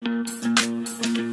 E 0.00 1.27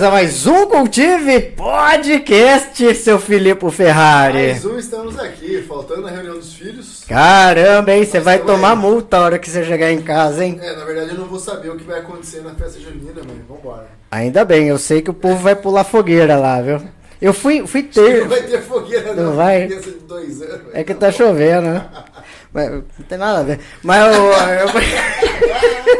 começar 0.00 0.10
mais 0.10 0.46
um 0.46 0.64
Cultive 0.64 1.40
Podcast, 1.54 2.94
seu 2.94 3.18
Filipe 3.18 3.70
Ferrari. 3.70 4.46
Mais 4.52 4.64
um 4.64 4.78
estamos 4.78 5.18
aqui, 5.18 5.62
faltando 5.68 6.06
a 6.06 6.10
reunião 6.10 6.36
dos 6.36 6.54
filhos. 6.54 7.04
Caramba, 7.06 7.92
hein? 7.92 8.06
Você 8.06 8.16
Mas 8.16 8.24
vai 8.24 8.38
tomar 8.38 8.74
multa 8.74 9.18
a 9.18 9.20
hora 9.20 9.38
que 9.38 9.50
você 9.50 9.62
chegar 9.62 9.92
em 9.92 10.00
casa, 10.00 10.42
hein? 10.42 10.58
É, 10.62 10.74
na 10.74 10.86
verdade 10.86 11.10
eu 11.10 11.18
não 11.18 11.26
vou 11.26 11.38
saber 11.38 11.68
o 11.68 11.76
que 11.76 11.84
vai 11.84 11.98
acontecer 11.98 12.40
na 12.40 12.54
festa 12.54 12.80
junina, 12.80 13.22
mãe. 13.22 13.42
Vambora. 13.46 13.88
Ainda 14.10 14.42
bem, 14.42 14.68
eu 14.68 14.78
sei 14.78 15.02
que 15.02 15.10
o 15.10 15.14
povo 15.14 15.36
vai 15.36 15.54
pular 15.54 15.84
fogueira 15.84 16.34
lá, 16.36 16.62
viu? 16.62 16.80
Eu 17.20 17.34
fui, 17.34 17.66
fui 17.66 17.82
Não 17.82 17.90
ter. 17.90 18.26
vai 18.26 18.40
ter 18.42 18.62
fogueira 18.62 19.12
Não 19.12 19.24
não, 19.24 19.32
vai? 19.34 19.66
de 19.66 19.76
dois 20.08 20.40
anos. 20.40 20.68
É 20.72 20.82
que 20.82 20.94
tá 20.94 21.12
chovendo, 21.12 21.68
né? 21.68 21.86
Mas, 22.54 22.70
não 22.70 22.82
tem 23.06 23.18
nada 23.18 23.40
a 23.40 23.42
ver. 23.42 23.60
Mas 23.82 24.16
eu, 24.16 24.22
eu- 24.24 25.99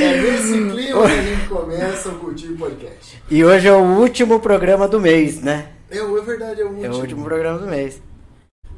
É 0.00 0.20
nesse 0.22 0.52
clima 0.52 1.06
que 1.06 1.12
a 1.12 1.22
gente 1.22 1.48
começa 1.48 2.08
o 2.10 2.18
Cultivo 2.20 2.56
Podcast. 2.56 3.22
E 3.30 3.44
hoje 3.44 3.66
é 3.66 3.72
o 3.72 3.82
último 3.98 4.38
programa 4.38 4.86
do 4.86 5.00
mês, 5.00 5.42
né? 5.42 5.72
É, 5.90 5.98
é 5.98 6.20
verdade, 6.22 6.60
é 6.60 6.64
o 6.64 6.68
último. 6.68 6.86
É 6.86 6.90
o 6.90 7.00
último 7.00 7.24
programa 7.24 7.58
do 7.58 7.66
mês. 7.66 8.00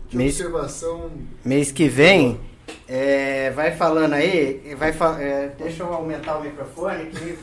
Que 0.08 0.16
mês- 0.16 0.40
observação. 0.40 1.10
Mês 1.44 1.70
que 1.70 1.88
vem, 1.88 2.40
é, 2.88 3.50
vai 3.50 3.70
falando 3.72 4.14
aí, 4.14 4.74
vai 4.78 4.90
é, 5.20 5.50
deixa 5.58 5.82
eu 5.82 5.92
aumentar 5.92 6.38
o 6.38 6.42
microfone 6.42 7.06
que 7.06 7.38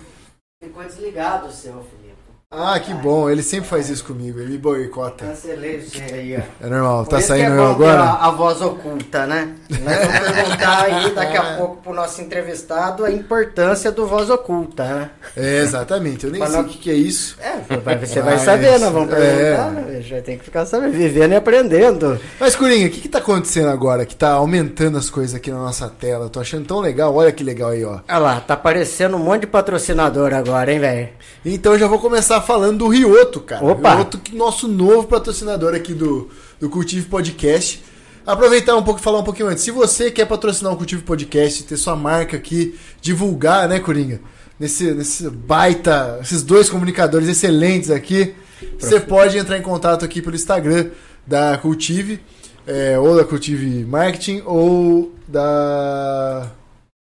ficou 0.63 0.83
desligado 0.83 1.47
o 1.47 1.51
seu, 1.51 1.73
Felipe. 1.73 2.06
Ah, 2.49 2.79
que 2.79 2.93
bom, 2.93 3.29
ele 3.29 3.43
sempre 3.43 3.67
faz 3.67 3.89
isso 3.89 4.05
comigo, 4.05 4.39
ele 4.39 4.51
me 4.51 4.57
boicota. 4.57 5.25
Cancelei 5.25 5.81
você 5.81 6.01
aí, 6.13 6.37
ó. 6.37 6.65
É 6.65 6.69
normal, 6.69 7.03
Por 7.03 7.09
tá 7.09 7.19
saindo 7.19 7.51
é 7.53 7.57
eu 7.57 7.71
agora? 7.71 7.99
A, 8.01 8.27
a 8.27 8.31
voz 8.31 8.61
oculta, 8.61 9.27
né? 9.27 9.49
Nós 9.69 9.97
vamos 9.97 10.31
perguntar 10.31 10.83
aí 10.85 11.11
daqui 11.13 11.35
a 11.35 11.57
pouco 11.57 11.81
pro 11.83 11.93
nosso 11.93 12.21
entrevistado 12.21 13.03
a 13.03 13.11
importância 13.11 13.91
do 13.91 14.07
voz 14.07 14.29
oculta, 14.29 14.85
né? 14.85 15.09
É, 15.35 15.57
exatamente, 15.59 16.23
eu 16.25 16.31
nem 16.31 16.39
Mas 16.39 16.51
sei 16.51 16.61
não- 16.61 16.65
o 16.65 16.69
que, 16.71 16.77
que 16.77 16.89
é 16.89 16.93
isso. 16.93 17.35
É, 17.41 17.57
você 17.97 18.21
vai 18.21 18.35
Mas, 18.35 18.41
saber, 18.43 18.79
nós 18.79 18.93
vamos 18.93 19.11
é. 19.11 19.15
perguntar, 19.17 19.71
né? 19.71 20.01
Já 20.01 20.21
tem 20.21 20.37
que 20.37 20.45
ficar 20.45 20.65
sabendo, 20.65 20.93
vivendo 20.93 21.33
e 21.33 21.35
aprendendo. 21.35 22.17
Mas, 22.39 22.55
Coringa, 22.55 22.87
o 22.87 22.89
que, 22.89 23.01
que 23.01 23.09
tá 23.09 23.17
acontecendo 23.17 23.67
agora 23.67 24.05
que 24.05 24.15
tá 24.15 24.29
aumentando 24.31 24.97
as 24.97 25.09
coisas 25.09 25.35
aqui 25.35 25.51
na 25.51 25.57
nossa 25.59 25.89
tela? 25.89 26.27
Eu 26.27 26.29
tô 26.29 26.39
achando 26.39 26.65
tão 26.65 26.79
legal, 26.79 27.13
olha 27.13 27.29
que 27.33 27.43
legal 27.43 27.71
aí, 27.71 27.83
ó. 27.83 27.99
Olha 28.07 28.17
lá, 28.19 28.39
tá 28.39 28.53
aparecendo 28.53 29.17
um 29.17 29.19
monte 29.19 29.41
de 29.41 29.47
patrocinador 29.47 30.33
agora, 30.33 30.71
hein, 30.71 30.79
velho? 30.79 31.09
Então 31.45 31.73
eu 31.73 31.79
já 31.79 31.87
vou 31.87 31.99
começar 31.99 32.41
falando 32.41 32.79
do 32.79 32.87
Rioto, 32.87 33.39
cara. 33.39 33.63
Opa! 33.63 33.95
Rioto, 33.95 34.19
nosso 34.33 34.67
novo 34.67 35.07
patrocinador 35.07 35.73
aqui 35.73 35.93
do, 35.93 36.29
do 36.59 36.69
Cultivo 36.69 37.07
Podcast. 37.09 37.83
Aproveitar 38.25 38.75
um 38.75 38.83
pouco 38.83 38.99
e 38.99 39.03
falar 39.03 39.19
um 39.19 39.23
pouquinho 39.23 39.47
antes. 39.47 39.63
Se 39.63 39.71
você 39.71 40.11
quer 40.11 40.25
patrocinar 40.25 40.73
o 40.73 40.77
Cultivo 40.77 41.03
Podcast, 41.03 41.63
ter 41.63 41.77
sua 41.77 41.95
marca 41.95 42.35
aqui, 42.35 42.77
divulgar, 42.99 43.69
né, 43.69 43.79
Coringa? 43.79 44.19
Nesse, 44.59 44.91
nesse 44.91 45.29
baita, 45.29 46.19
esses 46.21 46.43
dois 46.43 46.69
comunicadores 46.69 47.29
excelentes 47.29 47.89
aqui, 47.91 48.35
você 48.77 48.99
pode 48.99 49.37
entrar 49.37 49.57
em 49.57 49.61
contato 49.61 50.03
aqui 50.03 50.21
pelo 50.21 50.35
Instagram 50.35 50.89
da 51.25 51.57
Cultive, 51.57 52.19
é, 52.65 52.99
ou 52.99 53.15
da 53.15 53.23
Cultive 53.23 53.85
Marketing, 53.85 54.41
ou 54.45 55.13
da. 55.27 56.51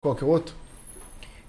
Qual 0.02 0.14
que 0.14 0.24
é 0.24 0.26
o 0.26 0.30
outro? 0.30 0.54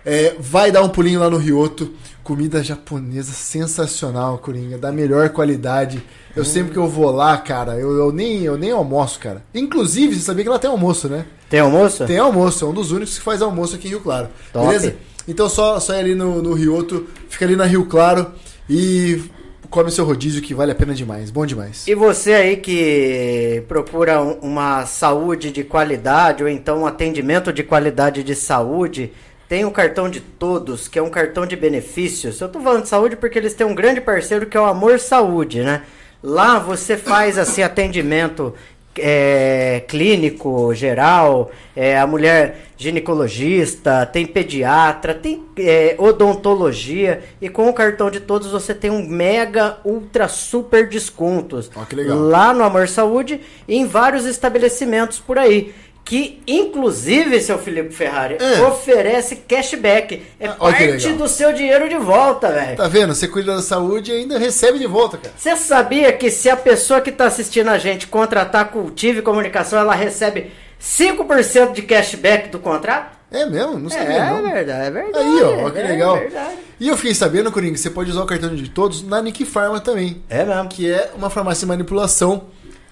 É, 0.06 0.36
vai 0.40 0.72
dar 0.72 0.84
um 0.84 0.90
pulinho 0.90 1.20
lá 1.20 1.30
no 1.30 1.38
Rioto. 1.38 1.92
Comida 2.24 2.64
japonesa 2.64 3.34
sensacional, 3.34 4.38
Coringa, 4.38 4.78
da 4.78 4.92
melhor 4.92 5.30
qualidade. 5.30 6.04
Eu 6.36 6.46
sempre 6.46 6.72
que 6.72 6.78
eu 6.78 6.88
vou 6.88 7.10
lá, 7.10 7.36
cara, 7.40 7.74
eu, 7.74 7.98
eu 7.98 8.12
nem, 8.12 8.44
eu 8.44 8.60
nem 8.60 8.72
almoço, 8.72 9.20
cara. 9.20 9.44
Inclusive, 9.56 10.16
você 10.16 10.22
sabia 10.22 10.44
que 10.44 10.50
ela 10.50 10.60
tem 10.60 10.70
almoço, 10.70 11.10
né? 11.10 11.26
Tem 11.50 11.60
almoço? 11.60 12.06
Tem 12.06 12.20
almoço, 12.20 12.64
é 12.64 12.68
um 12.68 12.74
dos 12.74 12.92
únicos 12.92 13.18
que 13.18 13.24
faz 13.24 13.42
almoço 13.42 13.76
aqui 13.76 13.88
em 13.88 13.92
Rio 13.92 14.02
Claro. 14.02 14.30
Top. 14.54 14.68
Beleza? 14.68 14.96
Então 15.28 15.50
só, 15.50 15.80
só 15.80 15.94
ir 15.96 16.00
ali 16.00 16.16
no, 16.16 16.42
no 16.42 16.54
Rioto, 16.54 17.08
fica 17.42 17.46
ali 17.46 17.56
na 17.56 17.66
Rio 17.66 17.86
Claro 17.86 18.32
e 18.70 19.24
come 19.70 19.90
seu 19.90 20.06
rodízio 20.06 20.42
que 20.44 20.54
vale 20.54 20.72
a 20.72 20.76
pena 20.76 20.94
demais. 20.94 21.32
Bom 21.32 21.44
demais. 21.46 21.88
E 21.88 21.96
você 21.96 22.34
aí 22.34 22.58
que 22.58 23.64
procura 23.68 24.22
um- 24.22 24.34
uma 24.42 24.86
saúde 24.86 25.50
de 25.52 25.64
qualidade 25.64 26.44
ou 26.44 26.50
então 26.50 26.82
um 26.82 26.86
atendimento 26.86 27.52
de 27.52 27.64
qualidade 27.64 28.24
de 28.24 28.36
saúde, 28.36 29.12
tem 29.50 29.66
o 29.66 29.72
cartão 29.72 30.08
de 30.10 30.20
todos, 30.20 30.88
que 30.88 31.00
é 31.00 31.02
um 31.02 31.10
cartão 31.10 31.46
de 31.48 31.56
benefícios. 31.56 32.40
Eu 32.40 32.48
tô 32.50 32.60
falando 32.62 32.84
de 32.84 32.90
saúde 32.90 33.16
porque 33.16 33.40
eles 33.40 33.54
têm 33.56 33.66
um 33.66 33.74
grande 33.76 34.00
parceiro 34.02 34.46
que 34.46 34.56
é 34.56 34.62
o 34.62 34.66
Amor 34.66 35.00
Saúde, 35.00 35.62
né? 35.64 35.82
Lá 36.24 36.60
você 36.60 36.96
faz 36.96 37.40
assim 37.40 37.64
atendimento 37.64 38.54
é, 38.98 39.84
clínico 39.88 40.74
geral, 40.74 41.52
é, 41.76 41.98
a 41.98 42.06
mulher 42.06 42.72
ginecologista, 42.78 44.06
tem 44.06 44.26
pediatra, 44.26 45.14
tem 45.14 45.44
é, 45.58 45.96
odontologia 45.98 47.24
e 47.40 47.48
com 47.48 47.70
o 47.70 47.74
cartão 47.74 48.10
de 48.10 48.20
todos 48.20 48.52
você 48.52 48.74
tem 48.74 48.90
um 48.90 49.08
mega 49.08 49.78
ultra 49.86 50.28
super 50.28 50.90
descontos 50.90 51.70
legal. 51.94 52.18
lá 52.18 52.54
no 52.54 52.64
Amor 52.64 52.88
Saúde 52.88 53.40
e 53.68 53.78
em 53.78 53.86
vários 53.86 54.26
estabelecimentos 54.26 55.20
por 55.20 55.38
aí. 55.38 55.74
Que 56.04 56.42
inclusive, 56.48 57.40
seu 57.42 57.58
Felipe 57.58 57.94
Ferrari, 57.94 58.36
É. 58.40 58.62
oferece 58.64 59.36
cashback. 59.48 60.22
É 60.40 60.48
Ah, 60.48 60.54
parte 60.56 61.10
do 61.14 61.28
seu 61.28 61.54
dinheiro 61.54 61.88
de 61.88 61.98
volta, 61.98 62.52
velho. 62.52 62.76
Tá 62.76 62.88
vendo? 62.88 63.14
Você 63.16 63.28
cuida 63.28 63.56
da 63.56 63.62
saúde 63.62 64.12
e 64.12 64.16
ainda 64.16 64.38
recebe 64.38 64.78
de 64.80 64.88
volta, 64.88 65.18
cara. 65.18 65.34
Você 65.38 65.56
sabia 65.56 66.12
que 66.12 66.30
se 66.30 66.50
a 66.50 66.58
pessoa 66.58 67.00
que 67.02 67.12
está 67.12 67.26
assistindo 67.26 67.70
a 67.70 67.78
gente 67.78 68.08
contratar 68.08 68.72
Cultive 68.72 69.22
Comunicação, 69.22 69.80
ela 69.80 69.96
recebe 69.96 70.52
5% 70.80 71.74
de 71.74 71.84
cashback 71.84 72.50
do 72.50 72.60
contrato? 72.60 73.18
É 73.32 73.46
mesmo? 73.46 73.80
Não 73.80 73.90
sabia, 73.90 74.16
É, 74.18 74.30
não. 74.30 74.42
verdade, 74.42 74.88
é 74.88 74.92
verdade. 74.92 75.26
Aí, 75.26 75.44
ó, 75.44 75.68
ó, 75.68 75.70
que 75.70 75.80
é 75.80 75.84
legal. 75.84 76.20
E 76.78 76.88
eu 76.90 76.98
fiquei 76.98 77.14
sabendo, 77.16 77.50
Coringa, 77.52 77.74
que 77.76 77.80
você 77.80 77.90
pode 77.90 78.12
usar 78.12 78.24
o 78.24 78.26
cartão 78.26 78.54
de 78.54 78.70
todos 78.70 79.04
na 79.04 79.22
Nick 79.22 79.46
Pharma 79.46 79.80
também. 79.80 80.22
É 80.30 80.44
mesmo. 80.44 80.68
Que 80.68 80.92
é 80.92 81.12
uma 81.16 81.30
farmácia 81.30 81.62
de 81.62 81.68
manipulação 81.68 82.48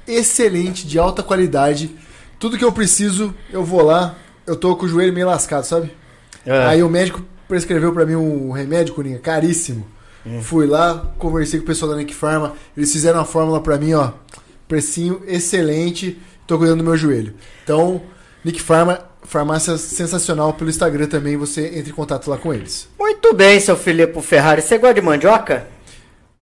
excelente, 0.07 0.87
de 0.87 0.97
alta 0.97 1.21
qualidade. 1.21 1.89
Tudo 2.39 2.57
que 2.57 2.63
eu 2.63 2.71
preciso, 2.71 3.35
eu 3.51 3.63
vou 3.63 3.83
lá. 3.83 4.15
Eu 4.47 4.55
tô 4.55 4.75
com 4.75 4.85
o 4.85 4.89
joelho 4.89 5.13
meio 5.13 5.27
lascado, 5.27 5.65
sabe? 5.65 5.91
É. 6.45 6.65
Aí 6.65 6.81
o 6.81 6.89
médico 6.89 7.21
prescreveu 7.47 7.91
pra 7.91 8.05
mim 8.05 8.15
um 8.15 8.51
remédio, 8.51 8.93
Coringa, 8.93 9.19
caríssimo. 9.19 9.85
Hum. 10.25 10.41
Fui 10.41 10.65
lá, 10.65 11.13
conversei 11.17 11.59
com 11.59 11.65
o 11.65 11.67
pessoal 11.67 11.91
da 11.91 11.97
Nick 11.97 12.15
Pharma. 12.15 12.53
Eles 12.75 12.91
fizeram 12.91 13.19
a 13.19 13.25
fórmula 13.25 13.61
pra 13.61 13.77
mim, 13.77 13.93
ó. 13.93 14.11
Precinho 14.67 15.21
excelente. 15.27 16.17
Tô 16.47 16.57
cuidando 16.57 16.79
do 16.79 16.83
meu 16.83 16.97
joelho. 16.97 17.33
Então, 17.63 18.01
Nick 18.43 18.61
Pharma, 18.61 18.99
farmácia 19.23 19.77
sensacional 19.77 20.53
pelo 20.53 20.69
Instagram 20.69 21.07
também. 21.07 21.35
Você 21.37 21.67
entra 21.77 21.89
em 21.89 21.93
contato 21.93 22.29
lá 22.29 22.37
com 22.37 22.53
eles. 22.53 22.87
Muito 22.97 23.33
bem, 23.33 23.59
seu 23.59 23.75
Filipe 23.75 24.21
Ferrari. 24.21 24.61
Você 24.61 24.77
gosta 24.77 24.95
de 24.95 25.01
mandioca? 25.01 25.67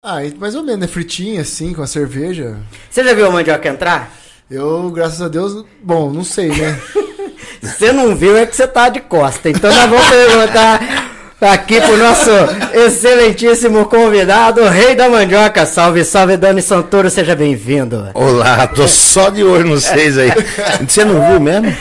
Ah, 0.03 0.17
mais 0.37 0.55
ou 0.55 0.63
menos, 0.63 0.81
né? 0.81 0.87
Fritinha 0.87 1.41
assim, 1.41 1.73
com 1.73 1.81
a 1.81 1.87
cerveja. 1.87 2.59
Você 2.89 3.03
já 3.03 3.13
viu 3.13 3.25
a 3.25 3.31
mandioca 3.31 3.67
entrar? 3.67 4.24
Eu, 4.49 4.91
graças 4.91 5.23
a 5.23 5.27
Deus, 5.27 5.65
bom, 5.81 6.11
não 6.11 6.23
sei, 6.23 6.49
né? 6.49 6.79
Você 7.63 7.91
não 7.91 8.15
viu, 8.15 8.37
é 8.37 8.45
que 8.45 8.55
você 8.55 8.67
tá 8.67 8.89
de 8.89 8.99
costa. 8.99 9.49
Então 9.49 9.73
nós 9.73 9.89
vamos 9.89 10.05
perguntar 10.05 11.11
aqui 11.41 11.81
pro 11.81 11.97
nosso 11.97 12.29
excelentíssimo 12.71 13.85
convidado, 13.85 14.61
o 14.61 14.69
rei 14.69 14.93
da 14.93 15.09
mandioca. 15.09 15.65
Salve, 15.65 16.05
salve, 16.05 16.37
Dani 16.37 16.61
Santoro, 16.61 17.09
seja 17.09 17.35
bem-vindo. 17.35 18.09
Olá, 18.13 18.67
tô 18.67 18.87
só 18.87 19.31
de 19.31 19.43
olho 19.43 19.65
nos 19.65 19.83
seis 19.83 20.15
aí. 20.15 20.31
Você 20.87 21.03
não 21.03 21.27
viu 21.27 21.39
mesmo? 21.39 21.75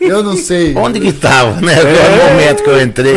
Eu 0.00 0.22
não 0.22 0.34
sei. 0.34 0.74
Onde 0.74 0.98
que 0.98 1.12
tava, 1.12 1.60
né? 1.60 1.74
Qual 1.76 2.30
momento 2.30 2.62
que 2.62 2.70
eu 2.70 2.80
entrei? 2.80 3.14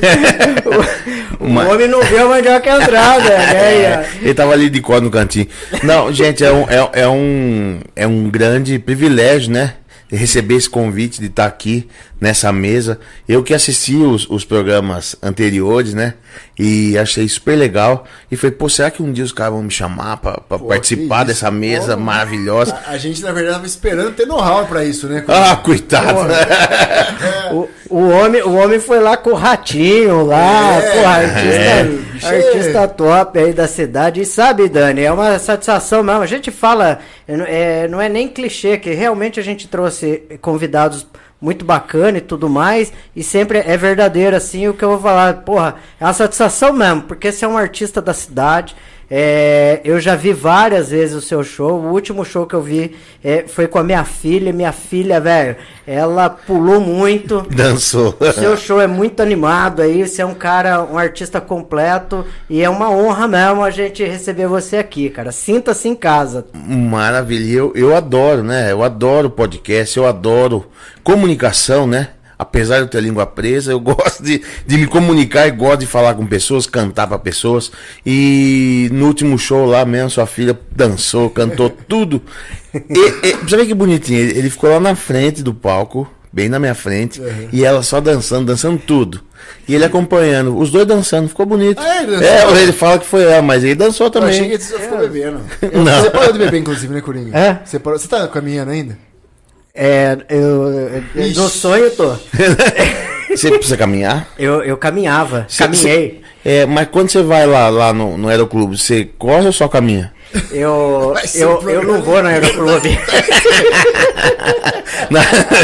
O 1.40 1.72
homem 1.72 1.88
não 1.88 2.02
viu 2.02 2.24
a 2.24 2.28
mandioca 2.28 2.70
entrar. 2.70 3.16
Aí, 3.20 3.84
ó. 3.86 4.22
Ele 4.22 4.34
tava 4.34 4.52
ali 4.52 4.68
de 4.68 4.80
cor 4.80 5.00
no 5.00 5.10
cantinho. 5.10 5.46
Não, 5.82 6.12
gente, 6.12 6.44
é 6.44 6.52
um, 6.52 6.62
é, 6.68 7.02
é 7.02 7.08
um, 7.08 7.80
é 7.94 8.06
um 8.06 8.28
grande 8.28 8.78
privilégio, 8.78 9.52
né? 9.52 9.74
Receber 10.10 10.56
esse 10.56 10.70
convite 10.70 11.20
de 11.20 11.26
estar 11.26 11.46
aqui 11.46 11.86
nessa 12.20 12.52
mesa. 12.52 12.98
Eu 13.28 13.42
que 13.42 13.54
assisti 13.54 13.94
os, 13.96 14.28
os 14.28 14.44
programas 14.44 15.16
anteriores, 15.22 15.94
né? 15.94 16.14
E 16.58 16.96
achei 16.98 17.28
super 17.28 17.56
legal. 17.56 18.04
E 18.30 18.36
falei, 18.36 18.56
pô, 18.56 18.68
será 18.68 18.90
que 18.90 19.02
um 19.02 19.12
dia 19.12 19.24
os 19.24 19.32
caras 19.32 19.52
vão 19.54 19.62
me 19.62 19.70
chamar 19.70 20.16
pra, 20.18 20.32
pra 20.40 20.58
Pô, 20.58 20.66
participar 20.66 21.24
dessa 21.24 21.50
mesa 21.50 21.96
Pô. 21.96 22.02
maravilhosa? 22.02 22.76
A, 22.86 22.92
a 22.92 22.98
gente, 22.98 23.22
na 23.22 23.30
verdade, 23.32 23.54
tava 23.56 23.66
esperando 23.66 24.12
ter 24.14 24.26
know-how 24.26 24.66
pra 24.66 24.84
isso, 24.84 25.06
né? 25.08 25.20
Coringa? 25.20 25.52
Ah, 25.52 25.56
coitado. 25.56 26.18
O, 27.50 27.66
o, 27.88 28.08
homem, 28.10 28.42
o 28.42 28.54
homem 28.54 28.78
foi 28.78 29.00
lá 29.00 29.16
com 29.16 29.30
o 29.30 29.34
ratinho 29.34 30.26
lá, 30.26 30.74
É, 30.76 30.80
porra, 30.92 31.14
artista, 31.14 31.48
é, 31.48 31.84
bicho 31.84 32.26
é- 32.26 32.46
artista 32.48 32.88
top 32.88 33.38
aí 33.38 33.52
da 33.54 33.66
cidade. 33.66 34.20
E 34.20 34.26
sabe, 34.26 34.68
Dani, 34.68 35.00
é 35.02 35.10
uma 35.10 35.38
satisfação 35.38 36.02
mesmo. 36.02 36.20
A 36.20 36.26
gente 36.26 36.50
fala, 36.50 36.98
é, 37.26 37.88
não 37.88 38.00
é 38.00 38.08
nem 38.08 38.28
clichê, 38.28 38.76
que 38.76 38.92
realmente 38.92 39.40
a 39.40 39.42
gente 39.42 39.66
trouxe 39.66 40.22
convidados 40.42 41.06
muito 41.40 41.64
bacana 41.64 42.18
e 42.18 42.22
tudo 42.22 42.48
mais, 42.48 42.92
e 43.14 43.22
sempre 43.22 43.58
é 43.58 43.76
verdadeiro 43.76 44.36
assim 44.36 44.66
o 44.68 44.74
que 44.74 44.84
eu 44.84 44.90
vou 44.90 45.00
falar. 45.00 45.42
Porra, 45.42 45.76
é 46.00 46.04
uma 46.04 46.12
satisfação 46.12 46.72
mesmo, 46.72 47.02
porque 47.02 47.30
você 47.30 47.44
é 47.44 47.48
um 47.48 47.56
artista 47.56 48.02
da 48.02 48.12
cidade. 48.12 48.76
É, 49.10 49.80
eu 49.84 49.98
já 49.98 50.14
vi 50.14 50.32
várias 50.32 50.90
vezes 50.90 51.16
o 51.16 51.20
seu 51.20 51.42
show. 51.42 51.80
O 51.80 51.92
último 51.92 52.24
show 52.24 52.46
que 52.46 52.54
eu 52.54 52.60
vi 52.60 52.94
é, 53.24 53.44
foi 53.46 53.66
com 53.66 53.78
a 53.78 53.84
minha 53.84 54.04
filha. 54.04 54.52
Minha 54.52 54.72
filha, 54.72 55.20
velho, 55.20 55.56
ela 55.86 56.28
pulou 56.28 56.80
muito. 56.80 57.46
Dançou. 57.50 58.14
O 58.20 58.32
seu 58.32 58.56
show 58.56 58.80
é 58.80 58.86
muito 58.86 59.20
animado 59.20 59.80
aí, 59.80 60.06
você 60.06 60.20
é 60.20 60.26
um 60.26 60.34
cara, 60.34 60.82
um 60.82 60.98
artista 60.98 61.40
completo 61.40 62.24
e 62.50 62.62
é 62.62 62.68
uma 62.68 62.90
honra 62.90 63.26
mesmo 63.26 63.64
a 63.64 63.70
gente 63.70 64.04
receber 64.04 64.46
você 64.46 64.76
aqui, 64.76 65.08
cara. 65.08 65.32
Sinta-se 65.32 65.88
em 65.88 65.94
casa. 65.94 66.46
Maravilha. 66.52 67.50
Eu, 67.50 67.72
eu 67.74 67.96
adoro, 67.96 68.42
né? 68.42 68.70
Eu 68.70 68.82
adoro 68.82 69.30
podcast, 69.30 69.96
eu 69.96 70.06
adoro 70.06 70.66
comunicação, 71.02 71.86
né? 71.86 72.08
Apesar 72.38 72.76
de 72.76 72.82
eu 72.82 72.88
ter 72.88 72.98
a 72.98 73.00
língua 73.00 73.26
presa, 73.26 73.72
eu 73.72 73.80
gosto 73.80 74.22
de, 74.22 74.40
de 74.66 74.78
me 74.78 74.86
comunicar 74.86 75.48
e 75.48 75.50
gosto 75.50 75.80
de 75.80 75.86
falar 75.86 76.14
com 76.14 76.26
pessoas, 76.26 76.66
cantar 76.66 77.06
para 77.06 77.18
pessoas. 77.18 77.72
E 78.06 78.88
no 78.92 79.06
último 79.06 79.36
show 79.38 79.66
lá 79.66 79.84
mesmo, 79.84 80.10
sua 80.10 80.26
filha 80.26 80.58
dançou, 80.74 81.28
cantou 81.30 81.68
tudo. 81.88 82.22
E, 82.72 83.28
e, 83.28 83.66
que 83.66 83.74
bonitinho, 83.74 84.20
ele, 84.20 84.38
ele 84.38 84.50
ficou 84.50 84.70
lá 84.70 84.78
na 84.78 84.94
frente 84.94 85.42
do 85.42 85.52
palco, 85.52 86.08
bem 86.32 86.48
na 86.48 86.58
minha 86.58 86.74
frente, 86.74 87.20
e 87.52 87.64
ela 87.64 87.82
só 87.82 88.00
dançando, 88.00 88.46
dançando 88.46 88.78
tudo. 88.78 89.20
E 89.66 89.74
ele 89.74 89.84
acompanhando, 89.84 90.56
os 90.56 90.70
dois 90.70 90.86
dançando, 90.86 91.28
ficou 91.28 91.46
bonito. 91.46 91.80
Ah, 91.80 92.02
ele 92.02 92.12
dançou? 92.12 92.56
É, 92.56 92.62
ele 92.62 92.72
fala 92.72 92.98
que 92.98 93.06
foi 93.06 93.22
ela, 93.22 93.42
mas 93.42 93.64
ele 93.64 93.74
dançou 93.74 94.06
Eu 94.06 94.10
também. 94.10 94.30
achei 94.30 94.48
que 94.48 94.58
você 94.62 94.78
ficou 94.78 94.98
bebendo. 94.98 95.40
Não. 95.72 96.02
Você 96.02 96.10
parou 96.10 96.32
de 96.32 96.38
beber, 96.38 96.60
inclusive, 96.60 96.92
né, 96.92 97.00
Coringa? 97.00 97.36
É? 97.36 97.60
Você, 97.64 97.78
parou... 97.78 97.98
você 97.98 98.08
tá 98.08 98.26
caminhando 98.28 98.70
ainda? 98.70 98.98
É, 99.80 100.16
eu, 100.28 101.02
eu 101.14 101.26
Ixi. 101.28 101.38
no 101.38 101.48
sonho 101.48 101.88
tô. 101.92 102.12
Você 103.30 103.50
precisa 103.52 103.76
caminhar? 103.76 104.26
Eu, 104.38 104.62
eu 104.64 104.76
caminhava, 104.76 105.44
Cê- 105.48 105.62
caminhei. 105.62 106.20
cê- 106.44 106.50
é, 106.62 106.66
mas 106.66 106.88
quando 106.90 107.10
você 107.10 107.22
vai 107.22 107.46
lá, 107.46 107.68
lá 107.68 107.92
no, 107.92 108.16
no 108.18 108.28
Aeroclube, 108.28 108.76
você 108.76 109.08
corre 109.18 109.46
ou 109.46 109.52
só 109.52 109.68
caminha? 109.68 110.12
Eu, 110.50 111.14
eu, 111.34 111.58
um 111.60 111.70
eu 111.70 111.82
não 111.84 112.02
vou 112.02 112.20
no 112.22 112.28
aeroclube. 112.28 112.98
Não, 115.10 115.20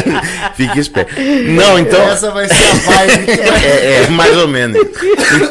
Fique 0.57 0.79
esperto. 0.79 1.13
Não, 1.21 1.79
então. 1.79 2.01
Essa 2.09 2.31
vai 2.31 2.49
ser 2.49 2.55
a 2.55 2.75
vibe. 2.75 3.27
vai- 3.27 3.65
É, 3.65 4.03
é, 4.05 4.09
mais 4.11 4.37
ou 4.39 4.49
menos. 4.49 4.79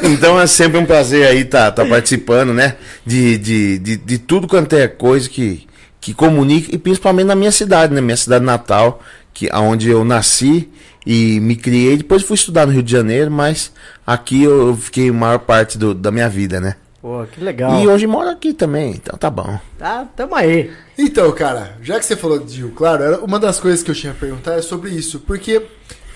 Então 0.03 0.39
é 0.39 0.47
sempre 0.47 0.79
um 0.79 0.85
prazer 0.85 1.27
aí 1.27 1.41
estar 1.41 1.71
tá, 1.71 1.83
tá 1.83 1.89
participando, 1.89 2.53
né? 2.53 2.75
De, 3.05 3.37
de, 3.37 3.77
de, 3.79 3.97
de 3.97 4.17
tudo 4.17 4.47
quanto 4.47 4.75
é 4.75 4.87
coisa 4.87 5.29
que, 5.29 5.67
que 6.03 6.13
comunica, 6.13 6.75
e 6.75 6.77
principalmente 6.77 7.27
na 7.27 7.35
minha 7.35 7.51
cidade, 7.51 7.93
né? 7.93 8.01
Minha 8.01 8.17
cidade 8.17 8.43
natal, 8.43 9.01
que, 9.33 9.49
onde 9.53 9.89
eu 9.89 10.03
nasci 10.03 10.69
e 11.05 11.39
me 11.39 11.55
criei. 11.55 11.95
Depois 11.95 12.23
fui 12.23 12.35
estudar 12.35 12.65
no 12.65 12.73
Rio 12.73 12.83
de 12.83 12.91
Janeiro, 12.91 13.31
mas 13.31 13.71
aqui 14.05 14.43
eu 14.43 14.75
fiquei 14.75 15.09
a 15.09 15.13
maior 15.13 15.39
parte 15.39 15.77
do, 15.77 15.93
da 15.93 16.11
minha 16.11 16.27
vida, 16.27 16.59
né? 16.59 16.75
Pô, 17.01 17.25
que 17.31 17.41
legal. 17.41 17.81
E 17.81 17.87
hoje 17.87 18.05
moro 18.05 18.29
aqui 18.29 18.53
também, 18.53 18.91
então 18.91 19.17
tá 19.17 19.29
bom. 19.29 19.57
Tá, 19.79 20.05
tamo 20.13 20.35
aí. 20.35 20.71
Então, 20.97 21.31
cara, 21.31 21.77
já 21.81 21.97
que 21.97 22.05
você 22.05 22.17
falou 22.17 22.37
de 22.37 22.57
Rio 22.57 22.71
Claro, 22.71 23.01
era 23.01 23.23
uma 23.23 23.39
das 23.39 23.57
coisas 23.57 23.81
que 23.81 23.89
eu 23.89 23.95
tinha 23.95 24.11
a 24.11 24.15
perguntar 24.15 24.55
é 24.55 24.61
sobre 24.61 24.89
isso. 24.89 25.21
Porque 25.21 25.65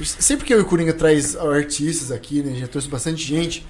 sempre 0.01 0.45
que 0.45 0.53
eu 0.53 0.59
e 0.59 0.61
o 0.63 0.65
Coringa 0.65 0.91
traz 0.91 1.33
artistas 1.37 2.11
aqui, 2.11 2.43
né? 2.43 2.59
Já 2.59 2.67
trouxe 2.67 2.89
bastante 2.89 3.25
gente. 3.25 3.65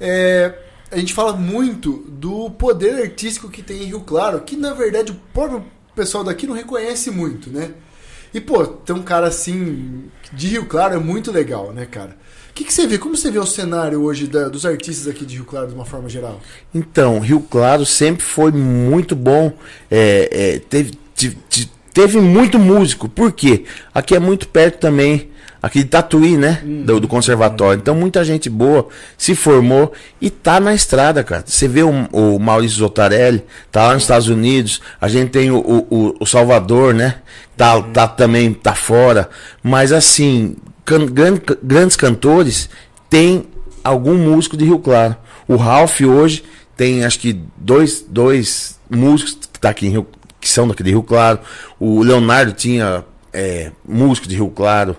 é, 0.00 0.52
a 0.92 0.98
gente 0.98 1.12
fala 1.14 1.32
muito 1.32 2.04
do 2.08 2.50
poder 2.50 2.94
artístico 3.02 3.48
que 3.48 3.62
tem 3.62 3.82
em 3.82 3.86
Rio 3.86 4.00
Claro, 4.00 4.40
que 4.42 4.56
na 4.56 4.72
verdade 4.74 5.10
o 5.10 5.16
próprio 5.32 5.64
pessoal 5.96 6.22
daqui 6.22 6.46
não 6.46 6.54
reconhece 6.54 7.10
muito, 7.10 7.50
né? 7.50 7.70
E, 8.32 8.40
pô, 8.40 8.64
ter 8.66 8.92
um 8.92 9.02
cara 9.02 9.26
assim 9.26 10.04
de 10.32 10.48
Rio 10.48 10.66
Claro 10.66 10.94
é 10.94 10.98
muito 10.98 11.30
legal, 11.32 11.72
né, 11.72 11.86
cara? 11.86 12.16
O 12.50 12.54
que, 12.54 12.64
que 12.64 12.72
você 12.72 12.86
vê? 12.86 12.98
Como 12.98 13.16
você 13.16 13.30
vê 13.30 13.38
o 13.38 13.46
cenário 13.46 14.02
hoje 14.02 14.26
da- 14.26 14.48
dos 14.48 14.64
artistas 14.66 15.08
aqui 15.08 15.24
de 15.24 15.36
Rio 15.36 15.44
Claro 15.46 15.68
de 15.68 15.74
uma 15.74 15.84
forma 15.86 16.08
geral? 16.08 16.40
Então, 16.74 17.18
Rio 17.18 17.40
Claro 17.40 17.84
sempre 17.86 18.22
foi 18.22 18.52
muito 18.52 19.16
bom. 19.16 19.52
é, 19.90 20.28
é, 20.30 20.58
teve, 20.58 20.92
te- 21.14 21.36
te- 21.48 21.70
teve 21.94 22.18
muito 22.20 22.58
músico. 22.58 23.08
Por 23.08 23.32
quê? 23.32 23.64
Aqui 23.94 24.14
é 24.14 24.20
muito 24.20 24.48
perto 24.48 24.78
também. 24.80 25.30
Aqui 25.62 25.78
de 25.84 25.84
Tatuí, 25.90 26.36
né? 26.36 26.60
Do, 26.84 26.98
do 26.98 27.06
conservatório. 27.06 27.78
Então, 27.80 27.94
muita 27.94 28.24
gente 28.24 28.50
boa 28.50 28.88
se 29.16 29.34
formou 29.36 29.92
e 30.20 30.28
tá 30.28 30.58
na 30.58 30.74
estrada, 30.74 31.22
cara. 31.22 31.44
Você 31.46 31.68
vê 31.68 31.84
o, 31.84 31.90
o 32.10 32.38
Maurício 32.40 32.78
Zotarelli, 32.78 33.44
tá 33.70 33.86
lá 33.86 33.94
nos 33.94 34.02
Estados 34.02 34.28
Unidos. 34.28 34.80
A 35.00 35.06
gente 35.08 35.30
tem 35.30 35.52
o, 35.52 35.58
o, 35.58 36.16
o 36.18 36.26
Salvador, 36.26 36.92
né? 36.92 37.16
Tá, 37.56 37.80
tá 37.80 38.08
também, 38.08 38.52
tá 38.52 38.74
fora. 38.74 39.30
Mas, 39.62 39.92
assim, 39.92 40.56
can- 40.84 41.06
gran- 41.06 41.38
grandes 41.62 41.96
cantores 41.96 42.68
tem 43.08 43.44
algum 43.84 44.16
músico 44.16 44.56
de 44.56 44.64
Rio 44.64 44.80
Claro. 44.80 45.14
O 45.46 45.54
Ralph 45.54 46.00
hoje 46.00 46.42
tem 46.76 47.04
acho 47.04 47.20
que 47.20 47.40
dois, 47.56 48.04
dois 48.08 48.80
músicos 48.90 49.38
que 49.52 49.60
tá 49.60 49.68
aqui 49.70 49.86
em 49.86 49.90
Rio, 49.90 50.06
que 50.40 50.48
são 50.48 50.66
daqui 50.66 50.82
de 50.82 50.90
Rio 50.90 51.04
Claro. 51.04 51.38
O 51.78 52.02
Leonardo 52.02 52.50
tinha 52.52 53.04
é, 53.32 53.70
músico 53.86 54.26
de 54.26 54.34
Rio 54.34 54.48
Claro. 54.50 54.96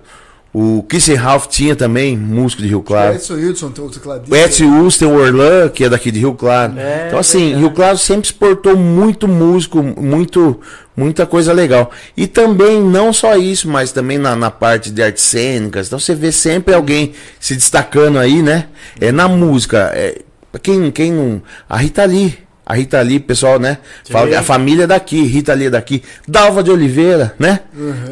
O 0.54 0.84
Kissen 0.84 1.16
Ralph 1.16 1.48
tinha 1.48 1.76
também 1.76 2.16
músico 2.16 2.62
de 2.62 2.68
Rio 2.68 2.84
Claro. 2.84 3.14
O 3.14 3.16
Edson 3.16 3.34
Hudson, 3.34 3.72
tem 3.72 3.84
o 3.84 3.90
tecladista. 3.90 4.36
O 4.36 4.38
Edson 4.38 4.82
Uster, 4.82 5.08
o 5.10 5.16
Orlan, 5.16 5.68
que 5.70 5.84
é 5.84 5.90
daqui 5.90 6.12
de 6.12 6.20
Rio 6.20 6.36
Claro. 6.36 6.78
É, 6.78 7.08
então, 7.08 7.18
assim, 7.18 7.40
verdade. 7.40 7.62
Rio 7.62 7.72
Claro 7.72 7.98
sempre 7.98 8.26
exportou 8.28 8.78
muito 8.78 9.28
músico, 9.28 9.82
muito, 9.82 10.60
muita 10.96 11.26
coisa 11.26 11.52
legal. 11.52 11.90
E 12.16 12.28
também, 12.28 12.84
não 12.84 13.12
só 13.12 13.36
isso, 13.36 13.68
mas 13.68 13.92
também 13.92 14.20
na, 14.20 14.36
na 14.36 14.52
parte 14.52 14.92
de 14.92 15.02
artes 15.02 15.24
cênicas. 15.24 15.88
Então, 15.88 15.98
você 15.98 16.14
vê 16.14 16.32
sempre 16.32 16.76
alguém 16.76 17.14
se 17.40 17.56
destacando 17.56 18.20
aí, 18.20 18.44
né? 18.44 18.68
É 19.02 19.12
na 19.12 19.28
música. 19.28 19.92
É, 19.96 20.22
quem, 20.62 20.92
quem 20.92 21.12
não. 21.12 21.42
A 21.68 21.78
Rita 21.78 22.06
Lee. 22.06 22.43
A 22.66 22.74
Rita 22.76 23.02
Lee, 23.02 23.20
pessoal, 23.20 23.60
né? 23.60 23.78
Fala 24.10 24.40
a 24.40 24.42
família 24.42 24.84
é 24.86 24.88
daqui, 24.88 25.22
Rita 25.24 25.54
Lee 25.54 25.68
é 25.68 25.70
daqui. 25.70 26.02
Dalva 26.28 26.64
de 26.64 26.72
Oliveira, 26.72 27.34
né? 27.38 27.60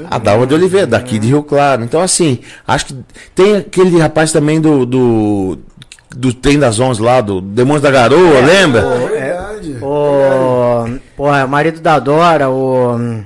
A 0.09 0.17
Dalva 0.17 0.45
de 0.45 0.53
Oliveira, 0.53 0.85
daqui 0.87 1.17
de 1.19 1.27
Rio 1.27 1.41
Claro. 1.43 1.83
Então, 1.83 2.01
assim, 2.01 2.39
acho 2.67 2.87
que 2.87 2.95
tem 3.33 3.55
aquele 3.57 3.97
rapaz 3.99 4.31
também 4.31 4.59
do. 4.59 4.85
do 4.85 5.57
do 6.13 6.33
Trem 6.33 6.59
das 6.59 6.77
Onze 6.77 7.01
lá, 7.01 7.21
do 7.21 7.39
Demônios 7.39 7.81
da 7.81 7.89
Garoa, 7.89 8.41
lembra? 8.41 8.81
É 8.81 9.07
verdade. 9.21 9.77
O. 9.81 10.85
Pô, 11.15 11.33
é 11.33 11.45
o 11.45 11.47
marido 11.47 11.79
da 11.79 11.97
Dora, 11.99 12.49
o. 12.49 13.23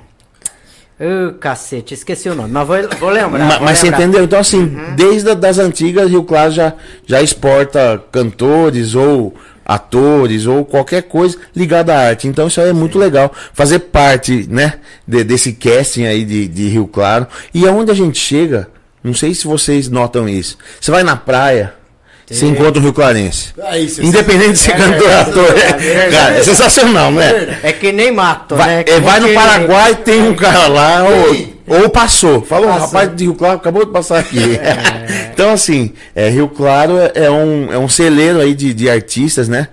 Uh, 0.97 1.33
cacete, 1.41 1.93
esqueci 1.93 2.29
o 2.29 2.35
nome, 2.35 2.51
mas 2.51 2.65
vou, 2.65 2.77
vou 2.99 3.09
lembrar. 3.09 3.39
Ma- 3.45 3.57
vou 3.57 3.65
mas 3.65 3.79
você 3.79 3.85
lembrar. 3.87 4.01
entendeu? 4.03 4.23
Então, 4.23 4.39
assim, 4.39 4.77
desde 4.95 5.29
a- 5.29 5.33
das 5.33 5.57
antigas, 5.59 6.09
Rio 6.09 6.23
Claro 6.23 6.51
já, 6.51 6.73
já 7.05 7.21
exporta 7.21 8.01
cantores 8.13 8.95
ou 8.95 9.33
atores 9.65 10.45
ou 10.45 10.63
qualquer 10.63 11.03
coisa 11.03 11.37
ligada 11.55 11.93
à 11.93 12.07
arte. 12.09 12.27
Então, 12.27 12.47
isso 12.47 12.61
aí 12.61 12.69
é 12.69 12.73
muito 12.73 12.97
legal. 12.99 13.33
Fazer 13.53 13.79
parte, 13.79 14.45
né, 14.49 14.73
de- 15.07 15.23
desse 15.23 15.53
casting 15.53 16.05
aí 16.05 16.23
de, 16.23 16.47
de 16.47 16.67
Rio 16.69 16.87
Claro. 16.87 17.27
E 17.53 17.67
aonde 17.67 17.91
a 17.91 17.95
gente 17.95 18.19
chega, 18.19 18.67
não 19.03 19.13
sei 19.13 19.33
se 19.33 19.45
vocês 19.47 19.89
notam 19.89 20.29
isso. 20.29 20.57
Você 20.79 20.91
vai 20.91 21.03
na 21.03 21.15
praia, 21.15 21.73
você 22.29 22.45
encontra 22.45 22.79
um 22.79 22.83
Rio 22.83 22.93
Clarense. 22.93 23.53
Independente 24.01 24.51
de 24.53 24.57
ser 24.57 24.75
cantor 24.75 25.07
ou 25.09 25.19
ator. 25.19 25.57
é 25.57 25.73
verdade. 25.73 26.11
Cara, 26.15 26.35
é 26.37 26.43
sensacional, 26.43 27.11
né? 27.11 27.59
É 27.63 27.71
que 27.71 27.91
nem 27.91 28.11
mato, 28.11 28.55
Vai, 28.55 28.67
né? 28.77 28.83
Que 28.83 28.91
é, 28.93 28.99
vai 28.99 29.19
no 29.19 29.27
nem- 29.27 29.35
Paraguai, 29.35 29.95
tem 29.95 30.21
um 30.27 30.35
cara 30.35 30.67
lá, 30.67 31.03
ou, 31.03 31.54
ou 31.67 31.89
passou. 31.89 32.41
Falou, 32.41 32.67
Passou. 32.67 32.87
rapaz 32.87 33.15
de 33.15 33.23
Rio 33.23 33.35
Claro 33.35 33.57
acabou 33.57 33.85
de 33.85 33.91
passar 33.91 34.19
aqui. 34.19 34.37
então, 35.33 35.51
assim, 35.51 35.93
é, 36.13 36.29
Rio 36.29 36.47
Claro 36.47 36.97
é, 36.97 37.11
é 37.15 37.31
um, 37.31 37.73
é 37.73 37.77
um 37.77 37.89
celeiro 37.89 38.39
aí 38.39 38.53
de, 38.53 38.73
de 38.73 38.89
artistas, 38.89 39.47
né? 39.47 39.69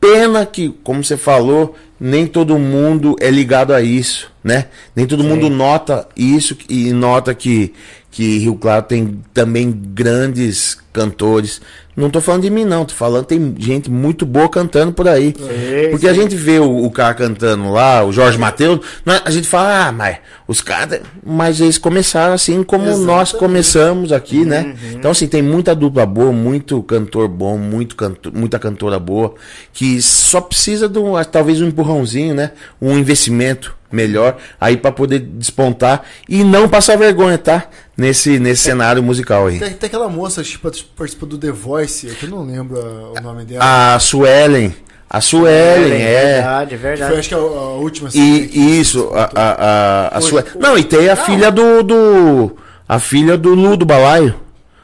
Pena 0.00 0.44
que, 0.46 0.74
como 0.82 1.04
você 1.04 1.16
falou, 1.16 1.76
nem 2.00 2.26
todo 2.26 2.58
mundo 2.58 3.14
é 3.20 3.30
ligado 3.30 3.74
a 3.74 3.82
isso, 3.82 4.32
né? 4.42 4.66
Nem 4.96 5.06
todo 5.06 5.22
mundo 5.22 5.50
nota 5.50 6.08
isso 6.16 6.56
e 6.68 6.92
nota 6.92 7.34
que, 7.34 7.74
que 8.10 8.38
Rio 8.38 8.54
Claro 8.54 8.84
tem 8.84 9.20
também 9.34 9.70
grandes 9.70 10.78
cantores. 10.92 11.60
Não 12.00 12.10
tô 12.10 12.20
falando 12.20 12.42
de 12.42 12.50
mim, 12.50 12.64
não, 12.64 12.84
tô 12.84 12.94
falando 12.94 13.24
tem 13.24 13.54
gente 13.58 13.90
muito 13.90 14.24
boa 14.24 14.48
cantando 14.48 14.92
por 14.92 15.06
aí. 15.06 15.34
Sim, 15.36 15.90
Porque 15.90 16.08
a 16.08 16.14
gente 16.14 16.34
vê 16.34 16.58
o, 16.58 16.84
o 16.84 16.90
cara 16.90 17.14
cantando 17.14 17.70
lá, 17.70 18.04
o 18.04 18.12
Jorge 18.12 18.38
Mateus, 18.38 18.80
nós- 19.04 19.22
a 19.24 19.30
gente 19.30 19.46
fala, 19.46 19.88
ah, 19.88 19.92
mas 19.92 20.16
os 20.48 20.60
caras. 20.60 21.00
Mas 21.24 21.60
eles 21.60 21.78
começaram 21.78 22.34
assim 22.34 22.62
como 22.62 22.84
nós 22.84 22.98
Exatamente. 23.30 23.36
começamos 23.38 24.12
aqui, 24.12 24.44
né? 24.44 24.74
Então, 24.94 25.10
assim, 25.10 25.26
tem 25.26 25.42
muita 25.42 25.74
dupla 25.74 26.06
boa, 26.06 26.32
muito 26.32 26.82
cantor 26.82 27.28
bom, 27.28 27.56
muito 27.58 27.94
canto, 27.96 28.32
muita 28.36 28.58
cantora 28.58 28.98
boa, 28.98 29.34
que 29.72 30.00
só 30.00 30.40
precisa 30.40 30.88
de 30.88 30.98
um, 30.98 31.12
talvez 31.24 31.60
um 31.60 31.66
empurrãozinho, 31.68 32.34
né? 32.34 32.52
Um 32.80 32.96
investimento 32.98 33.76
melhor 33.92 34.36
aí 34.60 34.76
pra 34.76 34.92
poder 34.92 35.18
despontar 35.18 36.02
e 36.28 36.44
não 36.44 36.68
passar 36.68 36.96
vergonha, 36.96 37.36
tá? 37.36 37.64
Nesse, 38.00 38.38
nesse 38.38 38.62
cenário 38.62 39.02
musical 39.02 39.46
aí. 39.46 39.58
Tem, 39.58 39.70
tem 39.74 39.86
aquela 39.86 40.08
moça 40.08 40.42
que 40.42 40.56
participou 40.58 41.28
do 41.28 41.36
The 41.36 41.50
Voice, 41.52 42.06
que 42.06 42.24
eu 42.24 42.30
não 42.30 42.44
lembro 42.46 42.78
o 42.78 43.20
nome 43.20 43.44
dela. 43.44 43.94
A 43.94 43.98
Suelen. 43.98 44.74
A 45.08 45.20
Suelen, 45.20 46.00
é. 46.00 46.34
Verdade, 46.36 46.70
Que 46.70 46.76
verdade. 46.76 47.10
foi, 47.10 47.18
acho 47.20 47.28
que 47.28 47.34
a, 47.34 47.38
a 47.38 47.40
última. 47.74 48.08
assim, 48.08 48.34
E 48.36 48.48
que- 48.48 48.58
isso, 48.58 49.10
a, 49.12 49.30
a, 49.34 49.50
a, 50.14 50.18
a 50.18 50.20
sua. 50.20 50.44
Não, 50.58 50.78
e 50.78 50.84
tem 50.84 51.08
a 51.10 51.16
filha 51.16 51.50
do, 51.50 51.82
do. 51.82 52.56
A 52.88 52.98
filha 52.98 53.36
do 53.36 53.54
Lu 53.54 53.76
do 53.76 53.84
Balaio. 53.84 54.34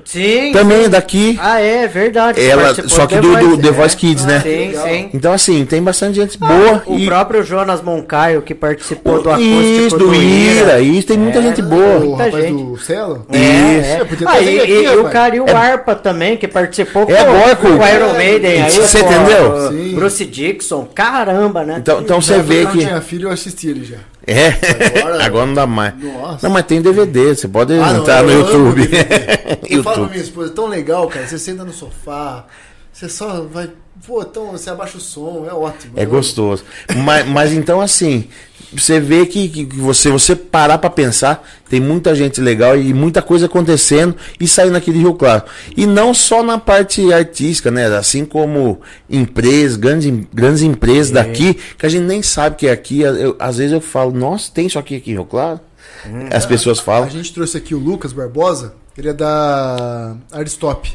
Sim. 0.07 0.53
Também 0.53 0.85
sim. 0.85 0.89
daqui. 0.89 1.37
Ah, 1.43 1.61
é, 1.61 1.89
verdade. 1.89 2.41
Ela, 2.41 2.73
só 2.89 3.07
que 3.09 3.17
do, 3.17 3.37
do 3.37 3.59
The 3.59 3.69
é. 3.69 3.73
Voice 3.73 3.97
Kids, 3.97 4.25
né? 4.25 4.41
Sim, 4.41 4.49
legal. 4.69 4.87
sim. 4.87 5.11
Então, 5.13 5.33
assim, 5.33 5.65
tem 5.67 5.83
bastante 5.83 6.15
gente 6.15 6.39
boa. 6.39 6.83
O 6.87 6.97
e 6.97 7.07
próprio 7.07 7.43
Jonas 7.43 7.83
Moncaio, 7.83 8.41
que 8.41 8.55
participou 8.55 9.21
do 9.21 9.29
acústico 9.31 9.53
isso, 9.87 9.99
do 9.99 10.15
Ira. 10.15 10.81
Isso, 10.81 11.09
tem 11.09 11.19
muita 11.19 11.41
É, 11.41 11.43
gente 11.43 11.61
O 11.61 11.65
boa. 11.65 11.99
muita 11.99 12.25
rapaz 12.25 12.45
gente. 12.45 12.63
do 12.63 12.79
Celo? 12.79 13.27
É, 13.33 13.37
Isso. 13.37 13.87
é. 13.89 13.93
É, 14.01 14.05
podia 14.05 14.29
Ah, 14.31 14.41
e, 14.41 14.61
aqui, 14.61 14.73
e 14.73 14.89
o 14.97 15.05
cara 15.11 15.37
e 15.37 15.41
o 15.41 15.57
Arpa 15.57 15.95
também, 15.97 16.37
que 16.37 16.47
participou 16.47 17.03
É 17.11 17.25
com 17.57 17.57
com- 17.57 17.75
o 17.77 17.89
Iron 17.89 18.13
Maiden. 18.15 18.63
Aí, 18.63 18.71
Você 18.71 19.01
entendeu? 19.01 19.53
o 19.53 19.69
Sim. 19.71 19.95
Bruce 19.97 20.25
Dixon, 20.25 20.87
caramba, 20.95 21.65
né? 21.65 21.77
Então, 21.79 22.01
então 22.01 22.21
você 22.21 22.39
vê 22.39 22.63
eu 22.63 22.69
que. 22.69 22.79
tinha 22.79 23.01
filho, 23.01 23.29
eu 23.29 23.33
assisti 23.33 23.69
ele 23.69 23.85
já. 23.85 23.97
É, 24.27 24.49
Agora- 25.01 25.23
agora 25.25 25.47
não 25.47 25.55
dá 25.55 25.67
mais. 25.67 25.95
Nossa. 26.03 26.47
Não, 26.49 26.53
mas 26.55 26.67
tem 26.67 26.83
DVD, 26.83 27.35
você 27.35 27.47
pode 27.47 27.73
Ah, 27.75 27.93
não, 27.93 28.01
entrar 28.01 28.23
no 28.25 28.31
eu 28.31 28.41
YouTube. 28.41 28.87
DVD. 28.87 29.07
Eu 29.77 29.83
falo 29.83 30.01
pra 30.03 30.07
minha 30.09 30.23
esposa, 30.23 30.51
é 30.51 30.55
tão 30.55 30.67
legal, 30.67 31.07
cara. 31.09 31.27
Você 31.27 31.39
senta 31.39 31.65
no 31.65 31.73
sofá, 31.73 32.45
você 32.99 33.09
só 33.09 33.43
vai. 33.43 33.71
Pô, 34.07 34.23
então 34.23 34.53
você 34.53 34.69
abaixa 34.71 34.99
o 34.99 35.01
som, 35.01 35.47
é 35.49 35.53
ótimo. 35.55 35.95
É 35.97 36.05
Eu- 36.05 36.09
gostoso. 36.11 36.63
Mas, 37.05 37.27
mas 37.27 37.53
então, 37.53 37.81
assim, 37.81 38.29
você 38.73 39.01
vê 39.01 39.25
que, 39.27 39.49
que 39.49 39.65
que 39.67 39.77
você, 39.77 40.11
você 40.11 40.37
parar 40.37 40.77
pra 40.79 40.91
pensar, 40.91 41.43
tem 41.69 41.81
muita 41.81 42.15
gente 42.15 42.41
legal 42.41 42.77
e 42.77 42.93
muita 42.93 43.23
coisa 43.23 43.47
acontecendo 43.47 44.15
e 44.39 44.47
saindo 44.47 44.77
aqui 44.77 44.93
de 44.93 44.99
Rio 44.99 45.15
Claro. 45.15 45.45
E 45.77 45.87
não 45.87 46.13
só 46.13 46.43
na 46.43 46.59
parte 46.59 47.11
artística, 47.13 47.71
né? 47.71 47.87
Assim 47.97 48.25
como 48.25 48.81
empresas, 49.09 49.77
grandes, 49.77 50.27
grandes 50.33 50.63
empresas 50.63 51.11
daqui, 51.11 51.55
que 51.55 51.87
a 51.87 51.89
gente 51.89 52.05
nem 52.05 52.23
sabe 52.23 52.57
que 52.57 52.67
é 52.69 52.73
aqui. 52.73 53.01
Eu- 53.01 53.35
às 53.39 53.57
vezes 53.57 53.73
eu 53.73 53.81
falo, 53.81 54.13
nossa, 54.13 54.51
tem 54.53 54.67
isso 54.67 54.79
aqui 54.79 54.97
aqui 54.97 55.11
em 55.11 55.15
Rio 55.15 55.25
Claro? 55.25 55.59
As 56.31 56.45
pessoas 56.47 56.79
A 56.79 56.83
falam. 56.83 57.11
gente 57.11 57.33
trouxe 57.33 57.57
aqui 57.57 57.75
o 57.75 57.79
Lucas 57.79 58.13
Barbosa, 58.13 58.75
ele 58.97 59.09
é 59.09 59.13
da 59.15 60.15
Aristop. 60.31 60.93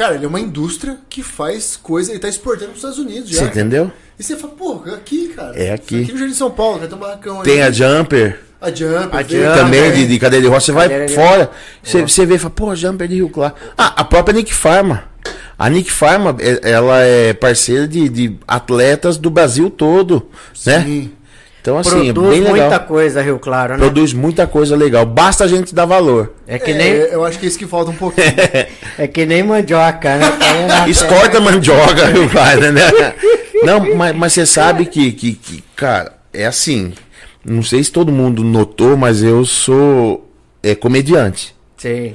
Cara, 0.00 0.14
ele 0.14 0.24
é 0.24 0.28
uma 0.28 0.40
indústria 0.40 0.96
que 1.10 1.22
faz 1.22 1.76
coisa, 1.76 2.10
ele 2.10 2.18
tá 2.18 2.26
exportando 2.26 2.70
pros 2.70 2.78
Estados 2.78 2.98
Unidos 2.98 3.28
já. 3.28 3.40
Você 3.40 3.44
entendeu? 3.44 3.92
E 4.18 4.22
você 4.22 4.34
fala, 4.34 4.54
pô, 4.54 4.82
é 4.86 4.94
aqui, 4.94 5.28
cara. 5.28 5.54
É 5.54 5.74
aqui. 5.74 6.04
Aqui 6.04 6.12
no 6.12 6.18
Jardim 6.18 6.32
de 6.32 6.38
São 6.38 6.50
Paulo, 6.50 6.78
vai 6.78 6.88
ter 6.88 6.94
um 6.94 6.98
barracão 6.98 7.42
Tem 7.42 7.60
a 7.60 7.70
Jumper. 7.70 8.40
A 8.62 8.70
Jump. 8.70 9.14
A 9.14 9.22
veio 9.22 9.44
Jump, 9.44 9.58
também 9.58 9.92
de, 9.92 10.06
de 10.06 10.18
cadeira 10.18 10.42
de 10.42 10.50
roça, 10.50 10.64
você 10.64 10.72
vai 10.72 11.06
fora, 11.08 11.50
você, 11.82 12.00
você 12.00 12.24
vê 12.24 12.36
e 12.36 12.38
fala, 12.38 12.50
pô, 12.50 12.74
Jumper 12.74 13.06
de 13.08 13.16
Rio 13.16 13.28
Claro. 13.28 13.54
Ah, 13.76 13.92
a 13.94 14.04
própria 14.04 14.32
Nick 14.32 14.54
Pharma. 14.54 15.04
A 15.58 15.68
Nick 15.68 15.92
Pharma, 15.92 16.34
é- 16.38 16.70
ela 16.70 17.02
é 17.02 17.34
parceira 17.34 17.86
de, 17.86 18.08
de 18.08 18.36
atletas 18.48 19.18
do 19.18 19.28
Brasil 19.28 19.68
todo, 19.68 20.30
né? 20.64 21.10
Então, 21.60 21.76
assim, 21.78 22.08
é 22.08 22.12
Produz 22.12 22.30
bem 22.30 22.40
legal. 22.40 22.68
muita 22.68 22.78
coisa, 22.78 23.22
Rio 23.22 23.38
Claro, 23.38 23.74
né? 23.74 23.78
Produz 23.78 24.12
muita 24.14 24.46
coisa 24.46 24.74
legal. 24.74 25.04
Basta 25.04 25.44
a 25.44 25.48
gente 25.48 25.74
dar 25.74 25.84
valor. 25.84 26.32
É 26.46 26.58
que 26.58 26.70
É, 26.70 26.74
nem, 26.74 26.88
eu 26.88 27.24
acho 27.24 27.38
que 27.38 27.44
é 27.44 27.48
isso 27.48 27.58
que 27.58 27.66
falta 27.66 27.90
um 27.90 27.96
pouquinho. 27.96 28.26
é 28.98 29.06
que 29.06 29.26
nem 29.26 29.42
mandioca, 29.42 30.16
né? 30.16 30.26
Na 30.66 30.88
Escorta 30.88 31.36
a 31.36 31.40
mandioca, 31.40 32.06
Rio 32.06 32.28
Claro, 32.30 32.72
né? 32.72 32.82
Não, 33.62 33.94
mas, 33.94 34.16
mas 34.16 34.32
você 34.32 34.46
sabe 34.46 34.86
que, 34.86 35.12
que, 35.12 35.34
que, 35.34 35.62
cara, 35.76 36.14
é 36.32 36.46
assim. 36.46 36.94
Não 37.44 37.62
sei 37.62 37.84
se 37.84 37.92
todo 37.92 38.10
mundo 38.10 38.42
notou, 38.42 38.96
mas 38.96 39.22
eu 39.22 39.44
sou 39.44 40.30
é, 40.62 40.74
comediante. 40.74 41.54
Sim. 41.76 42.14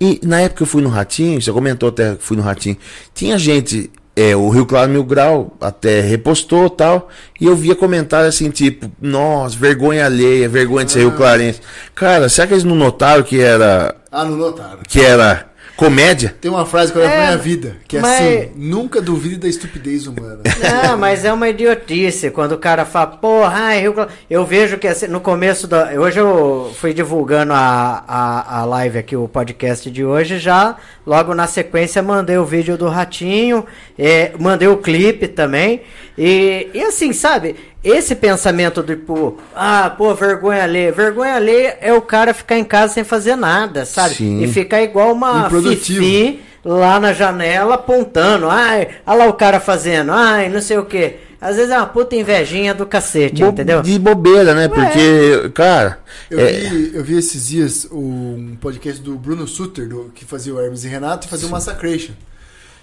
E 0.00 0.20
na 0.22 0.40
época 0.40 0.58
que 0.58 0.62
eu 0.62 0.66
fui 0.66 0.82
no 0.82 0.88
Ratinho, 0.88 1.40
você 1.40 1.50
comentou 1.50 1.88
até 1.88 2.14
que 2.14 2.22
fui 2.22 2.36
no 2.36 2.42
Ratinho, 2.42 2.76
tinha 3.14 3.38
gente, 3.38 3.90
é, 4.16 4.34
o 4.34 4.48
Rio 4.48 4.64
Claro 4.64 4.90
Mil 4.90 5.04
Grau 5.04 5.54
até 5.60 6.00
repostou 6.00 6.70
tal, 6.70 7.10
e 7.38 7.44
eu 7.44 7.54
via 7.54 7.76
comentário 7.76 8.26
assim, 8.26 8.48
tipo, 8.50 8.90
nossa, 8.98 9.54
vergonha 9.56 10.06
alheia, 10.06 10.48
vergonha 10.48 10.86
de 10.86 10.92
ser 10.92 11.00
Rio 11.00 11.12
Clarense. 11.12 11.60
Cara, 11.94 12.28
será 12.30 12.46
que 12.46 12.54
eles 12.54 12.64
não 12.64 12.74
notaram 12.74 13.22
que 13.22 13.38
era, 13.38 13.94
ah, 14.10 14.24
não 14.24 14.36
notaram. 14.36 14.78
que 14.88 15.02
era 15.02 15.46
comédia? 15.76 16.34
Tem 16.40 16.50
uma 16.50 16.64
frase 16.64 16.90
que 16.92 16.98
eu 16.98 17.02
levo 17.02 17.12
É, 17.12 17.16
pra 17.16 17.26
minha 17.26 17.38
vida, 17.38 17.76
que 17.86 17.96
é 17.98 18.00
mas- 18.00 18.20
assim, 18.20 18.50
nunca 18.56 19.00
duvide 19.02 19.36
da 19.36 19.48
estupidez 19.48 20.06
humana. 20.06 20.40
Não, 20.88 20.96
mas 20.96 21.24
é 21.24 21.32
uma 21.32 21.48
idiotice 21.48 22.30
quando 22.30 22.52
o 22.52 22.58
cara 22.58 22.84
fala, 22.84 23.08
porra, 23.08 23.52
ai, 23.54 23.80
Rio 23.80 23.92
Claro. 23.92 24.10
Eu 24.28 24.44
vejo 24.44 24.78
que 24.78 24.86
assim, 24.88 25.06
no 25.06 25.20
começo 25.20 25.66
da. 25.66 25.90
Hoje 26.00 26.18
eu 26.18 26.72
fui 26.78 26.92
divulgando 26.94 27.52
a, 27.52 28.04
a, 28.06 28.60
a 28.60 28.64
live 28.64 28.98
aqui, 28.98 29.14
o 29.16 29.28
podcast 29.28 29.90
de 29.90 30.04
hoje, 30.04 30.38
já 30.38 30.76
logo 31.06 31.34
na 31.34 31.46
sequência 31.46 32.02
mandei 32.02 32.36
o 32.38 32.44
vídeo 32.44 32.76
do 32.76 32.88
Ratinho, 32.88 33.64
é, 33.98 34.32
mandei 34.38 34.68
o 34.68 34.78
clipe 34.78 35.28
também. 35.28 35.82
E, 36.18 36.68
e 36.72 36.80
assim, 36.82 37.12
sabe, 37.12 37.54
esse 37.88 38.14
pensamento 38.16 38.82
do 38.82 38.96
tipo, 38.96 39.38
ah, 39.54 39.88
pô, 39.96 40.14
vergonha 40.14 40.62
alheia. 40.64 40.92
Vergonha 40.92 41.34
alheia 41.34 41.78
é 41.80 41.92
o 41.92 42.02
cara 42.02 42.34
ficar 42.34 42.58
em 42.58 42.64
casa 42.64 42.94
sem 42.94 43.04
fazer 43.04 43.36
nada, 43.36 43.84
sabe? 43.84 44.14
Sim. 44.16 44.42
E 44.42 44.48
ficar 44.48 44.82
igual 44.82 45.12
uma 45.12 45.48
fifi 45.50 46.40
lá 46.64 46.98
na 46.98 47.12
janela 47.12 47.74
apontando. 47.76 48.48
Ai, 48.50 48.88
olha 49.06 49.18
lá 49.18 49.26
o 49.28 49.34
cara 49.34 49.60
fazendo. 49.60 50.10
Ai, 50.12 50.48
não 50.48 50.60
sei 50.60 50.78
o 50.78 50.84
quê. 50.84 51.16
às 51.40 51.56
vezes 51.56 51.70
é 51.70 51.76
uma 51.76 51.86
puta 51.86 52.16
invejinha 52.16 52.74
do 52.74 52.84
cacete, 52.86 53.42
Bo- 53.42 53.50
entendeu? 53.50 53.82
De 53.82 53.98
bobeira, 53.98 54.52
né? 54.54 54.66
Porque, 54.68 55.50
cara. 55.54 56.00
Eu, 56.30 56.40
é- 56.40 56.52
vi, 56.52 56.90
eu 56.94 57.04
vi 57.04 57.16
esses 57.18 57.46
dias 57.48 57.86
um 57.92 58.56
podcast 58.60 59.00
do 59.00 59.14
Bruno 59.16 59.46
Sutter, 59.46 59.86
do- 59.88 60.10
que 60.14 60.24
fazia 60.24 60.52
o 60.54 60.60
Hermes 60.60 60.82
e 60.84 60.88
Renato, 60.88 61.26
e 61.26 61.30
fazia 61.30 61.46
o 61.46 61.50
Massacration. 61.50 62.14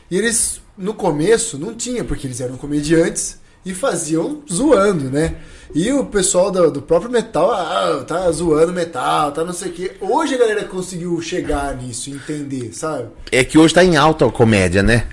E 0.10 0.18
eles, 0.18 0.62
no 0.78 0.94
começo, 0.94 1.58
não 1.58 1.74
tinha, 1.74 2.04
porque 2.06 2.28
eles 2.28 2.40
eram 2.40 2.56
comediantes 2.56 3.42
e 3.66 3.74
faziam 3.74 4.42
zoando, 4.52 5.10
né? 5.10 5.36
E 5.76 5.92
o 5.92 6.06
pessoal 6.06 6.52
do, 6.52 6.70
do 6.70 6.82
próprio 6.84 7.12
metal, 7.12 7.52
ah, 7.52 8.04
tá 8.08 8.30
zoando 8.32 8.72
metal, 8.72 9.32
tá 9.32 9.44
não 9.44 9.54
sei 9.54 9.70
o 9.70 9.74
quê. 9.74 9.92
Hoje 10.00 10.36
a 10.36 10.38
galera 10.38 10.64
conseguiu 10.66 11.20
chegar 11.20 11.76
nisso, 11.76 12.12
entender, 12.12 12.72
sabe? 12.74 13.06
É 13.32 13.44
que 13.44 13.58
hoje 13.58 13.74
tá 13.74 13.84
em 13.84 13.98
alta 13.98 14.28
a 14.28 14.32
comédia, 14.32 14.84
né? 14.84 15.06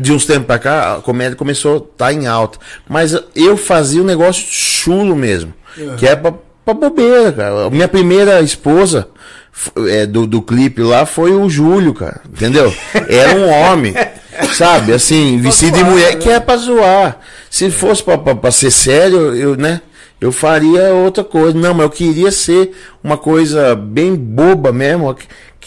De 0.00 0.12
uns 0.12 0.26
tempos 0.26 0.46
pra 0.46 0.58
cá, 0.58 0.96
a 0.96 1.00
comédia 1.00 1.36
começou 1.36 1.76
a 1.76 1.98
tá 1.98 2.12
em 2.12 2.26
alta. 2.26 2.58
Mas 2.88 3.16
eu 3.36 3.56
fazia 3.56 4.02
um 4.02 4.06
negócio 4.06 4.44
chulo 4.48 5.14
mesmo. 5.14 5.54
Que 5.98 6.08
é 6.08 6.16
pra, 6.16 6.34
pra 6.64 6.74
bobeira, 6.74 7.30
cara. 7.32 7.70
Minha 7.70 7.86
primeira 7.86 8.40
esposa 8.40 9.06
é, 9.88 10.04
do, 10.04 10.26
do 10.26 10.42
clipe 10.42 10.82
lá 10.82 11.06
foi 11.06 11.32
o 11.32 11.48
Júlio, 11.48 11.94
cara. 11.94 12.22
Entendeu? 12.28 12.74
Era 13.08 13.34
um 13.34 13.48
homem. 13.48 13.94
Sabe, 14.54 14.92
assim, 14.92 15.38
vestido 15.38 15.76
de 15.76 15.84
mulher, 15.84 16.14
né? 16.14 16.20
que 16.20 16.28
é 16.28 16.40
pra 16.40 16.56
zoar. 16.56 17.18
Se 17.50 17.70
fosse 17.70 18.02
pra, 18.02 18.18
pra, 18.18 18.34
pra 18.34 18.50
ser 18.50 18.70
sério, 18.70 19.34
eu, 19.34 19.56
né? 19.56 19.80
Eu 20.20 20.32
faria 20.32 20.94
outra 20.94 21.22
coisa. 21.22 21.56
Não, 21.56 21.74
mas 21.74 21.84
eu 21.84 21.90
queria 21.90 22.30
ser 22.30 22.72
uma 23.04 23.18
coisa 23.18 23.74
bem 23.74 24.14
boba 24.14 24.72
mesmo. 24.72 25.14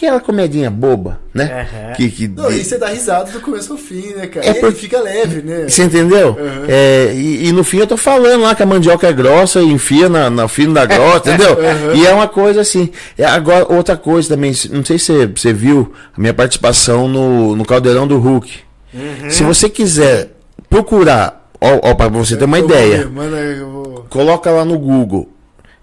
Aquela 0.01 0.21
comedinha 0.21 0.71
boba, 0.71 1.19
né? 1.33 1.67
Aham. 1.67 1.93
Que, 1.93 2.09
que, 2.09 2.27
Não, 2.29 2.49
e 2.49 2.63
você 2.63 2.77
dá 2.77 2.87
risada 2.87 3.29
do 3.31 3.41
começo 3.41 3.73
ao 3.73 3.77
fim, 3.77 4.13
né, 4.15 4.27
cara? 4.27 4.45
É 4.45 4.47
e 4.47 4.51
ele 4.51 4.59
porque- 4.61 4.79
fica 4.79 4.97
leve, 5.01 5.41
né? 5.41 5.67
Você 5.67 5.83
entendeu? 5.83 6.37
Uhum. 6.39 6.65
É, 6.69 7.11
e, 7.13 7.47
e 7.49 7.51
no 7.51 7.65
fim 7.65 7.79
eu 7.79 7.87
tô 7.87 7.97
falando 7.97 8.43
lá 8.43 8.55
que 8.55 8.63
a 8.63 8.65
mandioca 8.65 9.07
é 9.07 9.11
grossa 9.11 9.59
e 9.61 9.65
enfia 9.65 10.07
na, 10.07 10.29
na 10.29 10.47
fino 10.47 10.73
da 10.73 10.85
grossa, 10.85 11.33
entendeu? 11.33 11.57
Uhum. 11.59 11.95
E 11.95 12.07
é 12.07 12.13
uma 12.13 12.29
coisa 12.29 12.61
assim. 12.61 12.89
É, 13.17 13.25
agora, 13.25 13.65
outra 13.73 13.97
coisa 13.97 14.29
também, 14.29 14.53
não 14.71 14.85
sei 14.85 14.97
se 14.97 15.27
você, 15.27 15.51
viu 15.51 15.91
a 16.15 16.19
minha 16.21 16.33
participação 16.33 17.05
no, 17.09 17.53
no 17.57 17.65
Caldeirão 17.65 18.07
do 18.07 18.17
Hulk. 18.19 18.53
Uhum. 18.93 19.29
Se 19.29 19.43
você 19.43 19.67
quiser 19.69 20.29
procurar, 20.69 21.49
ó, 21.59 21.77
ó, 21.89 21.93
pra 21.93 22.07
você 22.07 22.37
ter 22.37 22.45
uma 22.45 22.57
Eu 22.57 22.65
vou 22.67 22.73
ideia, 22.77 22.97
ver, 23.05 23.63
vou... 23.65 24.05
coloca 24.09 24.49
lá 24.49 24.63
no 24.63 24.79
Google. 24.79 25.29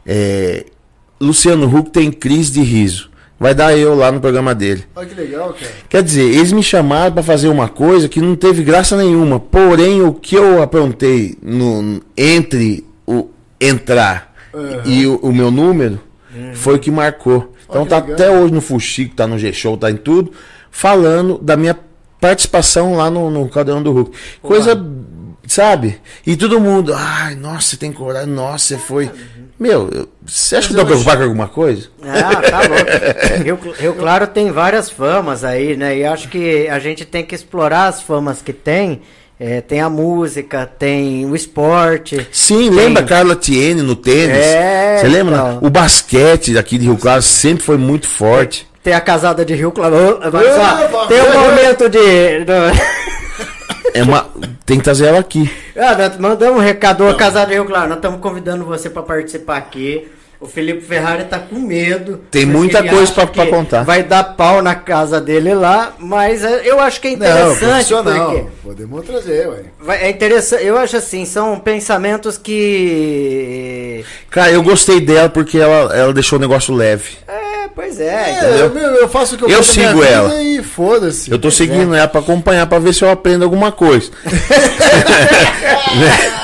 é, 0.06 0.64
Luciano 1.20 1.66
Huck 1.66 1.90
tem 1.90 2.10
crise 2.10 2.50
de 2.52 2.62
riso. 2.62 3.10
Vai 3.38 3.54
dar 3.54 3.76
eu 3.76 3.94
lá 3.94 4.10
no 4.10 4.20
programa 4.20 4.54
dele. 4.54 4.84
Olha 4.94 5.06
que 5.06 5.14
legal, 5.14 5.52
cara. 5.52 5.72
Quer 5.88 6.02
dizer, 6.02 6.22
eles 6.22 6.52
me 6.52 6.62
chamaram 6.62 7.12
para 7.12 7.22
fazer 7.22 7.48
uma 7.48 7.68
coisa 7.68 8.08
que 8.08 8.20
não 8.20 8.34
teve 8.34 8.62
graça 8.62 8.96
nenhuma. 8.96 9.38
Porém, 9.38 10.00
o 10.00 10.14
que 10.14 10.36
eu 10.36 10.62
aprontei 10.62 11.36
no, 11.42 12.00
entre 12.16 12.86
o 13.06 13.28
entrar 13.60 14.34
Aham. 14.54 14.82
e 14.86 15.06
o, 15.06 15.16
o 15.16 15.32
meu 15.32 15.50
número 15.50 16.00
foi 16.54 16.76
o 16.76 16.78
que 16.78 16.90
marcou. 16.90 17.52
Então 17.68 17.84
que 17.84 17.90
tá 17.90 17.98
legal. 17.98 18.14
até 18.14 18.30
hoje 18.30 18.54
no 18.54 18.60
Fuxico, 18.60 19.14
tá 19.14 19.26
no 19.26 19.38
G-Show, 19.38 19.76
tá 19.76 19.90
em 19.90 19.96
tudo, 19.96 20.32
falando 20.70 21.38
da 21.38 21.56
minha 21.56 21.76
participação 22.20 22.96
lá 22.96 23.10
no, 23.10 23.30
no 23.30 23.48
Caldeirão 23.48 23.82
do 23.82 23.92
Hulk. 23.92 24.16
Coisa, 24.40 24.74
sabe? 25.46 26.00
E 26.26 26.36
todo 26.36 26.60
mundo, 26.60 26.94
ai, 26.94 27.34
nossa, 27.34 27.70
você 27.70 27.76
tem 27.76 27.92
coragem, 27.92 28.28
nossa, 28.32 28.66
você 28.66 28.78
foi. 28.78 29.10
Meu, 29.58 29.88
eu- 29.92 30.08
você 30.26 30.56
acha 30.56 30.68
que 30.68 30.74
eu 30.74 30.78
tô 30.80 30.84
preocupado 30.86 31.18
com 31.18 31.24
alguma 31.24 31.48
coisa? 31.48 31.88
Ah, 32.02 32.36
tá 32.42 32.60
louco. 32.60 33.42
Rio, 33.42 33.58
Rio 33.78 33.94
Claro 33.94 34.26
tem 34.26 34.50
várias 34.50 34.90
famas 34.90 35.44
aí, 35.44 35.76
né? 35.76 35.96
E 35.96 36.04
acho 36.04 36.28
que 36.28 36.68
a 36.68 36.78
gente 36.78 37.04
tem 37.04 37.24
que 37.24 37.34
explorar 37.34 37.86
as 37.86 38.02
famas 38.02 38.42
que 38.42 38.52
tem. 38.52 39.00
É, 39.38 39.60
tem 39.60 39.80
a 39.82 39.90
música, 39.90 40.64
tem 40.66 41.26
o 41.26 41.36
esporte. 41.36 42.26
Sim, 42.32 42.56
tem- 42.56 42.70
lembra 42.70 43.02
Carla 43.02 43.36
Tiene 43.36 43.82
no 43.82 43.94
tênis? 43.94 44.34
É, 44.36 44.96
Você 44.98 45.08
lembra? 45.08 45.34
então. 45.34 45.58
O 45.62 45.68
basquete 45.70 46.56
aqui 46.56 46.78
de 46.78 46.86
Rio 46.86 46.96
Claro 46.96 47.20
sempre 47.22 47.62
foi 47.62 47.76
muito 47.76 48.08
forte. 48.08 48.66
Tem 48.82 48.94
a 48.94 49.00
casada 49.00 49.44
de 49.44 49.54
Rio 49.54 49.72
Claro. 49.72 49.94
Ô, 49.94 50.30
mas, 50.32 50.94
ó, 50.94 51.06
tem 51.06 51.20
um 51.20 51.32
momento 51.40 51.88
de. 51.88 51.98
É 53.98 54.02
uma... 54.02 54.28
Tem 54.64 54.78
que 54.78 54.84
trazer 54.84 55.06
ela 55.06 55.18
aqui. 55.20 55.50
Ah, 55.76 55.94
mandamos 56.18 56.56
um 56.58 56.62
recado, 56.62 57.14
casada 57.16 57.46
de 57.46 57.54
Rio 57.54 57.64
Claro. 57.64 57.88
Nós 57.88 57.98
estamos 57.98 58.20
convidando 58.20 58.64
você 58.64 58.90
para 58.90 59.02
participar 59.02 59.56
aqui. 59.56 60.08
O 60.38 60.46
Felipe 60.46 60.82
Ferrari 60.82 61.24
tá 61.24 61.38
com 61.38 61.54
medo. 61.58 62.20
Tem 62.30 62.44
muita 62.44 62.82
coisa 62.86 63.26
que 63.26 63.46
contar. 63.46 63.84
Vai 63.84 64.02
dar 64.02 64.22
pau 64.22 64.60
na 64.60 64.74
casa 64.74 65.18
dele 65.18 65.54
lá, 65.54 65.94
mas 65.98 66.44
é, 66.44 66.60
eu 66.64 66.78
acho 66.78 67.00
que 67.00 67.08
é 67.08 67.10
Não, 67.12 67.16
interessante 67.16 67.58
profissional. 67.70 68.30
porque 68.32 68.46
Podemos 68.62 69.04
trazer, 69.06 69.48
ué. 69.48 69.62
Vai- 69.80 70.02
É 70.02 70.10
interessante, 70.10 70.62
eu 70.62 70.76
acho 70.76 70.94
assim, 70.98 71.24
são 71.24 71.58
pensamentos 71.58 72.36
que. 72.36 74.04
Cara, 74.30 74.50
eu 74.52 74.62
gostei 74.62 75.00
dela 75.00 75.30
porque 75.30 75.58
ela, 75.58 75.96
ela 75.96 76.12
deixou 76.12 76.38
o 76.38 76.40
negócio 76.42 76.74
leve. 76.74 77.16
É, 77.26 77.55
pois 77.74 78.00
é. 78.00 78.60
É, 78.62 78.68
meu, 78.68 78.82
eu 78.96 79.08
faço 79.08 79.34
o 79.34 79.38
que 79.38 79.44
eu, 79.44 79.48
Eu 79.48 79.62
sigo 79.62 80.02
ela. 80.02 80.42
E 80.42 80.62
foda-se. 80.62 81.30
Eu 81.30 81.38
tô 81.38 81.50
seguindo 81.50 81.94
ela 81.94 82.08
pra 82.08 82.20
acompanhar, 82.20 82.66
pra 82.66 82.78
ver 82.78 82.92
se 82.94 83.02
eu 83.04 83.10
aprendo 83.10 83.44
alguma 83.44 83.70
coisa. 83.72 84.10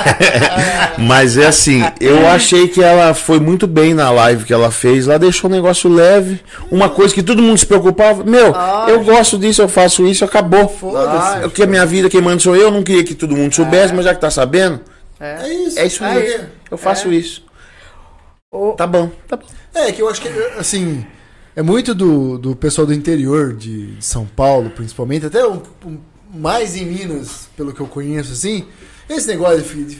Mas 0.98 1.36
é 1.36 1.46
assim, 1.46 1.82
eu 2.00 2.26
achei 2.26 2.68
que 2.68 2.82
ela 2.82 3.14
foi 3.14 3.40
muito 3.40 3.66
bem 3.66 3.94
na 3.94 4.10
live 4.10 4.44
que 4.44 4.52
ela 4.52 4.70
fez. 4.70 5.06
Ela 5.08 5.18
deixou 5.18 5.50
o 5.50 5.52
negócio 5.52 5.90
leve. 5.92 6.40
Uma 6.70 6.88
coisa 6.88 7.14
que 7.14 7.22
todo 7.22 7.42
mundo 7.42 7.58
se 7.58 7.66
preocupava. 7.66 8.22
Meu, 8.24 8.54
Ah, 8.54 8.86
eu 8.88 9.02
gosto 9.02 9.38
disso, 9.38 9.62
eu 9.62 9.68
faço 9.68 10.06
isso, 10.06 10.24
acabou. 10.24 10.68
Foda-se. 10.68 11.44
É 11.44 11.48
que 11.48 11.62
a 11.62 11.66
minha 11.66 11.84
vida, 11.86 12.08
quem 12.08 12.20
manda 12.20 12.38
sou 12.40 12.56
eu. 12.56 12.70
Não 12.70 12.82
queria 12.82 13.04
que 13.04 13.14
todo 13.14 13.36
mundo 13.36 13.54
soubesse, 13.54 13.94
mas 13.94 14.04
já 14.04 14.14
que 14.14 14.20
tá 14.20 14.30
sabendo, 14.30 14.80
É 15.20 15.48
isso. 15.48 15.78
é 15.78 15.86
isso 15.86 16.04
é, 16.04 16.10
aí. 16.10 16.40
Eu 16.70 16.78
faço 16.78 17.12
isso. 17.12 17.44
O- 18.50 18.72
Tá 18.72 18.86
bom, 18.86 19.10
tá 19.28 19.36
bom. 19.36 19.44
É, 19.74 19.90
que 19.92 20.02
eu 20.02 20.08
acho 20.08 20.20
que, 20.20 20.28
assim, 20.58 21.04
é 21.56 21.62
muito 21.62 21.94
do, 21.94 22.38
do 22.38 22.54
pessoal 22.56 22.86
do 22.86 22.92
interior 22.94 23.54
de, 23.54 23.96
de 23.96 24.04
São 24.04 24.26
Paulo, 24.26 24.70
principalmente, 24.70 25.26
até 25.26 25.46
um, 25.46 25.62
um- 25.86 25.98
mais 26.34 26.76
em 26.76 26.84
Minas, 26.86 27.48
pelo 27.56 27.72
que 27.72 27.80
eu 27.80 27.86
conheço, 27.86 28.32
assim, 28.32 28.66
esse 29.08 29.28
negócio 29.28 29.60
de, 29.62 29.84
de 29.84 29.98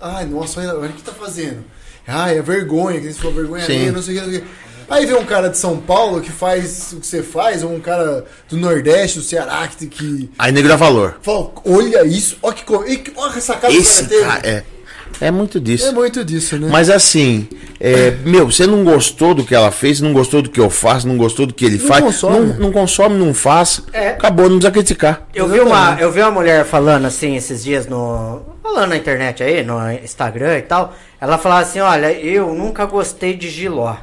ai, 0.00 0.24
nossa, 0.26 0.60
olha, 0.60 0.74
olha 0.78 0.90
o 0.90 0.92
que 0.94 1.02
tá 1.02 1.12
fazendo. 1.12 1.64
Ai, 2.06 2.38
é 2.38 2.42
vergonha, 2.42 3.00
que 3.00 3.12
você 3.12 3.18
falou 3.18 3.34
vergonha 3.34 3.64
alheia, 3.64 3.92
não 3.92 4.02
sei 4.02 4.16
o 4.16 4.20
que, 4.20 4.24
não 4.26 4.30
sei 4.32 4.38
o 4.40 4.42
que. 4.42 4.48
Aí 4.88 5.06
vem 5.06 5.16
um 5.16 5.24
cara 5.24 5.48
de 5.48 5.56
São 5.56 5.78
Paulo 5.78 6.20
que 6.20 6.30
faz 6.30 6.92
o 6.92 7.00
que 7.00 7.06
você 7.06 7.22
faz, 7.22 7.62
ou 7.64 7.74
um 7.74 7.80
cara 7.80 8.26
do 8.50 8.56
Nordeste, 8.58 9.18
do 9.18 9.24
Ceará, 9.24 9.66
que, 9.66 9.86
que 9.86 10.30
Aí 10.38 10.52
nego 10.52 10.68
dá 10.68 10.76
valor. 10.76 11.16
fala, 11.22 11.50
olha 11.64 12.04
isso, 12.06 12.36
olha 12.42 12.54
que, 12.54 12.64
olha 13.16 13.36
essa 13.38 13.58
Esse 13.70 14.06
que 14.06 14.14
o 14.16 14.20
cara 14.20 14.32
cara, 14.42 14.46
é. 14.48 14.64
É 15.20 15.30
muito 15.30 15.60
disso. 15.60 15.86
É 15.86 15.92
muito 15.92 16.24
disso, 16.24 16.58
né? 16.58 16.68
Mas 16.70 16.90
assim, 16.90 17.48
é, 17.80 18.10
meu, 18.24 18.50
você 18.50 18.66
não 18.66 18.82
gostou 18.84 19.34
do 19.34 19.44
que 19.44 19.54
ela 19.54 19.70
fez, 19.70 20.00
não 20.00 20.12
gostou 20.12 20.42
do 20.42 20.50
que 20.50 20.60
eu 20.60 20.68
faço, 20.70 21.06
não 21.08 21.16
gostou 21.16 21.46
do 21.46 21.54
que 21.54 21.64
ele 21.64 21.78
Não 21.78 21.86
faz, 21.86 22.04
consome. 22.04 22.38
não, 22.38 22.46
não 22.56 22.72
consome, 22.72 23.16
não 23.16 23.32
faça, 23.34 23.82
É. 23.92 24.08
acabou, 24.08 24.44
não 24.48 24.56
precisa 24.58 24.72
criticar. 24.72 25.26
Eu 25.34 25.48
vi, 25.48 25.60
uma, 25.60 25.96
eu 26.00 26.10
vi 26.10 26.20
uma 26.20 26.30
mulher 26.30 26.64
falando 26.64 27.06
assim 27.06 27.36
esses 27.36 27.62
dias 27.64 27.86
no. 27.86 28.42
Falando 28.62 28.90
na 28.90 28.96
internet 28.96 29.42
aí, 29.42 29.62
no 29.62 29.78
Instagram 29.92 30.58
e 30.58 30.62
tal. 30.62 30.94
Ela 31.20 31.38
falava 31.38 31.62
assim, 31.62 31.80
olha, 31.80 32.10
eu 32.12 32.52
nunca 32.54 32.84
gostei 32.86 33.34
de 33.36 33.48
giló. 33.50 33.94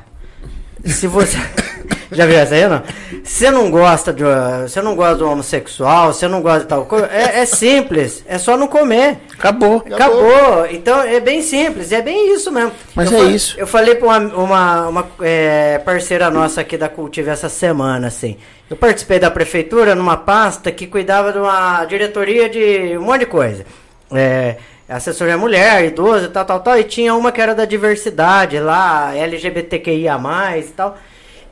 Se 0.86 1.08
você. 1.08 1.38
Já 2.12 2.26
viu 2.26 2.38
essa 2.38 2.56
aí, 2.56 2.68
não? 2.68 2.84
Você 3.24 3.50
não 3.50 3.72
gosta 3.72 4.12
de. 4.12 4.24
Você 4.64 4.82
não 4.82 4.96
gosta 4.96 5.16
do 5.16 5.30
homossexual, 5.30 6.14
você 6.14 6.28
não 6.28 6.42
gosta 6.42 6.62
de 6.62 6.66
tal 6.66 6.86
coisa. 6.86 7.08
É, 7.08 7.40
é 7.40 7.46
simples, 7.46 8.22
é 8.28 8.38
só 8.38 8.58
não 8.58 8.68
comer. 8.68 9.20
Acabou. 9.34 9.78
Acabou. 9.90 10.68
Então 10.70 11.02
é 11.02 11.22
bem 11.22 11.42
simples, 11.42 11.92
é 11.94 12.02
bem 12.02 12.34
isso 12.34 12.52
mesmo. 12.52 12.74
Mas 12.94 13.10
Eu 13.12 13.20
é 13.20 13.24
isso. 13.24 13.58
Eu 13.58 13.66
falei 13.66 13.96
pra 13.96 14.08
uma, 14.08 14.18
uma, 14.18 14.88
uma, 14.90 15.08
é, 15.22 15.78
parceira 15.80 16.30
nossa 16.30 16.60
aqui 16.60 16.78
da 16.78 16.90
Cultiva 16.90 17.32
essa 17.32 17.48
semana, 17.48 18.08
assim. 18.08 18.36
Eu 18.70 18.76
participei 18.76 19.18
da 19.18 19.32
prefeitura 19.32 19.96
numa 19.96 20.18
pasta 20.18 20.70
que 20.70 20.88
cuidava 20.88 21.32
de 21.32 21.38
uma 21.38 21.86
diretoria 21.86 22.50
de 22.50 22.98
um 22.98 23.04
monte 23.04 23.22
de 23.22 23.26
coisa. 23.28 23.66
É, 24.14 24.58
assessoria 24.92 25.38
mulher, 25.38 25.86
idoso, 25.86 26.30
tal, 26.30 26.46
tal, 26.46 26.60
tal. 26.60 26.78
E 26.78 26.84
tinha 26.84 27.16
uma 27.16 27.32
que 27.32 27.42
era 27.42 27.56
da 27.56 27.66
diversidade 27.66 28.60
lá, 28.60 29.16
LGBTQIA 29.16 30.20
e 30.58 30.64
tal. 30.64 30.98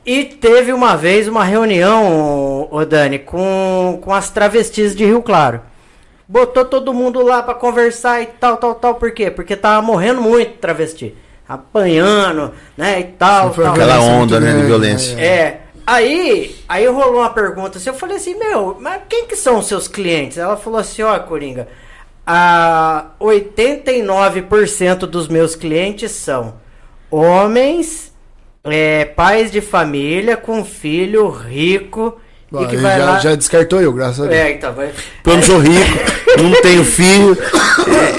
E 0.04 0.24
teve 0.24 0.72
uma 0.72 0.96
vez 0.96 1.28
uma 1.28 1.44
reunião, 1.44 2.68
ô 2.70 2.84
Dani, 2.84 3.18
com, 3.18 3.98
com 4.02 4.14
as 4.14 4.30
travestis 4.30 4.94
de 4.94 5.04
Rio 5.04 5.22
Claro. 5.22 5.60
Botou 6.26 6.64
todo 6.64 6.94
mundo 6.94 7.22
lá 7.22 7.42
pra 7.42 7.54
conversar 7.54 8.22
e 8.22 8.26
tal, 8.26 8.56
tal, 8.56 8.74
tal. 8.74 8.94
Por 8.94 9.10
quê? 9.10 9.30
Porque 9.30 9.56
tava 9.56 9.82
morrendo 9.82 10.20
muito 10.22 10.58
travesti. 10.58 11.14
Apanhando, 11.48 12.52
né, 12.76 13.00
e 13.00 13.04
tal, 13.04 13.50
tal. 13.50 13.72
Aquela 13.72 13.98
onda, 14.00 14.38
né, 14.38 14.52
de 14.52 14.62
violência. 14.62 15.16
né? 15.16 15.26
É. 15.26 15.60
Aí, 15.84 16.54
aí 16.68 16.86
rolou 16.86 17.20
uma 17.20 17.30
pergunta 17.30 17.78
assim, 17.78 17.90
eu 17.90 17.94
falei 17.94 18.16
assim, 18.16 18.38
meu, 18.38 18.76
mas 18.80 19.02
quem 19.08 19.26
que 19.26 19.34
são 19.34 19.58
os 19.58 19.66
seus 19.66 19.88
clientes? 19.88 20.38
Ela 20.38 20.56
falou 20.56 20.78
assim, 20.78 21.02
ó, 21.02 21.18
Coringa, 21.18 21.66
a 22.32 23.06
89% 23.20 24.98
dos 24.98 25.26
meus 25.26 25.56
clientes 25.56 26.12
são 26.12 26.54
homens, 27.10 28.12
é, 28.62 29.04
pais 29.04 29.50
de 29.50 29.60
família, 29.60 30.36
com 30.36 30.64
filho 30.64 31.28
rico, 31.28 32.20
vai 32.52 32.98
já, 32.98 33.04
lá... 33.04 33.18
já 33.18 33.34
descartou 33.34 33.80
eu, 33.80 33.92
graças 33.92 34.20
a 34.20 34.28
Deus. 34.28 34.40
É, 34.40 34.52
então, 34.52 34.72
vai... 34.72 34.92
Eu 35.26 35.34
não 35.34 35.42
sou 35.42 35.58
rico. 35.58 35.98
não 36.40 36.62
tenho 36.62 36.84
filho, 36.84 37.36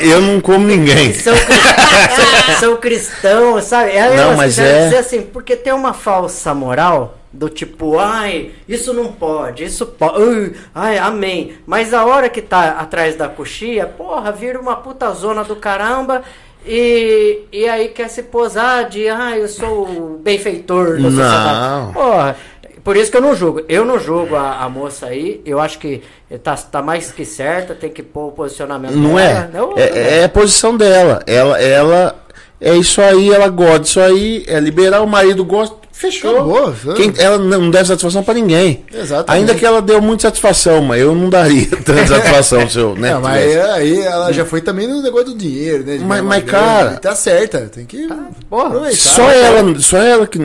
é, 0.01 0.05
eu 0.05 0.19
não 0.19 0.41
como 0.41 0.67
ninguém. 0.67 1.13
São, 1.13 1.33
cristãos, 1.33 2.59
são 2.59 2.75
cristãos, 2.75 3.63
sabe? 3.63 3.91
Aí 3.91 4.17
Não, 4.17 4.23
elas 4.23 4.37
mas 4.37 4.59
é- 4.59 4.83
dizer 4.83 4.97
assim, 4.97 5.21
porque 5.21 5.55
tem 5.55 5.71
uma 5.71 5.93
falsa 5.93 6.53
moral 6.53 7.17
do 7.33 7.49
tipo, 7.49 7.97
ai, 7.97 8.51
isso 8.67 8.93
não 8.93 9.11
pode, 9.13 9.63
isso 9.63 9.85
pode, 9.85 10.53
ai, 10.75 10.97
amém. 10.97 11.53
Mas 11.65 11.93
a 11.93 12.05
hora 12.05 12.29
que 12.29 12.41
tá 12.41 12.71
atrás 12.71 13.15
da 13.15 13.29
coxia, 13.29 13.85
porra, 13.85 14.31
vira 14.31 14.59
uma 14.59 14.75
puta 14.75 15.09
zona 15.11 15.43
do 15.43 15.55
caramba. 15.55 16.21
E, 16.65 17.39
e 17.51 17.67
aí 17.67 17.87
quer 17.89 18.07
se 18.09 18.21
posar 18.23 18.87
de, 18.87 19.07
ah, 19.09 19.35
eu 19.37 19.47
sou 19.47 19.87
o 19.87 20.19
benfeitor 20.23 21.01
da 21.01 21.09
Não. 21.09 21.91
Porra, 21.93 22.35
por 22.83 22.95
isso 22.95 23.09
que 23.09 23.17
eu 23.17 23.21
não 23.21 23.33
julgo. 23.35 23.61
Eu 23.67 23.83
não 23.83 23.97
julgo 23.99 24.35
a, 24.35 24.63
a 24.63 24.69
moça 24.69 25.07
aí. 25.07 25.41
Eu 25.43 25.59
acho 25.59 25.79
que 25.79 26.03
tá, 26.43 26.55
tá 26.55 26.81
mais 26.81 27.11
que 27.11 27.25
certa, 27.25 27.73
tem 27.73 27.89
que 27.89 28.03
pôr 28.03 28.27
o 28.27 28.31
posicionamento 28.31 28.93
Não 28.93 29.17
é? 29.17 29.45
dela. 29.47 29.49
Eu- 29.53 29.73
É, 29.77 30.19
é 30.19 30.23
a 30.25 30.29
posição 30.29 30.77
dela. 30.77 31.23
Ela, 31.25 31.59
ela 31.59 32.15
é 32.59 32.75
isso 32.75 33.01
aí, 33.01 33.31
ela 33.33 33.47
gosta 33.47 33.79
disso 33.79 33.99
aí, 33.99 34.43
é 34.47 34.59
liberar, 34.59 35.01
o 35.01 35.07
marido 35.07 35.43
gosta, 35.43 35.75
fechou. 36.01 36.31
Acabou, 36.31 36.73
Quem, 36.95 37.13
ela 37.17 37.37
não 37.37 37.69
deve 37.69 37.85
satisfação 37.87 38.23
pra 38.23 38.33
ninguém. 38.33 38.83
Exatamente. 38.93 39.31
Ainda 39.39 39.55
que 39.55 39.65
ela 39.65 39.81
deu 39.81 40.01
muita 40.01 40.23
satisfação, 40.23 40.81
mas 40.81 40.99
eu 41.01 41.13
não 41.15 41.29
daria 41.29 41.67
tanta 41.85 42.07
satisfação 42.07 42.69
se 42.69 42.77
eu, 42.79 42.95
né? 42.95 43.13
Não, 43.13 43.21
mas 43.21 43.57
aí 43.71 44.01
ela 44.01 44.31
já 44.33 44.43
foi 44.45 44.61
também 44.61 44.87
no 44.87 45.01
negócio 45.01 45.27
do 45.27 45.35
dinheiro, 45.35 45.83
né? 45.85 45.99
Mas- 46.01 46.23
mas, 46.23 46.43
cara- 46.43 46.97
Tá 47.01 47.15
certa, 47.15 47.61
tem 47.73 47.85
que 47.85 48.07
porra, 48.49 48.67
aproveitar. 48.67 48.95
Só 48.97 49.29
ela, 49.29 49.79
só 49.79 49.97
ela 49.97 50.27
que 50.27 50.39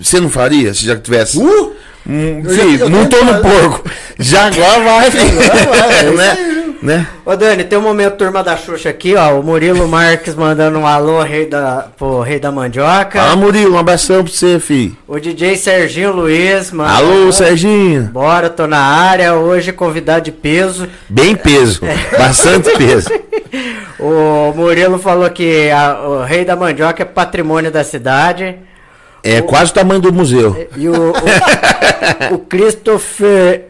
você 0.00 0.20
não 0.20 0.30
faria 0.30 0.72
se 0.74 0.84
já 0.86 0.96
tivesse. 0.96 1.38
Uh! 1.38 1.72
Hum, 2.04 2.42
já- 2.44 2.50
filho, 2.64 2.80
eu 2.84 2.90
montou 2.90 3.20
tenho 3.20 3.32
no 3.32 3.40
porco. 3.40 3.88
Já 4.18 4.46
agora 4.46 4.80
vai, 4.82 5.10
filho. 5.12 5.38
Agora 5.40 5.66
vai, 5.66 5.94
é 5.94 6.02
isso 6.04 6.14
né? 6.16 6.61
Né? 6.82 7.06
Ô 7.24 7.36
Dani, 7.36 7.62
tem 7.64 7.78
um 7.78 7.82
momento 7.82 8.16
turma 8.16 8.42
da 8.42 8.56
Xuxa 8.56 8.88
aqui, 8.90 9.14
ó. 9.14 9.38
O 9.38 9.42
Murilo 9.42 9.86
Marques 9.86 10.34
mandando 10.34 10.78
um 10.78 10.86
alô 10.86 11.22
rei 11.22 11.46
da, 11.46 11.86
pro 11.96 12.20
rei 12.20 12.38
da 12.40 12.50
mandioca. 12.50 13.20
Fala, 13.20 13.36
Murilo, 13.36 13.74
um 13.76 13.78
abração 13.78 14.24
pra 14.24 14.32
você, 14.32 14.58
filho. 14.58 14.96
O 15.06 15.18
DJ 15.20 15.56
Serginho 15.56 16.12
Luiz, 16.12 16.72
mano. 16.72 16.90
Alô, 16.92 17.30
Serginho. 17.32 18.02
Bora, 18.12 18.50
tô 18.50 18.66
na 18.66 18.80
área. 18.80 19.34
Hoje 19.34 19.72
convidado 19.72 20.24
de 20.24 20.32
peso. 20.32 20.88
Bem 21.08 21.36
peso, 21.36 21.80
bastante 22.18 22.70
peso. 22.76 23.08
O 23.98 24.52
Murilo 24.56 24.98
falou 24.98 25.28
que 25.30 25.70
a- 25.70 26.00
o 26.08 26.24
rei 26.24 26.44
da 26.44 26.56
mandioca 26.56 27.02
é 27.02 27.06
patrimônio 27.06 27.70
da 27.70 27.84
cidade. 27.84 28.56
É 29.22 29.40
quase 29.40 29.70
o 29.70 29.74
tamanho 29.74 30.00
do 30.00 30.12
museu. 30.12 30.66
E 30.76 30.88
o, 30.88 31.12
o, 31.12 32.34
o 32.34 32.38
Christopher. 32.38 33.68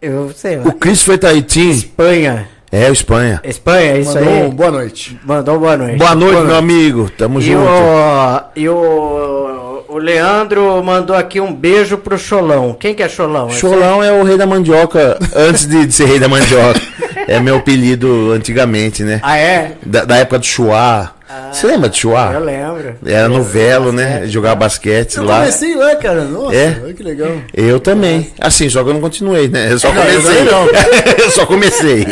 Eu 0.00 0.30
sei 0.34 0.56
lá. 0.56 0.64
O 0.66 0.72
Christopher 0.72 1.18
Tahiti 1.18 1.70
Espanha. 1.70 2.48
é 2.70 2.88
Espanha. 2.90 3.40
Espanha, 3.44 3.92
é 3.92 4.00
isso 4.00 4.14
Mandou 4.14 4.32
um 4.32 4.44
aí. 4.44 4.50
boa 4.50 4.70
noite. 4.70 5.20
Mandou 5.24 5.58
boa 5.58 5.76
noite. 5.76 5.96
Boa 5.98 6.14
noite, 6.14 6.42
meu 6.42 6.56
amigo. 6.56 7.10
Tamo 7.16 7.40
E 7.40 7.42
junto. 7.42 7.58
o, 7.68 8.40
e 8.54 8.68
o, 8.68 9.84
o 9.88 9.98
Leandro 9.98 10.82
mandou 10.84 11.16
aqui 11.16 11.40
um 11.40 11.52
beijo 11.52 11.98
pro 11.98 12.16
Cholão. 12.18 12.76
Quem 12.78 12.94
que 12.94 13.02
é 13.02 13.08
Cholão? 13.08 13.50
Cholão 13.50 14.02
é 14.04 14.12
o 14.12 14.22
rei 14.22 14.36
da 14.36 14.46
mandioca 14.46 15.18
antes 15.34 15.66
de, 15.66 15.86
de 15.86 15.92
ser 15.92 16.06
rei 16.06 16.18
da 16.20 16.28
mandioca. 16.28 16.80
É 17.26 17.40
meu 17.40 17.56
apelido 17.56 18.30
antigamente, 18.32 19.02
né? 19.02 19.20
Ah, 19.22 19.36
é? 19.36 19.72
Da, 19.84 20.04
da 20.04 20.16
época 20.16 20.38
do 20.38 20.46
Chuá. 20.46 21.12
Você 21.52 21.66
lembra 21.66 21.88
de 21.90 21.96
Eu 21.96 22.00
Chuá? 22.00 22.38
lembro. 22.38 22.96
Era 23.04 23.28
novelo, 23.28 23.92
né? 23.92 24.26
Jogar 24.26 24.54
basquete 24.54 25.16
Eu 25.18 25.24
lá. 25.24 25.40
comecei 25.40 25.74
lá, 25.74 25.94
cara. 25.96 26.24
Nossa, 26.24 26.54
É? 26.56 26.80
olha 26.82 26.94
que 26.94 27.02
legal. 27.02 27.32
Eu 27.52 27.78
também. 27.78 28.32
Assim, 28.40 28.68
só 28.70 28.82
que 28.82 28.88
eu 28.90 28.94
não 28.94 29.00
continuei, 29.00 29.46
né? 29.48 29.70
Eu 29.72 29.78
só 29.78 29.88
eu 29.88 29.94
comecei. 29.94 30.42
não. 30.44 30.66
eu 31.24 31.30
só 31.30 31.44
comecei. 31.44 32.06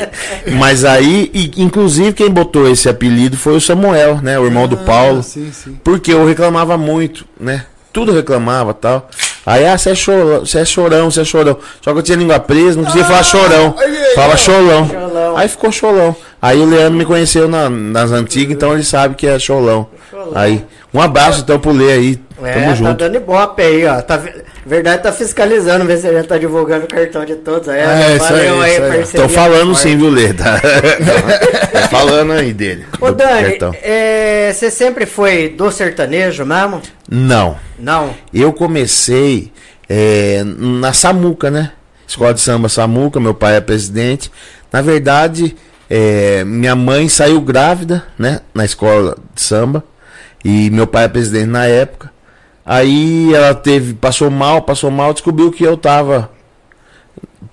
Mas 0.58 0.84
aí, 0.84 1.30
e, 1.32 1.62
inclusive, 1.62 2.12
quem 2.12 2.28
botou 2.30 2.70
esse 2.70 2.88
apelido 2.88 3.36
foi 3.38 3.56
o 3.56 3.60
Samuel, 3.60 4.20
né? 4.22 4.38
O 4.38 4.44
irmão 4.44 4.68
do 4.68 4.76
Paulo. 4.76 5.20
Ah, 5.20 5.22
sim, 5.22 5.50
sim. 5.52 5.78
Porque 5.82 6.12
eu 6.12 6.26
reclamava 6.26 6.76
muito, 6.76 7.24
né? 7.40 7.64
Tudo 7.92 8.12
reclamava 8.12 8.74
tal. 8.74 9.08
Aí, 9.46 9.64
ah, 9.66 9.78
você 9.78 9.90
é 9.90 9.94
chorão, 9.94 10.40
você 10.40 10.58
é 10.58 10.64
chorão, 10.66 11.10
você 11.10 11.20
é 11.22 11.24
chorão. 11.24 11.56
Só 11.80 11.92
que 11.92 11.98
eu 12.00 12.02
tinha 12.02 12.18
língua 12.18 12.38
presa, 12.38 12.76
não 12.76 12.84
conseguia 12.84 13.06
falar 13.06 13.22
chorão. 13.22 13.74
aí, 13.78 14.36
cholão. 14.36 14.88
Cholão. 14.88 15.36
Aí 15.38 15.48
ficou 15.48 15.72
cholão. 15.72 16.16
Aí 16.40 16.58
o 16.60 16.64
Leandro 16.66 16.98
me 16.98 17.04
conheceu 17.04 17.48
na- 17.48 17.70
nas 17.70 18.12
antigas, 18.12 18.54
então 18.54 18.74
ele 18.74 18.84
sabe 18.84 19.14
que 19.14 19.26
é 19.26 19.38
cholão. 19.38 19.88
Aí, 20.34 20.64
um 20.92 21.00
abraço 21.00 21.40
então 21.40 21.58
pro 21.58 21.72
Lê 21.72 21.92
aí. 21.92 22.20
É, 22.42 22.52
Tamo 22.52 22.66
tá 22.66 22.74
junto. 22.74 22.94
dando 22.94 23.16
ibope 23.16 23.62
aí, 23.62 23.86
ó. 23.86 24.02
Tá, 24.02 24.20
verdade, 24.64 25.02
tá 25.02 25.12
fiscalizando, 25.12 25.84
ver 25.86 25.96
se 25.98 26.06
a 26.06 26.12
gente 26.12 26.26
tá 26.28 26.36
divulgando 26.36 26.84
o 26.84 26.88
cartão 26.88 27.24
de 27.24 27.36
todos. 27.36 27.68
Aí, 27.68 27.80
É, 27.80 28.16
isso 28.16 28.32
aí, 28.34 28.48
aí. 28.48 28.76
parceria 28.80 29.00
Estão 29.02 29.28
falando 29.28 29.74
sim, 29.74 29.96
viu, 29.96 30.10
Lê? 30.10 30.32
Tá, 30.34 30.60
tá 31.72 31.88
falando 31.88 32.32
aí 32.32 32.52
dele. 32.52 32.84
Ô, 33.00 33.10
Dani, 33.12 33.58
é, 33.82 34.52
você 34.52 34.70
sempre 34.70 35.06
foi 35.06 35.48
do 35.48 35.70
sertanejo 35.70 36.44
mesmo? 36.44 36.82
Não. 37.08 37.56
Não. 37.78 38.14
Eu 38.32 38.52
comecei 38.52 39.50
é, 39.88 40.42
na 40.44 40.92
Samuca, 40.92 41.50
né? 41.50 41.72
Escola 42.06 42.34
de 42.34 42.40
Samba 42.40 42.68
Samuca, 42.68 43.18
meu 43.18 43.34
pai 43.34 43.56
é 43.56 43.60
presidente. 43.60 44.30
Na 44.72 44.80
verdade, 44.82 45.56
é, 45.88 46.44
minha 46.44 46.74
mãe 46.74 47.08
saiu 47.08 47.40
grávida, 47.40 48.04
né? 48.18 48.40
Na 48.52 48.64
escola 48.64 49.16
de 49.34 49.40
samba. 49.40 49.84
E 50.44 50.70
meu 50.70 50.86
pai 50.86 51.04
é 51.04 51.08
presidente 51.08 51.46
na 51.46 51.66
época. 51.66 52.10
Aí 52.64 53.32
ela 53.32 53.54
teve, 53.54 53.94
passou 53.94 54.30
mal, 54.30 54.62
passou 54.62 54.90
mal, 54.90 55.12
descobriu 55.12 55.50
que 55.50 55.64
eu 55.64 55.76
tava. 55.76 56.30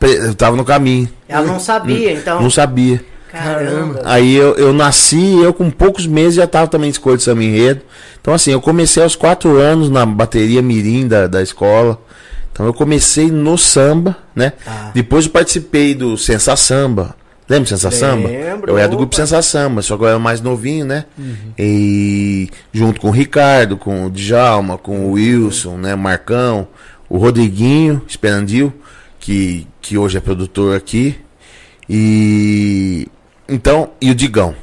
Eu 0.01 0.35
tava 0.35 0.55
no 0.55 0.65
caminho. 0.65 1.07
Ela 1.29 1.45
não 1.45 1.59
sabia, 1.59 2.11
então. 2.11 2.41
Não 2.41 2.49
sabia. 2.49 3.03
Caramba. 3.31 4.01
Aí 4.05 4.35
eu, 4.35 4.55
eu 4.55 4.73
nasci, 4.73 5.39
eu 5.41 5.53
com 5.53 5.71
poucos 5.71 6.05
meses 6.05 6.35
já 6.35 6.45
tava 6.45 6.67
também 6.67 6.91
de 6.91 6.99
samba 7.19 7.43
enredo. 7.43 7.81
Então 8.21 8.33
assim, 8.33 8.51
eu 8.51 8.61
comecei 8.61 9.01
aos 9.01 9.15
quatro 9.15 9.57
anos 9.57 9.89
na 9.89 10.05
bateria 10.05 10.61
mirim 10.61 11.07
da, 11.07 11.25
da 11.25 11.41
escola. 11.41 11.99
Então 12.51 12.65
eu 12.67 12.73
comecei 12.73 13.31
no 13.31 13.57
samba, 13.57 14.15
né? 14.35 14.53
Tá. 14.63 14.91
Depois 14.93 15.25
eu 15.25 15.31
participei 15.31 15.95
do 15.95 16.15
Sensa 16.15 16.55
Samba. 16.55 17.15
Lembra 17.47 17.67
Sensa 17.67 17.91
Samba? 17.91 18.29
Lembro, 18.29 18.71
Eu 18.71 18.77
era 18.77 18.87
do 18.87 18.97
grupo 18.97 19.15
Sensa 19.15 19.41
Samba, 19.41 19.81
só 19.81 19.97
que 19.97 20.03
eu 20.03 20.07
era 20.07 20.19
mais 20.19 20.41
novinho, 20.41 20.85
né? 20.85 21.05
E 21.57 22.49
junto 22.71 23.01
com 23.01 23.09
o 23.09 23.11
Ricardo, 23.11 23.77
com 23.77 24.05
o 24.05 24.09
Djalma, 24.09 24.77
com 24.77 25.05
o 25.07 25.11
Wilson, 25.11 25.77
né? 25.77 25.95
Marcão, 25.95 26.67
o 27.09 27.17
Rodriguinho, 27.17 28.01
Esperandil, 28.07 28.73
que, 29.19 29.67
que 29.81 29.97
hoje 29.97 30.17
é 30.17 30.21
produtor 30.21 30.75
aqui. 30.75 31.19
E 31.89 33.07
então, 33.47 33.91
e 34.01 34.09
o 34.09 34.15
Digão. 34.15 34.55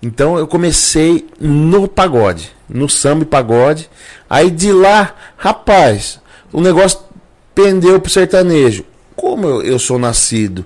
Então 0.00 0.38
eu 0.38 0.46
comecei 0.46 1.26
no 1.40 1.88
pagode, 1.88 2.52
no 2.68 2.88
samba 2.88 3.22
e 3.22 3.26
pagode. 3.26 3.90
Aí 4.28 4.50
de 4.50 4.72
lá, 4.72 5.14
rapaz, 5.36 6.20
o 6.52 6.60
negócio 6.60 7.00
pendeu 7.54 7.98
pro 7.98 8.10
sertanejo. 8.10 8.84
Como 9.16 9.46
eu, 9.46 9.62
eu 9.62 9.78
sou 9.78 9.98
nascido 9.98 10.64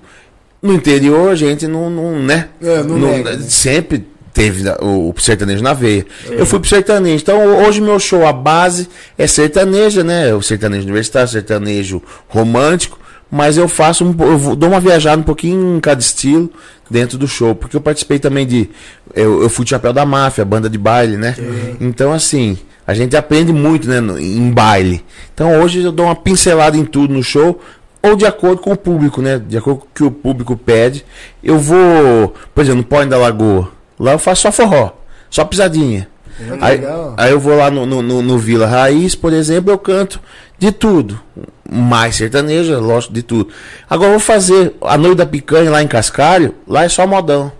no 0.61 0.73
interior, 0.73 1.31
a 1.31 1.35
gente 1.35 1.67
não, 1.67 1.89
não 1.89 2.19
né? 2.19 2.49
É, 2.61 2.83
não 2.83 2.97
nega, 2.97 3.37
né? 3.37 3.45
Sempre 3.47 4.05
teve 4.33 4.63
o, 4.81 5.13
sertanejo 5.17 5.63
na 5.63 5.73
veia. 5.73 6.05
Eu 6.29 6.45
fui 6.45 6.59
pro 6.59 6.69
sertanejo. 6.69 7.21
Então 7.21 7.65
hoje 7.65 7.81
meu 7.81 7.99
show, 7.99 8.25
a 8.25 8.33
base 8.33 8.87
é 9.17 9.27
sertaneja, 9.27 10.03
né? 10.03 10.33
O 10.33 10.41
sertanejo 10.41 10.83
universitário, 10.83 11.29
sertanejo 11.29 12.01
romântico. 12.27 12.99
Mas 13.31 13.57
eu 13.57 13.67
faço 13.67 14.03
um, 14.03 14.15
eu 14.23 14.55
dou 14.55 14.69
uma 14.69 14.79
viajada 14.79 15.21
um 15.21 15.23
pouquinho 15.23 15.77
em 15.77 15.79
cada 15.79 16.01
estilo 16.01 16.49
dentro 16.89 17.17
do 17.17 17.27
show. 17.27 17.53
Porque 17.53 17.75
eu 17.75 17.81
participei 17.81 18.17
também 18.17 18.45
de. 18.45 18.69
Eu, 19.13 19.43
eu 19.43 19.49
fui 19.49 19.63
de 19.63 19.69
Chapéu 19.69 19.93
da 19.93 20.03
Máfia, 20.03 20.43
banda 20.43 20.67
de 20.67 20.79
baile, 20.79 21.15
né? 21.15 21.35
Então, 21.79 22.11
assim, 22.11 22.57
a 22.89 22.93
gente 22.95 23.15
aprende 23.15 23.53
muito, 23.53 23.87
né? 23.87 23.99
em 24.19 24.49
baile. 24.49 25.05
Então 25.31 25.61
hoje 25.61 25.83
eu 25.83 25.91
dou 25.91 26.07
uma 26.07 26.15
pincelada 26.15 26.75
em 26.75 26.83
tudo 26.83 27.13
no 27.13 27.21
show. 27.21 27.61
Ou 28.01 28.15
de 28.15 28.25
acordo 28.25 28.61
com 28.61 28.71
o 28.71 28.77
público, 28.77 29.21
né? 29.21 29.37
De 29.39 29.57
acordo 29.57 29.79
com 29.81 29.85
o 29.85 29.89
que 29.93 30.03
o 30.03 30.11
público 30.11 30.55
pede. 30.55 31.05
Eu 31.43 31.57
vou, 31.59 32.33
por 32.55 32.61
exemplo, 32.61 32.77
no 32.79 32.83
Pônei 32.85 33.07
da 33.09 33.17
Lagoa. 33.17 33.69
Lá 33.99 34.13
eu 34.13 34.19
faço 34.19 34.43
só 34.43 34.51
forró, 34.51 34.91
só 35.29 35.43
pisadinha. 35.43 36.07
Que 36.37 36.43
Aí, 36.61 36.77
legal. 36.77 37.13
aí 37.17 37.31
eu 37.31 37.39
vou 37.39 37.57
lá 37.57 37.69
no, 37.69 37.85
no, 37.85 38.01
no- 38.01 38.21
no 38.21 38.37
Vila 38.37 38.65
Raiz, 38.65 39.13
por 39.13 39.33
exemplo, 39.33 39.71
eu 39.73 39.77
canto 39.77 40.21
de 40.57 40.71
tudo. 40.71 41.19
Mais 41.69 42.15
sertaneja, 42.15 42.79
lógico, 42.79 43.13
de 43.13 43.21
tudo. 43.21 43.49
Agora 43.89 44.07
eu 44.07 44.11
vou 44.13 44.19
fazer 44.21 44.73
a 44.81 44.97
Noite 44.97 45.17
da 45.17 45.25
Picanha 45.25 45.69
lá 45.69 45.83
em 45.83 45.87
Cascalho, 45.87 46.55
lá 46.65 46.85
é 46.85 46.89
só 46.89 47.05
modão. 47.05 47.51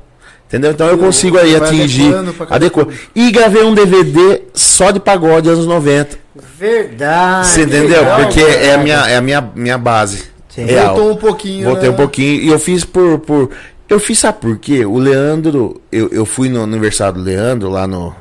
Entendeu? 0.50 0.72
Então 0.72 0.88
eu 0.88 0.98
consigo 0.98 1.38
aí 1.38 1.56
atingir. 1.56 2.12
Adequar. 2.50 2.88
E 3.16 3.30
gravei 3.32 3.64
um 3.64 3.76
DVD 3.76 4.42
só 4.52 4.90
de 4.90 5.00
pagode 5.00 5.48
anos 5.48 5.68
90. 5.68 6.18
Verdade. 6.58 7.48
Você 7.48 7.62
entendeu? 7.62 8.02
legal, 8.02 8.22
Porque 8.22 8.40
é 8.40 8.44
a 8.44 8.56
verdade. 8.56 8.84
minha, 8.84 8.98
é 9.10 9.18
a 9.18 9.22
minha, 9.22 9.52
minha 9.56 9.78
base. 9.78 10.24
Sim. 10.50 10.66
real. 10.66 10.96
Voltou 10.96 11.12
um 11.12 11.16
pouquinho. 11.18 11.66
Voltei 11.66 11.88
né? 11.88 11.94
um 11.94 11.96
pouquinho. 11.96 12.42
E 12.42 12.48
eu 12.48 12.60
fiz 12.60 12.84
por. 12.84 13.20
por 13.20 13.52
eu 13.88 14.00
fiz, 14.00 14.18
sabe 14.18 14.40
por 14.40 14.58
quê? 14.58 14.86
O 14.86 14.98
Leandro, 14.98 15.80
eu, 15.92 16.10
eu 16.10 16.26
fui 16.26 16.50
no 16.50 16.64
aniversário 16.64 17.16
do 17.16 17.22
Leandro, 17.22 17.70
lá 17.70 17.86
no. 17.86 18.16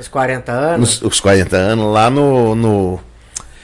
Os 0.00 0.08
40 0.08 0.50
anos. 0.50 1.00
Nos 1.00 1.12
os 1.12 1.20
40 1.20 1.56
anos, 1.56 1.92
lá 1.92 2.10
no. 2.10 2.56
no 2.56 3.00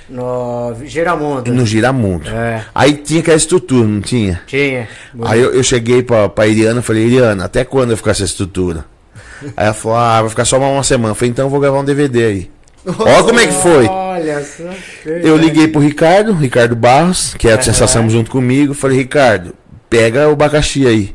No 0.08 0.74
Giramundo. 0.84 1.52
No 1.52 1.64
Giramundo. 1.64 2.28
É. 2.28 2.64
Aí 2.74 2.94
tinha 2.94 3.20
aquela 3.20 3.36
estrutura, 3.36 3.86
não 3.86 4.00
tinha? 4.00 4.42
Tinha. 4.46 4.88
Aí 5.22 5.40
eu, 5.40 5.54
eu 5.54 5.62
cheguei 5.62 6.02
pra, 6.02 6.28
pra 6.28 6.46
Iriana 6.46 6.80
e 6.80 6.82
falei, 6.82 7.04
Iriana, 7.04 7.44
até 7.44 7.64
quando 7.64 7.88
vai 7.88 7.96
ficar 7.96 8.10
essa 8.10 8.24
estrutura? 8.24 8.84
Aí 9.56 9.66
ela 9.66 9.74
falou, 9.74 9.96
ah, 9.96 10.20
vai 10.20 10.30
ficar 10.30 10.44
só 10.44 10.58
uma 10.58 10.82
semana. 10.82 11.10
Eu 11.10 11.14
falei, 11.14 11.30
então 11.30 11.46
eu 11.46 11.50
vou 11.50 11.60
gravar 11.60 11.80
um 11.80 11.84
DVD 11.84 12.24
aí. 12.24 12.50
Olha 12.86 13.22
como 13.22 13.40
é 13.40 13.46
que 13.46 13.52
foi. 13.54 13.86
Olha 13.86 14.44
só. 14.44 14.70
Eu 15.06 15.36
liguei 15.36 15.68
pro 15.68 15.80
Ricardo, 15.80 16.32
Ricardo 16.34 16.76
Barros, 16.76 17.34
que 17.34 17.48
é 17.48 17.54
a 17.54 17.62
sensação 17.62 18.08
junto 18.10 18.30
comigo. 18.30 18.74
Falei, 18.74 18.98
Ricardo, 18.98 19.54
pega 19.88 20.28
o 20.28 20.32
abacaxi 20.32 20.86
aí. 20.86 21.14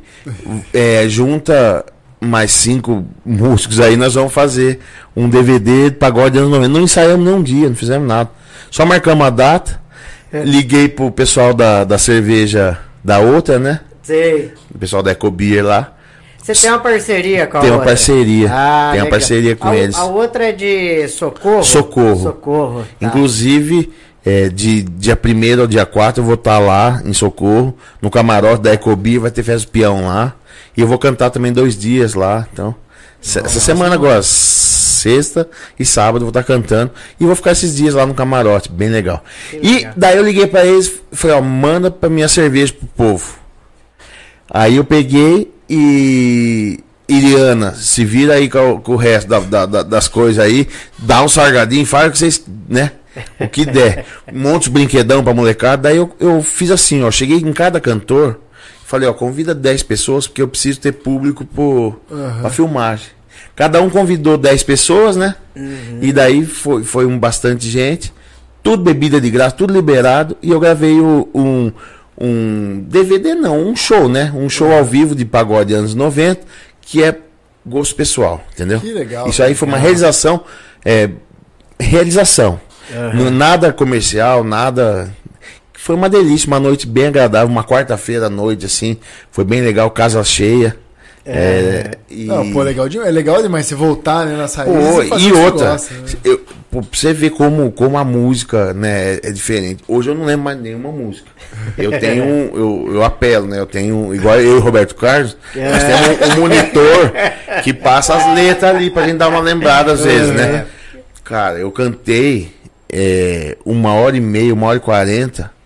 É, 0.74 1.08
junta 1.08 1.86
mais 2.20 2.52
cinco 2.52 3.06
músicos 3.26 3.80
aí, 3.80 3.96
nós 3.96 4.14
vamos 4.16 4.34
fazer 4.34 4.80
um 5.16 5.30
DVD 5.30 5.90
de 5.90 5.96
pagode 5.96 6.38
anos 6.38 6.50
90. 6.50 6.68
Não 6.68 6.82
ensaiamos 6.82 7.26
nem 7.26 7.34
um 7.34 7.42
dia, 7.42 7.70
não 7.70 7.76
fizemos 7.76 8.08
nada. 8.08 8.30
Só 8.72 8.86
marcamos 8.86 9.26
a 9.26 9.30
data. 9.30 9.80
Liguei 10.32 10.88
pro 10.88 11.10
pessoal 11.12 11.54
da, 11.54 11.84
da 11.84 11.98
cerveja 11.98 12.78
da 13.04 13.20
outra, 13.20 13.58
né? 13.58 13.80
Sei. 14.04 14.54
O 14.74 14.78
pessoal 14.78 15.02
da 15.02 15.12
Ecobeer 15.12 15.64
lá. 15.66 15.94
Você 16.42 16.54
tem 16.54 16.70
uma 16.72 16.80
parceria 16.80 17.46
com 17.48 17.58
a 17.58 17.62
Tem 17.62 17.70
uma 17.70 17.76
outra? 17.78 17.90
parceria. 17.92 18.48
Tem 18.48 18.56
uma 18.58 18.92
legal. 18.94 19.08
parceria 19.10 19.56
com 19.56 19.68
a, 19.68 19.76
eles. 19.76 19.96
A 19.96 20.06
outra 20.06 20.50
é 20.50 20.52
de 20.52 21.08
Socorro? 21.08 21.64
Socorro. 21.64 22.24
Socorro. 22.24 22.86
tá. 23.00 23.06
Inclusive, 23.08 23.92
é, 24.26 24.50
de 24.50 24.84
dia 24.84 25.18
1 25.18 25.62
ao 25.62 25.68
dia 25.68 25.86
4 25.86 26.22
eu 26.22 26.26
vou 26.26 26.36
estar 26.36 26.60
lá 26.60 27.02
em 27.06 27.14
Socorro, 27.14 27.76
no 28.02 28.10
camarote 28.10 28.64
da 28.64 28.74
Ecobi, 28.74 29.18
vai 29.18 29.32
ter 29.32 29.44
festa 29.44 29.68
do 29.68 29.72
peão 29.72 30.08
lá. 30.08 30.34
E 30.78 30.82
eu 30.82 30.88
vou 30.88 30.98
cantar 30.98 31.30
também 31.30 31.52
dois 31.52 31.78
dias 31.78 32.14
lá. 32.14 32.48
Então, 32.54 32.74
se- 33.22 33.40
essa 33.40 33.60
semana 33.60 33.96
agora, 33.96 34.22
sexta 35.00 35.48
e 35.80 35.86
sábado, 35.86 36.22
vou 36.22 36.30
estar 36.30 36.44
cantando. 36.44 36.92
E 37.20 37.26
vou 37.26 37.36
ficar 37.36 37.52
esses 37.52 37.76
dias 37.76 37.94
lá 37.94 38.06
no 38.06 38.14
camarote, 38.14 38.72
bem 38.72 38.90
legal. 38.90 39.24
E 39.54 39.88
daí 39.96 40.18
eu 40.18 40.24
liguei 40.24 40.48
pra 40.48 40.66
eles 40.66 41.02
falei, 41.12 41.36
ó, 41.38 41.42
manda 41.42 41.90
pra 41.90 42.10
minha 42.10 42.28
cerveja 42.28 42.74
pro 42.74 42.88
povo. 42.88 43.34
Aí 44.50 44.76
eu 44.78 44.84
peguei 44.84 45.52
e. 45.70 46.80
Iriana, 47.12 47.74
se 47.74 48.06
vira 48.06 48.36
aí 48.36 48.48
com, 48.48 48.74
o- 48.74 48.80
com 48.82 48.94
o 48.94 48.96
resto 48.96 49.28
da- 49.28 49.40
da- 49.40 49.66
da- 49.66 49.82
das 49.82 50.08
coisas 50.08 50.38
aí, 50.44 50.68
dá 51.00 51.24
um 51.24 51.28
sargadinho, 51.28 51.84
faz 51.84 52.08
o 52.08 52.12
que 52.12 52.18
vocês, 52.20 52.44
né? 52.68 52.92
O 53.40 53.48
que 53.50 53.66
der. 53.66 54.06
Um 54.32 54.40
monte 54.40 54.66
de 54.66 54.70
brinquedão 54.70 55.24
pra 55.24 55.34
molecada. 55.34 55.82
Daí 55.84 55.98
eu, 55.98 56.16
eu 56.20 56.44
fiz 56.44 56.70
assim, 56.70 57.02
ó. 57.04 57.10
Cheguei 57.10 57.38
em 57.38 57.52
cada 57.52 57.80
cantor, 57.80 58.40
falei, 58.86 59.10
ó, 59.10 59.14
convida 59.14 59.56
10 59.56 59.82
pessoas, 59.82 60.28
porque 60.28 60.40
eu 60.44 60.48
preciso 60.48 60.80
ter 60.82 60.92
público 60.92 61.44
pro, 61.44 62.00
Aham. 62.12 62.42
pra 62.42 62.50
filmagem. 62.52 63.08
Cada 63.60 63.82
um 63.82 63.90
convidou 63.90 64.38
10 64.38 64.64
pessoas, 64.64 65.18
né? 65.18 65.36
E 66.02 66.14
daí 66.14 66.46
foi, 66.46 66.82
foi 66.86 67.06
um 67.06 67.20
bastante 67.20 67.70
gente. 67.70 68.14
Tudo 68.64 68.82
bebida 68.84 69.20
de 69.20 69.30
graça, 69.30 69.54
tudo 69.54 69.74
liberado. 69.74 70.38
E 70.42 70.50
eu 70.50 70.62
gravei 70.62 70.98
o- 70.98 71.28
um, 71.36 71.70
um 72.18 72.86
DVD, 72.88 73.36
não, 73.36 73.60
um 73.68 73.76
show, 73.76 74.08
né? 74.08 74.32
Um 74.34 74.48
show 74.50 74.72
ao 74.72 74.86
vivo 74.86 75.14
de 75.14 75.26
pagode 75.26 75.74
anos 75.74 75.94
90, 75.94 76.40
que 76.80 77.04
é 77.04 77.18
gosto 77.66 77.96
pessoal, 77.96 78.42
entendeu? 78.54 78.80
Que 78.80 78.94
legal, 78.94 79.28
Isso 79.28 79.44
aí 79.44 79.54
foi 79.54 79.68
uma 79.68 79.78
realização. 79.78 80.42
É, 80.86 81.10
realização. 81.78 82.60
Não- 83.14 83.30
Nada 83.30 83.74
comercial, 83.74 84.42
nada. 84.42 85.14
Foi 85.74 85.96
uma 85.96 86.10
delícia, 86.10 86.48
uma 86.48 86.60
noite 86.62 86.88
bem 86.88 87.08
agradável, 87.08 87.50
uma 87.50 87.64
quarta-feira 87.64 88.28
à 88.28 88.30
noite, 88.30 88.66
assim. 88.66 88.98
Foi 89.32 89.44
bem 89.44 89.60
legal, 89.62 89.92
casa 89.92 90.24
cheia. 90.24 90.78
É, 91.26 91.98
e... 92.10 92.26
Não, 92.26 92.52
pô, 92.52 92.62
legal 92.64 92.90
demais. 92.90 93.10
É 93.10 93.12
legal 93.12 93.42
demais 93.42 93.66
você 93.66 93.76
voltar, 93.76 94.26
né, 94.26 94.36
na 94.36 94.48
saída. 94.48 94.74
Pô, 94.74 95.18
e 95.18 95.32
outra, 95.32 95.72
gosta, 95.72 95.94
né? 95.94 96.02
eu, 96.24 96.40
pô, 96.72 96.82
pra 96.82 97.00
você 97.00 97.14
ver 97.14 97.32
como, 97.32 97.72
como 97.72 97.98
a 97.98 98.04
música 98.04 98.74
né, 98.74 99.14
é, 99.16 99.20
é 99.24 99.32
diferente. 99.32 99.84
Hoje 99.88 100.10
eu 100.10 100.16
não 100.16 100.26
lembro 100.26 100.46
mais 100.46 100.60
nenhuma 100.60 100.92
música. 100.92 101.30
Eu 101.78 102.00
tenho, 102.00 102.24
eu, 102.56 102.90
eu 102.96 103.04
apelo, 103.04 103.48
né? 103.48 103.60
Eu 103.60 103.66
tenho, 103.66 104.14
igual 104.16 104.40
eu 104.40 104.56
e 104.56 104.58
o 104.58 104.62
Roberto 104.62 104.96
Carlos, 104.96 105.38
nós 105.56 105.84
temos 105.84 106.08
um, 106.08 106.38
um 106.38 106.42
monitor 106.42 107.12
que 107.64 107.74
passa 107.74 108.16
as 108.16 108.36
letras 108.36 108.76
ali 108.76 108.90
pra 108.90 109.06
gente 109.06 109.18
dar 109.18 109.28
uma 109.28 109.40
lembrada 109.40 109.92
às 109.92 110.04
vezes, 110.04 110.34
né? 110.34 110.66
Cara, 111.24 111.60
eu 111.60 111.72
cantei 111.72 112.52
é, 112.92 113.56
uma 113.64 113.94
hora 113.94 114.18
e 114.18 114.22
meia, 114.22 114.54
uma 114.54 114.68
hora 114.68 114.78
e 114.78 114.82
quarenta 114.82 115.59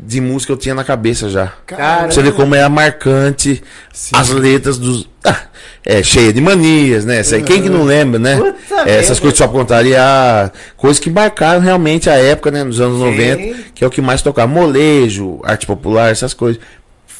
de 0.00 0.20
música 0.20 0.52
eu 0.52 0.56
tinha 0.56 0.74
na 0.74 0.82
cabeça 0.84 1.28
já. 1.28 1.52
Cara, 1.66 2.04
Pra 2.04 2.10
você 2.10 2.22
ver 2.22 2.32
como 2.32 2.54
é 2.54 2.66
marcante 2.68 3.62
Sim. 3.92 4.12
as 4.14 4.30
letras 4.30 4.78
dos. 4.78 5.08
Ah, 5.22 5.42
é 5.84 6.02
cheia 6.02 6.32
de 6.32 6.40
manias, 6.40 7.04
né? 7.04 7.20
Aí, 7.32 7.42
Quem 7.42 7.62
que 7.62 7.68
não 7.68 7.82
lembra, 7.82 8.18
né? 8.18 8.54
É, 8.86 8.96
essas 8.96 9.20
coisas 9.20 9.36
só 9.38 9.46
contrariar. 9.48 10.52
Coisas 10.76 10.98
que 10.98 11.10
marcaram 11.10 11.60
realmente 11.60 12.08
a 12.08 12.14
época, 12.14 12.50
né? 12.50 12.64
Nos 12.64 12.80
anos 12.80 12.98
Sim. 12.98 13.10
90, 13.10 13.56
que 13.74 13.84
é 13.84 13.86
o 13.86 13.90
que 13.90 14.00
mais 14.00 14.22
tocava. 14.22 14.50
Molejo, 14.50 15.40
arte 15.44 15.66
popular, 15.66 16.10
essas 16.10 16.32
coisas. 16.32 16.60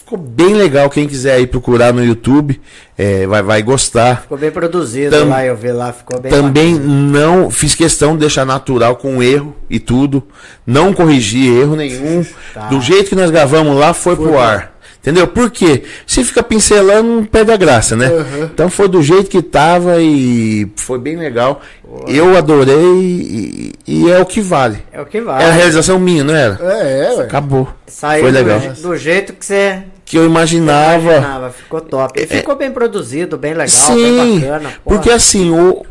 Ficou 0.06 0.18
bem 0.18 0.54
legal. 0.54 0.88
Quem 0.88 1.08
quiser 1.08 1.32
aí 1.34 1.48
procurar 1.48 1.92
no 1.92 2.04
YouTube, 2.04 2.60
é, 2.96 3.26
vai, 3.26 3.42
vai 3.42 3.60
gostar. 3.60 4.22
Ficou 4.22 4.38
bem 4.38 4.52
produzido 4.52 5.10
Tam- 5.10 5.28
lá, 5.28 5.44
eu 5.44 5.56
vi 5.56 5.72
lá, 5.72 5.92
ficou 5.92 6.20
bem 6.20 6.30
Também 6.30 6.74
bacana. 6.76 6.92
não 7.40 7.50
fiz 7.50 7.74
questão 7.74 8.12
de 8.12 8.20
deixar 8.20 8.44
natural 8.46 8.94
com 8.94 9.20
erro 9.20 9.56
e 9.68 9.80
tudo. 9.80 10.22
Não 10.64 10.92
corrigi 10.92 11.48
erro 11.48 11.74
nenhum. 11.74 12.24
Tá. 12.54 12.68
Do 12.68 12.80
jeito 12.80 13.08
que 13.08 13.16
nós 13.16 13.32
gravamos 13.32 13.76
lá, 13.76 13.92
foi, 13.92 14.14
pro 14.14 14.38
ar. 14.38 14.76
Entendeu? 15.00 15.26
Por 15.26 15.50
quê? 15.50 15.82
Se 16.06 16.22
fica 16.22 16.40
pincelando, 16.40 17.08
não 17.16 17.24
perde 17.24 17.50
a 17.50 17.56
graça, 17.56 17.96
né? 17.96 18.08
Uhum. 18.08 18.44
Então 18.44 18.70
foi 18.70 18.88
do 18.88 19.02
jeito 19.02 19.28
que 19.28 19.42
tava 19.42 20.00
e 20.00 20.68
foi 20.76 20.98
bem 21.00 21.16
legal. 21.16 21.60
Eu 22.06 22.36
adorei 22.36 22.74
e, 22.76 23.72
e 23.86 24.10
é 24.10 24.20
o 24.20 24.26
que 24.26 24.40
vale. 24.40 24.78
É 24.92 25.00
o 25.00 25.06
que 25.06 25.18
É 25.18 25.20
a 25.20 25.24
vale. 25.24 25.50
realização 25.52 25.98
minha, 25.98 26.22
não 26.22 26.34
era? 26.34 26.58
É, 26.60 27.06
é, 27.06 27.14
ué. 27.18 27.24
Acabou. 27.24 27.68
Saiu 27.88 28.22
foi 28.22 28.30
do- 28.32 28.34
legal. 28.34 28.60
Do, 28.60 28.96
jeito 28.96 29.32
que 29.32 29.44
você 29.46 29.82
Que 30.06 30.16
eu 30.16 30.24
imaginava. 30.24 31.16
imaginava, 31.16 31.50
ficou 31.50 31.80
top. 31.82 32.18
E 32.18 32.26
ficou 32.26 32.56
bem 32.56 32.70
produzido, 32.70 33.36
bem 33.36 33.52
legal, 33.52 33.68
Sim, 33.68 33.94
bem 34.16 34.40
bacana. 34.40 34.70
porra. 34.70 34.80
porque 34.84 35.10
assim, 35.10 35.50
o, 35.50 35.84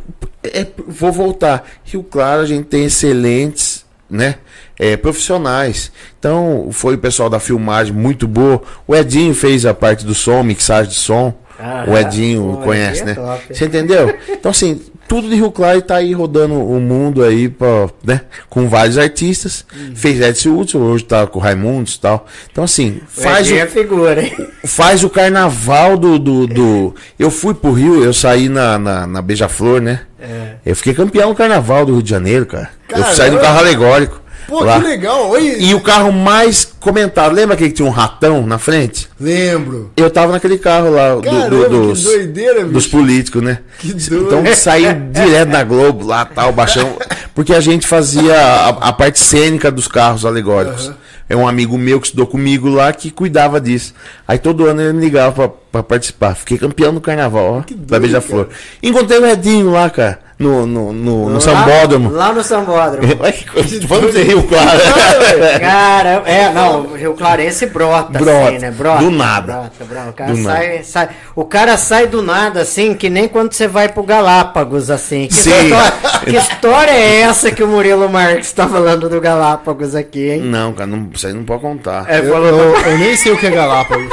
é, 0.43 0.65
vou 0.87 1.11
voltar. 1.11 1.63
Rio 1.83 2.01
Claro, 2.01 2.41
a 2.41 2.45
gente 2.45 2.65
tem 2.65 2.85
excelentes, 2.85 3.85
né? 4.09 4.35
é, 4.79 4.97
profissionais. 4.97 5.91
Então, 6.19 6.69
foi 6.71 6.95
o 6.95 6.97
pessoal 6.97 7.29
da 7.29 7.39
filmagem 7.39 7.93
muito 7.93 8.27
boa. 8.27 8.61
O 8.87 8.95
Edinho 8.95 9.33
fez 9.33 9.65
a 9.65 9.73
parte 9.73 10.05
do 10.05 10.13
som, 10.13 10.43
mixagem 10.43 10.91
de 10.91 10.97
som. 10.97 11.33
Ah, 11.57 11.85
o 11.87 11.97
Edinho 11.97 12.57
pô, 12.57 12.63
conhece, 12.63 13.01
é 13.01 13.05
né? 13.05 13.15
top. 13.15 13.53
Você 13.53 13.65
entendeu? 13.65 14.13
Então, 14.29 14.51
assim, 14.51 14.81
tudo 15.07 15.29
de 15.29 15.35
Rio 15.35 15.51
Claro 15.51 15.81
tá 15.81 15.95
aí 15.97 16.13
rodando 16.13 16.53
o 16.55 16.79
mundo 16.79 17.23
aí, 17.23 17.47
pra, 17.49 17.87
né? 18.03 18.21
Com 18.49 18.67
vários 18.67 18.97
artistas. 18.97 19.65
Uhum. 19.75 19.95
Fez 19.95 20.19
Edson 20.19 20.49
Hudson, 20.57 20.79
hoje 20.79 21.03
tá 21.03 21.25
com 21.27 21.39
o 21.39 21.41
Raimundos 21.41 21.95
e 21.95 21.99
tal. 21.99 22.25
Então, 22.51 22.63
assim, 22.63 22.99
faz 23.07 23.49
o, 23.51 23.55
é 23.55 23.65
figura, 23.67 24.21
hein? 24.23 24.33
faz 24.65 25.03
o 25.03 25.09
carnaval 25.09 25.97
do, 25.97 26.17
do, 26.17 26.47
do- 26.47 26.95
Eu 27.19 27.29
fui 27.29 27.53
pro 27.53 27.71
Rio, 27.71 28.03
eu 28.03 28.13
saí 28.13 28.49
na, 28.49 28.77
na, 28.79 29.07
na 29.07 29.21
Beija-Flor, 29.21 29.81
né? 29.81 30.01
É. 30.19 30.55
Eu 30.65 30.75
fiquei 30.75 30.93
campeão 30.93 31.29
no 31.29 31.35
carnaval 31.35 31.85
do 31.85 31.93
Rio 31.93 32.01
de 32.03 32.09
Janeiro, 32.09 32.45
cara. 32.45 32.69
Eu 32.89 32.95
Caramba! 32.95 33.13
saí 33.15 33.29
no 33.31 33.39
carro 33.39 33.59
alegórico. 33.59 34.21
Pô, 34.47 34.63
lá. 34.63 34.79
que 34.79 34.85
legal. 34.87 35.29
Oi, 35.31 35.57
E 35.59 35.73
o 35.73 35.81
carro 35.81 36.11
mais 36.11 36.65
comentado, 36.79 37.33
lembra 37.33 37.55
aquele 37.55 37.69
que 37.69 37.75
tinha 37.77 37.87
um 37.87 37.91
ratão 37.91 38.45
na 38.45 38.57
frente? 38.57 39.09
lembro. 39.19 39.91
Eu 39.97 40.09
tava 40.09 40.31
naquele 40.31 40.57
carro 40.57 40.91
lá 40.91 41.15
do- 41.15 41.21
do- 41.21 41.29
Caramba, 41.29 41.69
dos, 41.69 41.99
que 41.99 42.03
doideira, 42.05 42.65
dos 42.65 42.87
políticos, 42.87 43.41
né? 43.41 43.59
Que 43.79 43.93
doido. 43.93 44.25
Então 44.27 44.55
saiu 44.55 44.93
direto 45.11 45.49
na 45.49 45.63
Globo, 45.63 46.05
lá 46.05 46.25
tal, 46.25 46.51
baixão. 46.51 46.97
Porque 47.33 47.53
a 47.53 47.59
gente 47.59 47.85
fazia 47.87 48.35
a, 48.39 48.69
a 48.69 48.93
parte 48.93 49.19
cênica 49.19 49.71
dos 49.71 49.87
carros 49.87 50.25
alegóricos. 50.25 50.87
Aham. 50.87 50.97
É 51.27 51.35
um 51.35 51.47
amigo 51.47 51.75
meu 51.75 51.99
que 51.99 52.05
estudou 52.05 52.27
comigo 52.27 52.69
lá 52.69 52.93
que 52.93 53.09
cuidava 53.09 53.59
disso. 53.59 53.95
Aí 54.27 54.37
todo 54.37 54.67
ano 54.67 54.79
ele 54.79 54.93
me 54.93 55.01
ligava 55.05 55.31
pra, 55.31 55.47
pra 55.71 55.81
participar. 55.83 56.35
Fiquei 56.35 56.55
campeão 56.59 56.91
no 56.91 57.01
carnaval, 57.01 57.45
ó, 57.45 57.59
da 57.61 57.63
doido, 57.97 58.01
Beija-Flor. 58.03 58.47
Encontrei 58.83 59.17
o 59.17 59.25
Edinho 59.25 59.71
lá, 59.71 59.89
cara, 59.89 60.19
no, 60.37 60.65
no, 60.65 60.91
no, 60.91 61.29
no 61.29 61.33
Lá- 61.35 61.39
Sambódromo. 61.39 62.09
Lá 62.11 62.33
no 62.33 62.43
Sambódromo. 62.43 63.07
Olha 63.19 63.31
que 63.31 63.45
coisa. 63.45 63.79
Vamos 63.87 64.13
de 64.13 64.21
Rio 64.23 64.43
Claro. 64.43 64.79
Cara, 65.61 66.23
é, 66.25 66.51
não, 66.51 66.81
o 66.81 66.95
Rio 66.95 67.13
Clarense 67.13 67.65
brota, 67.67 68.19
Brota, 68.19 68.47
assim, 68.49 68.59
né? 68.59 68.71
Brota. 68.71 69.03
do 69.03 69.11
nada. 69.11 69.53
Brota, 69.53 69.85
brota. 69.85 70.09
O 70.09 70.13
cara, 70.13 70.31
Do 70.33 70.43
sai, 70.43 70.83
sai- 70.83 71.09
o 71.35 71.45
cara 71.45 71.77
sai 71.77 72.07
do 72.07 72.21
nada, 72.21 72.61
assim, 72.61 72.93
que 72.93 73.09
nem 73.09 73.27
quando 73.29 73.53
você 73.53 73.67
vai 73.67 73.87
pro 73.89 74.03
Galápagos, 74.03 74.89
assim. 74.91 75.27
Que, 75.27 75.33
Sim. 75.35 75.51
História, 75.51 75.93
que 76.25 76.35
história 76.37 76.91
é 76.91 77.21
essa 77.21 77.51
que 77.51 77.63
o 77.63 77.67
Murilo 77.67 78.09
Marques 78.09 78.51
tá 78.51 78.67
falando 78.67 79.07
do 79.09 79.21
Galápagos 79.21 79.95
aqui, 79.95 80.31
hein? 80.31 80.41
Não, 80.41 80.73
cara, 80.73 80.87
não, 80.87 81.07
isso 81.13 81.27
aí 81.27 81.33
não 81.33 81.43
pode 81.45 81.61
contar. 81.61 82.05
É, 82.09 82.19
Eu, 82.19 82.31
falou, 82.33 82.47
eu- 82.47 82.75
eu 82.77 82.97
nem 82.97 83.15
sei 83.15 83.31
o 83.31 83.37
que 83.37 83.47
é 83.47 83.51
Galápagos. 83.51 84.07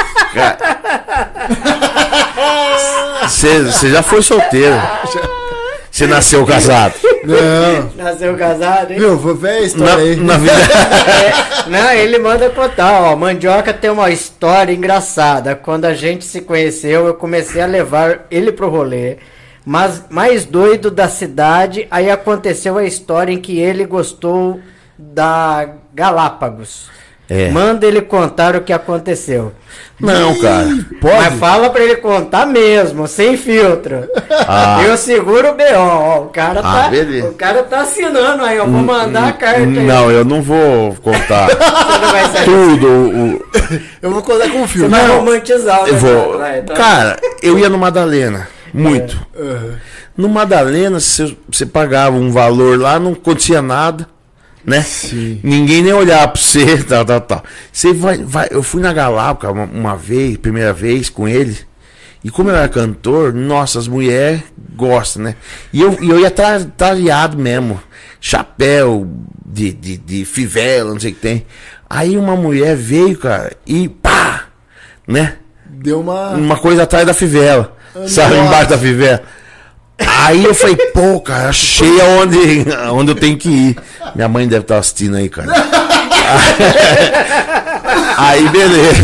Você 3.28 3.90
já 3.90 4.02
foi 4.02 4.22
solteiro. 4.22 4.76
Você 5.92 6.06
nasceu 6.06 6.46
casado. 6.46 6.94
Não. 7.22 7.92
nasceu 8.02 8.34
casado, 8.34 8.92
hein? 8.92 8.98
Viu, 8.98 9.18
vou 9.18 9.34
ver 9.34 9.50
a 9.50 9.52
Na, 9.52 9.60
história 9.60 9.96
aí. 10.04 10.16
na 10.16 10.38
vida. 10.38 10.52
É, 11.64 11.68
não, 11.70 11.92
ele 11.92 12.18
manda 12.18 12.48
contar, 12.50 13.02
ó. 13.02 13.14
Mandioca 13.14 13.72
tem 13.74 13.90
uma 13.90 14.10
história 14.10 14.72
engraçada. 14.72 15.54
Quando 15.54 15.84
a 15.84 15.92
gente 15.94 16.24
se 16.24 16.40
conheceu, 16.40 17.06
eu 17.06 17.14
comecei 17.14 17.60
a 17.60 17.66
levar 17.66 18.26
ele 18.30 18.50
pro 18.50 18.70
rolê. 18.70 19.18
Mas 19.64 20.04
mais 20.10 20.44
doido 20.46 20.90
da 20.90 21.08
cidade, 21.08 21.86
aí 21.90 22.10
aconteceu 22.10 22.78
a 22.78 22.84
história 22.84 23.32
em 23.32 23.38
que 23.40 23.60
ele 23.60 23.84
gostou 23.84 24.60
da 24.98 25.68
Galápagos. 25.94 26.90
É. 27.30 27.48
Manda 27.50 27.86
ele 27.86 28.02
contar 28.02 28.54
o 28.56 28.60
que 28.60 28.72
aconteceu. 28.72 29.52
Não, 29.98 30.38
cara. 30.40 30.66
Mas 31.00 31.34
fala 31.38 31.70
pra 31.70 31.82
ele 31.82 31.96
contar 31.96 32.44
mesmo, 32.44 33.06
sem 33.06 33.36
filtro. 33.38 34.06
Ah. 34.46 34.82
Eu 34.84 34.96
seguro 34.98 35.50
o 35.50 35.54
B.O. 35.54 36.24
O 36.24 36.28
cara, 36.28 36.60
Ah, 36.62 36.82
tá, 36.84 36.88
beleza. 36.88 37.28
o 37.28 37.34
cara 37.34 37.62
tá 37.62 37.80
assinando 37.82 38.42
aí. 38.44 38.58
Eu 38.58 38.66
vou 38.66 38.82
mandar 38.82 39.28
a 39.28 39.32
carta 39.32 39.60
aí. 39.60 39.66
Não, 39.66 40.10
eu 40.10 40.24
não 40.24 40.42
vou 40.42 40.94
contar 40.96 41.46
Você 42.12 42.38
não 42.38 42.44
tudo. 42.44 42.86
o- 42.88 43.46
Eu 44.02 44.10
vou 44.10 44.22
contar 44.22 44.50
com 44.50 44.58
o 44.62 44.66
Você 44.66 44.72
filme. 44.74 44.88
vai 44.90 45.06
romantizar 45.06 45.84
o 45.84 45.86
Eu 45.86 45.94
negócio, 45.94 46.16
vou. 46.24 46.38
vai, 46.38 46.60
tá? 46.62 46.74
Cara, 46.74 47.16
eu 47.42 47.58
ia 47.58 47.68
no 47.70 47.78
Madalena. 47.78 48.48
Muito. 48.74 49.16
Aham. 49.38 49.74
No 50.16 50.28
Madalena, 50.28 51.00
você 51.00 51.34
você 51.50 51.64
pagava 51.64 52.16
um 52.16 52.30
valor 52.30 52.78
lá, 52.78 52.98
não 52.98 53.12
acontecia 53.12 53.62
nada, 53.62 54.06
né? 54.64 54.82
Sim. 54.82 55.40
Ninguém 55.42 55.82
nem 55.82 55.92
olhava 55.92 56.28
pra 56.28 56.40
você, 56.40 56.78
tal, 56.84 57.04
tal, 57.04 57.20
tal. 57.20 57.44
Você 57.72 57.92
vai, 57.92 58.18
vai. 58.18 58.48
Eu 58.50 58.62
fui 58.62 58.80
na 58.82 58.92
Galápagos 58.92 59.56
uma, 59.56 59.64
uma 59.64 59.96
vez, 59.96 60.36
primeira 60.36 60.72
vez 60.72 61.08
com 61.08 61.28
ele. 61.28 61.56
E 62.24 62.30
como 62.30 62.50
eu 62.50 62.54
era 62.56 62.68
cantor, 62.68 63.32
nossa, 63.32 63.78
as 63.80 63.88
mulheres 63.88 64.42
gostam, 64.76 65.24
né? 65.24 65.34
E 65.72 65.80
eu, 65.80 65.98
e 66.00 66.08
eu 66.08 66.20
ia 66.20 66.30
tra- 66.30 66.60
tralhado 66.76 67.36
mesmo. 67.36 67.80
Chapéu 68.20 69.08
de, 69.44 69.72
de, 69.72 69.96
de 69.98 70.24
fivela, 70.24 70.92
não 70.92 71.00
sei 71.00 71.10
o 71.10 71.14
que 71.14 71.20
tem. 71.20 71.46
Aí 71.90 72.16
uma 72.16 72.36
mulher 72.36 72.76
veio, 72.76 73.18
cara, 73.18 73.52
e 73.66 73.88
pá! 73.88 74.44
Né? 75.06 75.34
Deu 75.66 76.00
uma. 76.00 76.30
uma 76.30 76.56
coisa 76.56 76.84
atrás 76.84 77.04
da 77.04 77.12
fivela. 77.12 77.76
Sabe, 78.06 78.36
Nossa. 78.36 78.46
embaixo 78.46 78.70
da 78.70 78.78
fivela. 78.78 79.22
Aí 80.06 80.44
eu 80.44 80.54
falei, 80.54 80.76
pô, 80.76 81.20
cara, 81.20 81.48
achei 81.48 82.00
aonde, 82.00 82.66
aonde 82.84 83.10
eu 83.12 83.14
tenho 83.14 83.36
que 83.36 83.48
ir. 83.48 83.76
Minha 84.14 84.28
mãe 84.28 84.46
deve 84.46 84.62
estar 84.62 84.78
assistindo 84.78 85.16
aí, 85.16 85.28
cara. 85.28 85.52
Aí, 88.16 88.48
beleza. 88.48 89.02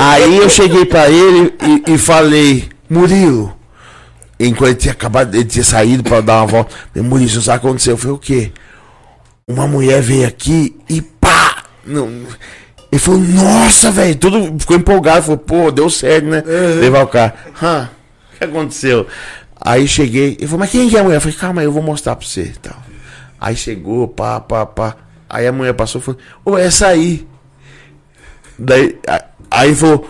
Aí 0.00 0.36
eu 0.36 0.48
cheguei 0.48 0.84
pra 0.84 1.08
ele 1.08 1.54
e, 1.86 1.94
e 1.94 1.98
falei, 1.98 2.68
Murilo, 2.88 3.56
enquanto 4.38 4.70
ele 4.70 4.78
tinha 4.78 4.92
acabado, 4.92 5.34
ele 5.34 5.44
tinha 5.44 5.64
saído 5.64 6.02
pra 6.02 6.20
dar 6.20 6.38
uma 6.38 6.46
volta. 6.46 6.74
Falei, 6.92 7.08
Murilo, 7.08 7.30
isso 7.30 7.42
sabe 7.42 7.58
o 7.58 7.60
que 7.60 7.66
aconteceu? 7.66 7.94
Eu 7.94 7.98
falei, 7.98 8.16
o 8.16 8.18
quê? 8.18 8.52
Uma 9.48 9.66
mulher 9.66 10.00
veio 10.02 10.26
aqui 10.26 10.76
e 10.88 11.00
pá! 11.02 11.64
Não, 11.86 12.08
ele 12.90 13.00
falou, 13.00 13.20
nossa, 13.20 13.90
velho, 13.90 14.14
tudo 14.14 14.54
ficou 14.58 14.76
empolgado, 14.76 15.22
falou, 15.22 15.38
pô, 15.38 15.70
deu 15.72 15.90
certo, 15.90 16.26
né? 16.26 16.42
Levar 16.80 17.02
o 17.02 17.08
carro. 17.08 17.32
Hã, 17.60 17.90
que 18.46 18.56
aconteceu? 18.56 19.06
Aí 19.60 19.86
cheguei, 19.88 20.36
ele 20.38 20.46
falou, 20.46 20.60
mas 20.60 20.70
quem 20.70 20.88
que 20.88 20.96
é 20.96 21.00
a 21.00 21.02
mulher? 21.02 21.16
Eu 21.16 21.20
falei, 21.20 21.36
calma 21.36 21.60
aí, 21.60 21.66
eu 21.66 21.72
vou 21.72 21.82
mostrar 21.82 22.16
pra 22.16 22.26
você 22.26 22.52
tal. 22.60 22.76
Aí 23.40 23.56
chegou, 23.56 24.08
pá, 24.08 24.40
pá, 24.40 24.66
pá. 24.66 24.96
Aí 25.28 25.46
a 25.46 25.52
mulher 25.52 25.74
passou 25.74 26.00
e 26.00 26.04
falou, 26.04 26.20
ô, 26.44 26.58
essa 26.58 26.88
aí. 26.88 27.26
Daí, 28.58 28.98
aí 29.50 29.74
falou, 29.74 30.08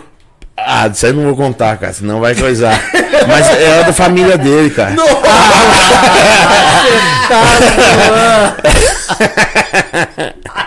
ah, 0.57 0.87
isso 0.87 1.05
aí 1.05 1.11
eu 1.11 1.15
não 1.15 1.25
vou 1.25 1.35
contar, 1.35 1.77
cara, 1.77 1.93
senão 1.93 2.19
vai 2.19 2.35
coisar. 2.35 2.79
Mas 3.27 3.49
era 3.49 3.83
da 3.83 3.93
família 3.93 4.37
dele, 4.37 4.69
cara. 4.69 4.95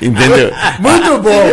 Entendeu? 0.00 0.50
Muito 0.80 1.18
bom. 1.18 1.52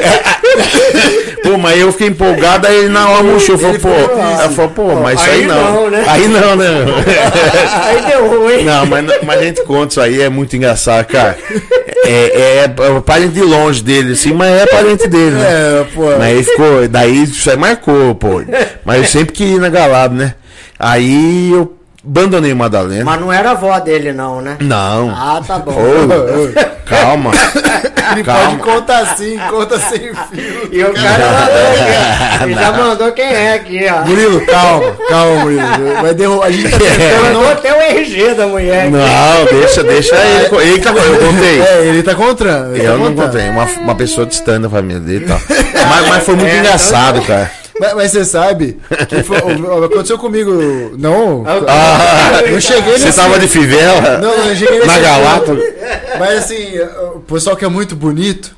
Pô, 1.44 1.58
mas 1.58 1.80
eu 1.80 1.92
fiquei 1.92 2.08
empolgado, 2.08 2.68
aí 2.68 2.78
ele 2.80 2.90
na 2.90 3.10
hora 3.10 3.24
murchou. 3.24 3.58
Falou, 3.58 3.74
Ele 3.74 3.80
pô, 3.80 3.90
ela 3.90 4.50
falou, 4.50 4.72
pô, 4.72 4.96
mas 4.96 5.20
isso 5.20 5.30
aí, 5.30 5.42
aí 5.42 5.48
não. 5.48 5.74
não, 5.74 5.90
né? 5.90 6.06
Aí 6.08 6.28
não, 6.28 6.56
né? 6.56 6.66
Aí 7.84 8.02
deu 8.06 8.28
ruim. 8.28 8.64
Não, 8.64 8.86
mas, 8.86 9.06
mas 9.24 9.40
a 9.40 9.44
gente 9.44 9.64
conta 9.64 9.88
isso 9.88 10.02
aí, 10.02 10.22
é 10.22 10.30
muito 10.30 10.56
engraçado, 10.56 11.06
cara. 11.06 11.38
É, 12.06 12.10
é, 12.10 12.64
é 12.64 13.00
parente 13.06 13.34
de 13.34 13.42
longe 13.42 13.84
dele, 13.84 14.14
assim, 14.14 14.34
mas 14.34 14.62
é 14.62 14.66
parente 14.66 15.08
dele, 15.08 15.32
né? 15.32 15.46
É, 15.46 15.86
pô. 15.94 16.06
Mas 16.18 16.22
aí 16.22 16.44
ficou, 16.44 16.88
daí 16.88 17.24
isso 17.24 17.50
aí 17.50 17.58
marcou, 17.58 18.16
pô. 18.16 18.44
Mas 18.84 18.98
eu 18.98 19.06
sempre 19.06 19.34
queria 19.34 19.56
ir 19.56 19.60
na 19.60 19.70
Galado, 19.70 20.16
né? 20.16 20.34
Aí 20.80 21.52
eu 21.52 21.77
abandonei 22.08 22.54
o 22.54 22.56
Madalena. 22.56 23.04
Mas 23.06 23.20
não 23.20 23.32
era 23.34 23.50
a 23.50 23.52
avó 23.52 23.78
dele, 23.80 24.14
não, 24.14 24.42
né? 24.42 24.58
Não. 24.62 25.10
Ah, 25.10 25.42
tá 25.46 25.60
bom. 25.60 25.72
Ô, 25.74 26.86
calma. 26.86 27.32
Ele 28.14 28.24
calma. 28.24 28.42
pode 28.52 28.58
contar 28.64 29.00
assim, 29.00 29.38
conta 29.50 29.78
sem 29.80 30.00
fio. 30.00 30.70
E 30.72 30.82
o 30.82 30.94
cara 30.94 31.28
mandou 31.28 31.68
aqui, 31.68 32.40
ó. 32.40 32.44
Ele 32.46 32.54
já 32.56 32.72
mandou 32.72 33.12
quem 33.12 33.26
é 33.26 33.54
aqui, 33.56 33.86
ó. 33.92 34.06
Murilo, 34.08 34.46
calma, 34.46 34.96
calma, 35.10 35.36
Murilo. 35.42 35.62
Vai 36.02 36.14
derrubar. 36.14 36.46
A 36.46 36.52
gente 36.52 36.72
tá 36.72 36.78
tentando 36.80 37.34
não. 37.34 37.50
até 37.52 37.74
o 37.74 37.82
RG 37.82 38.34
da 38.36 38.48
mulher. 38.48 38.84
aqui. 38.84 38.92
Não, 38.92 39.60
deixa, 39.60 39.84
deixa 39.84 40.16
ele. 40.16 40.56
Ele 40.70 40.80
que 40.80 40.88
eu 40.88 40.94
contei. 40.94 41.62
É, 41.62 41.86
ele 41.88 42.02
tá 42.04 42.16
contando. 42.16 42.74
ele 42.76 42.84
tá 42.86 42.92
Eu 42.92 42.98
não 42.98 43.08
contando. 43.08 43.26
contei, 43.32 43.50
uma, 43.50 43.66
uma 43.66 43.96
pessoa 43.96 44.26
distante 44.26 44.62
da 44.62 44.70
família 44.70 45.02
dele 45.02 45.26
e 45.26 45.28
tal. 45.28 45.42
Mas, 45.50 46.08
mas 46.08 46.24
foi 46.24 46.36
muito 46.38 46.50
É, 46.50 46.60
engraçado, 46.60 47.22
cara. 47.24 47.52
Mas, 47.80 47.94
mas 47.94 48.12
você 48.12 48.26
sabe 48.26 48.80
que 49.08 49.24
foi- 49.24 49.38
aconteceu 49.38 50.18
comigo. 50.18 50.52
Não. 50.98 51.44
Ah, 51.46 52.42
Eu 52.46 52.60
cheguei 52.62 52.98
Você 52.98 53.12
tava 53.12 53.38
de 53.40 53.48
fivela? 53.48 54.18
Não, 54.18 54.32
eu 54.34 54.56
cheguei 54.56 54.80
Na. 54.86 55.00
Galápagos? 55.00 55.64
Mas 56.20 56.38
assim, 56.40 56.80
o 57.16 57.20
pessoal 57.20 57.56
que 57.56 57.66
é 57.66 57.68
muito 57.70 57.96
bonito. 57.96 58.56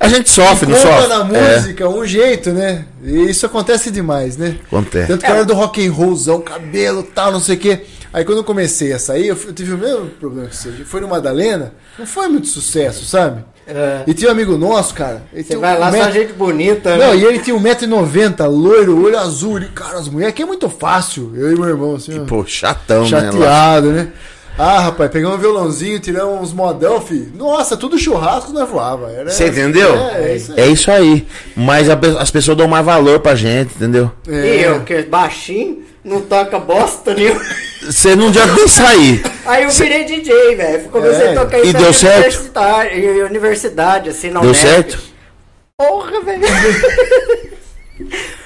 A 0.00 0.08
gente 0.08 0.28
sofre, 0.28 0.68
não 0.68 0.76
sofre? 0.76 1.06
na 1.06 1.20
É, 1.38 1.54
música 1.56 1.88
um 1.88 2.04
jeito, 2.04 2.50
né? 2.50 2.84
E 3.02 3.30
isso 3.30 3.46
acontece 3.46 3.90
demais, 3.92 4.36
né? 4.36 4.56
acontece. 4.66 5.06
Tanto 5.06 5.24
que 5.24 5.30
era 5.30 5.44
do 5.44 5.54
rock 5.54 5.86
and 5.86 5.92
rollzão, 5.92 6.40
cabelo 6.40 7.02
tal, 7.04 7.30
não 7.30 7.38
sei 7.40 7.54
o 7.54 7.58
quê. 7.58 7.80
Aí 8.12 8.24
quando 8.24 8.38
eu 8.38 8.44
comecei 8.44 8.92
a 8.92 8.98
sair, 8.98 9.28
eu 9.28 9.36
tive 9.52 9.74
o 9.74 9.78
mesmo 9.78 10.06
problema 10.18 10.48
que 10.48 10.56
você. 10.56 10.70
Foi 10.84 11.00
no 11.00 11.06
Madalena, 11.08 11.72
não 11.98 12.06
foi 12.06 12.26
muito 12.28 12.48
sucesso, 12.48 13.04
sabe? 13.04 13.44
É. 13.68 14.02
E 14.06 14.14
tinha 14.14 14.28
um 14.28 14.32
amigo 14.32 14.56
nosso, 14.56 14.94
cara. 14.94 15.22
ele 15.32 15.42
Você 15.42 15.48
tinha 15.48 15.58
um 15.58 15.60
vai 15.62 15.78
lá, 15.78 15.86
só 15.90 15.96
metro- 15.98 16.12
gente 16.12 16.32
bonita, 16.34 16.96
Não, 16.96 17.08
né? 17.10 17.16
e 17.16 17.24
ele 17.24 17.38
tinha 17.40 17.56
1,90m, 17.56 18.46
loiro, 18.48 19.02
olho 19.04 19.18
azul. 19.18 19.58
E, 19.60 19.66
cara, 19.66 19.98
as 19.98 20.08
mulheres 20.08 20.32
aqui 20.32 20.42
é 20.42 20.46
muito 20.46 20.68
fácil. 20.70 21.32
Eu 21.34 21.52
e 21.52 21.54
meu 21.56 21.68
irmão, 21.68 21.96
assim, 21.96 22.20
ó, 22.20 22.24
Pô, 22.24 22.44
chatão, 22.46 23.02
né? 23.02 23.08
chateado, 23.08 23.90
né? 23.90 24.08
Ah, 24.58 24.80
rapaz, 24.80 25.10
pegamos 25.10 25.36
um 25.36 25.40
violãozinho, 25.40 26.00
tiramos 26.00 26.40
uns 26.40 26.52
modão, 26.54 26.98
filho. 27.00 27.30
Nossa, 27.34 27.76
tudo 27.76 27.98
churrasco 27.98 28.52
nós 28.54 28.66
voava. 28.66 29.10
Era... 29.10 29.28
Você 29.30 29.48
entendeu? 29.48 29.94
É, 29.94 30.30
é 30.30 30.36
isso 30.36 30.52
aí. 30.52 30.60
É 30.60 30.66
isso 30.68 30.90
aí. 30.90 31.26
Mas 31.54 31.90
a 31.90 31.98
as 32.20 32.30
pessoas 32.30 32.56
dão 32.56 32.66
mais 32.66 32.84
valor 32.86 33.20
pra 33.20 33.34
gente, 33.34 33.74
entendeu? 33.74 34.10
E 34.26 34.62
eu, 34.62 34.80
que 34.80 35.02
baixinho, 35.02 35.82
não 36.02 36.22
toca 36.22 36.58
bosta 36.58 37.12
nenhuma. 37.12 37.40
Você 37.82 38.16
não 38.16 38.28
adianta 38.28 38.54
nem 38.54 38.68
sair. 38.68 39.22
Aí 39.44 39.64
eu 39.64 39.70
virei 39.70 40.04
DJ, 40.04 40.56
velho. 40.56 40.80
Comecei 40.88 41.26
É. 41.28 41.32
a 41.32 41.34
tocar 41.40 41.58
E 41.58 41.68
em 41.68 41.72
deu 41.72 41.92
certo? 41.92 42.16
universitária- 42.16 42.94
e 42.94 43.22
universidade, 43.22 44.10
assim, 44.10 44.30
na 44.30 44.40
Deu 44.40 44.50
UNEP. 44.50 44.62
certo? 44.66 44.98
Porra, 45.78 46.20
velho. 46.22 46.40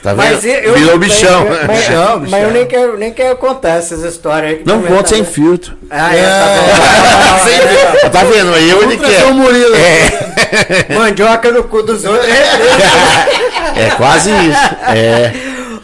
Tá 0.03 0.15
vendo? 0.15 0.17
Mas 0.33 0.45
eu, 0.45 0.75
Virou 0.75 0.99
bichão. 0.99 1.45
Mas, 1.49 1.67
mas- 1.67 1.79
Bichão, 1.81 2.23
mas 2.29 2.43
eu 2.43 2.51
nem 2.53 2.67
quero, 2.67 2.97
nem 2.97 3.13
quero 3.13 3.37
contar 3.37 3.77
essas 3.79 4.03
histórias 4.03 4.53
aí. 4.53 4.63
Não 4.65 4.81
conta 4.83 5.03
tá 5.03 5.09
sem 5.09 5.23
bom. 5.23 5.31
filtro. 5.31 5.77
Ah, 5.91 6.15
é, 6.17 6.23
tá 6.23 7.39
filtro. 7.45 8.11
Tá 8.11 8.25
vendo? 8.25 8.55
Aí 8.55 8.71
eu 8.71 8.83
ele 8.83 8.97
Vamos 8.97 9.01
trazer 9.01 9.23
o 9.25 9.27
quer. 9.27 9.33
Murilo. 9.35 9.75
É, 9.77 10.95
Mandioca 10.95 11.51
no 11.53 11.65
cu 11.65 11.83
dos 11.83 12.05
outros. 12.05 12.27
é 13.77 13.91
quase 13.97 14.31
isso. 14.31 14.75
É. 14.89 15.33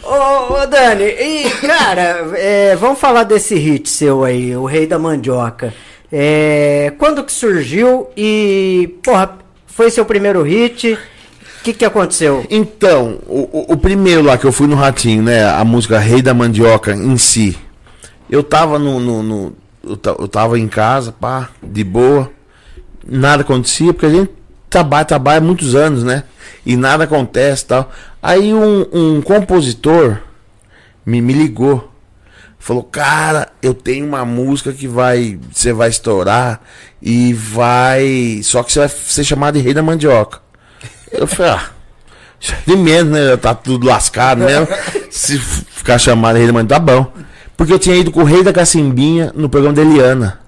Ô, 0.09 0.53
ô, 0.53 0.65
Dani, 0.67 1.03
e 1.03 1.49
cara, 1.67 2.31
é, 2.35 2.75
vamos 2.77 2.97
falar 2.99 3.23
desse 3.23 3.55
hit 3.55 3.89
seu 3.89 4.23
aí, 4.23 4.55
o 4.55 4.63
Rei 4.65 4.87
da 4.87 4.97
Mandioca. 4.97 5.73
É, 6.11 6.93
quando 6.97 7.23
que 7.25 7.31
surgiu 7.31 8.07
e, 8.15 8.97
porra, 9.03 9.37
foi 9.65 9.91
seu 9.91 10.05
primeiro 10.05 10.41
hit? 10.43 10.93
O 10.93 11.63
que 11.63 11.73
que 11.73 11.83
aconteceu? 11.83 12.45
Então, 12.49 13.19
o, 13.27 13.73
o- 13.73 13.77
primeiro 13.77 14.21
lá 14.21 14.37
que 14.37 14.45
eu 14.45 14.53
fui 14.53 14.67
no 14.67 14.75
Ratinho, 14.77 15.21
né? 15.21 15.43
A 15.43 15.65
música 15.65 15.99
Rei 15.99 16.21
da 16.21 16.33
Mandioca 16.33 16.93
em 16.93 17.17
si. 17.17 17.57
Eu 18.29 18.41
tava 18.41 18.79
no. 18.79 19.01
no- 19.01 19.21
no- 19.23 19.53
eu, 19.83 19.99
eu 20.19 20.27
tava 20.29 20.57
em 20.57 20.67
casa, 20.69 21.11
pá, 21.11 21.49
de 21.61 21.83
boa. 21.83 22.31
Nada 23.05 23.41
acontecia, 23.41 23.91
porque 23.93 24.05
a 24.05 24.09
gente 24.09 24.29
trabalha, 24.69 25.05
trabalha 25.05 25.41
muitos 25.41 25.75
anos, 25.75 26.03
né? 26.03 26.23
E 26.65 26.75
nada 26.75 27.05
acontece 27.05 27.65
tal. 27.65 27.91
Aí 28.21 28.53
um, 28.53 28.85
um 28.91 29.21
compositor 29.21 30.19
me, 31.05 31.21
me 31.21 31.33
ligou. 31.33 31.91
Falou, 32.59 32.83
cara, 32.83 33.47
eu 33.61 33.73
tenho 33.73 34.05
uma 34.05 34.25
música 34.25 34.73
que 34.73 34.87
vai. 34.87 35.39
Você 35.53 35.71
vai 35.71 35.89
estourar 35.89 36.59
e 37.01 37.33
vai. 37.33 38.41
Só 38.43 38.63
que 38.63 38.71
você 38.73 38.79
vai 38.79 38.89
ser 38.89 39.23
chamado 39.23 39.53
de 39.53 39.61
Rei 39.61 39.73
da 39.73 39.81
Mandioca. 39.81 40.39
Eu 41.11 41.25
falei, 41.25 41.53
ah, 41.53 41.69
de 42.65 42.75
menos, 42.75 43.13
né? 43.13 43.37
Tá 43.37 43.55
tudo 43.55 43.87
lascado 43.87 44.43
mesmo. 44.43 44.67
Se 45.09 45.39
ficar 45.39 45.97
chamado 45.97 46.33
de 46.33 46.39
Rei 46.39 46.47
da 46.47 46.53
Mandioca, 46.53 46.79
tá 46.79 46.93
bom. 46.93 47.13
Porque 47.55 47.71
eu 47.71 47.79
tinha 47.79 47.95
ido 47.95 48.11
com 48.11 48.21
o 48.21 48.25
Rei 48.25 48.43
da 48.43 48.51
Cacimbinha 48.51 49.31
no 49.33 49.47
programa 49.47 49.75
da 49.75 49.81
Eliana. 49.81 50.46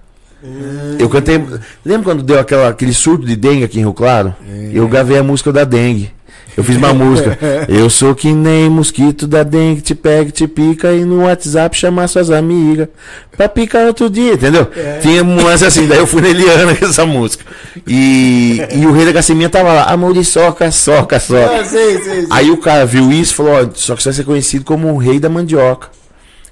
Eu 0.97 1.09
cantei. 1.09 1.43
Lembra 1.85 2.03
quando 2.03 2.23
deu 2.23 2.39
aquela, 2.39 2.69
aquele 2.69 2.93
surto 2.93 3.25
de 3.25 3.35
dengue 3.35 3.63
aqui 3.63 3.79
em 3.79 3.81
Rio 3.81 3.93
Claro? 3.93 4.35
Eu 4.73 4.87
gravei 4.87 5.17
a 5.17 5.23
música 5.23 5.51
da 5.51 5.63
dengue. 5.63 6.11
Eu 6.59 6.63
fiz 6.63 6.75
uma 6.75 6.93
música. 6.93 7.37
Eu 7.69 7.89
sou 7.89 8.13
que 8.13 8.33
nem 8.33 8.69
mosquito 8.69 9.25
da 9.25 9.43
dengue, 9.43 9.79
te 9.79 9.95
pega, 9.95 10.29
te 10.29 10.45
pica 10.45 10.91
e 10.91 11.05
no 11.05 11.23
WhatsApp 11.23 11.77
chamar 11.77 12.07
suas 12.09 12.29
amigas 12.29 12.89
pra 13.35 13.47
picar 13.47 13.87
outro 13.87 14.09
dia, 14.09 14.33
entendeu? 14.33 14.67
Tinha 15.01 15.23
um 15.23 15.41
lance 15.41 15.63
assim, 15.63 15.87
daí 15.87 15.99
eu 15.99 16.07
fui 16.07 16.21
na 16.21 16.27
Eliana 16.27 16.75
com 16.75 16.85
essa 16.85 17.05
música. 17.05 17.45
E, 17.87 18.61
e 18.73 18.85
o 18.85 18.91
rei 18.91 19.05
da 19.05 19.13
Caciminha 19.13 19.49
tava 19.49 19.71
lá, 19.71 19.83
amor 19.83 20.13
de 20.13 20.25
soca, 20.25 20.69
soca, 20.69 21.17
soca. 21.19 21.61
Ah, 21.61 21.63
sei, 21.63 21.97
sei, 21.99 22.15
sei. 22.21 22.27
Aí 22.29 22.51
o 22.51 22.57
cara 22.57 22.85
viu 22.85 23.09
isso 23.09 23.31
e 23.33 23.35
falou, 23.35 23.53
ó, 23.53 23.69
só 23.73 23.95
que 23.95 24.03
você 24.03 24.09
vai 24.09 24.15
ser 24.15 24.23
conhecido 24.25 24.65
como 24.65 24.91
o 24.91 24.97
rei 24.97 25.17
da 25.19 25.29
mandioca. 25.29 25.87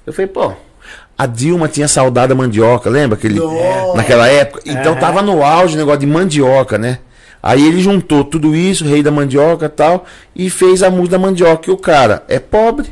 Eu 0.06 0.12
falei, 0.12 0.28
pô, 0.28 0.52
a 1.18 1.26
Dilma 1.26 1.66
tinha 1.68 1.88
saudade 1.88 2.28
da 2.28 2.34
mandioca, 2.36 2.88
lembra? 2.88 3.18
Aquele, 3.18 3.40
naquela 3.96 4.28
época. 4.28 4.62
Então 4.64 4.94
tava 4.94 5.20
no 5.20 5.42
auge 5.44 5.74
o 5.74 5.76
negócio 5.76 6.00
de 6.00 6.06
mandioca, 6.06 6.78
né? 6.78 7.00
Aí 7.42 7.66
ele 7.66 7.80
juntou 7.80 8.24
tudo 8.24 8.54
isso, 8.54 8.84
rei 8.84 9.02
da 9.02 9.10
mandioca 9.10 9.66
e 9.66 9.68
tal, 9.68 10.04
e 10.34 10.48
fez 10.48 10.82
a 10.82 10.90
música 10.90 11.10
da 11.10 11.18
mandioca. 11.18 11.70
E 11.70 11.72
o 11.72 11.76
cara 11.76 12.22
é 12.28 12.38
pobre, 12.38 12.86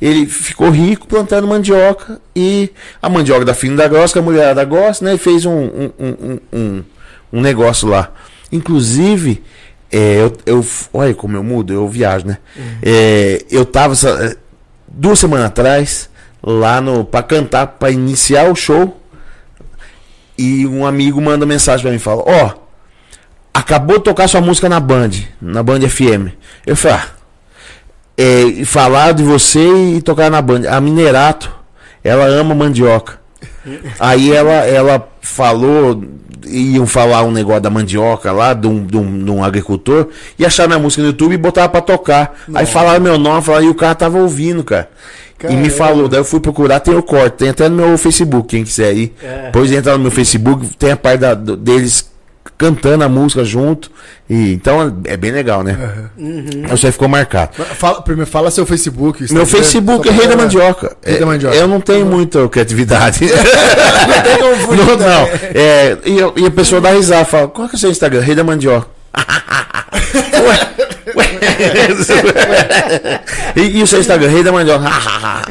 ele 0.00 0.26
ficou 0.26 0.70
rico 0.70 1.06
plantando 1.06 1.46
mandioca, 1.46 2.20
e 2.34 2.70
a 3.00 3.08
mandioca 3.08 3.44
da 3.44 3.54
fina 3.54 3.76
da 3.76 3.88
grossa, 3.88 4.12
que 4.12 4.18
a 4.18 4.22
mulherada 4.22 4.64
gosta, 4.64 5.04
né? 5.04 5.14
E 5.14 5.18
fez 5.18 5.44
um, 5.44 5.52
um, 5.52 5.90
um, 6.00 6.38
um, 6.52 6.84
um 7.32 7.40
negócio 7.40 7.88
lá. 7.88 8.12
Inclusive, 8.50 9.42
é, 9.90 10.16
eu, 10.22 10.32
eu. 10.46 10.66
Olha 10.92 11.14
como 11.14 11.36
eu 11.36 11.42
mudo, 11.42 11.72
eu 11.72 11.88
viajo, 11.88 12.26
né? 12.26 12.38
É, 12.82 13.44
eu 13.50 13.64
tava 13.64 13.94
essa- 13.94 14.36
duas 14.88 15.18
semanas 15.18 15.46
atrás, 15.46 16.10
lá 16.42 16.80
no. 16.80 17.04
pra 17.04 17.22
cantar, 17.22 17.66
pra 17.66 17.90
iniciar 17.90 18.50
o 18.50 18.54
show. 18.54 18.98
E 20.36 20.66
um 20.66 20.84
amigo 20.86 21.20
manda 21.20 21.46
mensagem 21.46 21.82
pra 21.82 21.90
mim 21.90 21.96
e 21.96 22.00
fala: 22.00 22.22
Ó, 22.26 22.50
acabou 23.52 23.98
de 23.98 24.04
tocar 24.04 24.28
sua 24.28 24.40
música 24.40 24.68
na 24.68 24.80
Band, 24.80 25.10
na 25.40 25.62
Band 25.62 25.80
FM. 25.88 26.28
Eu 26.66 26.76
falei: 26.76 26.98
ah, 26.98 27.06
é, 28.16 28.64
falar 28.64 29.12
de 29.12 29.22
você 29.22 29.94
e 29.96 30.02
tocar 30.02 30.30
na 30.30 30.40
Band. 30.40 30.62
A 30.68 30.80
Minerato, 30.80 31.52
ela 32.02 32.24
ama 32.24 32.54
mandioca. 32.54 33.20
Aí 33.98 34.32
ela, 34.32 34.52
ela 34.52 35.08
falou, 35.20 36.02
iam 36.46 36.86
falar 36.86 37.22
um 37.22 37.30
negócio 37.30 37.60
da 37.60 37.70
mandioca 37.70 38.32
lá, 38.32 38.54
de 38.54 38.66
um, 38.66 38.84
de 38.84 38.96
um, 38.96 39.24
de 39.24 39.30
um 39.30 39.44
agricultor, 39.44 40.08
e 40.38 40.44
acharam 40.44 40.70
minha 40.70 40.80
música 40.80 41.02
no 41.02 41.08
YouTube 41.08 41.34
e 41.34 41.38
botaram 41.38 41.70
pra 41.70 41.80
tocar. 41.80 42.34
Aí 42.54 42.66
falaram 42.66 43.00
meu 43.00 43.18
nome, 43.18 43.42
falaram, 43.42 43.66
e 43.66 43.70
o 43.70 43.74
cara 43.74 43.94
tava 43.94 44.18
ouvindo, 44.18 44.64
cara. 44.64 44.90
E 45.48 45.56
me 45.56 45.68
Caramba. 45.68 45.70
falou, 45.70 46.08
daí 46.08 46.20
eu 46.20 46.24
fui 46.24 46.40
procurar, 46.40 46.80
tem 46.80 46.94
o 46.94 47.02
corte, 47.02 47.34
tem 47.38 47.48
até 47.48 47.68
no 47.68 47.76
meu 47.86 47.98
Facebook, 47.98 48.48
quem 48.48 48.64
quiser 48.64 48.92
ir. 48.94 49.14
É. 49.22 49.46
Depois 49.46 49.70
entra 49.72 49.92
no 49.94 49.98
meu 50.00 50.10
Facebook, 50.10 50.66
tem 50.78 50.92
a 50.92 50.96
parte 50.96 51.20
da- 51.20 51.34
do- 51.34 51.56
deles 51.56 52.10
cantando 52.58 53.02
a 53.04 53.08
música 53.08 53.44
junto. 53.44 53.90
E, 54.30 54.52
então 54.52 54.94
é 55.04 55.16
bem 55.16 55.30
legal, 55.32 55.62
né? 55.62 55.76
Isso 56.72 56.86
aí 56.86 56.92
ficou 56.92 57.08
marcado. 57.08 57.50
Fala, 57.74 58.00
primeiro, 58.02 58.30
fala 58.30 58.50
seu 58.50 58.64
Facebook. 58.64 59.32
Meu 59.32 59.44
Facebook 59.44 60.08
é 60.08 60.12
Rei 60.12 60.26
da. 60.28 60.36
Mandioca. 60.36 60.96
Rei 61.04 61.16
da 61.18 61.22
É, 61.22 61.26
Mandioca. 61.26 61.56
Eu 61.56 61.68
não 61.68 61.80
tenho 61.80 62.06
muita 62.06 62.48
criatividade. 62.48 63.20
Não 64.70 64.76
não, 64.76 64.96
não. 64.96 65.28
É, 65.54 65.96
e, 66.04 66.42
e 66.42 66.46
a 66.46 66.50
pessoa 66.50 66.80
dá 66.80 66.90
risada, 66.90 67.24
fala, 67.24 67.48
qual 67.48 67.68
que 67.68 67.74
é 67.74 67.76
o 67.76 67.78
seu 67.78 67.90
Instagram? 67.90 68.20
Rei 68.20 68.34
da 68.34 68.42
Mandioca. 68.44 68.86
ué. 70.46 70.88
E, 73.56 73.78
e 73.78 73.82
o 73.82 73.86
seu 73.86 74.00
Instagram? 74.00 74.28
Rei 74.28 74.42
da 74.42 74.52
Mandioca. 74.52 74.90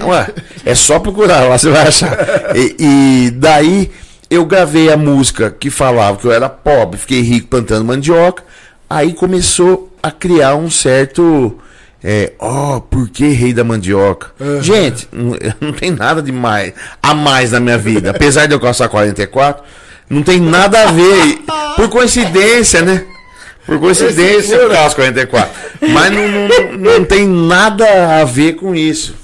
ué, 0.05 0.27
é 0.65 0.75
só 0.75 0.99
procurar 0.99 1.47
lá, 1.47 1.57
você 1.57 1.69
vai 1.69 1.87
achar. 1.87 2.17
E, 2.55 2.75
e 2.79 3.31
daí 3.31 3.91
eu 4.29 4.45
gravei 4.45 4.89
a 4.89 4.95
música 4.95 5.51
que 5.51 5.69
falava 5.69 6.17
que 6.17 6.25
eu 6.25 6.31
era 6.31 6.47
pobre, 6.47 6.97
fiquei 6.97 7.21
rico 7.21 7.47
plantando 7.47 7.83
mandioca. 7.83 8.43
Aí 8.89 9.13
começou 9.13 9.93
a 10.01 10.09
criar 10.09 10.55
um 10.55 10.69
certo. 10.69 11.57
É, 12.03 12.31
ó, 12.39 12.79
por 12.79 13.09
que 13.09 13.27
rei 13.27 13.53
da 13.53 13.63
mandioca? 13.63 14.31
Gente, 14.61 15.07
não, 15.11 15.35
não 15.59 15.73
tem 15.73 15.91
nada 15.91 16.21
de 16.21 16.31
mais, 16.31 16.73
a 17.03 17.13
mais 17.13 17.51
na 17.51 17.59
minha 17.59 17.77
vida. 17.77 18.11
Apesar 18.11 18.47
de 18.47 18.53
eu 18.53 18.59
calçar 18.59 18.89
44, 18.89 19.63
não 20.09 20.23
tem 20.23 20.39
nada 20.39 20.83
a 20.83 20.91
ver. 20.91 21.41
Por 21.75 21.89
coincidência, 21.89 22.81
né? 22.81 23.05
Por 23.65 23.79
coincidência 23.79 24.55
eu 24.55 24.69
calço 24.69 24.95
44. 24.95 25.51
Mas 25.89 26.11
não, 26.11 26.27
não, 26.27 26.77
não 26.77 27.05
tem 27.05 27.27
nada 27.27 28.21
a 28.21 28.23
ver 28.23 28.53
com 28.53 28.75
isso. 28.75 29.15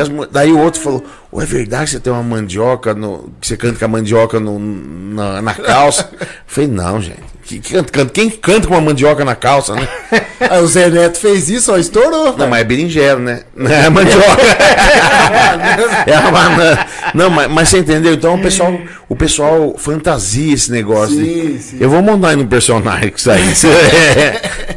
As 0.00 0.28
daí 0.30 0.52
o 0.52 0.58
outro 0.58 0.80
falou: 0.80 1.04
Ô, 1.32 1.40
é 1.42 1.44
verdade 1.46 1.84
que 1.86 1.90
você 1.90 2.00
tem 2.00 2.12
uma 2.12 2.22
mandioca, 2.22 2.94
no, 2.94 3.30
que 3.40 3.46
você 3.48 3.56
canta 3.56 3.78
com 3.78 3.84
a 3.84 3.88
mandioca 3.88 4.38
no- 4.40 4.58
na, 4.58 5.42
na 5.42 5.54
calça? 5.54 6.08
Eu 6.20 6.26
falei: 6.46 6.70
Não, 6.70 7.00
gente. 7.00 7.30
Que- 7.42 7.58
que 7.58 7.72
canta- 7.74 7.90
canta- 7.90 8.12
quem 8.12 8.30
canta 8.30 8.68
com 8.68 8.74
uma 8.74 8.80
mandioca 8.80 9.24
na 9.24 9.34
calça, 9.34 9.74
né? 9.74 9.88
Aí 10.38 10.62
o 10.62 10.66
Zé 10.68 10.88
Neto 10.88 11.18
fez 11.18 11.48
isso, 11.50 11.72
ó, 11.72 11.76
estourou. 11.78 12.36
Não, 12.36 12.46
mas 12.48 12.60
é 12.60 12.64
berinjela, 12.64 13.18
né? 13.18 13.42
Não 13.56 13.68
é 13.70 13.90
mandioca. 13.90 14.40
é 16.06 16.14
a 16.14 16.30
banana. 16.30 16.86
Não, 17.12 17.28
mas, 17.30 17.50
mas 17.50 17.68
você 17.68 17.78
entendeu? 17.78 18.14
Então 18.14 18.34
o 18.36 18.40
pessoal, 18.42 18.72
o 19.08 19.16
pessoal 19.16 19.74
fantasia 19.76 20.54
esse 20.54 20.70
negócio. 20.70 21.16
de- 21.16 21.24
Sim, 21.24 21.58
sim. 21.58 21.76
Eu 21.80 21.90
vou 21.90 22.00
montar 22.02 22.28
aí 22.28 22.36
no 22.36 22.46
personagem 22.46 23.10
que 23.10 23.18
isso 23.18 23.30
aí. 23.30 23.42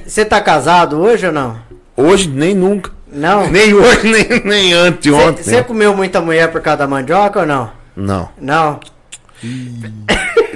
Você 0.07 0.26
tá 0.26 0.41
casado 0.41 0.99
hoje 0.99 1.28
ou 1.28 1.32
não? 1.32 1.57
Hoje, 1.95 2.28
nem 2.28 2.55
nunca. 2.55 2.91
Não? 3.14 3.49
Nem 3.49 3.74
hoje, 3.74 3.99
nem, 4.09 4.41
nem 4.43 4.74
anteontem. 4.74 5.43
Você 5.43 5.64
comeu 5.64 5.95
muita 5.95 6.20
mulher 6.20 6.51
por 6.51 6.61
causa 6.61 6.80
da 6.80 6.88
mandioca 6.88 7.41
ou 7.41 7.45
não? 7.45 7.72
Não. 7.95 8.30
Não. 8.39 8.80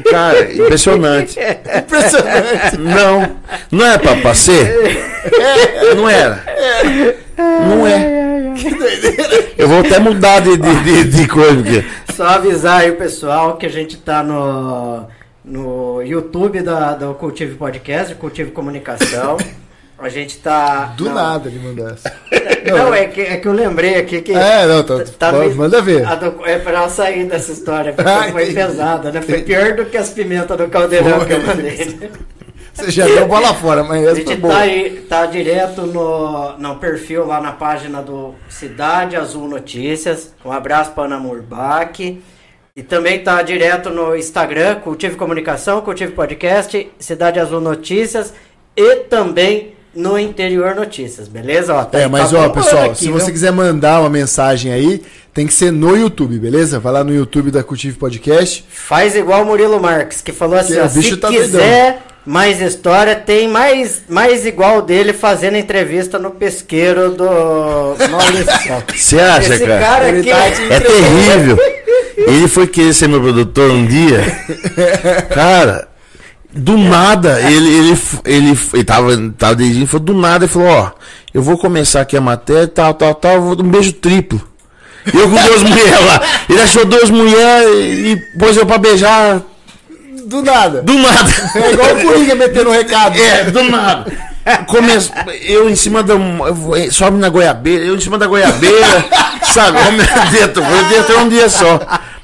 Cara, 0.09 0.53
impressionante. 0.53 1.37
Impressionante. 1.77 2.77
Não. 2.77 3.35
Não 3.71 3.85
é 3.85 3.97
pra, 3.97 4.15
pra 4.15 4.33
ser? 4.33 4.73
Não 5.95 6.09
era. 6.09 6.43
Não 7.37 7.85
é. 7.85 8.17
Eu 9.57 9.67
vou 9.67 9.79
até 9.79 9.99
mudar 9.99 10.39
de, 10.39 10.55
de, 10.57 10.83
de, 10.83 11.03
de 11.03 11.27
coisa, 11.27 11.55
porque. 11.55 11.85
Só 12.13 12.25
avisar 12.25 12.81
aí 12.81 12.91
o 12.91 12.95
pessoal 12.95 13.57
que 13.57 13.65
a 13.65 13.69
gente 13.69 13.97
tá 13.97 14.23
no, 14.23 15.05
no 15.43 16.01
YouTube 16.01 16.61
da, 16.61 16.93
do 16.93 17.13
Cultive 17.13 17.55
Podcast, 17.55 18.15
Cultive 18.15 18.51
Comunicação. 18.51 19.37
A 19.99 20.09
gente 20.09 20.37
tá. 20.37 20.93
Do 20.95 21.05
não, 21.05 21.13
nada 21.15 21.49
ele 21.49 21.59
mandou 21.59 21.89
essa. 21.89 22.15
Não, 22.71 22.93
é 22.93 23.05
que, 23.05 23.21
é 23.21 23.37
que 23.37 23.47
eu 23.47 23.53
lembrei 23.53 23.95
aqui 23.95 24.21
que. 24.21 24.31
É, 24.33 24.65
não, 24.65 24.83
tá- 24.83 25.31
manda 25.55 25.81
ver. 25.81 26.05
a 26.05 26.15
do- 26.15 26.45
é 26.45 26.57
pra 26.59 26.87
sair 26.89 27.25
dessa 27.25 27.51
história, 27.51 27.93
porque 27.93 28.09
Ah, 28.09 28.31
foi 28.31 28.53
pesada, 28.53 29.11
né? 29.11 29.21
Foi 29.21 29.41
pior 29.41 29.73
do 29.75 29.85
que 29.85 29.97
as 29.97 30.09
pimentas 30.09 30.57
do 30.57 30.67
caldeirão 30.67 31.25
que 31.25 31.33
eu 31.33 31.41
mandei. 31.41 32.09
Você 32.73 32.91
já 32.91 33.05
deu 33.05 33.27
bola 33.27 33.55
fora, 33.55 33.83
mas 33.83 34.05
A 34.07 34.11
essa 34.11 34.21
foi 34.21 34.25
gente 34.35 34.41
tá, 34.41 34.57
aí, 34.59 35.05
tá 35.09 35.25
direto 35.25 35.81
no, 35.81 36.57
no 36.59 36.75
perfil 36.75 37.25
lá 37.25 37.41
na 37.41 37.51
página 37.51 38.03
do 38.03 38.35
Cidade 38.47 39.15
Azul 39.15 39.47
Notícias. 39.47 40.31
Um 40.45 40.51
abraço 40.51 40.91
para 40.91 41.05
Ana 41.05 41.17
Murbach. 41.19 42.21
E 42.75 42.83
também 42.83 43.17
tá 43.23 43.41
direto 43.41 43.89
no 43.89 44.15
Instagram, 44.15 44.75
Cultive 44.75 45.15
Comunicação, 45.15 45.81
Cultive 45.81 46.11
Podcast, 46.11 46.87
Cidade 46.99 47.39
Azul 47.39 47.59
Notícias 47.59 48.31
e 48.75 48.97
também 48.97 49.73
no 49.97 50.17
Interior 50.19 50.75
Notícias, 50.75 51.27
beleza? 51.27 51.73
Ó, 51.73 51.83
tá- 51.83 51.99
É, 51.99 52.07
mas 52.07 52.31
tá 52.31 52.39
ó, 52.39 52.49
pessoal, 52.49 52.85
aqui, 52.85 52.99
se 52.99 53.09
você 53.09 53.25
viu? 53.25 53.33
quiser 53.33 53.51
mandar 53.51 53.99
uma 54.01 54.09
mensagem 54.09 54.71
aí, 54.71 55.01
tem 55.33 55.47
que 55.47 55.53
ser 55.53 55.71
no 55.71 55.95
YouTube, 55.97 56.37
beleza? 56.39 56.79
Vai 56.79 56.93
lá 56.93 57.03
no 57.03 57.13
YouTube 57.13 57.51
da 57.51 57.63
Cultive 57.63 57.97
Podcast. 57.97 58.63
Faz 58.69 59.15
igual 59.15 59.43
o 59.43 59.45
Murilo 59.45 59.79
Marques, 59.79 60.21
que 60.21 60.31
falou 60.31 60.57
assim, 60.57 60.73
Que 60.73 60.79
ó, 60.79 60.87
se 60.87 61.17
tá 61.17 61.27
quiser 61.29 61.99
mais 62.25 62.61
história, 62.61 63.15
tem 63.15 63.47
mais, 63.47 64.01
mais 64.09 64.45
igual 64.45 64.81
dele 64.81 65.13
fazendo 65.13 65.55
entrevista 65.57 66.19
no 66.19 66.31
pesqueiro 66.31 67.11
do 67.11 67.25
Maurício. 68.11 68.83
Você 68.95 69.19
acha, 69.19 69.53
Esse 69.55 69.65
cara? 69.65 69.79
cara 69.79 70.09
aqui 70.09 70.29
tá 70.29 70.51
te 70.51 70.73
É 70.73 70.79
terrível. 70.79 71.57
Ele 72.17 72.47
foi 72.47 72.67
querer 72.67 72.93
ser 72.93 73.07
meu 73.07 73.21
produtor 73.21 73.69
um 73.71 73.85
dia. 73.85 74.19
Cara, 75.33 75.87
do 76.57 76.77
nada, 76.77 77.39
ele, 77.41 77.69
ele, 77.69 77.99
ele, 78.25 78.59
ele 78.73 78.83
tava, 78.83 79.11
tava 79.37 79.55
dirigindo, 79.55 79.87
falou, 79.87 80.05
do 80.05 80.13
nada, 80.13 80.45
ele 80.45 80.51
falou, 80.51 80.67
ó, 80.69 80.91
eu 81.33 81.41
vou 81.41 81.57
começar 81.57 82.01
aqui 82.01 82.17
a 82.17 82.21
matéria, 82.21 82.67
tal, 82.67 82.93
tal, 82.93 83.13
tal, 83.15 83.35
eu 83.35 83.41
vou 83.41 83.55
dar 83.55 83.63
um 83.63 83.69
beijo 83.69 83.93
triplo. 83.93 84.41
Eu 85.13 85.29
com 85.29 85.35
duas 85.41 85.63
mulheres 85.63 86.05
lá. 86.05 86.21
Ele 86.49 86.61
achou 86.61 86.83
duas 86.85 87.09
mulheres 87.09 87.69
e 88.09 88.21
pôs 88.37 88.57
eu 88.57 88.65
pra 88.65 88.77
beijar 88.77 89.41
Do 90.25 90.41
nada. 90.41 90.81
do 90.81 90.93
nada. 90.95 91.31
É 91.55 91.71
igual 91.71 91.95
o 91.95 92.01
Coringa 92.01 92.35
metendo 92.35 92.69
um 92.69 92.73
recado. 92.73 93.17
É, 93.17 93.45
do 93.45 93.63
nada. 93.63 94.11
Começo, 94.67 95.11
eu 95.43 95.69
em 95.69 95.75
cima 95.75 96.03
da. 96.03 96.15
vou- 96.15 96.75
Sobe 96.91 97.17
na 97.17 97.29
goiabeira, 97.29 97.85
eu 97.85 97.95
em 97.95 97.99
cima 98.01 98.17
da 98.17 98.27
goiabeira, 98.27 99.05
sabe? 99.53 99.77
Dentro, 100.31 100.63
foi 100.63 100.83
dentro 100.85 101.19
um 101.19 101.29
dia 101.29 101.47
só. 101.49 101.79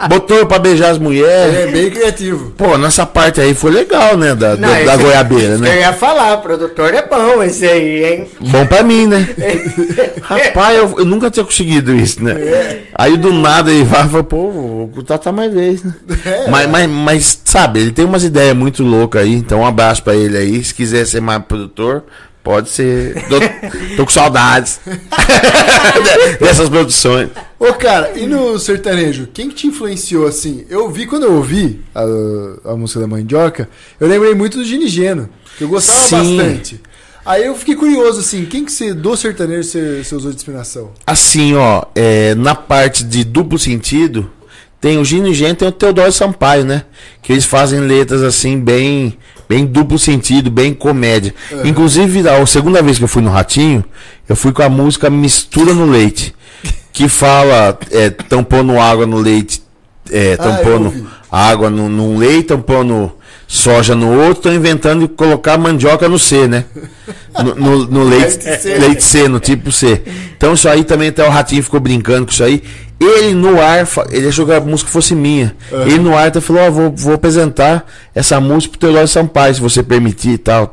Botou 0.07 0.37
eu 0.37 0.45
pra 0.45 0.59
beijar 0.59 0.89
as 0.91 0.97
Ele 0.97 1.03
mulheres. 1.05 1.55
é 1.55 1.67
bem 1.67 1.89
criativo. 1.89 2.51
Pô, 2.57 2.77
nessa 2.77 3.05
parte 3.05 3.41
aí 3.41 3.53
foi 3.53 3.71
legal, 3.71 4.17
né? 4.17 4.35
Da, 4.35 4.55
Não, 4.55 4.69
da, 4.69 4.83
da 4.83 4.97
goiabeira, 4.97 5.53
Eu 5.53 5.59
né? 5.59 5.79
ia 5.79 5.93
falar, 5.93 6.37
produtor 6.37 6.93
é 6.93 7.05
bom 7.05 7.41
esse 7.43 7.65
aí, 7.65 8.05
hein? 8.05 8.27
Bom 8.39 8.65
pra 8.65 8.83
mim, 8.83 9.07
né? 9.07 9.27
Rapaz, 10.21 10.77
eu, 10.77 10.95
eu 10.99 11.05
nunca 11.05 11.29
tinha 11.29 11.45
conseguido 11.45 11.93
isso, 11.95 12.23
né? 12.23 12.35
Aí 12.95 13.17
do 13.17 13.33
nada 13.33 13.71
ele 13.71 13.83
vai 13.83 14.05
e 14.05 14.09
fala, 14.09 14.23
pô, 14.23 14.51
vou 14.51 14.87
contratar 14.89 15.33
mais 15.33 15.53
vezes, 15.53 15.83
né? 15.83 15.93
Mas, 16.49 16.69
mas, 16.69 16.89
mas, 16.89 17.41
sabe, 17.45 17.79
ele 17.79 17.91
tem 17.91 18.05
umas 18.05 18.23
ideias 18.23 18.55
muito 18.55 18.83
loucas 18.83 19.21
aí, 19.23 19.33
então 19.33 19.59
um 19.61 19.65
abraço 19.65 20.03
pra 20.03 20.15
ele 20.15 20.37
aí. 20.37 20.63
Se 20.63 20.73
quiser 20.73 21.05
ser 21.05 21.21
mais 21.21 21.43
produtor, 21.43 22.03
Pode 22.43 22.69
ser. 22.69 23.15
Tô, 23.29 23.39
tô 23.95 24.05
com 24.05 24.11
saudades 24.11 24.81
dessas 26.41 26.67
produções. 26.67 27.29
Ô, 27.63 27.73
cara, 27.75 28.11
e 28.19 28.27
no 28.27 28.59
sertanejo, 28.59 29.29
quem 29.33 29.47
que 29.47 29.55
te 29.55 29.67
influenciou 29.67 30.27
assim? 30.27 30.65
Eu 30.69 30.91
vi 30.91 31.05
quando 31.05 31.23
eu 31.23 31.33
ouvi 31.33 31.79
a, 31.95 32.03
a 32.71 32.75
música 32.75 32.99
da 32.99 33.07
Mandioca, 33.07 33.69
eu 34.01 34.05
lembrei 34.05 34.35
muito 34.35 34.57
do 34.57 34.65
Gini 34.65 34.85
Geno, 34.89 35.29
que 35.57 35.63
eu 35.63 35.69
gostava 35.69 36.01
Sim. 36.01 36.35
bastante. 36.35 36.81
Aí 37.25 37.45
eu 37.45 37.55
fiquei 37.55 37.77
curioso, 37.77 38.19
assim, 38.19 38.43
quem 38.43 38.65
que 38.65 38.71
você, 38.71 38.93
do 38.93 39.15
sertanejo 39.15 39.63
você, 39.63 40.03
você 40.03 40.13
usou 40.13 40.31
de 40.31 40.35
inspiração? 40.35 40.91
Assim, 41.07 41.53
ó, 41.55 41.85
é, 41.95 42.35
na 42.35 42.53
parte 42.53 43.01
de 43.01 43.23
duplo 43.23 43.57
sentido, 43.57 44.29
tem 44.81 44.97
o 44.97 45.05
Gino 45.05 45.29
e 45.29 45.55
tem 45.55 45.65
o 45.69 45.71
Teodoro 45.71 46.11
Sampaio, 46.11 46.65
né? 46.65 46.83
Que 47.21 47.31
eles 47.31 47.45
fazem 47.45 47.79
letras 47.79 48.23
assim, 48.23 48.59
bem 48.59 49.17
bem 49.47 49.65
duplo 49.65 49.97
sentido, 49.97 50.51
bem 50.51 50.73
comédia. 50.73 51.33
Inclusive, 51.63 52.27
a 52.27 52.45
segunda 52.45 52.81
vez 52.81 52.97
que 52.97 53.05
eu 53.05 53.07
fui 53.07 53.21
no 53.21 53.29
Ratinho, 53.29 53.85
eu 54.27 54.35
fui 54.35 54.51
com 54.51 54.63
a 54.63 54.69
música 54.69 55.09
Mistura 55.09 55.73
no 55.73 55.85
Leite, 55.85 56.33
que 56.91 57.07
fala, 57.07 57.77
é, 57.91 58.09
tampando 58.09 58.79
água 58.79 59.05
no 59.05 59.17
leite, 59.17 59.61
é, 60.11 60.33
Ah, 60.33 60.37
tampando 60.43 60.85
ouvi. 60.85 61.05
água 61.31 61.69
no, 61.69 61.89
num 61.89 62.17
leite, 62.17 62.47
tampando 62.49 63.11
soja 63.47 63.93
no 63.95 64.11
outro, 64.11 64.33
estão 64.37 64.53
inventando 64.53 65.07
colocar 65.09 65.57
mandioca 65.57 66.07
no 66.09 66.17
C, 66.19 66.47
né? 66.47 66.65
No, 67.43 67.55
no- 67.55 67.85
no 67.87 68.03
leite, 68.09 68.39
Leite 68.79 69.03
C. 69.03 69.27
no 69.27 69.39
tipo 69.39 69.71
C. 69.71 70.01
Então 70.37 70.53
isso 70.53 70.67
aí 70.69 70.83
também 70.83 71.09
até 71.09 71.25
o 71.27 71.29
Ratinho 71.29 71.63
ficou 71.63 71.79
brincando 71.79 72.25
com 72.25 72.31
isso 72.31 72.43
aí. 72.43 72.63
Ele 72.99 73.33
no 73.33 73.59
ar, 73.61 73.85
ele 74.11 74.27
achou 74.29 74.45
que 74.45 74.53
a 74.53 74.61
música 74.61 74.89
fosse 74.89 75.13
minha. 75.13 75.53
Ele 75.71 75.99
no 75.99 76.15
ar 76.15 76.27
até 76.27 76.39
falou, 76.39 76.63
ó, 76.63 76.71
vou, 76.71 76.91
vou 76.95 77.13
apresentar 77.15 77.85
essa 78.15 78.39
música 78.39 78.71
pro 78.71 78.79
Teodoro 78.79 79.07
Sampaio, 79.07 79.53
se 79.53 79.59
você 79.61 79.83
permitir 79.83 80.29
e 80.31 80.37
tal, 80.37 80.67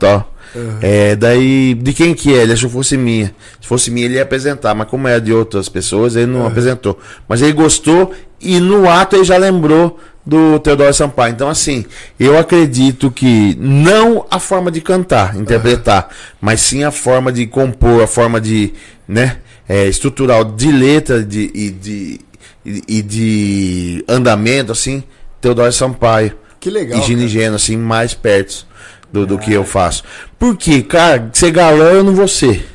tal. 0.53 0.63
É, 0.81 1.17
daí, 1.17 1.75
de 1.75 1.93
quem 1.93 2.15
que 2.15 2.35
é? 2.35 2.43
Ele 2.43 2.53
achou 2.53 2.69
que 2.69 2.75
fosse 2.75 2.97
minha. 2.97 3.35
Se 3.61 3.67
fosse 3.67 3.91
minha, 3.91 4.07
ele 4.07 4.15
ia 4.15 4.23
apresentar, 4.23 4.75
mas 4.75 4.89
como 4.89 5.09
é 5.09 5.19
de 5.21 5.33
outras 5.33 5.69
pessoas, 5.69 6.17
ele 6.17 6.27
não 6.27 6.47
apresentou. 6.47 6.99
Mas 7.29 7.43
ele 7.43 7.53
gostou 7.53 8.13
e 8.41 8.59
no 8.59 8.89
ato 8.89 9.17
ele 9.17 9.25
já 9.25 9.37
lembrou 9.37 9.99
do 10.25 10.59
Teodoro 10.61 10.93
Sampaio. 10.93 11.33
Então, 11.33 11.49
assim, 11.49 11.85
eu 12.19 12.39
acredito 12.39 13.11
que 13.11 13.57
não 13.59 14.27
a 14.31 14.39
forma 14.39 14.71
de 14.71 14.81
cantar, 14.81 15.37
interpretar, 15.37 16.09
mas 16.41 16.61
sim 16.61 16.85
a 16.85 16.91
forma 16.91 17.33
de 17.33 17.47
compor, 17.47 18.03
a 18.03 18.07
forma 18.07 18.41
de, 18.41 18.73
né, 19.09 19.39
é, 19.69 19.87
estrutural 19.87 20.45
de 20.45 20.71
letra 20.71 21.23
de, 21.23 21.51
e, 21.55 21.71
de, 21.71 22.21
e, 22.65 22.83
e 22.89 23.03
de 23.03 24.05
andamento, 24.09 24.73
assim, 24.73 25.03
Teodoro 25.41 25.73
Sampaio. 25.73 26.33
Que 26.59 26.71
legal, 26.71 26.99
E 26.99 27.03
Gini 27.03 27.23
cara. 27.23 27.29
Geno, 27.29 27.57
assim, 27.57 27.77
mais 27.77 28.13
perto 28.15 28.67
do, 29.13 29.27
do 29.27 29.39
que 29.39 29.53
eu 29.53 29.65
faço. 29.65 30.03
Porque, 30.39 30.83
cara, 30.83 31.29
ser 31.33 31.51
galã 31.51 31.91
eu 31.91 32.05
não 32.05 32.15
vou 32.15 32.29
ser. 32.29 32.67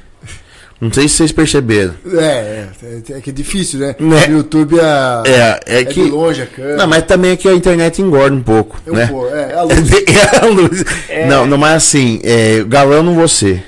Não 0.80 0.92
sei 0.92 1.08
se 1.08 1.16
vocês 1.16 1.32
perceberam. 1.32 1.94
É, 2.20 2.68
é, 2.84 3.14
é 3.18 3.22
que 3.22 3.30
é 3.30 3.34
difícil, 3.34 3.80
né? 3.80 3.96
Né? 3.98 4.28
No 4.28 4.38
YouTube 4.40 4.80
a, 4.80 5.24
É, 5.26 5.60
é, 5.66 5.80
é 5.80 5.86
que. 5.86 6.04
de 6.04 6.10
longe 6.12 6.42
a 6.42 6.46
câmera. 6.46 6.76
Não, 6.78 6.88
mas 6.88 7.04
também 7.04 7.32
é 7.32 7.36
que 7.38 7.48
a 7.48 7.54
internet 7.54 8.02
engorda 8.02 8.36
um 8.36 8.42
pouco, 8.44 8.78
Eu 8.86 8.94
né? 8.94 9.06
vou, 9.06 9.34
é, 9.34 9.54
a 9.54 9.62
luz. 9.64 9.92
É 9.92 10.38
a 10.38 10.46
luz. 10.46 10.84
Não, 11.30 11.46
não, 11.48 11.58
mas 11.58 11.76
assim, 11.76 12.20
é, 12.24 12.64
galã 12.68 12.96
eu 12.98 13.04
não 13.04 13.16
vou 13.16 13.28
ser. 13.28 13.64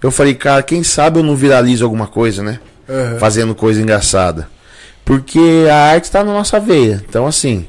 Eu 0.00 0.10
falei, 0.10 0.34
cara, 0.34 0.62
quem 0.62 0.82
sabe 0.84 1.18
eu 1.18 1.24
não 1.24 1.34
viralizo 1.34 1.84
alguma 1.84 2.06
coisa, 2.06 2.42
né? 2.42 2.60
Aham. 2.88 3.18
Fazendo 3.18 3.54
coisa 3.54 3.80
engraçada. 3.82 4.48
Porque 5.04 5.66
a 5.70 5.76
arte 5.76 6.04
está 6.04 6.22
na 6.22 6.32
nossa 6.32 6.60
veia. 6.60 7.02
Então, 7.08 7.26
assim, 7.26 7.66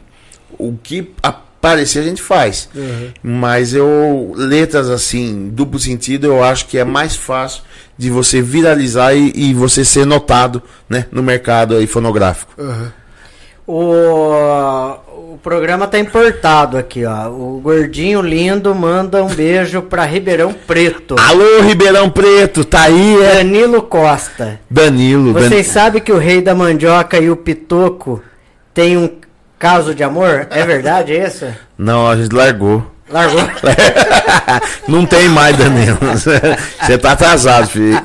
o 0.57 0.77
que 0.81 1.11
aparecer 1.65 1.99
a 1.99 2.03
gente 2.03 2.21
faz. 2.21 2.69
Uhum. 2.75 3.09
Mas 3.23 3.73
eu, 3.73 4.33
letras 4.35 4.89
assim, 4.89 5.49
duplo 5.51 5.79
sentido, 5.79 6.27
eu 6.27 6.43
acho 6.43 6.67
que 6.67 6.77
é 6.77 6.83
mais 6.83 7.15
fácil 7.15 7.63
de 7.97 8.09
você 8.09 8.41
viralizar 8.41 9.13
e, 9.15 9.31
e 9.35 9.53
você 9.53 9.83
ser 9.83 10.05
notado, 10.05 10.61
né, 10.89 11.05
no 11.11 11.23
mercado 11.23 11.75
aí 11.75 11.87
fonográfico. 11.87 12.53
Aham. 12.59 12.91
O, 13.67 15.33
o 15.33 15.39
programa 15.41 15.87
tá 15.87 15.97
importado 15.97 16.77
aqui, 16.77 17.03
ó. 17.03 17.29
O 17.29 17.59
gordinho 17.63 18.21
lindo 18.21 18.73
manda 18.75 19.23
um 19.23 19.27
beijo 19.33 19.81
pra 19.81 20.05
Ribeirão 20.05 20.53
Preto. 20.53 21.15
Alô, 21.17 21.61
Ribeirão 21.61 22.09
Preto, 22.09 22.63
tá 22.63 22.81
aí, 22.83 23.21
é? 23.23 23.35
Danilo 23.37 23.81
Costa. 23.81 24.59
Danilo. 24.69 25.33
Dan- 25.33 25.49
Vocês 25.49 25.65
sabem 25.67 26.01
que 26.01 26.11
o 26.11 26.17
rei 26.19 26.41
da 26.41 26.53
mandioca 26.53 27.17
e 27.17 27.29
o 27.31 27.35
pitoco 27.35 28.21
tem 28.73 28.97
um 28.97 29.09
caso 29.59 29.93
de 29.95 30.03
amor? 30.03 30.47
É 30.49 30.63
verdade 30.65 31.13
isso? 31.13 31.45
Não, 31.77 32.07
a 32.09 32.15
gente 32.15 32.33
largou. 32.33 32.91
Largou? 33.09 33.41
Não 34.87 35.05
tem 35.05 35.29
mais, 35.29 35.55
Danilo. 35.55 35.97
Você 36.01 36.97
tá 36.97 37.11
atrasado, 37.11 37.67
filho. 37.67 38.01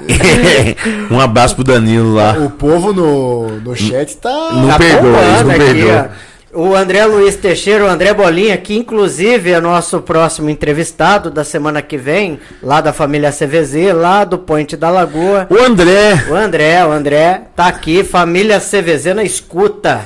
Um 1.11 1.19
abraço 1.21 1.55
pro 1.55 1.65
Danilo 1.65 2.15
lá. 2.15 2.33
O 2.33 2.51
povo 2.51 2.93
no, 2.93 3.49
no 3.61 3.75
chat 3.75 4.17
tá. 4.19 4.29
Não 4.53 4.69
Tá 4.69 4.79
perdoa, 4.79 5.19
eles 5.23 5.43
não 5.43 5.55
perdoam. 5.55 6.09
ó. 6.27 6.31
O 6.53 6.75
André 6.75 7.05
Luiz 7.07 7.37
Teixeira, 7.37 7.85
o 7.85 7.89
André 7.89 8.13
Bolinha, 8.13 8.57
que 8.57 8.77
inclusive 8.77 9.53
é 9.53 9.61
nosso 9.61 10.01
próximo 10.01 10.51
entrevistado 10.51 11.31
da 11.31 11.45
semana 11.45 11.81
que 11.81 11.97
vem, 11.97 12.41
lá 12.61 12.81
da 12.81 12.93
família 12.93 13.31
CVZ, 13.31 13.95
lá 13.95 14.25
do 14.25 14.37
Ponte 14.37 14.77
da 14.77 14.91
Lagoa. 14.91 15.47
O 15.49 15.57
André, 15.57 16.25
O 16.29 16.35
André, 16.35 16.85
o 16.85 16.91
André 16.91 17.43
tá 17.55 17.69
aqui, 17.69 18.03
família 18.03 18.59
CVZ 18.59 19.15
na 19.15 19.23
escuta. 19.23 20.01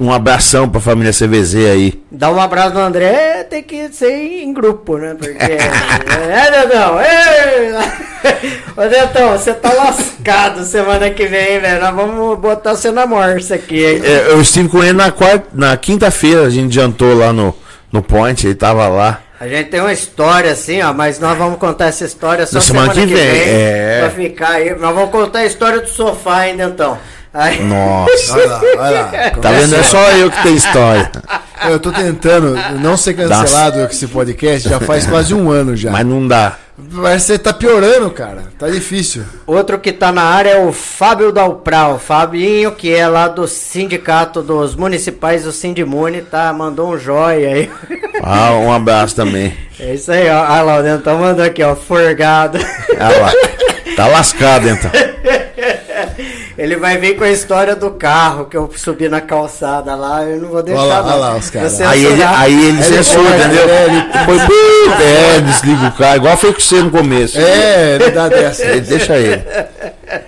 Um 0.00 0.12
abração 0.12 0.68
pra 0.68 0.80
família 0.80 1.12
CVZ 1.12 1.54
aí. 1.66 2.02
Dá 2.10 2.30
um 2.30 2.40
abraço 2.40 2.74
no 2.74 2.80
André, 2.80 3.44
tem 3.44 3.62
que 3.62 3.88
ser 3.92 4.12
em 4.12 4.52
grupo, 4.52 4.96
né? 4.96 5.14
Porque. 5.18 5.36
é, 5.38 6.50
Dedão! 6.50 6.96
Ô, 8.76 8.88
Dedão, 8.88 9.32
você 9.32 9.52
tá 9.52 9.72
lascado 9.72 10.64
semana 10.64 11.10
que 11.10 11.26
vem, 11.26 11.60
velho. 11.60 11.80
Nós 11.80 11.94
vamos 11.94 12.38
botar 12.38 12.74
você 12.74 12.90
na 12.90 13.06
morsa 13.06 13.56
aqui, 13.56 13.84
hein? 13.84 14.00
É, 14.04 14.30
Eu 14.30 14.40
estive 14.40 14.68
com 14.68 14.82
ele 14.82 14.94
na, 14.94 15.10
quarta, 15.10 15.46
na 15.52 15.76
quinta-feira, 15.76 16.42
a 16.42 16.50
gente 16.50 16.74
jantou 16.74 17.14
lá 17.14 17.32
no, 17.32 17.54
no 17.92 18.02
Point, 18.02 18.46
ele 18.46 18.54
tava 18.54 18.88
lá. 18.88 19.20
A 19.40 19.48
gente 19.48 19.70
tem 19.70 19.80
uma 19.80 19.92
história 19.92 20.52
assim, 20.52 20.82
ó, 20.82 20.92
mas 20.92 21.18
nós 21.18 21.36
vamos 21.38 21.58
contar 21.58 21.86
essa 21.86 22.04
história 22.04 22.46
só 22.46 22.56
Na 22.56 22.60
semana 22.60 22.92
que 22.92 23.06
vem, 23.06 23.18
é. 23.18 24.00
Pra 24.00 24.10
ficar 24.10 24.50
aí. 24.50 24.70
Nós 24.78 24.94
vamos 24.94 25.10
contar 25.10 25.38
a 25.38 25.46
história 25.46 25.80
do 25.80 25.88
sofá 25.88 26.40
ainda 26.40 26.64
então. 26.64 26.98
Aí, 27.32 27.62
Nossa. 27.62 28.34
Olha 28.34 28.46
lá, 28.46 28.60
olha 28.60 29.00
lá. 29.02 29.30
Tá 29.40 29.52
vendo? 29.52 29.76
É 29.76 29.82
só 29.82 30.10
eu 30.12 30.30
que 30.30 30.42
tenho 30.42 30.56
história. 30.56 31.10
Eu 31.68 31.78
tô 31.78 31.92
tentando 31.92 32.56
não 32.80 32.96
ser 32.96 33.14
cancelado 33.14 33.80
esse 33.84 34.06
podcast 34.08 34.68
já 34.68 34.80
faz 34.80 35.06
quase 35.06 35.32
um 35.34 35.50
ano 35.50 35.76
já. 35.76 35.90
Mas 35.90 36.06
não 36.06 36.26
dá. 36.26 36.56
Mas 36.92 37.24
você 37.24 37.38
tá 37.38 37.52
piorando, 37.52 38.10
cara. 38.10 38.44
Tá 38.58 38.68
difícil. 38.68 39.22
Outro 39.46 39.78
que 39.78 39.92
tá 39.92 40.10
na 40.10 40.22
área 40.22 40.50
é 40.50 40.64
o 40.64 40.72
Fábio 40.72 41.30
Dalpral. 41.30 41.98
Fabinho, 41.98 42.72
que 42.72 42.92
é 42.92 43.06
lá 43.06 43.28
do 43.28 43.46
Sindicato 43.46 44.42
dos 44.42 44.74
Municipais 44.74 45.44
do 45.44 45.52
Sindimune, 45.52 46.22
tá? 46.22 46.50
Mandou 46.52 46.90
um 46.90 46.98
joia 46.98 47.50
aí. 47.50 47.70
Ah, 48.22 48.52
um 48.52 48.72
abraço 48.72 49.14
também. 49.14 49.54
É 49.78 49.94
isso 49.94 50.10
aí, 50.10 50.28
ó. 50.30 50.42
Ah 50.42 50.62
lá, 50.62 50.78
o 50.78 50.82
Dentão 50.82 51.18
mandou 51.18 51.44
aqui, 51.44 51.62
ó. 51.62 51.76
Forgado. 51.76 52.58
Ah 52.98 53.10
lá. 53.20 53.32
Tá 53.94 54.06
lascado, 54.06 54.68
então. 54.68 54.90
Ele 56.60 56.76
vai 56.76 56.98
vir 56.98 57.16
com 57.16 57.24
a 57.24 57.30
história 57.30 57.74
do 57.74 57.90
carro 57.92 58.44
que 58.44 58.54
eu 58.54 58.70
subi 58.76 59.08
na 59.08 59.18
calçada 59.22 59.94
lá. 59.94 60.22
Eu 60.24 60.42
não 60.42 60.48
vou 60.50 60.62
deixar. 60.62 60.82
Olha 60.82 60.88
lá, 61.00 61.06
olha 61.06 61.14
lá 61.14 61.36
os 61.38 61.48
caras. 61.48 61.80
Aí 61.80 62.04
ele, 62.04 62.22
aí 62.22 62.66
ele 62.68 62.82
censura, 62.82 63.30
entendeu? 63.38 63.66
Ele- 63.66 64.02
Foi, 64.26 65.02
é, 65.02 65.40
desliga 65.40 65.86
o 65.88 65.92
carro, 65.92 66.16
igual 66.16 66.36
foi 66.36 66.52
com 66.52 66.60
você 66.60 66.82
no 66.82 66.90
começo. 66.90 67.38
É, 67.40 67.94
ele 67.94 68.10
dá 68.10 68.28
dessa. 68.28 68.62
Ele- 68.62 68.80
deixa 68.82 69.16
ele. 69.16 69.42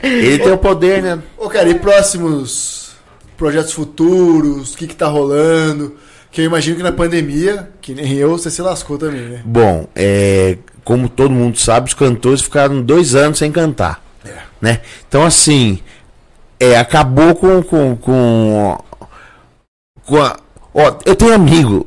Ele 0.02 0.38
tem 0.38 0.52
o 0.52 0.56
poder, 0.56 1.02
né? 1.02 1.18
Ô, 1.36 1.50
cara, 1.50 1.68
e 1.68 1.74
próximos 1.74 2.92
projetos 3.36 3.72
futuros? 3.74 4.72
O 4.72 4.76
que 4.78 4.86
que 4.86 4.96
tá 4.96 5.08
rolando? 5.08 5.96
Que 6.30 6.40
eu 6.40 6.46
imagino 6.46 6.78
que 6.78 6.82
na 6.82 6.92
pandemia, 6.92 7.68
que 7.82 7.94
nem 7.94 8.14
eu, 8.14 8.30
você 8.38 8.50
se 8.50 8.62
lascou 8.62 8.96
também, 8.96 9.20
né? 9.20 9.42
Bom, 9.44 9.86
é, 9.94 10.56
como 10.82 11.10
todo 11.10 11.30
mundo 11.30 11.58
sabe, 11.58 11.88
os 11.88 11.94
cantores 11.94 12.40
ficaram 12.40 12.80
dois 12.80 13.14
anos 13.14 13.36
sem 13.38 13.52
cantar. 13.52 14.00
Né? 14.62 14.78
Então, 15.08 15.24
assim, 15.24 15.80
é, 16.62 16.78
acabou 16.78 17.34
com. 17.34 17.62
com, 17.62 17.96
com, 17.96 18.78
com 20.06 20.22
a- 20.22 20.36
ó, 20.74 20.94
eu 21.04 21.14
tenho 21.16 21.34
amigo 21.34 21.86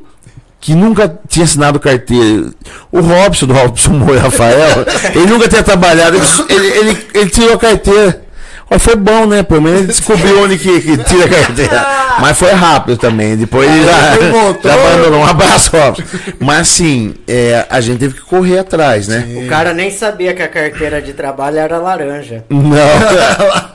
que 0.60 0.74
nunca 0.74 1.18
tinha 1.28 1.44
assinado 1.44 1.78
carteira. 1.78 2.50
O 2.90 3.00
Robson, 3.00 3.46
do 3.46 3.54
Robson 3.54 3.92
Moura 3.92 4.20
Rafael, 4.20 4.84
ele 5.14 5.26
nunca 5.26 5.48
tinha 5.48 5.62
trabalhado, 5.62 6.16
ele, 6.16 6.26
ele, 6.48 6.66
ele, 6.90 7.06
ele 7.14 7.30
tirou 7.30 7.54
a 7.54 7.58
carteira. 7.58 8.25
Ó, 8.68 8.78
foi 8.78 8.96
bom, 8.96 9.26
né? 9.26 9.42
Pelo 9.44 9.62
menos 9.62 9.78
ele 9.80 9.86
descobriu 9.88 10.42
onde 10.42 10.58
que, 10.58 10.80
que 10.80 10.96
tira 11.04 11.24
a 11.26 11.28
carteira. 11.28 11.86
Mas 12.20 12.36
foi 12.36 12.50
rápido 12.52 12.96
também. 12.96 13.36
Depois 13.36 13.70
ele 13.70 13.84
já, 13.84 14.16
já 14.62 14.74
abandonou. 14.74 15.20
Um 15.20 15.26
abraço, 15.26 15.70
Robson. 15.76 16.02
Mas 16.40 16.60
assim, 16.60 17.14
é, 17.28 17.64
a 17.70 17.80
gente 17.80 17.98
teve 17.98 18.14
que 18.14 18.22
correr 18.22 18.58
atrás, 18.58 19.06
né? 19.06 19.24
O 19.44 19.48
cara 19.48 19.72
nem 19.72 19.90
sabia 19.90 20.34
que 20.34 20.42
a 20.42 20.48
carteira 20.48 21.00
de 21.00 21.12
trabalho 21.12 21.58
era 21.58 21.78
laranja. 21.78 22.44
Não. 22.48 22.62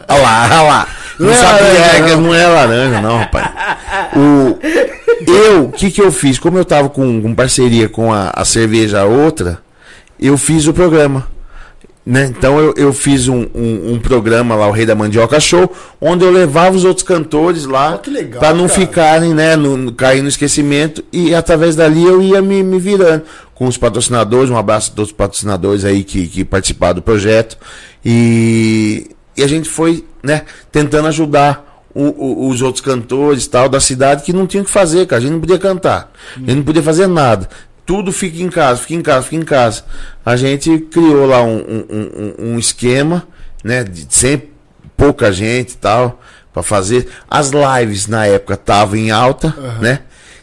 Olha 0.10 0.22
lá, 0.22 0.48
olha 0.50 0.62
lá. 0.62 0.88
Não, 1.20 1.28
Não 1.28 1.34
é 1.34 1.38
sabia 1.38 1.68
laranja, 1.68 2.04
que 2.04 2.10
não. 2.12 2.22
não 2.22 2.36
é 2.36 2.48
laranja, 2.48 3.02
não, 3.02 3.18
rapaz. 3.20 3.50
O, 4.16 4.60
eu, 5.32 5.66
o 5.66 5.72
que, 5.72 5.92
que 5.92 6.02
eu 6.02 6.12
fiz? 6.12 6.40
Como 6.40 6.58
eu 6.58 6.66
tava 6.66 6.90
com, 6.90 7.22
com 7.22 7.36
parceria 7.36 7.88
com 7.88 8.12
a, 8.12 8.32
a 8.34 8.44
cerveja 8.44 9.06
outra, 9.06 9.60
eu 10.20 10.38
fiz 10.38 10.68
o 10.68 10.74
programa. 10.74 11.28
Né? 12.06 12.26
Então 12.36 12.58
eu, 12.60 12.74
eu 12.76 12.94
fiz 12.94 13.28
um, 13.28 13.46
um, 13.54 13.94
um 13.94 14.00
programa 14.00 14.56
lá, 14.56 14.68
o 14.68 14.72
Rei 14.72 14.86
da 14.86 14.96
Mandioca 14.96 15.40
Show, 15.40 15.72
onde 16.00 16.26
eu 16.26 16.32
levava 16.32 16.76
os 16.76 16.84
outros 16.84 17.06
cantores 17.06 17.66
lá 17.66 17.96
Oh, 17.96 18.40
para 18.40 18.54
não 18.54 18.68
cara. 18.68 18.80
ficarem, 18.80 19.34
né, 19.34 19.56
no, 19.56 19.78
no- 19.78 19.92
cair 19.94 20.22
no 20.22 20.28
esquecimento 20.30 21.04
e 21.14 21.34
através 21.36 21.76
dali 21.76 22.04
eu 22.04 22.22
ia 22.22 22.42
me, 22.42 22.64
me 22.64 22.80
virando 22.80 23.24
com 23.54 23.68
os 23.68 23.78
patrocinadores, 23.78 24.50
um 24.50 24.58
abraço 24.58 24.92
a 24.92 24.96
todos 24.96 25.12
os 25.12 25.16
patrocinadores 25.16 25.86
aí 25.86 26.04
que, 26.04 26.28
que 26.28 26.44
participaram 26.44 26.96
do 26.96 27.02
projeto 27.04 27.56
e, 28.04 29.10
e 29.38 29.44
a 29.44 29.48
gente 29.48 29.70
foi, 29.70 30.04
né, 30.24 30.42
tentando 30.72 31.08
ajudar 31.08 31.70
o- 31.94 32.46
o- 32.46 32.50
os 32.50 32.62
outros 32.62 32.84
cantores 32.84 33.46
tal 33.48 33.68
da 33.70 33.80
cidade 33.80 34.24
que 34.24 34.34
não 34.34 34.48
tinham 34.48 34.64
o 34.64 34.66
que 34.66 34.72
fazer, 34.72 35.06
cara, 35.06 35.20
a 35.20 35.22
gente 35.22 35.34
não 35.34 35.40
podia 35.40 35.60
cantar, 35.60 36.12
a 36.36 36.40
gente 36.40 36.56
não 36.56 36.64
podia 36.64 36.82
fazer 36.82 37.06
nada. 37.08 37.48
Tudo 37.86 38.12
fica 38.12 38.42
em 38.42 38.50
casa, 38.50 38.80
fica 38.82 38.94
em 38.94 39.02
casa, 39.02 39.24
fica 39.24 39.36
em 39.42 39.46
casa. 39.46 39.84
A 40.26 40.36
gente 40.36 40.78
criou 40.92 41.26
lá 41.26 41.42
um, 41.44 41.58
um- 41.58 41.86
um- 41.90 42.54
um 42.54 42.60
esquema, 42.60 43.28
né? 43.64 43.84
De 43.84 44.06
sempre 44.10 44.52
pouca 44.96 45.32
gente 45.32 45.72
e 45.74 45.78
tal, 45.78 46.22
para 46.54 46.62
fazer. 46.64 47.08
As 47.30 47.52
lives 47.52 48.08
na 48.08 48.26
época 48.28 48.54
estavam 48.54 48.96
em 48.96 49.10
alta, 49.12 49.54
né? 49.82 50.00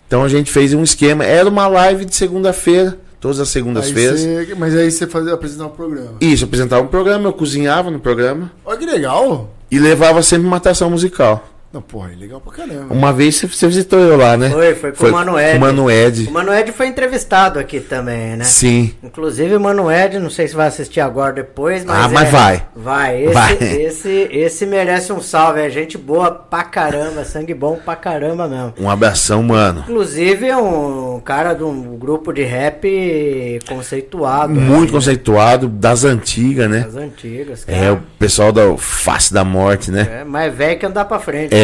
Então 0.07 0.23
a 0.25 0.29
gente 0.29 0.51
fez 0.51 0.75
um 0.75 0.83
esquema. 0.83 1.25
Era 1.25 1.49
uma 1.49 1.69
live 1.69 2.05
de 2.05 2.15
segunda-feira, 2.17 2.99
todas 3.21 3.39
as 3.41 3.49
segundas-feiras. 3.51 4.21
mas 4.59 4.75
aí 4.75 4.91
você 4.91 5.07
fazia 5.07 5.33
apresentar 5.35 5.67
o 5.67 5.71
programa. 5.71 6.15
Isso, 6.21 6.45
apresentava 6.45 6.83
um 6.83 6.89
programa, 6.89 7.29
eu 7.29 7.33
cozinhava 7.33 7.91
no 7.91 8.01
programa 8.01 8.51
Olha 8.65 8.79
que 8.79 8.87
legal. 8.87 9.55
e 9.71 9.79
levava 9.79 10.23
sempre 10.23 10.47
uma 10.47 10.57
atração 10.57 10.91
musical. 10.91 11.47
Não, 11.71 11.83
porra, 11.83 12.13
é 12.13 12.17
legal 12.17 12.41
pra 12.41 12.51
caramba. 12.51 12.95
Uma 12.95 13.13
vez 13.13 13.37
você, 13.37 13.67
visitou 13.67 13.99
eu 13.99 14.17
lá, 14.17 14.39
né? 14.39 14.49
Foi, 14.49 14.75
foi 14.75 14.93
com 14.93 15.07
o 15.09 15.13
Mano 15.13 15.39
Ed. 15.39 15.51
Com 15.51 15.57
o 15.59 15.61
Mano 15.61 15.91
Ed. 15.91 16.27
O 16.27 16.33
Mano 16.33 16.55
Ed 16.55 16.73
foi 16.73 16.87
entrevistado 16.87 17.59
aqui 17.59 17.79
também, 17.79 18.37
né? 18.37 18.45
Sim. 18.45 18.95
Inclusive 19.03 19.55
o 19.55 19.61
Mano 19.61 19.93
Ed, 19.93 20.19
não 20.19 20.31
sei 20.31 20.49
se 20.49 20.55
vai 20.57 20.69
assistir 20.69 21.01
agora 21.01 21.29
ou 21.29 21.35
depois, 21.35 21.85
mas. 21.85 22.05
Ah, 22.05 22.09
mas 22.09 22.29
é- 22.29 22.31
vai. 22.31 22.63
Vai. 22.75 23.23
Esse, 23.23 23.35
Vai. 23.35 23.53
Esse, 23.61 24.29
esse 24.33 24.67
merece 24.67 25.13
um 25.13 25.21
salve. 25.21 25.61
É 25.61 25.69
gente 25.69 25.99
boa 25.99 26.31
pra 26.31 26.65
caramba, 26.65 27.23
sangue 27.25 27.53
bom 27.53 27.79
pra 27.85 27.95
caramba 27.95 28.49
mesmo. 28.49 28.73
Um 28.81 28.89
abração, 28.89 29.43
mano. 29.43 29.81
Inclusive 29.81 30.47
é 30.47 30.57
um 30.57 31.21
cara 31.23 31.53
de 31.53 31.65
um 31.65 31.99
grupo 31.99 32.33
de 32.33 32.45
rap 32.45 33.59
conceituado. 33.69 34.55
Muito 34.55 34.87
né? 34.87 34.93
conceituado, 34.93 35.69
das 35.69 36.05
antigas, 36.05 36.71
né? 36.71 36.81
Das 36.81 36.97
antigas. 36.97 37.65
É, 37.67 37.81
cara. 37.81 37.93
o 37.95 38.01
pessoal 38.19 38.53
da 38.53 38.75
Face 38.79 39.35
da 39.35 39.45
Morte, 39.45 39.91
né? 39.91 40.21
É 40.23 40.25
mais 40.25 40.55
velho 40.55 40.79
que 40.79 40.87
andar 40.87 41.05
pra 41.05 41.19
frente. 41.19 41.55
É, 41.55 41.58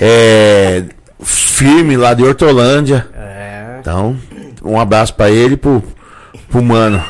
é, 0.00 0.82
firme 1.22 1.96
lá 1.96 2.14
de 2.14 2.22
Hortolândia. 2.24 3.06
É. 3.16 3.78
Então, 3.80 4.16
um 4.64 4.78
abraço 4.80 5.14
pra 5.14 5.30
ele 5.30 5.54
e 5.54 5.56
pro, 5.56 5.82
pro 6.50 6.62
mano. 6.62 7.02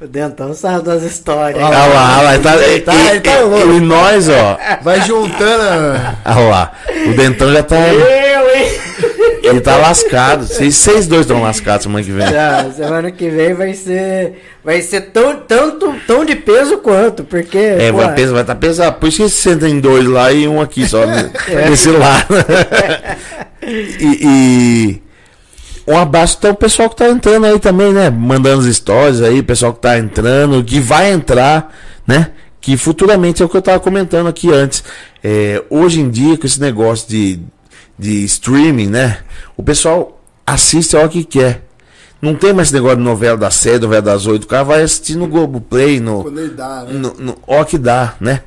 O 0.00 0.06
Dentão 0.06 0.54
sabe 0.54 0.82
das 0.84 1.02
histórias. 1.02 1.62
Ah, 1.62 1.66
Olha 1.68 1.78
lá, 1.94 2.18
olha 2.18 2.22
lá, 2.22 2.34
ele 2.34 2.42
tá, 2.42 2.56
Ele 2.56 2.80
tá- 2.80 2.94
e- 2.94 3.08
ele 3.10 3.20
tá 3.20 3.38
louco. 3.40 3.72
e 3.74 3.80
nós, 3.80 4.28
ó, 4.30 4.58
Vai 4.82 5.00
juntando. 5.02 5.62
a- 5.62 6.36
olha 6.36 6.48
lá, 6.48 6.72
o 7.06 7.12
Dentão 7.14 7.52
já 7.52 7.62
tá, 7.62 7.76
Eu, 7.76 8.00
hein? 8.56 8.80
Ele 9.50 9.60
tá 9.60 9.76
lascado, 9.76 10.46
vocês, 10.46 10.74
vocês 10.74 11.06
dois 11.06 11.22
estão 11.22 11.42
lascados 11.42 11.82
semana 11.84 12.04
que 12.04 12.10
vem. 12.10 12.26
Já, 12.26 12.70
semana 12.72 13.10
que 13.10 13.28
vem 13.28 13.54
vai 13.54 13.74
ser. 13.74 14.42
Vai 14.64 14.82
ser 14.82 15.00
tão, 15.12 15.40
tanto, 15.40 15.94
tão 16.06 16.24
de 16.24 16.36
peso 16.36 16.78
quanto, 16.78 17.24
porque. 17.24 17.58
É, 17.58 17.90
pô, 17.90 17.98
vai 17.98 18.14
estar 18.14 18.32
vai 18.32 18.44
tá 18.44 18.54
pesado, 18.54 18.98
por 18.98 19.08
isso 19.08 19.18
que 19.18 19.28
você 19.28 19.50
senta 19.50 19.68
em 19.68 19.80
dois 19.80 20.06
lá 20.06 20.32
e 20.32 20.46
um 20.46 20.60
aqui 20.60 20.86
só, 20.86 21.06
né, 21.06 21.30
nesse 21.68 21.90
lado. 21.90 22.26
e, 23.62 24.18
e 24.22 25.02
um 25.90 25.98
abraço 25.98 26.36
então 26.38 26.52
o 26.52 26.56
pessoal 26.56 26.88
que 26.88 26.96
tá 26.96 27.08
entrando 27.08 27.46
aí 27.46 27.58
também, 27.58 27.92
né? 27.92 28.10
Mandando 28.10 28.60
as 28.60 28.76
stories 28.76 29.22
aí, 29.22 29.42
pessoal 29.42 29.72
que 29.72 29.80
tá 29.80 29.98
entrando, 29.98 30.62
que 30.62 30.78
vai 30.78 31.10
entrar, 31.10 31.74
né? 32.06 32.30
Que 32.60 32.76
futuramente 32.76 33.42
é 33.42 33.44
o 33.44 33.48
que 33.48 33.56
eu 33.56 33.62
tava 33.62 33.80
comentando 33.80 34.28
aqui 34.28 34.52
antes. 34.52 34.84
É, 35.24 35.62
hoje 35.68 36.00
em 36.00 36.08
dia, 36.08 36.38
com 36.38 36.46
esse 36.46 36.60
negócio 36.60 37.08
de, 37.08 37.40
de 38.00 38.24
streaming, 38.24 38.86
né? 38.86 39.18
O 39.56 39.62
pessoal 39.62 40.18
assiste 40.46 40.96
a 40.96 41.00
hora 41.00 41.08
que 41.08 41.22
quer. 41.22 41.62
Não 42.20 42.34
tem 42.34 42.52
mais 42.52 42.68
esse 42.68 42.74
negócio 42.74 42.96
de 42.96 43.02
novela 43.02 43.36
das 43.36 43.54
sete, 43.54 43.82
novela 43.82 44.02
das 44.02 44.26
oito. 44.26 44.44
O 44.44 44.46
cara 44.46 44.62
vai 44.62 44.82
assistir 44.82 45.16
no 45.16 45.26
Globoplay, 45.26 46.00
no, 46.00 46.22
Quando 46.22 46.40
ele 46.40 46.54
dá, 46.54 46.82
né? 46.82 46.92
no, 46.92 47.14
no, 47.14 47.38
ó 47.46 47.64
que 47.64 47.78
dá, 47.78 48.14
né? 48.20 48.42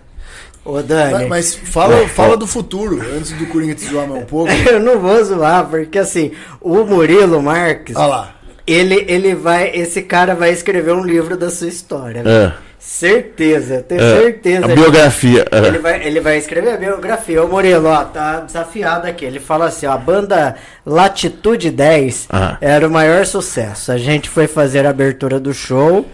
Ô, 0.66 0.82
Dani. 0.82 1.12
Mas, 1.12 1.28
mas 1.28 1.56
fala, 1.56 2.08
fala 2.08 2.38
do 2.38 2.47
futuro, 2.47 3.01
antes 3.16 3.32
do 3.34 3.45
Coringa 3.47 3.76
te 3.76 3.86
zoar 3.86 4.08
mais 4.08 4.24
um 4.24 4.26
pouco. 4.26 4.51
Eu 4.70 4.80
não 4.80 4.99
vou 4.99 5.24
zoar, 5.24 5.68
porque 5.68 5.99
assim, 5.99 6.32
o 6.62 6.84
Murilo 6.84 7.41
Marques, 7.41 7.95
Olha 7.95 8.06
lá. 8.06 8.36
Ele, 8.66 9.05
ele 9.07 9.36
vai. 9.36 9.70
Esse 9.74 10.01
cara 10.01 10.36
vai 10.36 10.51
escrever 10.51 10.93
um 10.93 11.03
livro 11.03 11.36
da 11.38 11.49
sua 11.49 11.68
história. 11.68 12.24
né? 12.24 12.32
É, 12.32 12.51
Certeza, 12.80 13.82
tenho 13.82 14.01
é. 14.01 14.20
certeza. 14.22 14.66
A 14.66 14.68
biografia. 14.68 15.45
é. 15.51 15.57
Ele 15.68 15.80
vai, 15.80 16.05
ele 16.05 16.20
vai 16.20 16.38
escrever 16.38 16.74
a 16.74 16.78
biografia. 16.78 17.41
Ô 17.41 17.47
Murilo, 17.47 17.88
ó, 17.88 18.03
tá 18.03 18.41
desafiado 18.41 19.07
aqui. 19.07 19.24
Ele 19.24 19.39
fala 19.39 19.68
assim, 19.68 19.86
ó, 19.86 19.93
a 19.93 19.97
banda 19.97 20.55
Latitude 20.86 21.72
10 21.72 22.28
Aham. 22.32 22.57
era 22.59 22.86
o 22.88 22.91
maior 22.91 23.26
sucesso. 23.26 23.91
A 23.91 23.97
gente 23.97 24.28
foi 24.30 24.47
fazer 24.47 24.86
a 24.86 24.89
abertura 24.89 25.39
do 25.39 25.53
show. 25.53 26.05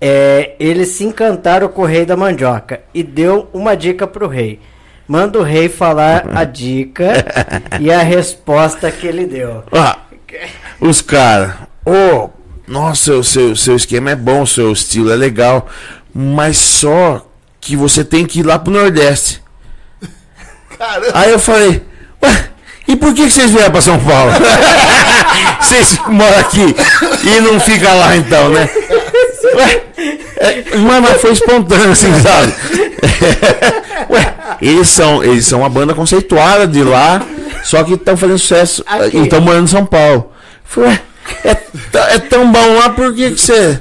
é, 0.00 0.52
eles 0.60 0.88
se 0.88 1.04
encantaram 1.04 1.68
com 1.68 1.82
o 1.82 1.86
rei 1.86 2.04
da 2.04 2.16
mandioca 2.16 2.80
e 2.92 3.02
deu 3.02 3.48
uma 3.52 3.74
dica 3.74 4.06
pro 4.06 4.28
rei. 4.28 4.60
Manda 5.08 5.38
o 5.38 5.42
rei 5.42 5.68
falar 5.70 6.26
a 6.34 6.44
dica 6.44 7.12
e 7.80 7.90
a 7.90 8.00
resposta 8.02 8.90
que 8.90 9.06
ele 9.06 9.26
deu. 9.26 9.64
Ah, 9.72 9.98
os 10.80 11.00
caras, 11.00 11.52
ô, 11.84 12.30
nossa, 12.66 13.14
o 13.14 13.24
seu, 13.24 13.56
seu 13.56 13.76
esquema 13.76 14.10
é 14.10 14.16
bom, 14.16 14.42
o 14.42 14.46
seu 14.46 14.72
estilo 14.72 15.10
é 15.10 15.16
legal, 15.16 15.68
mas 16.14 16.56
só 16.56 17.26
que 17.60 17.76
você 17.76 18.04
tem 18.04 18.24
que 18.24 18.40
ir 18.40 18.46
lá 18.46 18.58
pro 18.58 18.72
Nordeste. 18.72 19.42
Caramba. 20.78 21.10
Aí 21.12 21.30
eu 21.30 21.38
falei, 21.38 21.82
ué, 22.22 22.50
e 22.88 22.96
por 22.96 23.12
que 23.12 23.24
que 23.24 23.30
vocês 23.30 23.50
vieram 23.50 23.70
pra 23.70 23.80
São 23.80 23.98
Paulo? 23.98 24.32
vocês 25.60 25.98
moram 26.08 26.38
aqui 26.38 26.74
e 27.24 27.40
não 27.40 27.60
ficam 27.60 27.98
lá 27.98 28.16
então, 28.16 28.48
né? 28.50 28.68
Ué, 29.54 29.82
é, 30.38 30.76
mas, 30.78 31.02
mas 31.02 31.20
foi 31.20 31.32
espontâneo, 31.32 31.92
assim, 31.92 32.12
sabe? 32.20 32.54
Ué, 34.10 34.34
eles 34.62 34.88
são, 34.88 35.22
eles 35.22 35.46
são 35.46 35.60
uma 35.60 35.68
banda 35.68 35.94
conceituada 35.94 36.66
de 36.66 36.82
lá, 36.82 37.22
só 37.62 37.84
que 37.84 37.94
estão 37.94 38.16
fazendo 38.16 38.38
sucesso 38.38 38.84
Aqui. 38.86 39.16
e 39.16 39.22
estão 39.22 39.40
morando 39.40 39.64
em 39.64 39.68
São 39.68 39.84
Paulo. 39.84 40.32
Falei, 40.64 40.90
ué, 40.90 41.00
é, 41.44 42.14
é 42.14 42.18
tão 42.18 42.50
bom 42.50 42.74
lá, 42.78 42.90
por 42.90 43.14
que 43.14 43.30
você... 43.30 43.80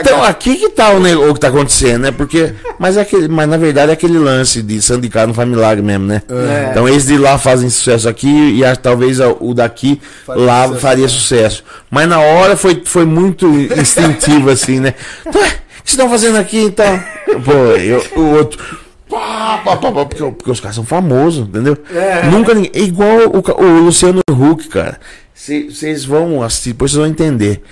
Então, 0.00 0.22
aqui 0.22 0.56
que 0.56 0.68
tá 0.70 0.90
o, 0.92 1.30
o 1.30 1.34
que 1.34 1.40
tá 1.40 1.48
acontecendo, 1.48 2.02
né? 2.02 2.10
Porque. 2.12 2.52
Mas, 2.78 2.96
é 2.96 3.00
aquele, 3.00 3.26
mas 3.26 3.48
na 3.48 3.56
verdade 3.56 3.90
é 3.90 3.94
aquele 3.94 4.16
lance 4.18 4.62
de 4.62 4.80
sindicato 4.80 5.26
não 5.26 5.34
faz 5.34 5.48
milagre 5.48 5.82
mesmo, 5.82 6.06
né? 6.06 6.22
É. 6.28 6.68
Então 6.70 6.88
eles 6.88 7.06
de 7.06 7.18
lá 7.18 7.36
fazem 7.36 7.68
sucesso 7.68 8.08
aqui 8.08 8.28
e 8.28 8.60
que 8.62 8.78
talvez 8.80 9.20
a- 9.20 9.34
o 9.40 9.52
daqui 9.54 10.00
Faria 10.24 10.44
lá 10.44 10.62
sucesso, 10.66 10.80
faria 10.80 11.02
né? 11.02 11.08
sucesso. 11.08 11.64
Mas 11.90 12.08
na 12.08 12.20
hora 12.20 12.56
foi, 12.56 12.80
foi 12.84 13.04
muito 13.04 13.46
instintivo, 13.48 14.50
assim, 14.50 14.78
né? 14.78 14.94
Então, 15.26 15.42
é, 15.42 15.46
o 15.46 15.50
que 15.50 15.56
vocês 15.56 15.94
estão 15.94 16.08
fazendo 16.08 16.36
aqui 16.38 16.60
então? 16.60 17.02
Pô, 17.44 17.52
eu, 17.76 18.04
o 18.16 18.34
outro. 18.36 18.64
Pá, 19.10 19.60
pá, 19.64 19.76
pá, 19.76 19.90
porque, 19.90 20.16
porque 20.22 20.50
os 20.50 20.60
caras 20.60 20.76
são 20.76 20.84
famosos, 20.84 21.48
entendeu? 21.48 21.76
É. 21.92 22.26
Nunca 22.26 22.54
ninguém. 22.54 22.70
É 22.74 22.80
igual 22.80 23.20
o, 23.26 23.64
o 23.64 23.80
Luciano 23.80 24.20
Huck, 24.30 24.68
cara. 24.68 25.00
Vocês 25.38 26.04
vão 26.04 26.42
assistir, 26.42 26.70
depois 26.70 26.90
vocês 26.90 27.00
vão 27.00 27.10
entender. 27.10 27.62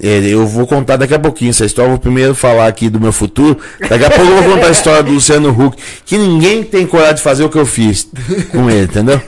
É, 0.00 0.18
eu 0.26 0.46
vou 0.46 0.66
contar 0.66 0.96
daqui 0.96 1.14
a 1.14 1.18
pouquinho 1.18 1.50
essa 1.50 1.64
história. 1.64 1.90
Vou 1.90 1.98
primeiro 1.98 2.34
falar 2.34 2.66
aqui 2.66 2.88
do 2.88 3.00
meu 3.00 3.12
futuro. 3.12 3.58
Daqui 3.80 4.04
a 4.04 4.10
pouco 4.10 4.30
eu 4.30 4.42
vou 4.42 4.52
contar 4.54 4.68
a 4.68 4.70
história 4.70 5.02
do 5.02 5.12
Luciano 5.12 5.50
Huck. 5.50 5.76
Que 6.04 6.18
ninguém 6.18 6.62
tem 6.62 6.86
coragem 6.86 7.16
de 7.16 7.22
fazer 7.22 7.44
o 7.44 7.48
que 7.48 7.58
eu 7.58 7.66
fiz 7.66 8.08
com 8.52 8.70
ele, 8.70 8.84
entendeu? 8.84 9.20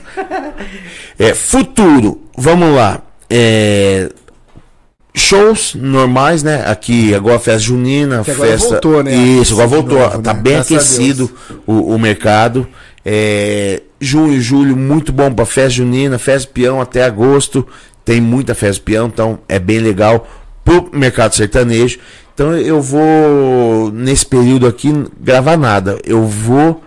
É, 1.18 1.34
futuro, 1.34 2.20
vamos 2.36 2.74
lá. 2.74 3.02
É, 3.28 4.10
shows 5.14 5.74
normais, 5.74 6.42
né? 6.42 6.64
Aqui 6.66 7.14
agora 7.14 7.38
festa 7.38 7.60
junina, 7.60 8.22
Que 8.22 8.30
agora 8.30 8.50
festa. 8.50 8.68
voltou, 8.68 9.02
né? 9.02 9.14
Isso, 9.14 9.54
agora 9.54 9.66
voltou. 9.68 9.98
novo, 9.98 10.22
tá 10.22 10.34
né? 10.34 10.40
bem 10.40 10.52
Graças 10.54 10.72
aquecido 10.72 11.30
o, 11.66 11.94
o 11.94 11.98
mercado. 11.98 12.68
É, 13.04 13.82
junho 14.00 14.34
e 14.34 14.40
julho, 14.40 14.76
muito 14.76 15.12
bom 15.12 15.32
para 15.32 15.46
festa 15.46 15.70
junina, 15.70 16.18
festa 16.18 16.50
peão 16.52 16.80
até 16.80 17.04
agosto. 17.04 17.66
Tem 18.08 18.22
muita 18.22 18.54
festa 18.54 18.82
peão, 18.82 19.06
então 19.06 19.38
é 19.46 19.58
bem 19.58 19.80
legal 19.80 20.26
pro 20.64 20.88
mercado 20.94 21.34
sertanejo. 21.34 21.98
Então 22.32 22.56
eu 22.56 22.80
vou, 22.80 23.92
nesse 23.92 24.24
período 24.24 24.66
aqui, 24.66 24.90
gravar 25.20 25.58
nada. 25.58 25.98
Eu 26.02 26.24
vou 26.24 26.82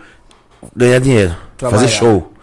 ganhar 0.76 0.98
dinheiro, 0.98 1.36
Trabalhar. 1.56 1.80
fazer 1.80 1.94
show. 1.94 2.34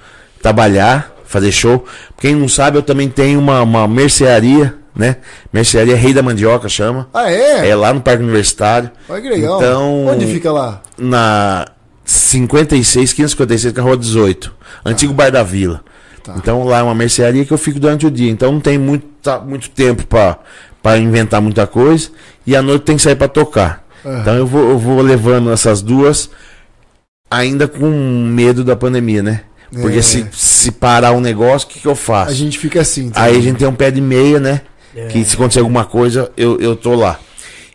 Trabalhar, 0.40 1.12
fazer 1.24 1.50
show. 1.50 1.84
Quem 2.20 2.36
não 2.36 2.48
sabe, 2.48 2.78
eu 2.78 2.82
também 2.84 3.08
tenho 3.08 3.40
uma, 3.40 3.62
uma 3.62 3.88
mercearia, 3.88 4.76
né? 4.94 5.16
Mercearia 5.52 5.96
Rei 5.96 6.14
da 6.14 6.22
Mandioca 6.22 6.68
chama. 6.68 7.08
Ah, 7.12 7.28
é? 7.32 7.68
É 7.68 7.74
lá 7.74 7.92
no 7.92 8.00
Parque 8.00 8.22
Universitário. 8.22 8.92
Olha 9.08 9.20
que 9.20 9.28
legal. 9.28 9.56
Então, 9.56 10.06
Onde 10.06 10.24
fica 10.28 10.52
lá? 10.52 10.82
na 10.96 11.66
56, 12.04 13.12
556, 13.12 13.72
que 13.72 13.80
é 13.80 13.82
a 13.82 13.84
rua 13.84 13.96
18. 13.96 14.54
Antigo 14.84 15.12
Bar 15.12 15.32
da 15.32 15.42
Vila. 15.42 15.82
Tá. 16.32 16.34
Então 16.38 16.64
lá 16.64 16.78
é 16.78 16.82
uma 16.82 16.94
mercearia 16.94 17.44
que 17.44 17.52
eu 17.52 17.58
fico 17.58 17.80
durante 17.80 18.06
o 18.06 18.10
dia. 18.10 18.30
Então 18.30 18.52
não 18.52 18.60
tem 18.60 18.76
muito, 18.78 19.06
tá- 19.22 19.40
muito 19.40 19.70
tempo 19.70 20.06
pra 20.06 20.38
pra 20.82 20.96
inventar 20.98 21.40
muita 21.40 21.66
coisa. 21.66 22.10
E 22.46 22.54
à 22.54 22.62
noite 22.62 22.82
tem 22.82 22.96
que 22.96 23.02
sair 23.02 23.16
pra 23.16 23.26
tocar. 23.28 23.84
Aham. 24.04 24.20
Então 24.20 24.34
eu 24.36 24.46
vou, 24.46 24.70
eu 24.70 24.78
vou 24.78 25.00
levando 25.02 25.50
essas 25.50 25.82
duas 25.82 26.30
ainda 27.30 27.66
com 27.68 27.88
medo 27.90 28.62
da 28.64 28.76
pandemia, 28.76 29.22
né? 29.22 29.40
Porque 29.70 29.98
É. 29.98 30.02
se, 30.02 30.26
se 30.32 30.70
parar 30.72 31.12
um 31.12 31.20
negócio, 31.20 31.66
o 31.68 31.70
que, 31.70 31.80
que 31.80 31.86
eu 31.86 31.94
faço? 31.96 32.30
A 32.30 32.34
gente 32.34 32.58
fica 32.58 32.80
assim. 32.80 33.10
tá? 33.10 33.22
Aí 33.22 33.36
a 33.36 33.40
gente 33.40 33.58
tem 33.58 33.68
um 33.68 33.74
pé 33.74 33.90
de 33.90 34.00
meia, 34.00 34.38
né? 34.40 34.62
É. 34.96 35.08
Que 35.08 35.22
se 35.24 35.34
acontecer 35.34 35.58
alguma 35.60 35.84
coisa, 35.84 36.30
eu, 36.36 36.58
eu 36.60 36.74
tô 36.74 36.94
lá. 36.94 37.18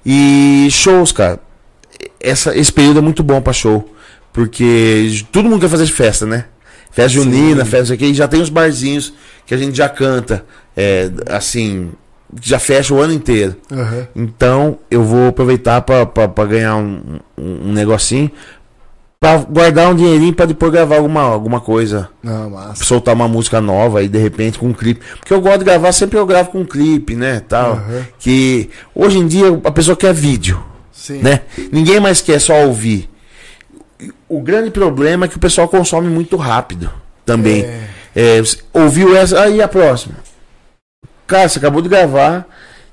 E 0.06 0.68
shows, 0.72 1.12
cara. 1.12 1.40
Essa, 2.20 2.56
esse 2.58 2.72
período 2.72 3.00
é 3.00 3.02
muito 3.02 3.22
bom 3.22 3.42
pra 3.42 3.54
show. 3.54 3.88
Porque 4.32 5.24
todo 5.32 5.48
mundo 5.48 5.62
quer 5.62 5.70
fazer 5.70 5.86
festa, 5.88 6.26
né? 6.26 6.46
Festa 6.94 7.10
junina, 7.10 7.66
festa 7.66 7.94
aqui. 7.94 8.06
E 8.06 8.14
já 8.14 8.28
tem 8.28 8.42
os 8.42 8.50
barzinhos 8.50 9.14
que 9.46 9.54
a 9.54 9.58
gente 9.58 9.76
já 9.76 9.90
canta. 9.90 10.46
É, 10.78 11.10
assim, 11.30 11.92
que 12.40 12.48
já 12.48 12.60
fecha 12.60 12.94
o 12.94 13.02
ano 13.02 13.14
inteiro. 13.14 13.56
Aham. 13.72 14.08
Então 14.16 14.78
eu 14.90 15.04
vou 15.04 15.28
aproveitar 15.30 15.82
pra 15.82 16.46
ganhar 16.46 16.76
um, 16.76 17.20
um, 17.38 17.70
um 17.70 17.74
negocinho. 17.74 18.32
Pra 19.20 19.38
guardar 19.38 19.90
um 19.90 19.96
dinheirinho 19.96 20.34
pra 20.34 20.46
depois 20.46 20.70
gravar 20.70 20.98
alguma, 20.98 21.22
alguma 21.22 21.62
coisa 21.62 22.10
Não, 22.22 22.50
massa. 22.50 22.84
soltar 22.84 23.14
uma 23.16 23.26
música 23.26 23.62
nova 23.62 24.00
aí 24.00 24.10
de 24.10 24.18
repente 24.18 24.60
com 24.60 24.68
um 24.68 24.74
clipe. 24.74 25.00
Porque 25.18 25.34
eu 25.34 25.40
gosto 25.40 25.60
de 25.60 25.64
gravar, 25.66 25.94
sempre 25.94 26.20
eu 26.20 26.26
gravo 26.26 26.50
com 26.52 26.60
um 26.60 26.66
clipe, 26.66 27.16
né, 27.16 27.42
tal. 27.48 27.72
Aham. 27.74 28.06
Que 28.20 28.70
hoje 28.94 29.20
em 29.20 29.26
dia 29.26 29.46
a 29.64 29.72
pessoa 29.72 29.96
quer 29.96 30.14
vídeo, 30.14 30.62
Sim. 30.92 31.20
né? 31.20 31.40
Ninguém 31.72 32.02
mais 32.02 32.20
quer 32.20 32.38
só 32.40 32.66
ouvir. 32.66 33.10
O 34.34 34.42
grande 34.42 34.72
problema 34.72 35.26
é 35.26 35.28
que 35.28 35.38
o 35.38 35.40
pessoal 35.40 35.68
consome 35.68 36.10
muito 36.10 36.36
rápido 36.38 36.90
também. 37.24 37.62
É. 37.62 37.88
É, 38.16 38.42
ouviu 38.74 39.16
essa, 39.16 39.40
aí 39.42 39.62
a 39.62 39.68
próxima. 39.68 40.16
Cara, 41.28 41.48
você 41.48 41.60
acabou 41.60 41.84
de 41.84 41.90
gravar, 41.90 42.48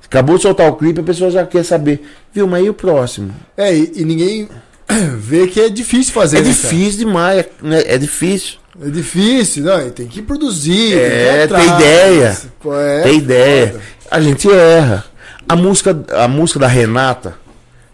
acabou 0.05 0.35
de 0.35 0.43
soltar 0.43 0.69
o 0.69 0.75
clipe, 0.75 0.99
a 0.99 1.03
pessoa 1.03 1.31
já 1.31 1.43
quer 1.43 1.63
saber. 1.63 2.07
Viu, 2.31 2.45
mas 2.45 2.63
e 2.63 2.69
o 2.69 2.75
próximo? 2.75 3.33
É, 3.57 3.75
e, 3.75 3.91
e 3.95 4.05
ninguém 4.05 4.49
vê 5.17 5.47
que 5.47 5.59
é 5.59 5.69
difícil 5.69 6.13
fazer. 6.13 6.37
É 6.37 6.41
né, 6.41 6.49
difícil 6.49 6.99
demais, 6.99 7.45
né? 7.59 7.81
É 7.87 7.97
difícil. 7.97 8.59
cara? 8.73 8.87
É 8.87 8.91
difícil, 8.91 9.63
não, 9.63 9.89
tem 9.89 10.07
que 10.07 10.21
produzir. 10.21 10.93
É, 10.95 11.47
tem, 11.47 11.47
que 11.47 11.53
atrás. 11.53 11.65
tem 11.65 11.75
ideia. 11.75 12.37
Pô, 12.59 12.75
é 12.75 13.01
Tem 13.01 13.17
ideia. 13.17 13.67
foda. 13.67 13.83
A 14.11 14.21
gente 14.21 14.51
erra. 14.51 15.05
A 15.49 15.55
música, 15.55 16.05
a 16.11 16.27
música 16.27 16.59
da 16.59 16.67
Renata, 16.67 17.35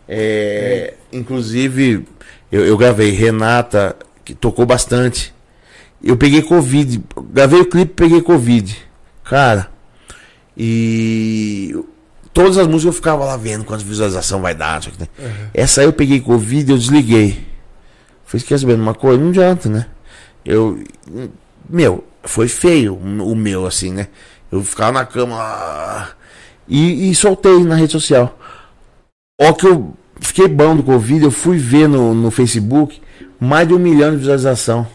é, 0.07 0.95
inclusive, 1.13 2.05
eu, 2.51 2.65
eu 2.65 2.77
gravei 2.77 3.11
Renata, 3.11 3.95
que 4.23 4.33
tocou 4.33 4.65
bastante. 4.65 5.33
Eu 6.03 6.17
peguei 6.17 6.41
Covid. 6.41 7.03
Gravei 7.31 7.61
o 7.61 7.65
clipe 7.65 7.93
peguei 7.93 8.21
Covid. 8.21 8.77
Cara, 9.23 9.69
e 10.55 11.75
todas 12.33 12.57
as 12.57 12.67
músicas 12.67 12.85
eu 12.85 12.93
ficava 12.93 13.25
lá 13.25 13.35
vendo 13.35 13.65
quantas 13.65 13.85
visualização 13.85 14.41
vai 14.41 14.55
dar. 14.55 14.79
que 14.81 14.97
tem. 14.97 15.09
Essa 15.53 15.81
aí 15.81 15.87
eu 15.87 15.93
peguei 15.93 16.19
Covid 16.19 16.69
e 16.69 16.73
eu 16.73 16.77
desliguei. 16.77 17.45
Falei, 18.25 18.45
quer 18.45 18.59
saber 18.59 18.75
de 18.75 18.81
uma 18.81 18.93
coisa? 18.93 19.21
Não 19.21 19.29
adianta, 19.29 19.69
né? 19.69 19.87
Eu. 20.45 20.83
Meu, 21.69 22.03
foi 22.23 22.47
feio 22.47 22.95
o 22.95 23.35
meu, 23.35 23.65
assim, 23.65 23.91
né? 23.91 24.07
Eu 24.51 24.63
ficava 24.63 24.91
na 24.91 25.05
cama 25.05 26.09
e, 26.67 27.09
e 27.09 27.15
soltei 27.15 27.63
na 27.63 27.75
rede 27.75 27.91
social. 27.91 28.37
Ó 29.39 29.53
que 29.53 29.67
eu 29.67 29.95
fiquei 30.21 30.47
bom 30.47 30.75
do 30.75 30.83
Covid, 30.83 31.23
eu 31.25 31.31
fui 31.31 31.57
ver 31.57 31.87
no, 31.87 32.13
no 32.13 32.31
Facebook 32.31 32.99
mais 33.39 33.67
de 33.67 33.73
um 33.73 33.79
milhão 33.79 34.11
de 34.11 34.17
visualização 34.17 34.85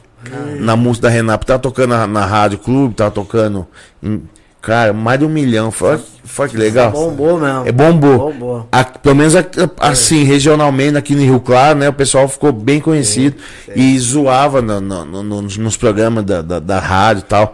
na 0.61 0.77
música 0.77 1.09
da 1.09 1.13
Renata. 1.15 1.45
Tava 1.47 1.59
tocando 1.59 1.91
na, 1.91 2.07
na 2.07 2.25
Rádio 2.27 2.59
Clube, 2.59 2.95
tava 2.95 3.11
tocando. 3.11 3.67
em- 4.03 4.23
cara, 4.61 4.93
mais 4.93 5.19
de 5.19 5.25
um 5.25 5.29
milhão. 5.29 5.73
Foi, 5.73 5.99
foi 6.23 6.49
que 6.49 6.57
legal. 6.57 6.93
Bombou 6.93 7.37
mesmo. 7.41 7.67
É 7.67 7.73
bombou. 7.73 8.19
Bombou. 8.33 8.69
A- 8.71 8.85
pelo 8.85 9.17
menos 9.17 9.35
a- 9.35 9.45
assim, 9.81 10.23
regionalmente, 10.23 10.97
aqui 10.97 11.17
no 11.17 11.23
Rio 11.23 11.41
Claro, 11.41 11.81
né? 11.81 11.89
O 11.89 11.93
pessoal 11.93 12.29
ficou 12.29 12.53
bem 12.53 12.79
conhecido 12.81 13.37
e 13.75 13.99
zoava 13.99 14.63
no- 14.63 14.81
no- 14.81 15.05
no- 15.05 15.23
no- 15.25 15.43
nos 15.43 15.77
programas 15.77 16.25
da, 16.25 16.41
da, 16.43 16.59
da 16.61 16.79
rádio 16.79 17.21
e 17.23 17.25
tal. 17.25 17.53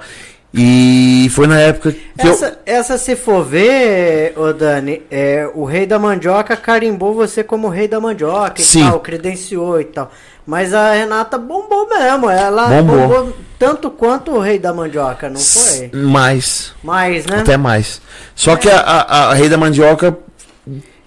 E 0.52 1.28
foi 1.30 1.46
na 1.46 1.60
época 1.60 1.92
que 1.92 2.26
eu. 2.26 2.32
Essa, 2.32 2.58
essa, 2.64 2.98
se 2.98 3.14
for 3.14 3.44
ver, 3.44 4.32
ô 4.36 4.52
Dani, 4.52 5.02
é, 5.10 5.48
o 5.54 5.64
rei 5.64 5.86
da 5.86 5.98
mandioca 5.98 6.56
carimbou 6.56 7.14
você 7.14 7.44
como 7.44 7.68
rei 7.68 7.86
da 7.86 8.00
mandioca 8.00 8.60
e 8.60 8.64
Sim. 8.64 8.84
tal, 8.88 9.00
credenciou 9.00 9.78
e 9.80 9.84
tal. 9.84 10.10
Mas 10.46 10.72
a 10.72 10.92
Renata 10.92 11.36
bombou 11.36 11.86
mesmo, 11.86 12.30
ela 12.30 12.66
Bombou. 12.68 12.96
bombou, 12.96 13.36
tanto 13.58 13.90
quanto 13.90 14.32
o 14.32 14.40
rei 14.40 14.58
da 14.58 14.72
mandioca, 14.72 15.28
não 15.28 15.38
foi? 15.38 15.90
Mais. 15.92 16.72
Mais, 16.82 17.26
né? 17.26 17.40
Até 17.40 17.58
mais. 17.58 18.00
Só 18.34 18.56
que 18.56 18.70
a, 18.70 18.78
a, 18.80 19.30
a 19.30 19.34
Rei 19.34 19.50
da 19.50 19.58
Mandioca. 19.58 20.16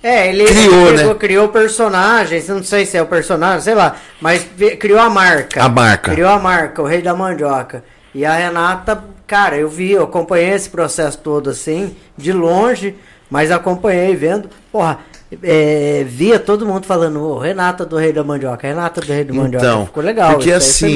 É, 0.04 0.30
ele 0.30 0.46
Criou, 0.46 0.88
ele 0.88 0.98
pegou, 0.98 1.14
né? 1.14 1.20
criou 1.20 1.48
personagens, 1.50 2.48
não 2.48 2.64
sei 2.64 2.86
se 2.86 2.98
é 2.98 3.02
o 3.02 3.06
personagem, 3.08 3.62
sei 3.62 3.74
lá, 3.76 3.96
mas 4.20 4.46
criou 4.80 5.00
a 5.00 5.10
marca. 5.10 5.64
A 5.64 5.70
marca. 5.70 6.12
Criou 6.12 6.30
a 6.30 6.40
marca, 6.40 6.82
o 6.82 6.86
rei 6.86 7.02
da 7.02 7.14
mandioca. 7.16 7.84
E 8.14 8.26
a 8.26 8.36
Renata, 8.36 9.04
cara, 9.26 9.56
eu 9.58 9.70
vi, 9.70 9.92
eu 9.92 10.04
acompanhei 10.04 10.50
esse 10.52 10.70
processo 10.70 11.18
todo 11.20 11.50
assim, 11.50 11.96
de 12.18 12.32
longe, 12.34 12.96
mas 13.30 13.52
acompanhei 13.52 14.16
vendo, 14.16 14.50
porra, 14.72 15.00
é, 15.42 16.04
via 16.08 16.38
todo 16.40 16.66
mundo 16.66 16.86
falando, 16.86 17.22
ô, 17.24 17.38
Renata 17.40 17.86
do 17.86 17.96
rei 17.98 18.12
da 18.12 18.24
mandioca, 18.24 18.68
Renata 18.68 19.00
do 19.00 19.08
rei 19.12 19.24
da 19.24 19.34
mandioca. 19.34 19.66
Então, 19.66 19.86
Ficou 19.86 20.04
legal, 20.04 20.34
porque 20.34 20.52
assim, 20.52 20.94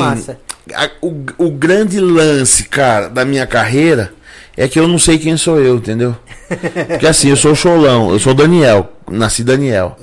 a- 0.73 0.89
o, 1.01 1.23
o 1.37 1.51
grande 1.51 1.99
lance, 2.01 2.65
cara, 2.65 3.07
da 3.07 3.23
minha 3.23 3.47
carreira 3.47 4.11
é 4.57 4.67
que 4.67 4.77
eu 4.79 4.87
não 4.87 4.99
sei 4.99 5.17
quem 5.17 5.37
sou 5.37 5.59
eu, 5.59 5.75
entendeu? 5.77 6.15
Porque 6.87 7.07
assim, 7.07 7.29
eu 7.29 7.35
sou 7.35 7.53
cholão, 7.55 8.11
eu 8.11 8.19
sou 8.19 8.33
Daniel, 8.33 8.89
nasci 9.09 9.43
Daniel. 9.43 9.97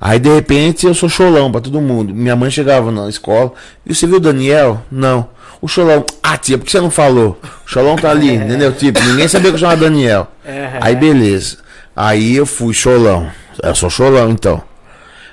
Aí 0.00 0.18
de 0.18 0.28
repente 0.34 0.86
eu 0.86 0.94
sou 0.94 1.08
cholão 1.08 1.52
pra 1.52 1.60
todo 1.60 1.80
mundo. 1.80 2.12
Minha 2.14 2.34
mãe 2.34 2.50
chegava 2.50 2.90
na 2.90 3.08
escola, 3.08 3.52
e 3.86 3.94
você 3.94 4.06
viu 4.06 4.16
o 4.16 4.20
Daniel? 4.20 4.80
Não. 4.90 5.28
O 5.62 5.68
cholão, 5.68 6.04
ah 6.22 6.36
tia, 6.36 6.58
por 6.58 6.64
que 6.64 6.72
você 6.72 6.80
não 6.80 6.90
falou? 6.90 7.38
O 7.64 7.68
cholão 7.70 7.96
tá 7.96 8.10
ali, 8.10 8.34
entendeu? 8.34 8.72
Tipo, 8.72 9.00
ninguém 9.00 9.28
sabia 9.28 9.48
que 9.50 9.54
eu 9.54 9.60
chamava 9.60 9.80
Daniel. 9.80 10.26
É. 10.44 10.76
Aí 10.80 10.94
beleza. 10.96 11.58
Aí 11.96 12.36
eu 12.36 12.44
fui 12.44 12.74
cholão. 12.74 13.30
Eu 13.62 13.74
sou 13.74 13.88
cholão 13.88 14.28
então. 14.30 14.60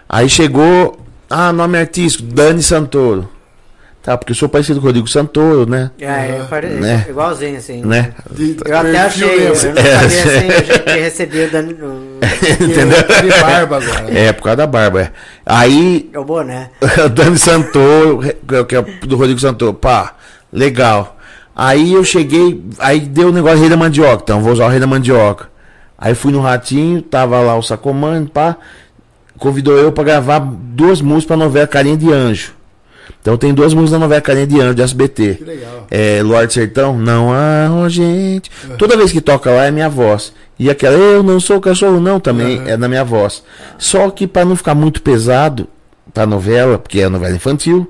Aí 0.07 0.29
chegou, 0.29 0.99
ah, 1.29 1.51
nome 1.51 1.77
artístico, 1.79 2.23
Dani 2.31 2.61
Santoro. 2.61 3.27
Tá, 4.01 4.17
porque 4.17 4.31
eu 4.31 4.35
sou 4.35 4.47
parecido 4.47 4.79
com 4.79 4.85
o 4.85 4.87
Rodrigo 4.87 5.07
Santoro, 5.09 5.69
né? 5.69 5.91
É, 5.99 6.37
eu 6.39 6.45
pare- 6.45 6.67
Né? 6.69 7.05
igualzinho 7.09 7.57
assim. 7.57 7.83
Né? 7.83 8.13
Eu 8.65 8.77
até 8.77 8.97
achei, 9.01 9.45
eu 9.45 9.49
não 9.49 9.55
sabia 9.55 9.99
assim, 9.99 10.27
a 10.29 10.73
gente 10.73 10.99
recebia 11.01 11.47
o 11.47 11.51
Dani- 11.51 11.73
o- 11.73 12.17
Entendeu? 12.63 12.97
De 13.21 13.41
barba 13.41 13.77
agora. 13.77 14.01
né? 14.03 14.27
É, 14.27 14.31
por 14.33 14.43
causa 14.43 14.55
da 14.57 14.67
barba. 14.67 15.01
é. 15.01 15.11
Aí, 15.45 16.09
o 16.15 16.23
boné. 16.23 16.69
o 17.05 17.09
Dani 17.09 17.37
Santoro, 17.37 18.19
que 18.67 18.75
é 18.75 18.81
do 19.05 19.17
Rodrigo 19.17 19.39
Santoro, 19.39 19.73
pá, 19.73 20.15
legal. 20.51 21.17
Aí 21.55 21.93
eu 21.93 22.03
cheguei, 22.03 22.63
aí 22.79 22.99
deu 23.01 23.29
o 23.29 23.31
negócio 23.33 23.57
do 23.57 23.61
Rei 23.61 23.69
da 23.69 23.77
Mandioca, 23.77 24.23
então 24.23 24.41
vou 24.41 24.53
usar 24.53 24.65
o 24.65 24.69
Rei 24.69 24.79
da 24.79 24.87
Mandioca. 24.87 25.49
Aí 25.97 26.15
fui 26.15 26.31
no 26.31 26.39
Ratinho, 26.39 27.01
tava 27.01 27.39
lá 27.41 27.57
o 27.57 27.61
Sacomani, 27.61 28.27
pá, 28.27 28.55
convidou 29.37 29.77
eu 29.77 29.91
pra 29.91 30.03
gravar 30.03 30.39
duas 30.39 31.01
músicas 31.01 31.25
pra 31.25 31.37
novela 31.37 31.67
Carinha 31.67 31.97
de 31.97 32.11
Anjo. 32.11 32.53
Então 33.21 33.35
tem 33.35 33.53
duas 33.53 33.73
músicas 33.73 33.91
da 33.91 33.99
novela 33.99 34.21
Carinha 34.21 34.47
de 34.47 34.59
Anjo, 34.61 34.75
de 34.75 34.81
SBT. 34.81 35.35
Que 35.35 35.43
legal. 35.43 35.87
É, 35.91 36.21
Lorde 36.23 36.53
Sertão, 36.53 36.97
não 36.97 37.33
há 37.33 37.89
gente. 37.89 38.49
Toda 38.77 38.95
vez 38.95 39.11
que 39.11 39.19
toca 39.19 39.51
lá 39.51 39.65
é 39.65 39.71
minha 39.71 39.89
voz. 39.89 40.31
E 40.57 40.69
aquela, 40.69 40.95
eu 40.95 41.23
não 41.23 41.39
sou 41.39 41.59
cachorro, 41.59 41.99
não, 41.99 42.19
também 42.19 42.61
é 42.67 42.77
na 42.77 42.87
minha 42.87 43.03
voz. 43.03 43.43
Só 43.77 44.09
que 44.09 44.27
para 44.27 44.45
não 44.45 44.55
ficar 44.55 44.75
muito 44.75 45.01
pesado 45.01 45.67
pra 46.13 46.25
novela, 46.25 46.77
porque 46.77 46.99
é 46.99 47.09
novela 47.09 47.35
infantil, 47.35 47.89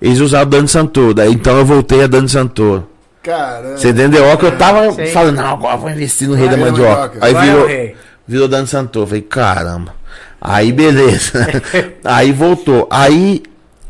eles 0.00 0.20
usaram 0.20 0.48
Dani 0.48 0.68
Santoro. 0.68 1.14
Daí 1.14 1.32
então 1.32 1.56
eu 1.58 1.64
voltei 1.64 2.02
a 2.04 2.06
Dani 2.06 2.28
Santoro. 2.28 2.86
Caramba. 3.22 3.76
Você 3.76 3.90
entendeu? 3.90 4.24
Ó, 4.24 4.36
que 4.36 4.46
eu 4.46 4.56
tava 4.56 4.90
sei. 4.92 5.06
falando, 5.08 5.36
não, 5.36 5.52
agora 5.52 5.74
eu 5.74 5.78
vou 5.80 5.90
investir 5.90 6.26
no 6.28 6.34
Rei 6.34 6.46
Vai, 6.48 6.56
da 6.56 6.62
Rei 6.64 6.72
da 6.72 6.78
Mandioca. 6.78 7.00
Mandioca. 7.02 7.26
Aí 7.26 7.32
Vai, 7.34 7.46
virou, 7.46 7.64
o 7.64 7.66
rei. 7.66 7.96
virou 8.26 8.48
Dani 8.48 8.66
Santoro. 8.66 9.06
Falei, 9.06 9.22
caramba. 9.22 9.94
Aí 10.40 10.72
beleza. 10.72 11.32
aí 12.02 12.32
voltou. 12.32 12.88
Aí 12.90 13.42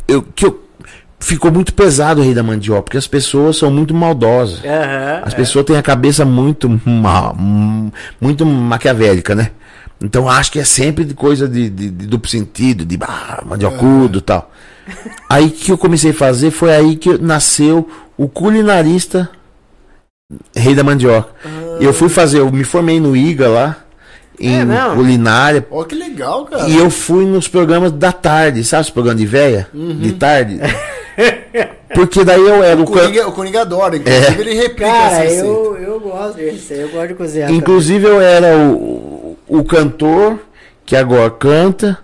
eu, 0.08 0.22
que 0.34 0.46
eu, 0.46 0.60
ficou 1.20 1.52
muito 1.52 1.72
pesado 1.72 2.20
o 2.20 2.24
Rei 2.24 2.34
da 2.34 2.42
Mandioca, 2.42 2.82
porque 2.82 2.96
as 2.98 3.06
pessoas 3.06 3.56
são 3.56 3.70
muito 3.70 3.94
maldosas. 3.94 4.60
Aham, 4.64 5.20
As 5.24 5.32
é. 5.32 5.36
pessoas 5.36 5.64
têm 5.64 5.76
a 5.76 5.82
cabeça 5.82 6.24
muito 6.24 6.68
ma- 6.84 7.30
hum, 7.32 7.90
muito 8.20 8.44
maquiavélica, 8.44 9.34
né? 9.36 9.50
Então 10.02 10.28
acho 10.28 10.50
que 10.52 10.58
é 10.58 10.64
sempre 10.64 11.04
de 11.04 11.12
coisa 11.14 11.46
de, 11.48 11.68
de- 11.68 11.90
de 11.90 12.06
duplo 12.06 12.28
sentido, 12.30 12.84
de 12.84 12.98
ah, 13.02 13.42
mandiocudo 13.44 14.18
e 14.18 14.22
tal. 14.22 14.50
Aí 15.28 15.50
que 15.50 15.70
eu 15.70 15.78
comecei 15.78 16.10
a 16.10 16.14
fazer 16.14 16.50
foi 16.50 16.74
aí 16.74 16.96
que 16.96 17.18
nasceu 17.18 17.88
o 18.16 18.26
culinarista 18.28 19.28
Rei 20.56 20.74
da 20.74 20.82
Mandioca. 20.82 21.28
Eu 21.80 21.92
fui 21.92 22.08
fazer, 22.08 22.38
eu 22.38 22.50
me 22.50 22.64
formei 22.64 22.98
no 23.00 23.14
IGA 23.16 23.48
lá, 23.48 23.76
em 24.38 24.60
É 24.60 24.94
culinária. 24.94 25.66
Ó, 25.70 25.84
que 25.84 25.94
legal, 25.94 26.44
cara. 26.46 26.68
E 26.68 26.76
eu 26.76 26.88
fui 26.90 27.24
nos 27.26 27.46
programas 27.48 27.92
da 27.92 28.10
tarde, 28.12 28.64
sabe 28.64 28.82
os 28.84 28.90
programas 28.90 29.20
de 29.20 29.26
véia? 29.26 29.68
De 29.74 30.12
tarde. 30.12 30.58
Porque 31.94 32.24
daí 32.24 32.40
eu 32.40 32.62
era 32.62 32.80
O 32.80 32.84
Coringa, 32.84 33.28
o 33.28 33.32
Coringa 33.32 33.62
adora, 33.62 33.96
inclusive 33.96 34.40
ele 34.40 34.54
replica 34.54 34.86
Cara, 34.90 35.18
receita. 35.18 35.44
eu, 35.46 35.76
eu 35.78 36.00
gosto 36.00 36.38
disso, 36.38 36.72
eu 36.72 36.88
gosto 36.88 37.08
de 37.08 37.14
cozinhar. 37.14 37.50
Inclusive 37.52 38.06
eu 38.06 38.20
era 38.20 38.56
o, 38.56 39.09
o 39.50 39.64
cantor 39.64 40.38
que 40.86 40.94
agora 40.94 41.28
canta 41.28 41.98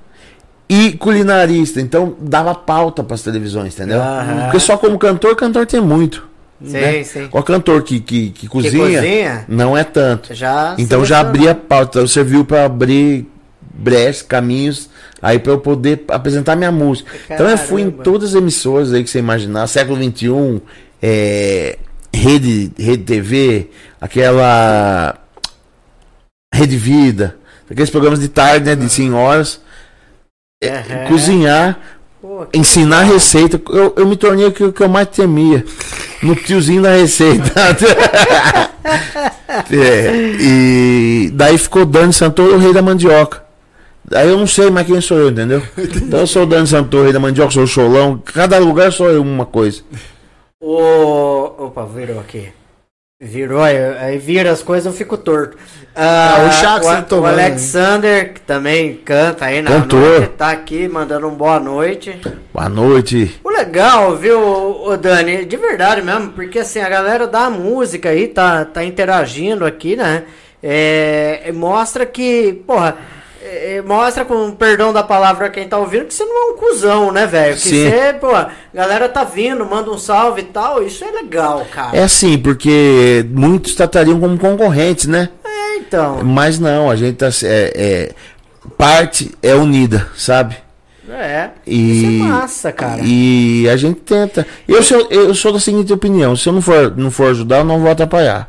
e 0.68 0.92
culinarista. 0.92 1.80
Então 1.80 2.16
dava 2.20 2.54
pauta 2.54 3.04
para 3.04 3.14
as 3.14 3.22
televisões, 3.22 3.74
entendeu? 3.74 4.02
Aham. 4.02 4.42
Porque 4.44 4.60
só 4.60 4.76
como 4.76 4.98
cantor, 4.98 5.36
cantor 5.36 5.64
tem 5.64 5.80
muito. 5.80 6.26
Sim, 6.62 6.72
né? 6.72 7.04
sim. 7.04 7.28
O 7.30 7.42
cantor 7.42 7.82
que, 7.82 8.00
que, 8.00 8.30
que 8.30 8.48
cozinha, 8.48 9.00
cozinha? 9.00 9.44
não 9.46 9.76
é 9.76 9.84
tanto. 9.84 10.34
Já 10.34 10.74
Então 10.76 11.04
já 11.04 11.20
abria 11.20 11.54
pauta, 11.54 11.98
então 11.98 12.08
serviu 12.08 12.44
para 12.44 12.64
abrir 12.64 13.28
brechas, 13.60 14.22
caminhos, 14.22 14.88
aí 15.20 15.38
para 15.38 15.52
eu 15.52 15.58
poder 15.58 16.04
apresentar 16.08 16.56
minha 16.56 16.72
música. 16.72 17.10
Então 17.30 17.48
eu 17.48 17.58
fui 17.58 17.82
em 17.82 17.90
Caramba. 17.90 18.02
todas 18.02 18.30
as 18.30 18.34
emissoras 18.34 18.92
aí 18.92 19.04
que 19.04 19.10
você 19.10 19.18
imaginar, 19.18 19.66
século 19.66 20.02
XXI, 20.02 20.62
é, 21.02 21.78
rede, 22.12 22.72
rede 22.78 23.04
TV, 23.04 23.70
aquela 24.00 25.25
Rede 26.56 26.76
Vida, 26.76 27.36
aqueles 27.70 27.90
programas 27.90 28.18
de 28.18 28.28
tarde, 28.28 28.66
né, 28.66 28.74
de 28.74 28.88
senhoras, 28.88 29.60
é, 30.62 30.68
Aham. 30.68 31.08
cozinhar, 31.08 31.78
Pô, 32.20 32.46
ensinar 32.54 33.00
legal. 33.00 33.14
receita. 33.14 33.60
Eu, 33.70 33.92
eu 33.96 34.06
me 34.06 34.16
tornei 34.16 34.46
o 34.46 34.52
que, 34.52 34.64
o 34.64 34.72
que 34.72 34.82
eu 34.82 34.88
mais 34.88 35.08
temia. 35.08 35.64
No 36.22 36.34
tiozinho 36.34 36.82
da 36.82 36.92
receita. 36.92 37.52
É, 39.72 40.12
e 40.40 41.30
daí 41.32 41.58
ficou 41.58 41.84
Dani 41.84 42.12
Santoro, 42.12 42.54
o 42.54 42.58
rei 42.58 42.72
da 42.72 42.82
mandioca. 42.82 43.42
Daí 44.04 44.28
eu 44.28 44.38
não 44.38 44.46
sei 44.46 44.70
mais 44.70 44.86
quem 44.86 45.00
sou 45.00 45.18
eu, 45.18 45.30
entendeu? 45.30 45.60
Então 45.76 46.20
eu 46.20 46.26
sou 46.26 46.44
o 46.44 46.46
Dani 46.46 46.66
Santoro, 46.66 47.04
rei 47.04 47.12
da 47.12 47.18
mandioca, 47.18 47.50
sou 47.50 47.64
o 47.64 47.66
Cholão. 47.66 48.22
Cada 48.24 48.58
lugar 48.58 48.92
sou 48.92 49.10
eu 49.10 49.22
uma 49.22 49.44
coisa. 49.44 49.82
O... 50.60 51.64
Opa, 51.66 51.84
virou 51.84 52.20
aqui. 52.20 52.48
Virou, 53.18 53.62
aí, 53.62 53.78
aí 53.98 54.18
vira 54.18 54.50
as 54.50 54.62
coisas, 54.62 54.84
eu 54.84 54.92
fico 54.92 55.16
torto. 55.16 55.56
Ah, 55.94 56.34
Ah, 56.36 56.48
o 56.48 56.52
Chaco 56.52 57.14
o, 57.16 57.20
o 57.20 57.24
Alexander, 57.24 58.34
que 58.34 58.42
também 58.42 58.94
canta 58.94 59.46
aí 59.46 59.62
na 59.62 59.70
Cantor. 59.70 60.00
noite, 60.00 60.26
tá 60.36 60.50
aqui 60.50 60.86
mandando 60.86 61.26
um 61.26 61.34
boa 61.34 61.58
noite. 61.58 62.20
Boa 62.52 62.68
noite. 62.68 63.40
O 63.42 63.48
legal, 63.48 64.14
viu, 64.16 64.38
o 64.38 64.94
Dani, 64.98 65.46
de 65.46 65.56
verdade 65.56 66.02
mesmo, 66.02 66.32
porque 66.32 66.58
assim, 66.58 66.80
a 66.80 66.90
galera 66.90 67.26
da 67.26 67.48
música 67.48 68.10
aí 68.10 68.28
tá, 68.28 68.66
tá 68.66 68.84
interagindo 68.84 69.64
aqui, 69.64 69.96
né? 69.96 70.24
É, 70.62 71.50
mostra 71.54 72.04
que, 72.04 72.62
porra, 72.66 72.98
é, 73.46 73.82
mostra 73.82 74.24
com 74.24 74.50
perdão 74.52 74.92
da 74.92 75.02
palavra 75.02 75.48
quem 75.50 75.68
tá 75.68 75.78
ouvindo 75.78 76.06
que 76.06 76.14
você 76.14 76.24
não 76.24 76.36
é 76.36 76.52
um 76.52 76.56
cuzão, 76.56 77.12
né, 77.12 77.26
velho? 77.26 77.54
Que 77.54 77.60
Sim. 77.60 77.90
você, 77.90 78.12
pô, 78.14 78.34
a 78.34 78.50
galera 78.74 79.08
tá 79.08 79.24
vindo, 79.24 79.64
manda 79.64 79.90
um 79.90 79.98
salve 79.98 80.42
e 80.42 80.44
tal, 80.44 80.82
isso 80.82 81.04
é 81.04 81.10
legal, 81.10 81.64
cara. 81.70 81.96
É 81.96 82.02
assim, 82.02 82.36
porque 82.38 83.24
muitos 83.30 83.74
tratariam 83.74 84.18
como 84.18 84.38
concorrentes, 84.38 85.06
né? 85.06 85.28
É, 85.44 85.76
então. 85.76 86.22
Mas 86.24 86.58
não, 86.58 86.90
a 86.90 86.96
gente 86.96 87.16
tá. 87.16 87.28
É, 87.44 87.72
é, 87.74 88.14
parte 88.76 89.32
é 89.42 89.54
unida, 89.54 90.08
sabe? 90.16 90.56
É. 91.08 91.50
E, 91.66 91.92
Isso 91.92 92.06
é 92.06 92.28
massa, 92.28 92.72
cara. 92.72 93.00
E 93.02 93.68
a 93.68 93.76
gente 93.76 94.00
tenta. 94.00 94.44
Eu 94.66 94.82
sou, 94.82 95.06
eu 95.08 95.34
sou 95.34 95.52
da 95.52 95.60
seguinte 95.60 95.92
opinião: 95.92 96.34
se 96.34 96.48
eu 96.48 96.52
não 96.52 96.60
for, 96.60 96.96
não 96.96 97.10
for 97.10 97.30
ajudar, 97.30 97.58
eu 97.58 97.64
não 97.64 97.78
vou 97.78 97.90
atrapalhar. 97.90 98.48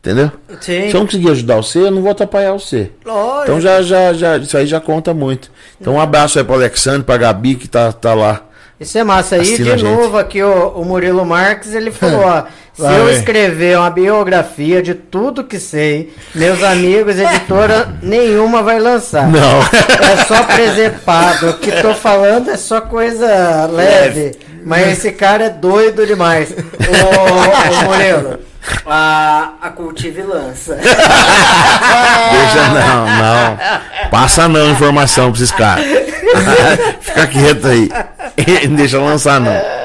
Entendeu? 0.00 0.32
Sim. 0.62 0.88
Se 0.88 0.96
eu 0.96 1.00
não 1.00 1.06
conseguir 1.06 1.30
ajudar 1.30 1.56
você, 1.56 1.78
eu 1.78 1.90
não 1.90 2.00
vou 2.00 2.10
atrapalhar 2.10 2.52
você. 2.52 2.90
Lógico. 3.04 3.42
Então 3.42 3.60
já, 3.60 3.82
já, 3.82 4.14
já, 4.14 4.38
isso 4.38 4.56
aí 4.56 4.66
já 4.66 4.80
conta 4.80 5.12
muito. 5.12 5.50
Então 5.78 5.94
um 5.94 6.00
abraço 6.00 6.38
aí 6.38 6.44
pro 6.44 6.54
Alexandre, 6.54 7.02
pra 7.02 7.18
Gabi 7.18 7.54
que 7.54 7.68
tá, 7.68 7.92
tá 7.92 8.14
lá. 8.14 8.42
Isso 8.80 8.96
é 8.96 9.04
massa. 9.04 9.36
E 9.36 9.40
Assina 9.42 9.74
a 9.74 9.76
de 9.76 9.84
novo 9.84 10.16
aqui 10.16 10.42
o, 10.42 10.68
o 10.68 10.84
Murilo 10.86 11.24
Marques, 11.26 11.74
ele 11.74 11.90
falou, 11.90 12.22
ó, 12.22 12.44
se 12.72 12.80
Vai, 12.80 12.98
eu 12.98 13.10
escrever 13.10 13.76
uma 13.76 13.90
biografia 13.90 14.82
de 14.82 14.94
tudo 14.94 15.44
que 15.44 15.58
sei, 15.60 16.14
meus 16.34 16.62
amigos, 16.62 17.18
editora 17.18 17.94
nenhuma 18.02 18.62
vai 18.62 18.80
lançar. 18.80 19.28
Não. 19.28 19.60
É 20.10 20.24
só 20.24 20.42
presepado. 20.44 21.50
O 21.50 21.58
que 21.58 21.70
tô 21.82 21.94
falando 21.94 22.50
é 22.50 22.56
só 22.56 22.80
coisa 22.80 23.66
leve. 23.66 24.32
Mas 24.64 24.88
esse 24.88 25.12
cara 25.12 25.44
é 25.44 25.50
doido 25.50 26.06
demais. 26.06 26.52
Ô, 26.52 27.84
ô 27.84 27.84
Murilo, 27.84 28.38
a, 28.86 29.52
a 29.60 29.70
Cultive 29.70 30.22
lança. 30.22 30.76
Deixa 32.30 32.68
não, 32.68 33.06
não. 33.06 33.58
Passa 34.10 34.48
não 34.48 34.70
informação 34.70 35.32
pra 35.32 35.42
esses 35.42 35.52
caras. 35.52 35.84
Fica 37.00 37.26
quieto 37.26 37.66
aí. 37.66 37.88
Deixa 38.76 38.98
lançar 38.98 39.40
não. 39.40 39.79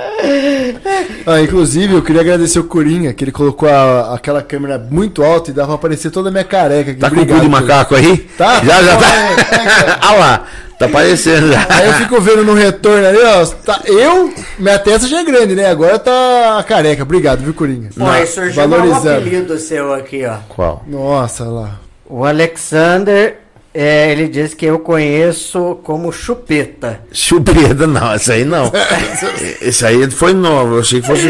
Ah, 1.26 1.42
inclusive, 1.42 1.94
eu 1.94 2.02
queria 2.02 2.22
agradecer 2.22 2.60
o 2.60 2.64
Corinha, 2.66 3.14
que 3.14 3.24
ele 3.24 3.32
colocou 3.32 3.68
a- 3.70 4.14
aquela 4.16 4.42
câmera 4.42 4.78
muito 4.78 5.24
alta 5.24 5.50
e 5.52 5.54
dava 5.54 5.68
pra 5.70 5.76
aparecer 5.76 6.12
toda 6.12 6.30
a 6.30 6.32
minha 6.32 6.44
careca. 6.44 6.92
aqui. 6.92 7.00
Tá 7.00 7.10
com 7.10 7.22
o 7.22 7.26
cu 7.26 7.40
de 7.40 7.50
macaco 7.50 7.96
aí? 7.96 8.18
Tá. 8.38 8.64
Já, 8.64 8.84
já 8.84 8.92
É, 8.94 8.96
tá. 8.98 10.00
Olha 10.10 10.18
lá. 10.20 10.44
Tá 10.78 10.88
aparecendo 10.88 11.48
já. 11.54 11.66
Aí 11.70 11.88
eu 11.88 11.94
fico 11.94 12.20
vendo 12.20 12.44
no 12.44 12.54
retorno 12.54 13.08
ali, 13.08 13.18
ó. 13.18 13.46
Tá, 13.46 13.80
eu, 13.86 14.34
minha 14.60 14.78
testa 14.78 15.08
já 15.08 15.22
é 15.22 15.24
grande, 15.24 15.56
né? 15.56 15.70
Agora 15.70 15.98
tá 15.98 16.64
careca. 16.68 17.04
Obrigado, 17.04 17.40
viu, 17.44 17.54
Corinha? 17.54 17.90
Pô, 17.98 18.06
aí 18.06 18.28
surgiu 18.28 18.62
um 18.64 18.68
valorizando. 18.70 19.10
apelido 19.20 19.58
seu 19.58 19.94
aqui, 19.94 20.26
ó. 20.26 20.36
Qual? 20.50 20.84
Nossa, 20.86 21.46
lá. 21.46 21.80
O 22.08 22.26
Alexander, 22.26 23.38
é, 23.78 24.10
ele 24.12 24.28
diz 24.30 24.54
que 24.54 24.66
eu 24.66 24.80
conheço 24.80 25.78
como 25.84 26.10
chupeta. 26.12 27.02
Chupeta, 27.12 27.86
não, 27.86 28.14
essa 28.14 28.34
aí 28.34 28.46
não. 28.46 28.72
Esse 29.62 29.86
aí 29.86 30.10
foi 30.10 30.34
novo, 30.34 30.76
eu 30.76 30.80
achei 30.80 31.02
que 31.02 31.08
fosse. 31.08 31.28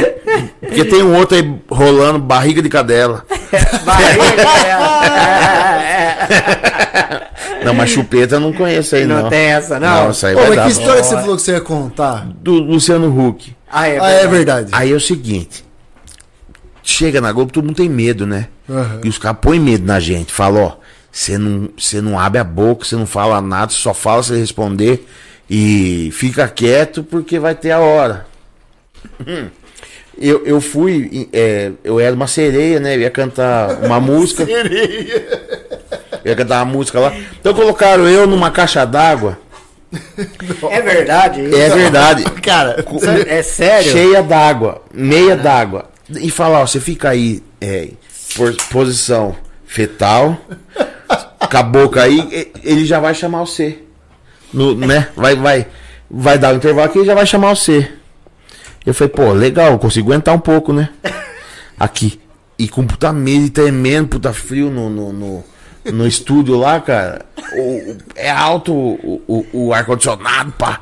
Porque 0.61 0.85
tem 0.85 1.01
um 1.01 1.15
outro 1.15 1.35
aí 1.37 1.55
rolando, 1.69 2.19
barriga 2.19 2.61
de 2.61 2.69
cadela. 2.69 3.25
Barriga, 3.83 4.23
é. 4.67 4.75
Não, 7.65 7.73
mas 7.73 7.89
chupeta 7.89 8.35
eu 8.35 8.39
não 8.39 8.53
conheço 8.53 8.95
aí, 8.95 9.05
Não 9.05 9.23
não. 9.23 9.29
tem 9.29 9.39
essa, 9.47 9.79
não? 9.79 10.03
Não, 10.03 10.09
essa 10.11 10.27
aí 10.27 10.35
Ô, 10.35 10.37
vai 10.37 10.47
mas 10.49 10.55
dar. 10.55 10.63
que 10.65 10.71
história 10.71 11.01
que 11.01 11.07
você 11.07 11.15
falou 11.15 11.35
que 11.35 11.41
você 11.41 11.51
ia 11.53 11.61
contar? 11.61 12.27
Do 12.27 12.51
Luciano 12.53 13.07
Huck. 13.27 13.55
Ah, 13.71 13.87
é 13.87 13.99
Ah, 13.99 14.09
é 14.11 14.27
verdade. 14.27 14.69
Aí 14.71 14.91
é 14.91 14.95
o 14.95 14.99
seguinte. 14.99 15.65
Chega 16.83 17.19
na 17.19 17.31
Globo, 17.31 17.51
todo 17.51 17.65
mundo 17.65 17.75
tem 17.77 17.89
medo, 17.89 18.27
né? 18.27 18.49
Aham. 18.69 19.01
E 19.03 19.09
os 19.09 19.17
caras 19.17 19.39
põem 19.41 19.59
medo 19.59 19.83
na 19.83 19.99
gente. 19.99 20.31
Falam, 20.31 20.63
ó, 20.63 20.71
você 21.15 21.37
não, 21.37 21.69
você 21.77 22.01
não 22.01 22.19
abre 22.19 22.39
a 22.39 22.43
boca, 22.43 22.83
você 22.83 22.97
não 22.97 23.05
fala 23.07 23.39
nada, 23.39 23.71
você 23.71 23.77
só 23.77 23.93
fala 23.93 24.21
se 24.21 24.35
responder. 24.35 25.07
E 25.49 26.09
fica 26.11 26.45
quieto 26.45 27.05
porque 27.05 27.39
vai 27.39 27.55
ter 27.55 27.71
a 27.71 27.79
hora. 27.79 28.27
Eu, 30.19 30.45
eu 30.45 30.59
fui, 30.59 31.29
é, 31.31 31.71
eu 31.85 32.01
era 32.01 32.13
uma 32.13 32.27
sereia, 32.27 32.81
né? 32.81 32.97
Eu 32.97 32.99
ia 32.99 33.09
cantar 33.09 33.77
uma 33.81 33.97
música. 34.01 34.43
Eu 34.43 36.31
ia 36.31 36.35
cantar 36.35 36.61
uma 36.65 36.73
música 36.73 36.99
lá. 36.99 37.15
Então 37.39 37.53
colocaram 37.53 38.09
eu 38.09 38.27
numa 38.27 38.51
caixa 38.51 38.83
d'água. 38.83 39.39
É 40.69 40.81
verdade 40.81 41.45
isso? 41.45 41.55
É 41.55 41.69
verdade. 41.69 42.23
Cara, 42.43 42.85
É 43.25 43.41
sério? 43.41 43.89
Cheia 43.89 44.21
d'água, 44.21 44.81
meia 44.93 45.37
d'água. 45.37 45.85
E 46.09 46.29
falar, 46.29 46.59
ó, 46.59 46.67
você 46.67 46.81
fica 46.81 47.11
aí, 47.11 47.41
é, 47.61 47.87
por 48.35 48.53
posição 48.69 49.33
fetal, 49.65 50.39
boca 51.63 52.01
aí, 52.03 52.51
ele 52.63 52.85
já 52.85 52.99
vai 52.99 53.13
chamar 53.13 53.39
você. 53.41 53.79
No, 54.53 54.73
né? 54.75 55.09
Vai, 55.15 55.35
vai, 55.35 55.67
vai 56.09 56.37
dar 56.37 56.53
o 56.53 56.57
intervalo 56.57 56.87
aqui 56.87 56.99
e 56.99 57.05
já 57.05 57.13
vai 57.13 57.25
chamar 57.25 57.55
você. 57.55 57.89
Eu 58.85 58.93
falei, 58.93 59.11
pô, 59.13 59.31
legal, 59.33 59.77
consigo 59.79 60.11
aguentar 60.11 60.33
um 60.35 60.39
pouco, 60.39 60.71
né? 60.71 60.89
Aqui. 61.79 62.19
E 62.57 62.67
com 62.69 62.85
puta 62.85 63.11
medo 63.11 63.45
e 63.45 63.49
tremendo, 63.49 64.07
puta 64.09 64.31
frio 64.31 64.69
no, 64.69 64.89
no, 64.89 65.11
no, 65.11 65.43
no 65.91 66.07
estúdio 66.07 66.55
lá, 66.55 66.79
cara. 66.79 67.25
O- 67.53 67.91
o- 67.91 67.97
é 68.15 68.29
alto 68.29 68.73
o, 68.73 69.21
o, 69.27 69.45
o 69.67 69.73
ar-condicionado, 69.73 70.51
pá. 70.53 70.79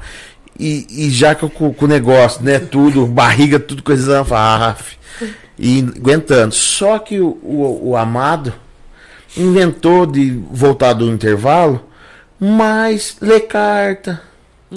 E, 0.59 0.85
e 1.07 1.09
já 1.09 1.33
com, 1.33 1.49
com 1.73 1.85
o 1.85 1.87
negócio, 1.87 2.43
né? 2.43 2.59
Tudo, 2.59 3.07
barriga, 3.07 3.59
tudo 3.59 3.81
coisando, 3.81 4.35
ah, 4.35 4.75
e 5.57 5.79
aguentando. 5.97 6.53
Só 6.53 6.99
que 6.99 7.19
o, 7.19 7.29
o, 7.41 7.89
o 7.89 7.97
Amado 7.97 8.53
inventou 9.37 10.05
de 10.05 10.39
voltar 10.51 10.93
do 10.93 11.05
intervalo, 11.09 11.81
mas 12.39 13.15
ler 13.21 13.41
carta. 13.41 14.21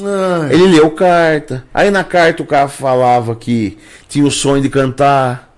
Ai, 0.02 0.52
Ele 0.52 0.66
leu 0.68 0.90
carta. 0.90 1.64
Aí 1.72 1.90
na 1.90 2.04
carta 2.04 2.42
o 2.42 2.46
cara 2.46 2.68
falava 2.68 3.34
que 3.34 3.78
tinha 4.08 4.24
o 4.26 4.30
sonho 4.30 4.62
de 4.62 4.68
cantar. 4.68 5.50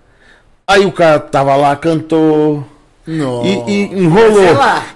Aí 0.67 0.85
o 0.87 0.93
cara 0.93 1.19
tava 1.19 1.57
lá, 1.57 1.75
cantou. 1.77 2.65
E, 3.07 3.73
e 3.73 3.83
enrolou. 4.05 4.43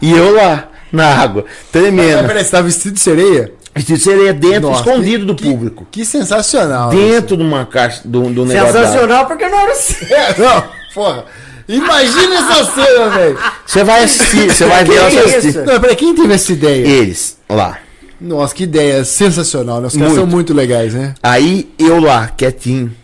E 0.01 0.13
eu 0.13 0.35
lá, 0.35 0.69
na 0.93 1.07
água, 1.07 1.45
Mas, 1.47 1.71
tremendo. 1.73 2.27
peraí, 2.29 2.45
você 2.45 2.51
tá 2.51 2.61
vestido 2.61 2.93
de 2.95 3.01
sereia? 3.01 3.53
Vestido 3.75 3.97
de 3.97 4.05
sereia 4.05 4.35
dentro, 4.35 4.69
Nossa, 4.69 4.81
escondido 4.89 5.25
do 5.25 5.35
que- 5.35 5.45
público. 5.51 5.87
Que 5.91 6.05
sensacional. 6.05 6.91
Dentro 6.91 7.39
de 7.39 7.43
uma 7.43 7.65
caixa, 7.65 8.03
do, 8.05 8.25
do 8.31 8.45
negócio. 8.45 8.73
Sensacional 8.73 9.27
porque 9.27 9.49
não 9.49 9.59
era 9.61 9.75
seu. 9.75 10.07
É, 10.15 10.35
não, 10.39 10.65
porra. 10.95 11.25
Imagina 11.69 12.35
essa 12.37 12.65
cena, 12.65 13.09
velho. 13.11 13.39
Você 13.67 13.85
vai 13.85 14.05
assistir, 14.05 14.53
você 14.53 14.65
vai 14.65 14.85
ver 14.85 14.97
ela 14.97 15.11
Que 15.11 15.19
assistir. 15.19 15.65
Não, 15.65 15.81
peraí, 15.81 15.97
quem 15.97 16.15
teve 16.15 16.35
essa 16.35 16.53
ideia? 16.53 16.87
Eles, 16.87 17.39
lá. 17.49 17.79
Nossa, 18.21 18.55
que 18.55 18.63
ideia 18.65 19.05
sensacional, 19.05 19.81
né? 19.81 19.89
Os 19.89 19.97
caras 19.97 20.15
são 20.15 20.27
muito 20.27 20.55
legais, 20.55 20.95
né? 20.95 21.15
Aí 21.23 21.69
eu 21.79 21.99
lá, 22.01 22.29
quietinho. 22.29 22.95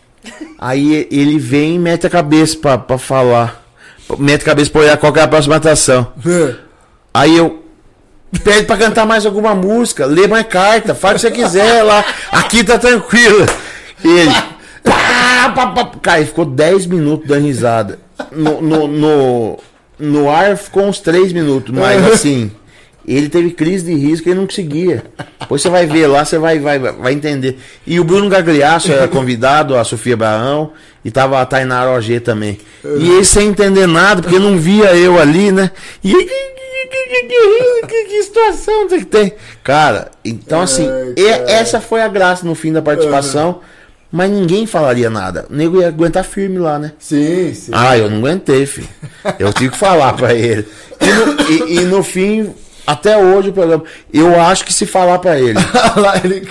Aí 0.59 1.09
ele 1.11 1.39
vem 1.39 1.75
e 1.75 1.79
mete 1.79 2.07
a 2.07 2.11
cabeça 2.11 2.57
pra, 2.57 2.79
pra 2.79 2.99
falar. 2.99 3.65
Mete 4.19 4.43
a 4.43 4.45
cabeça 4.45 4.71
pra 4.71 4.81
olhar 4.83 4.97
qual 4.97 5.13
que 5.13 5.19
é 5.19 5.23
a 5.23 5.29
próxima 5.29 5.57
atração. 5.57 6.13
Aí 7.13 7.37
eu. 7.37 7.65
Pede 8.45 8.67
pra 8.67 8.77
cantar 8.77 9.07
mais 9.07 9.25
alguma 9.25 9.55
música, 9.55 10.05
lê 10.05 10.27
mais 10.27 10.47
carta, 10.47 10.95
faz 10.95 11.15
o 11.15 11.27
que 11.31 11.37
você 11.37 11.43
quiser 11.43 11.83
lá. 11.83 12.05
Aqui 12.31 12.63
tá 12.63 12.79
tranquilo. 12.79 13.47
Ele. 14.05 14.35
Pá, 14.85 15.51
pá, 15.55 15.67
pá. 15.69 15.91
Cara, 16.01 16.27
ficou 16.27 16.45
10 16.45 16.87
minutos 16.87 17.27
dando 17.27 17.47
risada. 17.47 17.99
No, 18.33 18.61
no, 18.61 18.89
no, 18.89 19.59
no 19.99 20.31
ar 20.31 20.57
ficou 20.57 20.85
uns 20.85 21.01
3 21.01 21.33
minutos, 21.33 21.75
mas 21.75 22.05
assim. 22.13 22.51
Ele 23.07 23.31
teve 23.31 23.53
crise 23.53 23.87
de 23.87 24.23
que 24.23 24.29
ele 24.29 24.39
não 24.39 24.47
conseguia. 24.47 25.03
Depois 25.41 25.63
você 25.63 25.71
vai 25.71 25.87
ver 25.87 26.07
lá, 26.07 26.27
você 26.27 26.37
vai, 26.37 26.59
vai, 26.59 26.79
vai 26.79 27.13
entender. 27.15 27.59
E 27.87 27.99
o 27.99 28.05
Bruno 28.05 28.29
Gagliasso 28.29 28.93
era 28.93 29.09
convidado, 29.09 29.79
a 29.79 29.83
Sofia 29.83 30.13
Abraão, 30.13 30.73
e 31.03 31.11
tava 31.11 31.41
a 31.41 31.47
Tainara 31.47 31.91
OG 31.93 32.21
também. 32.21 32.59
E 32.85 33.11
ele 33.11 33.25
sem 33.25 33.49
entender 33.49 33.87
nada, 33.87 34.21
porque 34.21 34.39
não 34.39 34.59
via 34.59 34.95
eu 34.95 35.19
ali, 35.19 35.51
né? 35.51 35.71
E 36.05 36.13
que, 36.13 36.25
que, 36.25 37.87
que, 37.87 38.05
que, 38.05 38.23
situação 38.23 38.89
que 38.89 39.05
tem? 39.07 39.33
Cara, 39.65 40.11
então 40.23 40.61
assim, 40.61 40.87
Ai, 40.87 41.15
e- 41.17 41.31
cara. 41.31 41.51
essa 41.51 41.81
foi 41.81 42.03
a 42.03 42.09
graça 42.09 42.47
no 42.47 42.55
fim 42.55 42.73
da 42.73 42.83
participação, 42.83 43.61
mas 44.11 44.31
ninguém 44.31 44.67
falaria 44.67 45.11
nada. 45.11 45.47
O 45.51 45.55
nego 45.55 45.81
ia 45.81 45.89
aguentar 45.89 46.25
firme 46.25 46.59
lá, 46.59 46.79
né? 46.79 46.93
Sim, 46.99 47.53
sim. 47.55 47.71
Ah, 47.75 47.97
eu 47.97 48.09
não 48.11 48.19
aguentei, 48.19 48.65
filho. 48.67 48.89
Eu 49.39 49.53
tive 49.53 49.71
que 49.71 49.77
falar 49.79 50.13
pra 50.15 50.35
ele. 50.35 50.67
E 51.01 51.07
no, 51.07 51.51
e- 51.51 51.77
e 51.77 51.81
no 51.85 52.03
fim, 52.03 52.53
até 52.87 53.17
hoje 53.19 53.51
o 53.51 53.53
programa, 53.53 53.85
eu 54.13 54.41
acho 54.41 54.65
que 54.65 54.73
se 54.73 54.87
falar 54.87 55.19
pra 55.19 55.39
ele, 55.39 55.59
Lá 55.97 56.15
ele- 56.25 56.49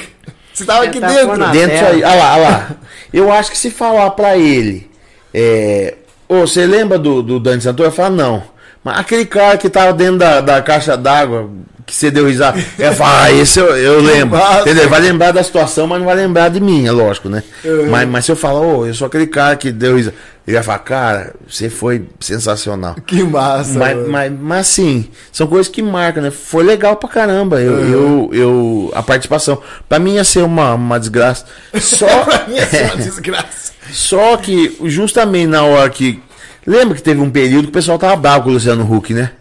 Você 0.53 0.65
tava 0.65 0.83
aqui 0.85 0.99
Tentar 0.99 1.07
dentro. 1.13 1.51
dentro 1.51 1.77
tela. 1.77 1.89
aí, 1.89 2.03
olha 2.03 2.15
lá, 2.15 2.33
olha 2.35 2.41
lá. 2.49 2.71
Eu 3.13 3.31
acho 3.31 3.51
que 3.51 3.57
se 3.57 3.69
falar 3.71 4.09
pra 4.11 4.37
ele, 4.37 4.89
é, 5.33 5.95
ô, 6.27 6.41
você 6.41 6.65
lembra 6.65 6.97
do, 6.99 7.21
do 7.23 7.39
Dani 7.39 7.61
Santoro? 7.61 7.89
Eu 7.89 7.93
falo, 7.93 8.15
não. 8.15 8.43
Mas 8.83 8.99
aquele 8.99 9.25
cara 9.25 9.57
que 9.57 9.69
tava 9.69 9.93
dentro 9.93 10.17
da, 10.17 10.41
da 10.41 10.61
caixa 10.61 10.95
d'água, 10.97 11.49
que 11.87 11.95
você 11.95 12.11
deu 12.11 12.27
risada, 12.27 12.59
falo, 12.95 13.11
ah, 13.15 13.31
esse 13.31 13.59
eu, 13.59 13.67
eu 13.77 14.01
lembro. 14.01 14.37
Entendeu? 14.59 14.89
Vai 14.89 14.99
lembrar 14.99 15.31
da 15.31 15.41
situação, 15.41 15.87
mas 15.87 15.99
não 15.99 16.05
vai 16.05 16.17
lembrar 16.17 16.49
de 16.49 16.59
mim, 16.59 16.85
é 16.85 16.91
lógico, 16.91 17.29
né? 17.29 17.41
Mas, 17.89 18.07
mas 18.09 18.25
se 18.25 18.31
eu 18.31 18.35
falar, 18.35 18.59
ô, 18.59 18.85
eu 18.85 18.93
sou 18.93 19.07
aquele 19.07 19.25
cara 19.25 19.55
que 19.55 19.71
deu 19.71 19.95
risada, 19.95 20.13
ele 20.47 20.55
vai 20.55 20.63
falar, 20.63 20.79
cara, 20.79 21.35
você 21.45 21.69
foi 21.69 22.05
sensacional. 22.21 22.95
Que 23.05 23.21
massa. 23.21 23.77
Mas, 23.77 23.97
mano. 23.97 24.09
mas, 24.09 24.31
mas 24.31 24.59
assim, 24.59 25.09
são 25.29 25.45
coisas 25.45 25.67
que 25.67 25.81
marcam, 25.81 26.23
né? 26.23 26.31
Foi 26.31 26.63
legal 26.63 26.95
pra 26.95 27.09
caramba. 27.09 27.59
Eu, 27.59 27.79
eu, 27.79 28.29
eu, 28.31 28.91
a 28.93 29.03
participação. 29.03 29.61
Pra 29.89 29.99
mim 29.99 30.15
ia 30.15 30.23
ser 30.23 30.43
uma, 30.43 30.73
uma 30.73 30.99
desgraça. 30.99 31.45
Só, 31.79 32.05
Isso 32.47 32.75
é 32.75 32.83
uma 32.85 32.95
desgraça. 33.03 33.73
só 33.91 34.37
que, 34.37 34.77
justamente 34.85 35.47
na 35.47 35.63
hora 35.63 35.89
que. 35.89 36.21
Lembra 36.65 36.95
que 36.95 37.03
teve 37.03 37.21
um 37.21 37.29
período 37.29 37.63
que 37.63 37.69
o 37.69 37.73
pessoal 37.73 37.97
tava 37.97 38.15
bravo 38.15 38.43
com 38.43 38.49
o 38.49 38.53
Luciano 38.53 38.89
Huck, 38.89 39.13
né? 39.13 39.31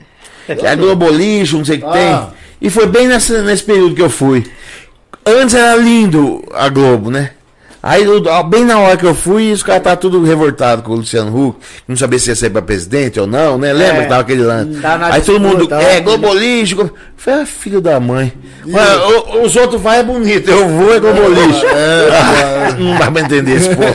Que 0.47 0.67
é 0.67 0.77
Globolixo, 0.77 1.59
não 1.59 1.65
sei 1.65 1.77
o 1.77 1.81
que 1.81 1.87
Ah. 1.87 1.91
tem. 1.93 2.27
E 2.61 2.71
foi 2.71 2.87
bem 2.87 3.07
nessa, 3.09 3.43
nesse 3.43 3.63
período 3.65 3.95
que 3.95 4.03
eu 4.03 4.11
fui. 4.11 4.45
Antes 5.25 5.55
era 5.55 5.75
lindo 5.77 6.43
a 6.55 6.69
Globo, 6.69 7.11
né? 7.11 7.31
Aí, 7.83 8.05
bem 8.49 8.65
na 8.65 8.81
hora 8.81 8.97
que 8.97 9.05
eu 9.07 9.15
fui, 9.15 9.53
os 9.53 9.63
caras 9.63 9.81
estavam 9.81 9.99
tudo 10.01 10.25
revoltados 10.25 10.85
com 10.85 10.93
o 10.93 10.97
Luciano 10.97 11.31
Huck. 11.49 11.59
Não 11.87 11.97
sabia 11.97 12.19
se 12.19 12.31
ia 12.31 12.35
ser 12.35 12.51
pra 12.51 12.61
presidente 12.61 13.21
ou 13.21 13.29
não, 13.29 13.57
né? 13.59 13.73
Lembra 13.73 13.99
É. 13.99 14.03
que 14.03 14.09
tava 14.09 14.21
aquele 14.23 14.43
lance? 14.43 14.81
Tá 14.81 14.99
Aí 15.13 15.21
todo 15.21 15.39
mundo, 15.39 15.69
é, 15.73 15.99
ó. 15.99 16.01
Globolixo. 16.03 16.75
Glo- 16.75 16.91
Foi 17.17 17.33
a 17.35 17.47
filho 17.47 17.81
da 17.81 18.01
mãe. 18.01 18.33
Ué, 18.67 19.41
os 19.45 19.55
outros 19.55 19.81
vai 19.81 20.01
é 20.01 20.03
bonito, 20.03 20.51
eu 20.51 20.69
vou 20.69 20.95
é 20.95 20.99
Globolixo. 20.99 21.65
não 22.79 22.99
dá 22.99 23.11
pra 23.13 23.21
entender 23.23 23.53
esse 23.57 23.69
povo. 23.69 23.95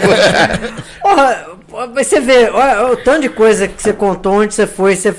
Porra, 1.02 1.46
você 1.94 2.20
vê, 2.22 2.50
olha, 2.50 2.94
o 2.94 2.96
tanto 2.98 3.22
de 3.22 3.30
coisa 3.30 3.68
que 3.68 3.82
você 3.82 3.92
contou, 3.92 4.34
onde 4.36 4.54
você 4.54 4.68
foi, 4.68 4.96
você, 4.96 5.14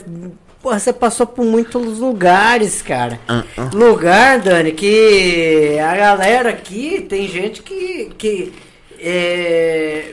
porra, 0.63 0.79
você 0.79 0.93
passou 0.93 1.27
por 1.27 1.45
muitos 1.45 1.99
lugares, 1.99 2.81
cara. 2.81 3.19
Ah, 3.27 3.43
Lugar, 3.75 4.39
Dani, 4.39 4.73
que 4.73 5.77
a 5.79 5.97
galera 5.97 6.51
aqui 6.51 7.05
tem 7.09 7.29
gente 7.29 7.63
que, 7.63 8.11
que 8.17 8.53
é, 9.05 10.11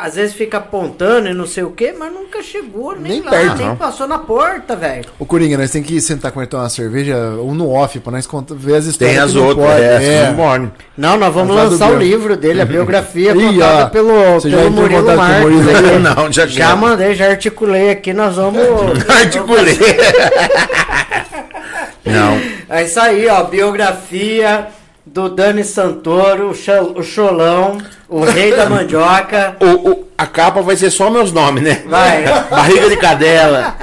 às 0.00 0.14
vezes 0.16 0.34
fica 0.34 0.58
apontando 0.58 1.28
e 1.28 1.34
não 1.34 1.46
sei 1.46 1.62
o 1.62 1.70
que, 1.70 1.92
mas 1.92 2.12
nunca 2.12 2.42
chegou 2.42 2.94
nem, 2.94 3.12
Nem 3.12 3.22
lá, 3.22 3.30
perto, 3.30 3.56
nem 3.58 3.66
não. 3.68 3.76
passou 3.76 4.06
na 4.08 4.18
porta, 4.18 4.74
velho. 4.74 5.04
Ô, 5.18 5.24
Coringa, 5.24 5.56
nós 5.56 5.70
tem 5.70 5.82
que 5.82 6.00
sentar 6.00 6.32
com 6.32 6.40
uma 6.40 6.68
cerveja, 6.68 7.16
um 7.40 7.54
no 7.54 7.70
off, 7.70 8.00
pra 8.00 8.10
nós 8.12 8.26
contar, 8.26 8.54
ver 8.56 8.74
as 8.76 8.86
histórias. 8.86 9.16
Tem 9.16 9.24
as 9.24 9.34
outras, 9.36 9.66
pode. 9.66 9.80
é, 9.82 10.24
É. 10.24 10.34
não 10.96 11.16
nós 11.16 11.32
vamos 11.32 11.54
lançar 11.54 11.90
o 11.90 11.98
livro 11.98 12.36
dele, 12.36 12.60
a 12.60 12.64
biografia 12.66 13.34
contada 13.34 13.90
pelo, 13.90 14.34
você 14.34 14.50
pelo 14.50 14.70
Murilo 14.70 15.00
contato 15.00 15.16
com 15.16 15.22
o 15.22 15.28
Marques. 15.28 15.50
Murilo. 15.50 15.98
Não, 16.02 16.32
já- 16.32 16.46
já 16.46 16.74
mandei, 16.76 17.14
já 17.14 17.28
articulei 17.30 17.90
aqui, 17.90 18.12
nós 18.12 18.36
vamos... 18.36 18.62
Articulei. 19.08 19.78
Não. 22.04 22.40
É 22.68 22.82
isso 22.84 22.98
aí, 23.00 23.28
ó. 23.28 23.44
Biografia 23.44 24.66
do 25.04 25.28
Dani 25.28 25.64
Santoro, 25.64 26.50
o, 26.50 26.54
Cho- 26.54 26.94
o 26.96 27.02
Cholão, 27.02 27.78
o 28.08 28.20
rei 28.24 28.54
da 28.54 28.68
mandioca. 28.68 29.56
O, 29.62 29.90
o- 29.90 30.08
a 30.16 30.26
capa 30.26 30.62
vai 30.62 30.76
ser 30.76 30.90
só 30.90 31.10
meus 31.10 31.32
nomes, 31.32 31.64
né? 31.64 31.82
Vai. 31.86 32.22
Barriga 32.48 32.88
de 32.88 32.96
cadela. 32.96 33.74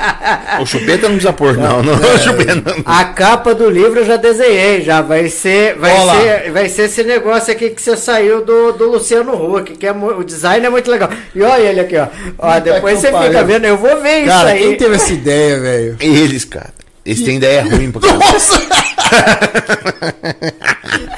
O 0.62 0.66
chupeta 0.66 1.04
não 1.10 1.16
precisa 1.16 1.34
pôr, 1.34 1.58
não. 1.58 1.84
não 1.84 1.94
o 1.96 2.18
chupeta 2.18 2.56
não. 2.56 2.82
A 2.86 3.04
capa 3.06 3.54
do 3.54 3.70
livro 3.70 4.00
eu 4.00 4.06
já 4.06 4.16
desenhei, 4.16 4.82
já 4.82 5.02
vai 5.02 5.28
ser, 5.28 5.76
vai 5.76 5.92
ser, 5.98 6.52
vai 6.54 6.70
ser 6.70 6.84
esse 6.84 7.04
negócio 7.04 7.52
aqui 7.52 7.72
que 7.72 7.82
você 7.82 7.98
saiu 7.98 8.46
do, 8.46 8.72
do 8.72 8.90
Luciano 8.90 9.34
Huck, 9.34 9.76
que 9.76 9.86
é 9.86 9.92
o 9.92 10.24
design 10.24 10.66
é 10.66 10.70
muito 10.70 10.90
legal. 10.90 11.10
E 11.36 11.42
olha 11.42 11.62
ele 11.62 11.82
aqui, 11.82 11.98
ó. 11.98 12.08
Ó, 12.38 12.60
depois 12.62 13.00
você 13.00 13.12
pariu. 13.12 13.28
fica 13.32 13.44
vendo, 13.44 13.66
eu 13.66 13.76
vou 13.76 14.00
ver 14.02 14.26
Cara, 14.26 14.52
isso 14.56 14.60
quem 14.64 14.72
aí. 14.72 14.78
teve 14.78 14.96
essa 14.96 15.12
ideia, 15.12 15.60
velho? 15.60 15.98
Eles, 16.00 16.46
cara. 16.46 16.70
Eles 17.06 17.22
têm 17.22 17.36
ideia 17.36 17.64
ruim 17.64 17.92
pra. 17.92 18.10
Nossa! 18.14 18.62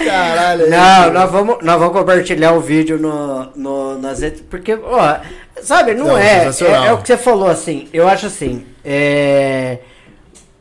Caralho. 0.06 0.70
Não, 0.70 1.14
nós 1.14 1.32
vamos, 1.32 1.58
nós 1.62 1.80
vamos 1.80 1.94
compartilhar 1.98 2.54
o 2.54 2.62
vídeo 2.62 2.98
no, 2.98 3.48
no, 3.56 3.98
nas 3.98 4.22
redes, 4.22 4.42
porque, 4.50 4.74
ó, 4.74 5.18
sabe, 5.62 5.94
não, 5.94 6.08
Não, 6.08 6.18
é, 6.18 6.48
é, 6.48 6.88
é 6.88 6.92
o 6.94 6.98
que 6.98 7.08
você 7.08 7.18
falou, 7.18 7.48
assim, 7.48 7.88
eu 7.94 8.08
acho 8.08 8.28
assim, 8.28 8.66
é, 8.84 9.80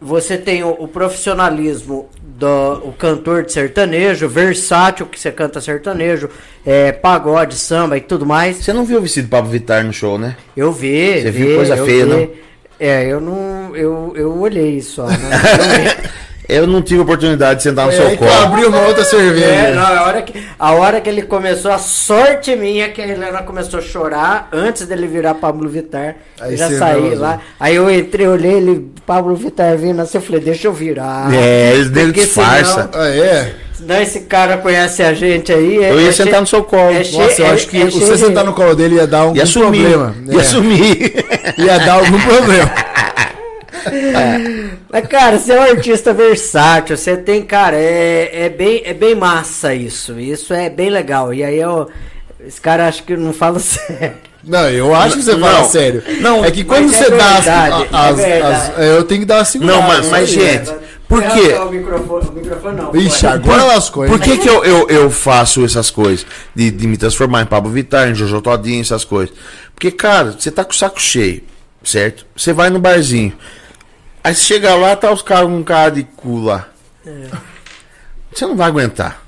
você 0.01 0.39
tem 0.39 0.65
o, 0.65 0.71
o 0.71 0.89
profissionalismo 0.89 2.09
do 2.23 2.73
o 2.85 2.93
cantor 2.93 3.45
de 3.45 3.53
sertanejo, 3.53 4.29
versátil, 4.29 5.07
que 5.07 5.21
você 5.21 5.31
canta 5.31 5.61
sertanejo, 5.61 6.31
é, 6.65 6.91
pagode, 6.91 7.55
samba 7.57 7.99
e 7.99 8.01
tudo 8.01 8.25
mais, 8.25 8.57
Você 8.57 8.73
não 8.73 8.85
viu 8.85 8.99
o 8.99 9.03
vestido 9.03 9.27
do 9.27 9.31
Pablo 9.31 9.51
Vittar 9.51 9.85
no 9.85 9.93
show, 9.93 10.19
né? 10.19 10.37
eu 10.57 10.73
vi, 10.73 11.21
Você 11.21 11.31
vi, 11.31 11.45
viu 11.45 11.57
coisa 11.57 11.77
feia, 11.85 12.05
vi. 12.07 12.11
não? 12.11 12.31
É, 12.79 13.05
eu 13.07 13.21
não, 13.21 13.77
eu, 13.77 14.15
eu 14.17 14.39
olhei 14.39 14.81
só, 14.81 15.07
né? 15.07 15.17
Eu 16.51 16.67
não 16.67 16.83
tive 16.83 17.01
oportunidade 17.01 17.59
de 17.59 17.63
sentar 17.65 17.87
no 17.87 17.93
Foi 17.93 18.07
seu 18.09 18.17
colo. 18.17 18.31
abri 18.43 18.65
uma 18.67 18.81
outra 18.87 19.05
cerveja. 19.05 19.45
É, 19.47 19.75
não, 19.75 19.83
a 19.87 20.03
hora, 20.07 20.23
que, 20.23 20.43
a 20.59 20.73
hora 20.73 21.01
que 21.01 21.09
ele 21.09 21.23
começou, 21.23 21.71
a 21.71 21.79
sorte 21.79 22.55
minha 22.57 22.87
é 22.87 22.89
que 22.89 23.01
a 23.01 23.07
Helena 23.09 23.43
começou 23.43 23.79
a 23.79 23.83
chorar 23.83 24.49
antes 24.53 24.87
dele 24.87 25.07
virar 25.07 25.35
Pablo 25.35 25.69
Vittar. 25.69 26.17
Aí 26.41 26.53
eu 26.53 26.57
já 26.59 26.69
você 26.69 26.79
saí 26.79 27.15
lá. 27.15 27.41
Aí 27.59 27.77
eu 27.77 27.91
entrei, 27.91 28.27
olhei 28.27 28.53
ele, 28.55 28.91
Pablo 29.07 29.35
Vittar 29.37 29.77
vindo 29.77 30.01
assim, 30.01 30.19
eu 30.19 30.23
falei, 30.23 30.41
deixa 30.41 30.67
eu 30.69 30.73
virar. 30.73 31.33
É, 31.35 31.73
eles 31.75 31.91
dele 31.91 32.13
Porque 32.13 32.21
disfarça. 32.27 32.91
Ah, 32.93 33.09
é? 33.09 33.53
Senão 33.73 34.03
esse 34.03 34.21
cara 34.21 34.59
conhece 34.59 35.03
a 35.03 35.15
gente 35.15 35.51
aí. 35.51 35.83
é- 35.83 35.91
Eu 35.93 36.01
ia 36.03 36.11
é 36.11 36.13
sentar 36.13 36.33
cheio- 36.33 36.41
no 36.43 36.47
seu 36.47 36.63
colo. 36.65 36.91
é 36.93 37.03
cheio- 37.03 37.23
Nossa, 37.23 37.41
eu 37.41 37.47
é- 37.47 37.51
acho 37.53 37.67
que 37.67 37.81
é 37.81 37.85
você 37.87 37.99
cheio 37.99 38.13
de- 38.13 38.19
sentar 38.27 38.45
no 38.45 38.53
colo 38.53 38.75
dele 38.75 38.97
ia 38.97 39.07
dar 39.07 39.21
algum 39.21 39.35
Ia 39.37 39.47
sumir. 39.47 39.81
problema. 39.89 40.15
Ia 40.29 40.41
É, 40.41 40.45
sumir. 40.45 41.25
ia 41.57 41.79
dar 41.79 41.93
algum 41.95 42.21
problema. 42.29 42.71
Mas, 44.91 45.07
cara, 45.09 45.39
você 45.39 45.53
é 45.53 45.61
um 45.61 45.63
artista 45.63 46.13
versátil, 46.13 46.97
você 46.97 47.17
tem, 47.17 47.43
cara, 47.43 47.77
é, 47.77 48.45
é, 48.45 48.49
bem, 48.49 48.83
é 48.85 48.93
bem 48.95 49.15
massa 49.15 49.75
isso. 49.75 50.19
Isso 50.19 50.53
é 50.53 50.69
bem 50.69 50.91
legal. 50.91 51.33
E 51.33 51.43
aí 51.45 51.59
eu. 51.59 51.89
Esse 52.47 52.61
cara 52.61 52.89
acho 52.89 53.03
que 53.05 53.17
não 53.17 53.33
fala 53.33 53.59
sério. 53.61 54.15
Não, 54.43 54.69
eu 54.71 54.95
acho 54.95 55.17
que 55.17 55.23
você 55.23 55.35
Não. 55.35 55.47
fala 55.47 55.65
sério. 55.65 56.03
Não, 56.21 56.43
é 56.45 56.51
que 56.51 56.65
quando 56.65 56.87
mas 56.87 56.99
é 57.01 57.05
você 57.05 57.11
dá 57.11 57.27
as, 57.37 57.45
verdade, 57.45 57.89
as- 57.93 58.19
é 58.19 58.25
verdade. 58.31 58.73
as- 58.77 58.87
Eu 58.87 59.05
tenho 59.05 59.21
que 59.21 59.27
dar 59.27 59.37
uma 59.37 59.45
segurada. 59.45 59.79
Não, 59.81 59.87
mas, 59.89 60.09
mas 60.09 60.29
gente, 60.31 60.71
por 61.07 61.21
Não, 61.21 61.31
quê? 61.31 61.53
O 61.53 61.71
microfone, 61.71 62.29
o 62.29 62.33
microfone 62.33 62.77
não. 62.77 62.97
Ixi, 62.97 63.27
agora 63.27 63.65
lascou? 63.65 64.07
Por 64.07 64.19
que, 64.19 64.39
que 64.39 64.49
eu, 64.49 64.65
eu, 64.65 64.89
eu 64.89 65.11
faço 65.11 65.63
essas 65.63 65.91
coisas? 65.91 66.25
De, 66.55 66.71
de 66.71 66.87
me 66.87 66.97
transformar 66.97 67.43
em 67.43 67.47
Pablo 67.47 67.71
Vittar, 67.71 68.09
em 68.09 68.15
Jojo 68.15 68.41
Todinho, 68.41 68.81
essas 68.81 69.05
coisas. 69.05 69.35
Porque, 69.75 69.91
cara, 69.91 70.33
você 70.39 70.51
tá 70.51 70.65
com 70.65 70.73
o 70.73 70.75
saco 70.75 70.99
cheio, 70.99 71.43
certo? 71.85 72.25
Você 72.35 72.55
vai 72.55 72.71
no 72.71 72.79
barzinho. 72.79 73.35
Aí 74.23 74.35
você 74.35 74.43
chega 74.45 74.75
lá, 74.75 74.95
tá 74.97 75.11
os 75.13 75.23
caras 75.23 75.45
com 75.47 75.57
um 75.57 75.63
cara 75.63 75.91
de 75.91 76.03
cu 76.05 76.41
lá. 76.41 76.69
Você 78.33 78.47
não 78.47 78.57
vai 78.57 78.69
aguentar. 78.69 79.23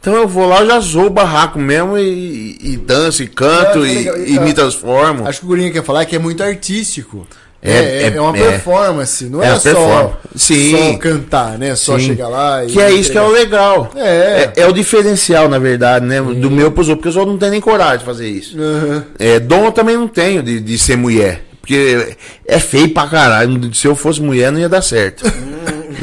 Então 0.00 0.14
eu 0.14 0.28
vou 0.28 0.46
lá, 0.48 0.60
eu 0.60 0.66
já 0.66 0.80
zoo 0.80 1.06
o 1.06 1.10
barraco 1.10 1.58
mesmo 1.58 1.98
e, 1.98 2.56
e 2.60 2.76
danço, 2.76 3.22
e 3.22 3.26
canto, 3.26 3.84
É, 3.84 3.88
e, 3.88 4.34
e 4.36 4.40
me 4.40 4.54
transformo. 4.54 5.26
Acho 5.26 5.40
que 5.40 5.44
o 5.46 5.48
Gurinha 5.48 5.70
quer 5.72 5.82
falar 5.84 6.04
que 6.06 6.14
é 6.16 6.18
muito 6.18 6.42
artístico. 6.42 7.26
É, 7.60 7.72
É, 7.72 7.76
é, 7.76 8.02
é- 8.04 8.16
é 8.16 8.20
uma 8.20 8.36
é. 8.38 8.40
performance, 8.52 9.24
não 9.24 9.42
É 9.42 9.48
é, 9.48 9.58
só. 9.58 10.16
Sim. 10.36 10.92
só 10.92 10.98
cantar, 10.98 11.58
né? 11.58 11.74
Só 11.74 11.98
Sim. 11.98 12.06
chegar 12.06 12.28
lá 12.28 12.64
e. 12.64 12.68
Que 12.68 12.80
é 12.80 12.92
isso 12.92 13.10
que 13.10 13.18
é 13.18 13.22
o 13.22 13.28
legal. 13.28 13.90
É. 13.96 14.52
É, 14.56 14.62
é 14.62 14.66
o 14.66 14.72
diferencial, 14.72 15.48
na 15.48 15.58
verdade, 15.58 16.06
né? 16.06 16.22
Do 16.22 16.48
meu 16.48 16.70
pros 16.70 16.88
outros, 16.88 17.00
porque 17.00 17.08
os 17.08 17.16
outros 17.16 17.32
não 17.34 17.38
tem 17.40 17.50
nem 17.50 17.60
coragem 17.60 17.98
de 17.98 18.04
fazer 18.04 18.28
isso. 18.28 18.56
Aham. 18.56 19.04
É, 19.18 19.40
dom 19.40 19.64
eu 19.64 19.72
também 19.72 19.96
não 19.96 20.06
tenho 20.06 20.40
de, 20.40 20.60
de 20.60 20.78
ser 20.78 20.96
mulher. 20.96 21.44
Porque 21.68 22.16
é 22.46 22.58
feio 22.58 22.88
pra 22.94 23.06
caralho. 23.06 23.74
Se 23.74 23.86
eu 23.86 23.94
fosse 23.94 24.22
mulher, 24.22 24.50
não 24.50 24.58
ia 24.58 24.70
dar 24.70 24.80
certo. 24.80 25.22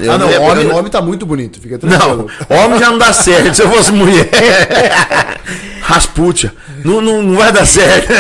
Eu 0.02 0.12
ah, 0.12 0.18
não, 0.18 0.30
eu- 0.30 0.42
homem, 0.42 0.66
eu- 0.68 0.76
homem 0.76 0.92
tá 0.92 1.02
muito 1.02 1.26
bonito, 1.26 1.60
fica 1.62 1.80
Não, 1.82 1.98
tranquilo. 1.98 2.30
homem 2.50 2.80
já 2.80 2.90
não 2.92 2.98
dá 2.98 3.14
certo 3.14 3.54
se 3.56 3.62
eu 3.62 3.70
fosse 3.70 3.92
mulher. 3.92 4.28
Rasputia. 5.82 6.52
Não, 6.84 7.00
não, 7.02 7.22
não 7.22 7.36
vai 7.38 7.52
dar 7.52 7.66
certo. 7.66 8.12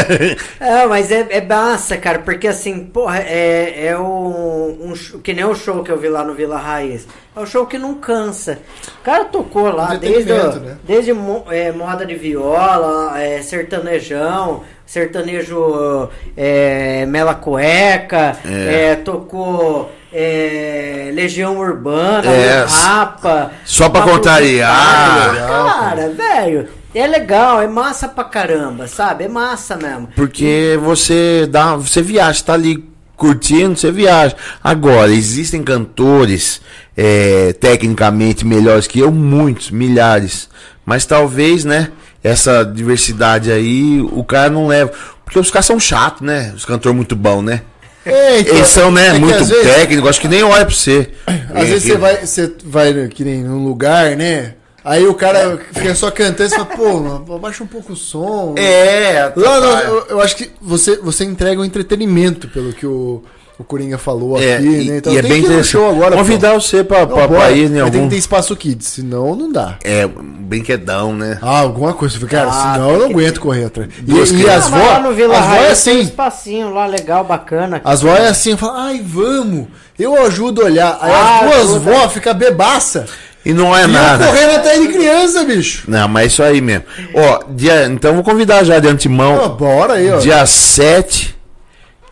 É, 0.60 0.86
mas 0.88 1.12
é, 1.12 1.26
é 1.30 1.42
massa, 1.42 1.98
cara, 1.98 2.20
porque 2.20 2.48
assim, 2.48 2.86
porra, 2.86 3.20
é, 3.20 3.88
é 3.88 3.98
um, 3.98 4.78
um 4.92 4.96
show- 4.96 5.20
que 5.20 5.34
nem 5.34 5.44
o 5.46 5.56
show 5.56 5.84
que 5.84 5.92
eu 5.92 5.98
vi 5.98 6.08
lá 6.08 6.24
no 6.24 6.34
Vila 6.34 6.58
Raiz. 6.58 7.08
É 7.36 7.40
um 7.40 7.46
show 7.46 7.66
que 7.66 7.78
não 7.78 7.96
cansa. 7.96 8.60
O 9.00 9.04
cara 9.04 9.26
tocou 9.26 9.70
lá 9.72 9.96
desde, 9.96 10.32
né? 10.32 10.78
desde 10.84 11.12
mo- 11.14 11.46
é, 11.50 11.72
moda 11.72 12.06
de 12.06 12.16
viola, 12.16 13.20
é, 13.20 13.42
sertanejão, 13.42 14.64
sertanejo 14.86 16.10
é, 16.38 17.06
mela 17.08 17.34
cueca, 17.36 18.38
É. 18.46 18.92
é, 18.92 18.96
tocou 18.96 19.92
é, 20.18 21.12
Legião 21.14 21.58
Urbana, 21.58 22.32
É, 22.32 22.66
Rapa. 22.66 23.52
só 23.66 23.90
pra 23.90 24.04
contrariar. 24.04 25.32
Vital. 25.34 25.66
Cara, 25.66 26.10
velho, 26.10 26.68
é 26.94 27.06
legal, 27.06 27.62
é 27.62 27.68
massa 27.68 28.08
pra 28.08 28.24
caramba, 28.24 28.88
sabe? 28.88 29.26
É 29.26 29.28
massa 29.28 29.76
mesmo. 29.76 30.08
Porque 30.16 30.80
você 30.82 31.46
dá, 31.52 31.76
você 31.76 32.02
viaja, 32.02 32.42
tá 32.44 32.54
ali 32.54 32.82
curtindo, 33.18 33.76
você 33.76 33.92
viaja. 33.92 34.36
Agora, 34.64 35.12
existem 35.12 35.62
cantores 35.62 36.62
é, 36.96 37.52
tecnicamente 37.60 38.46
melhores 38.46 38.88
que 38.88 39.00
eu, 39.00 39.12
muitos, 39.12 39.70
milhares. 39.70 40.50
Mas 40.86 41.06
talvez, 41.06 41.66
né, 41.66 41.90
essa 42.24 42.64
diversidade 42.64 43.52
aí, 43.52 44.00
o 44.14 44.24
cara 44.24 44.50
não 44.50 44.68
leva. 44.68 44.94
Porque 45.26 45.40
os 45.40 45.52
caras 45.52 45.66
são 45.66 45.80
chatos, 45.80 46.22
né? 46.22 46.54
Os 46.56 46.64
cantores 46.64 46.96
muito 46.96 47.16
bons, 47.16 47.42
né? 47.42 47.62
É, 48.06 48.40
então, 48.40 48.56
Eles 48.56 48.68
são, 48.68 48.92
né, 48.92 49.08
é 49.08 49.14
muito 49.14 49.44
vezes- 49.44 49.64
técnicos, 49.64 50.10
acho 50.10 50.22
que 50.22 50.28
nem 50.28 50.44
olha 50.44 50.66
pra 50.66 50.74
você. 50.76 51.10
Às 51.54 51.68
vezes 51.70 51.84
você 51.84 51.98
vai, 51.98 52.26
você 52.26 52.54
vai 52.64 52.94
né, 52.94 53.08
que 53.08 53.24
nem 53.24 53.44
num 53.44 53.64
lugar, 53.66 54.16
né? 54.16 54.54
Aí 54.84 55.08
o 55.08 55.16
cara 55.16 55.60
fica 55.74 55.96
só 55.96 56.12
cantando 56.12 56.54
e 56.54 56.56
fala, 56.56 56.66
pô, 56.68 57.34
abaixa 57.34 57.64
um 57.64 57.68
pouco 57.68 57.94
o 57.94 57.96
som. 57.96 58.54
É, 58.56 59.32
Lá, 59.36 59.60
não, 59.60 59.80
eu, 59.80 60.06
eu 60.12 60.22
acho 60.22 60.36
que 60.36 60.52
você, 60.62 60.98
você 60.98 61.24
entrega 61.26 61.60
um 61.60 61.66
entretenimento, 61.66 62.48
pelo 62.50 62.72
que 62.72 62.86
o, 62.86 63.24
o 63.58 63.64
Coringa 63.64 63.98
falou 63.98 64.38
É, 64.38 64.56
aqui, 64.58 64.66
e, 64.66 64.84
né? 64.90 64.98
Então 64.98 65.14
e 65.14 65.18
é 65.18 65.22
bem 65.22 65.42
que 65.42 65.64
show 65.64 65.90
agora. 65.90 66.16
Convidar 66.18 66.54
pô. 66.54 66.60
você 66.62 66.84
pra, 66.84 67.08
pra, 67.08 67.28
pra 67.28 67.52
ir 67.52 67.60
em 67.60 67.70
Mas 67.70 67.72
tem 67.72 67.82
algum... 67.82 68.04
que 68.04 68.10
ter 68.10 68.18
espaço 68.18 68.56
kids, 68.56 68.88
senão 68.88 69.34
não 69.36 69.52
dá. 69.52 69.78
É, 69.84 70.06
um 70.06 70.12
brinquedão, 70.12 71.14
né? 71.14 71.40
Ah, 71.42 71.60
alguma 71.60 71.94
coisa. 71.94 72.20
Cara, 72.28 72.50
Ah, 72.52 72.74
senão 72.74 72.92
eu 72.92 73.00
não 73.00 73.06
aguento 73.12 73.40
correr 73.40 73.66
atrás. 73.66 73.90
E, 73.98 74.02
Duas 74.02 74.32
e 74.32 74.50
as 74.50 74.68
vó, 74.70 74.78
as 74.78 75.02
vó 75.16 75.54
é 75.56 75.58
tem 75.60 75.68
um 75.68 75.72
assim. 75.72 76.00
espacinho 76.02 76.74
lá 76.74 76.86
legal, 76.86 77.24
bacana. 77.24 77.82
As 77.84 78.02
vó 78.02 78.14
é 78.14 78.28
assim, 78.28 78.58
fala, 78.58 78.88
ai, 78.88 79.02
vamos, 79.04 79.68
eu 79.98 80.22
ajudo 80.26 80.62
a 80.62 80.66
olhar. 80.66 80.98
Aí 81.02 81.12
Ah, 81.14 81.36
as 81.40 81.42
duas 81.50 81.70
ajuda. 81.76 81.80
vó 81.92 82.10
ficam 82.10 82.34
bebaça. 82.34 83.06
E 83.46 83.54
não 83.54 83.78
é 83.78 83.84
E 83.84 83.88
nada. 83.88 84.26
eu 84.26 84.32
correndo 84.32 84.56
atrás 84.56 84.82
de 84.82 84.88
criança, 84.88 85.44
bicho. 85.44 85.84
Não, 85.88 86.08
mas 86.08 86.24
é 86.24 86.28
isso 86.28 86.44
aí 86.44 86.60
mesmo. 86.62 86.84
Ó, 87.14 87.44
dia, 87.52 87.86
então 87.86 88.16
vou 88.16 88.24
convidar 88.24 88.64
já 88.64 88.80
de 88.80 88.88
antemão. 88.88 89.50
bora 89.56 89.94
aí, 89.94 90.12
ó. 90.12 90.18
dia 90.18 90.44
7 90.46 91.36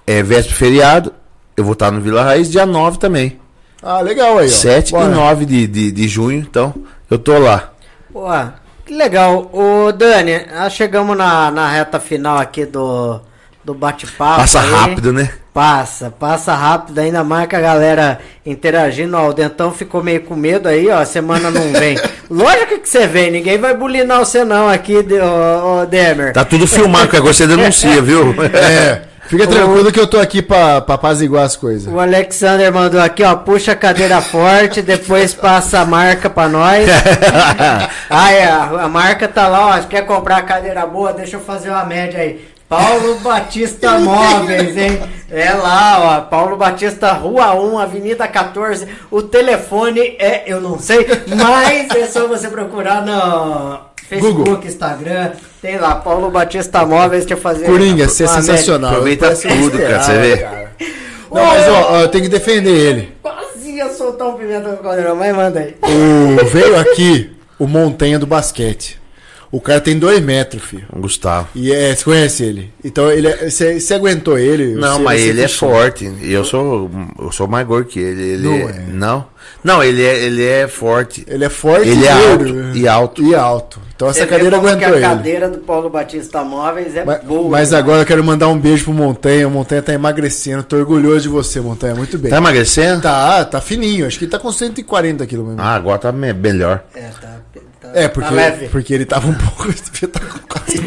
é 0.05 0.21
véspera 0.21 0.49
de 0.49 0.55
feriado. 0.55 1.13
Eu 1.55 1.63
vou 1.63 1.73
estar 1.73 1.91
no 1.91 2.01
Vila 2.01 2.23
Raiz, 2.23 2.49
dia 2.49 2.65
9 2.65 2.97
também. 2.97 3.39
Ah, 3.81 4.01
legal 4.01 4.37
aí, 4.37 4.47
ó. 4.47 4.49
7 4.49 4.91
Bora. 4.91 5.11
e 5.11 5.13
9 5.13 5.45
de, 5.45 5.67
de, 5.67 5.91
de 5.91 6.07
junho, 6.07 6.39
então 6.39 6.73
eu 7.09 7.19
tô 7.19 7.37
lá. 7.37 7.71
Pô, 8.11 8.27
que 8.85 8.93
legal. 8.93 9.49
Ô, 9.53 9.91
Dani, 9.91 10.45
chegamos 10.71 11.17
na, 11.17 11.51
na 11.51 11.69
reta 11.69 11.99
final 11.99 12.37
aqui 12.37 12.65
do, 12.65 13.19
do 13.63 13.73
bate-papo. 13.73 14.41
Passa 14.41 14.61
aí. 14.61 14.69
rápido, 14.69 15.13
né? 15.13 15.29
Passa, 15.53 16.09
passa 16.09 16.55
rápido, 16.55 16.97
ainda 16.97 17.23
mais 17.23 17.47
que 17.47 17.55
a 17.55 17.61
galera 17.61 18.19
interagindo, 18.43 19.15
ó, 19.15 19.29
o 19.29 19.33
Dentão 19.33 19.71
ficou 19.71 20.01
meio 20.03 20.21
com 20.21 20.35
medo 20.35 20.67
aí, 20.67 20.89
ó, 20.89 20.97
a 20.97 21.05
semana 21.05 21.51
não 21.51 21.71
vem. 21.73 21.95
Lógico 22.27 22.79
que 22.79 22.89
você 22.89 23.05
vem, 23.05 23.29
ninguém 23.29 23.59
vai 23.59 23.75
bulinar 23.77 24.17
você 24.17 24.43
não 24.43 24.67
aqui, 24.67 24.95
ô, 24.97 25.81
ô, 25.81 25.85
Demer. 25.85 26.33
Tá 26.33 26.43
tudo 26.43 26.65
filmado, 26.65 27.07
que 27.07 27.17
agora 27.17 27.33
você 27.33 27.45
denuncia, 27.45 28.01
viu? 28.01 28.33
É, 28.51 29.03
fica 29.27 29.47
tranquilo 29.47 29.91
que 29.91 29.99
eu 29.99 30.07
tô 30.07 30.19
aqui 30.19 30.41
pra, 30.41 30.81
pra 30.81 30.95
apaziguar 30.95 31.43
as 31.43 31.55
coisas. 31.55 31.91
O 31.91 31.99
Alexander 31.99 32.71
mandou 32.73 33.01
aqui, 33.01 33.23
ó, 33.23 33.35
puxa 33.35 33.73
a 33.73 33.75
cadeira 33.75 34.21
forte, 34.21 34.81
depois 34.81 35.33
passa 35.33 35.79
a 35.79 35.85
marca 35.85 36.29
pra 36.29 36.47
nós. 36.47 36.87
ah, 38.09 38.31
é, 38.31 38.45
a, 38.45 38.63
a 38.63 38.87
marca 38.87 39.27
tá 39.27 39.47
lá, 39.47 39.77
ó, 39.77 39.79
quer 39.83 40.05
comprar 40.05 40.37
a 40.37 40.43
cadeira 40.43 40.85
boa, 40.85 41.13
deixa 41.13 41.37
eu 41.37 41.41
fazer 41.41 41.69
uma 41.69 41.85
média 41.85 42.19
aí. 42.19 42.53
Paulo 42.67 43.19
Batista 43.19 43.99
Móveis, 43.99 44.75
hein? 44.75 44.99
É 45.29 45.53
lá, 45.53 45.99
ó, 45.99 46.21
Paulo 46.21 46.57
Batista, 46.57 47.11
Rua 47.11 47.53
1, 47.53 47.77
Avenida 47.77 48.27
14. 48.27 48.87
O 49.11 49.21
telefone 49.21 49.99
é, 50.17 50.43
eu 50.47 50.59
não 50.59 50.79
sei, 50.79 51.05
mas 51.27 51.89
é 51.91 52.07
só 52.07 52.27
você 52.27 52.47
procurar 52.47 53.05
no 53.05 53.92
Facebook, 54.19 54.49
Google. 54.49 54.65
Instagram. 54.65 55.31
Tem 55.61 55.77
lá, 55.77 55.95
Paulo 55.95 56.29
Batista 56.29 56.85
Móveis, 56.85 57.25
deixa 57.25 57.35
eu 57.35 57.37
fazer 57.37 57.65
Coringa, 57.65 58.07
você 58.07 58.25
é 58.25 58.27
sensacional. 58.27 58.91
Aproveita 58.91 59.35
tudo, 59.35 59.77
cara, 59.77 60.03
você 60.03 60.17
vê. 60.19 60.45
Não, 61.31 61.45
mas 61.45 61.67
ó, 61.67 62.01
eu 62.01 62.07
tenho 62.09 62.25
que 62.25 62.29
defender 62.29 62.69
ele. 62.69 63.11
Quase 63.21 63.71
ia 63.71 63.89
soltar 63.89 64.27
um 64.27 64.33
pimenta 64.33 64.69
no 64.69 64.77
caldeirão, 64.77 65.15
mas 65.15 65.35
manda 65.35 65.59
aí. 65.59 65.75
O, 65.81 66.45
veio 66.45 66.79
aqui 66.79 67.31
o 67.57 67.65
Montanha 67.67 68.19
do 68.19 68.27
basquete. 68.27 69.01
O 69.53 69.61
cara 69.61 69.79
tem 69.79 69.99
dois 69.99 70.19
metros, 70.19 70.63
filho. 70.63 70.85
Gustavo. 70.97 71.47
E 71.53 71.71
é, 71.71 71.95
você 71.95 72.03
conhece 72.03 72.43
ele? 72.43 72.73
Então 72.83 73.11
ele 73.11 73.27
é- 73.27 73.49
você, 73.51 73.79
você 73.79 73.93
aguentou 73.93 74.35
ele? 74.39 74.73
Não, 74.73 74.97
você- 74.97 75.03
mas 75.03 75.21
você 75.21 75.27
ele 75.27 75.41
é 75.43 75.47
forte. 75.47 76.11
E 76.21 76.33
eu 76.33 76.43
sou, 76.43 76.89
eu 77.19 77.31
sou 77.31 77.47
mais 77.47 77.67
gordo 77.67 77.85
que 77.87 77.99
ele. 77.99 78.21
ele 78.23 78.43
Não 78.47 78.53
é- 78.55 78.71
é. 78.71 78.85
não? 78.91 79.25
Não, 79.63 79.83
ele 79.83 80.03
é, 80.03 80.23
ele 80.23 80.43
é 80.43 80.67
forte. 80.67 81.23
Ele 81.27 81.45
é 81.45 81.49
forte 81.49 81.87
Ele 81.87 82.05
é 82.05 82.13
gordo, 82.13 82.31
alto, 82.45 82.53
né? 82.53 82.71
e 82.75 82.87
alto. 82.87 83.23
E 83.23 83.35
alto. 83.35 83.79
Então 83.95 84.09
essa 84.09 84.21
Você 84.21 84.25
cadeira 84.25 84.59
que 84.59 84.65
aguentou 84.67 84.87
a 84.87 84.91
ele. 84.91 85.01
cadeira 85.01 85.49
do 85.49 85.59
Paulo 85.59 85.89
Batista 85.89 86.43
Móveis 86.43 86.95
é 86.95 87.05
Mas, 87.05 87.23
boa. 87.23 87.49
mas 87.49 87.69
né? 87.71 87.77
agora 87.77 88.01
eu 88.01 88.05
quero 88.07 88.23
mandar 88.23 88.47
um 88.47 88.57
beijo 88.57 88.85
pro 88.85 88.93
Montanha. 88.93 89.47
O 89.47 89.51
Montanha 89.51 89.83
tá 89.83 89.93
emagrecendo. 89.93 90.63
Tô 90.63 90.77
orgulhoso 90.77 91.21
de 91.21 91.29
você, 91.29 91.61
Montanha. 91.61 91.93
Muito 91.93 92.17
bem. 92.17 92.31
Tá 92.31 92.37
emagrecendo? 92.37 93.03
Tá, 93.03 93.45
tá 93.45 93.61
fininho. 93.61 94.07
Acho 94.07 94.17
que 94.17 94.25
ele 94.25 94.31
tá 94.31 94.39
com 94.39 94.51
140 94.51 95.25
quilos 95.27 95.45
mesmo. 95.45 95.61
Ah, 95.61 95.75
agora 95.75 95.99
tá 95.99 96.11
me- 96.11 96.33
melhor. 96.33 96.83
É, 96.95 97.01
tá, 97.21 97.37
tá, 97.93 97.99
é, 97.99 98.03
tá 98.03 98.09
porque, 98.09 98.33
leve. 98.33 98.67
porque 98.69 98.93
ele 98.93 99.05
tava 99.05 99.27
um 99.27 99.33
pouco. 99.35 99.65
ele 99.69 99.75
devia 99.91 100.07
tá 100.09 100.19
com 100.19 100.39
quase- 100.47 100.83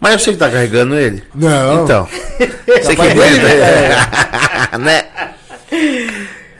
Mas 0.00 0.12
eu 0.12 0.18
sei 0.18 0.32
que 0.34 0.38
tá 0.38 0.50
carregando 0.50 0.94
ele. 0.94 1.22
Não. 1.34 1.84
Então. 1.84 2.08
Você 2.66 2.94
que 2.94 2.96
Capaz 2.96 3.14
dele, 3.14 3.40
aguenta. 3.40 4.78
né? 4.78 5.04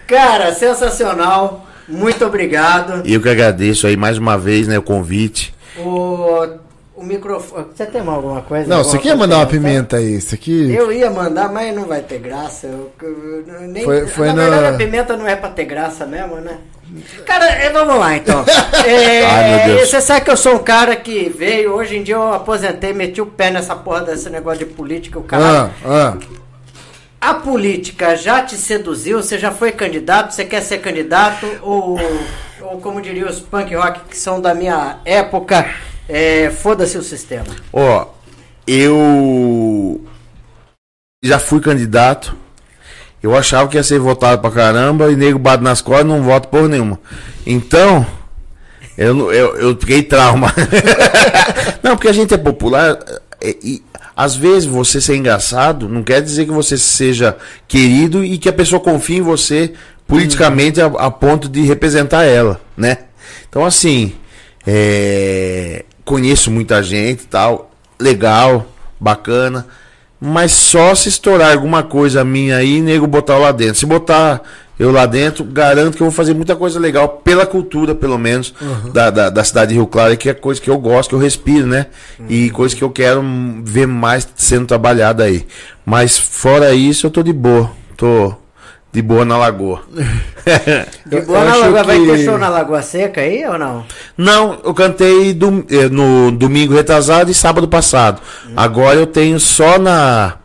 Cara, 0.06 0.52
sensacional. 0.54 1.66
Muito 1.88 2.24
obrigado. 2.24 3.02
E 3.06 3.14
eu 3.14 3.20
que 3.22 3.28
agradeço 3.28 3.86
aí 3.86 3.96
mais 3.96 4.18
uma 4.18 4.36
vez, 4.36 4.66
né, 4.68 4.78
o 4.78 4.82
convite. 4.82 5.54
O, 5.78 6.46
o 6.96 7.02
microfone. 7.02 7.66
Você 7.74 7.86
tem 7.86 8.00
alguma 8.02 8.42
coisa? 8.42 8.68
Não, 8.68 8.84
você 8.84 8.98
quer 8.98 9.16
mandar 9.16 9.36
uma 9.38 9.46
pimenta 9.46 9.96
aí? 9.96 10.16
Isso 10.16 10.34
aqui. 10.34 10.70
Eu 10.74 10.92
ia 10.92 11.11
mandar, 11.11 11.50
mas 11.50 11.74
não 11.74 11.87
vai 11.87 12.03
ter 12.03 12.18
graça. 12.18 12.66
Eu, 12.66 12.92
eu- 13.03 13.45
eu 13.46 13.61
nem, 13.68 13.84
Foi- 13.84 14.07
foi 14.07 14.26
na 14.28 14.34
na- 14.34 14.42
verdade, 14.50 14.74
a 14.74 14.76
pimenta 14.78 15.16
não 15.16 15.26
é 15.26 15.34
pra 15.37 15.49
ter 15.49 15.64
graça 15.64 16.04
mesmo, 16.04 16.37
né? 16.37 16.58
Cara, 17.26 17.46
é, 17.46 17.70
vamos 17.70 17.98
lá 17.98 18.16
então. 18.16 18.44
É, 18.86 19.24
Ai. 19.24 19.78
Você 19.84 20.00
sabe 20.00 20.24
que 20.24 20.30
eu 20.30 20.36
sou 20.36 20.54
um 20.54 20.58
cara 20.58 20.96
que 20.96 21.28
veio, 21.28 21.74
hoje 21.74 21.96
em 21.96 22.02
dia 22.02 22.14
eu 22.14 22.32
aposentei, 22.32 22.92
meti 22.92 23.20
o 23.20 23.26
pé 23.26 23.50
nessa 23.50 23.74
porra 23.76 24.02
desse 24.02 24.30
negócio 24.30 24.60
de 24.60 24.66
política, 24.66 25.18
o 25.18 25.22
cara. 25.22 25.70
Ah, 25.84 26.16
ah. 26.16 26.16
A 27.20 27.34
política 27.34 28.16
já 28.16 28.42
te 28.42 28.56
seduziu? 28.56 29.20
Você 29.20 29.38
já 29.38 29.50
foi 29.50 29.72
candidato? 29.72 30.32
Você 30.32 30.44
quer 30.44 30.62
ser 30.62 30.78
candidato? 30.78 31.46
Ou, 31.62 31.98
ou 32.60 32.80
como 32.80 33.02
diriam 33.02 33.28
os 33.28 33.40
punk 33.40 33.74
rock 33.74 34.00
que 34.08 34.16
são 34.16 34.40
da 34.40 34.54
minha 34.54 35.00
época, 35.04 35.68
é, 36.08 36.50
foda-se 36.50 36.96
o 36.96 37.02
sistema? 37.02 37.54
Ó, 37.72 38.06
eu 38.66 40.00
já 41.22 41.38
fui 41.38 41.60
candidato. 41.60 42.36
Eu 43.22 43.36
achava 43.36 43.68
que 43.68 43.76
ia 43.76 43.82
ser 43.82 43.99
votado 43.99 44.40
pra 44.40 44.50
caramba 44.50 45.11
e 45.11 45.16
nego 45.16 45.38
bate 45.38 45.62
nas 45.62 45.80
costas 45.80 46.04
e 46.04 46.08
não 46.08 46.22
voto 46.22 46.49
por 46.49 46.68
nenhuma. 46.68 46.99
Então, 47.46 48.07
eu, 48.96 49.32
eu, 49.32 49.57
eu 49.57 49.76
fiquei 49.78 50.03
trauma. 50.03 50.53
não, 51.82 51.96
porque 51.96 52.08
a 52.08 52.12
gente 52.12 52.34
é 52.34 52.38
popular 52.38 52.99
é, 53.40 53.57
e 53.62 53.82
às 54.16 54.34
vezes 54.34 54.64
você 54.64 55.00
ser 55.00 55.16
engraçado 55.16 55.88
não 55.88 56.03
quer 56.03 56.20
dizer 56.20 56.45
que 56.45 56.50
você 56.50 56.76
seja 56.76 57.36
querido 57.68 58.24
e 58.24 58.36
que 58.38 58.49
a 58.49 58.53
pessoa 58.53 58.80
confie 58.80 59.18
em 59.18 59.22
você 59.22 59.72
politicamente 60.07 60.80
a, 60.80 60.86
a 60.86 61.11
ponto 61.11 61.49
de 61.49 61.62
representar 61.62 62.24
ela, 62.24 62.61
né? 62.76 62.99
Então, 63.49 63.64
assim, 63.64 64.14
é, 64.66 65.84
conheço 66.04 66.50
muita 66.50 66.82
gente 66.82 67.22
e 67.22 67.26
tal, 67.26 67.70
legal, 68.00 68.66
bacana, 68.99 69.66
mas 70.20 70.53
só 70.53 70.95
se 70.95 71.08
estourar 71.08 71.53
alguma 71.53 71.82
coisa 71.82 72.24
minha 72.24 72.57
aí, 72.57 72.80
nego 72.80 73.07
botar 73.07 73.38
lá 73.38 73.53
dentro. 73.53 73.76
Se 73.76 73.86
botar 73.86 74.42
eu 74.78 74.92
lá 74.92 75.07
dentro, 75.07 75.45
garanto 75.45 75.96
que 75.96 76.03
eu 76.03 76.07
vou 76.07 76.14
fazer 76.14 76.34
muita 76.34 76.54
coisa 76.54 76.78
legal 76.78 77.08
pela 77.08 77.45
cultura, 77.45 77.95
pelo 77.95 78.16
menos, 78.16 78.54
da, 78.92 79.11
da, 79.11 79.28
da 79.28 79.45
cidade 79.45 79.70
de 79.70 79.74
Rio 79.74 79.86
Claro, 79.86 80.16
que 80.16 80.28
é 80.28 80.34
coisa 80.34 80.61
que 80.61 80.70
eu 80.70 80.78
gosto, 80.78 81.11
que 81.11 81.14
eu 81.16 81.18
respiro, 81.18 81.66
né? 81.66 81.86
E 82.28 82.50
coisa 82.50 82.76
que 82.76 82.82
eu 82.82 82.90
quero 82.90 83.22
ver 83.64 83.86
mais 83.86 84.28
sendo 84.36 84.66
trabalhada 84.66 85.24
aí. 85.24 85.46
Mas 85.84 86.16
fora 86.16 86.72
isso, 86.72 87.07
eu 87.07 87.11
tô 87.11 87.22
de 87.22 87.32
boa. 87.32 87.70
Tô 87.96 88.34
de 88.92 89.02
boa 89.02 89.24
na 89.24 89.36
lagoa. 89.36 89.82
De 91.06 91.20
boa 91.22 91.44
na 91.44 91.54
Lagoa, 91.56 91.82
vai 91.84 91.98
que- 92.00 92.06
ter 92.06 92.24
show 92.24 92.38
na 92.38 92.48
Lagoa 92.48 92.80
Seca 92.82 93.20
aí 93.20 93.46
ou 93.46 93.58
não? 93.58 93.84
Não, 94.16 94.58
eu 94.64 94.72
cantei 94.72 95.34
dom- 95.34 95.62
eh, 95.70 95.88
no 95.90 96.30
domingo 96.30 96.72
retrasado 96.74 97.30
e 97.30 97.34
sábado 97.34 97.68
passado. 97.68 98.20
Agora 98.56 98.98
eu 98.98 99.06
tenho 99.06 99.38
só 99.38 99.78
na, 99.78 100.36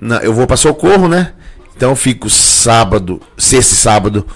na- 0.00 0.18
Eu 0.24 0.32
vou 0.32 0.46
pra 0.46 0.56
Socorro, 0.56 1.08
né? 1.08 1.32
Então 1.76 1.90
eu 1.90 1.96
fico 1.96 2.30
sábado, 2.30 3.20
sexta 3.36 3.74
e 3.74 3.76
sábado, 3.76 4.26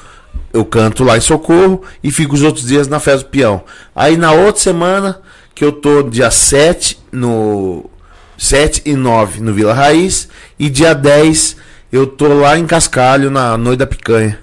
eu 0.52 0.64
canto 0.64 1.02
lá 1.04 1.16
em 1.16 1.20
Socorro 1.22 1.82
e 2.04 2.10
fico 2.10 2.34
os 2.34 2.42
outros 2.42 2.66
dias 2.66 2.86
na 2.88 3.00
Festa 3.00 3.20
do 3.24 3.30
Peão. 3.30 3.62
Aí 3.96 4.16
na 4.18 4.32
outra 4.32 4.60
semana, 4.60 5.20
que 5.54 5.64
eu 5.64 5.72
tô 5.72 6.02
dia 6.02 6.30
7 6.30 6.98
no. 7.10 7.88
7 8.36 8.82
e 8.84 8.94
9 8.94 9.40
no 9.40 9.52
Vila 9.54 9.72
Raiz. 9.74 10.28
E 10.58 10.68
dia 10.68 10.94
10 10.94 11.56
eu 11.90 12.06
tô 12.06 12.28
lá 12.28 12.58
em 12.58 12.66
Cascalho, 12.66 13.30
na 13.30 13.56
Noite 13.56 13.78
da 13.78 13.86
Picanha. 13.86 14.38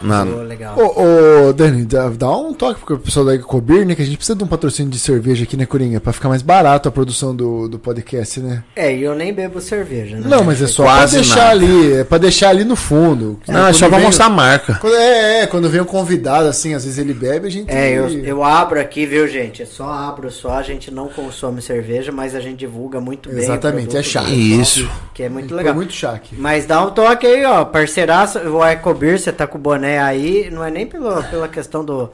Na, 0.00 0.24
Pô, 0.24 0.42
legal. 0.42 0.76
Ô, 0.78 1.48
ô, 1.48 1.52
Dani, 1.52 1.84
dá, 1.84 2.30
um 2.36 2.54
toque 2.54 2.80
pro 2.84 2.98
pessoal 2.98 3.26
da 3.26 3.34
Ecobir, 3.34 3.84
né? 3.84 3.94
Que 3.96 4.02
a 4.02 4.04
gente 4.04 4.16
precisa 4.16 4.36
de 4.38 4.44
um 4.44 4.46
patrocínio 4.46 4.90
de 4.92 4.98
cerveja 4.98 5.42
aqui, 5.42 5.56
né, 5.56 5.66
Coringa? 5.66 6.00
Pra 6.00 6.12
ficar 6.12 6.28
mais 6.28 6.40
barato 6.40 6.88
a 6.88 6.92
produção 6.92 7.34
do, 7.34 7.68
do 7.68 7.78
podcast, 7.80 8.38
né? 8.40 8.62
É, 8.76 8.94
e 8.94 9.02
eu 9.02 9.14
nem 9.14 9.32
bebo 9.34 9.60
cerveja, 9.60 10.16
né? 10.16 10.22
Não, 10.28 10.44
mas 10.44 10.62
é 10.62 10.68
só 10.68 10.84
Quase 10.84 11.16
pra 11.16 11.20
deixar 11.22 11.36
nada. 11.40 11.50
ali. 11.50 11.92
É 11.94 12.04
pra 12.04 12.18
deixar 12.18 12.50
ali 12.50 12.62
no 12.64 12.76
fundo. 12.76 13.40
não, 13.48 13.66
é 13.66 13.72
só 13.72 13.88
pra 13.88 13.98
vem- 13.98 14.06
mostrar 14.06 14.26
a 14.26 14.30
marca. 14.30 14.74
Quando, 14.80 14.94
é, 14.94 15.42
é, 15.42 15.46
quando 15.48 15.68
vem 15.68 15.80
um 15.80 15.84
convidado, 15.84 16.46
assim, 16.48 16.74
às 16.74 16.84
vezes 16.84 16.98
ele 16.98 17.12
bebe, 17.12 17.48
a 17.48 17.50
gente. 17.50 17.68
É, 17.70 17.90
eu, 17.98 18.08
eu 18.24 18.44
abro 18.44 18.80
aqui, 18.80 19.04
viu, 19.04 19.26
gente? 19.26 19.62
É 19.62 19.66
só 19.66 19.90
abro 19.90 20.30
só, 20.30 20.52
a 20.58 20.62
gente 20.62 20.92
não 20.92 21.08
consome 21.08 21.60
cerveja, 21.60 22.12
mas 22.12 22.36
a 22.36 22.40
gente 22.40 22.58
divulga 22.58 23.00
muito 23.00 23.28
bem. 23.28 23.38
o 23.38 23.42
Exatamente, 23.42 23.96
é 23.96 24.00
dele, 24.02 24.60
Isso. 24.60 24.88
Que 25.12 25.24
é 25.24 25.28
muito 25.28 25.52
legal. 25.54 25.74
muito 25.74 25.92
chaque. 25.92 26.36
Mas 26.38 26.66
dá 26.66 26.84
um 26.86 26.90
toque 26.90 27.26
aí, 27.26 27.44
ó, 27.44 27.64
parceiraço, 27.64 28.38
o 28.38 28.64
Ecobir, 28.64 29.18
você 29.18 29.32
tá 29.32 29.44
com 29.44 29.58
o 29.58 29.60
boné 29.60 29.87
aí, 29.96 30.50
não 30.50 30.64
é 30.64 30.70
nem 30.70 30.84
pelo, 30.84 31.22
pela 31.22 31.46
questão 31.46 31.84
do 31.84 32.10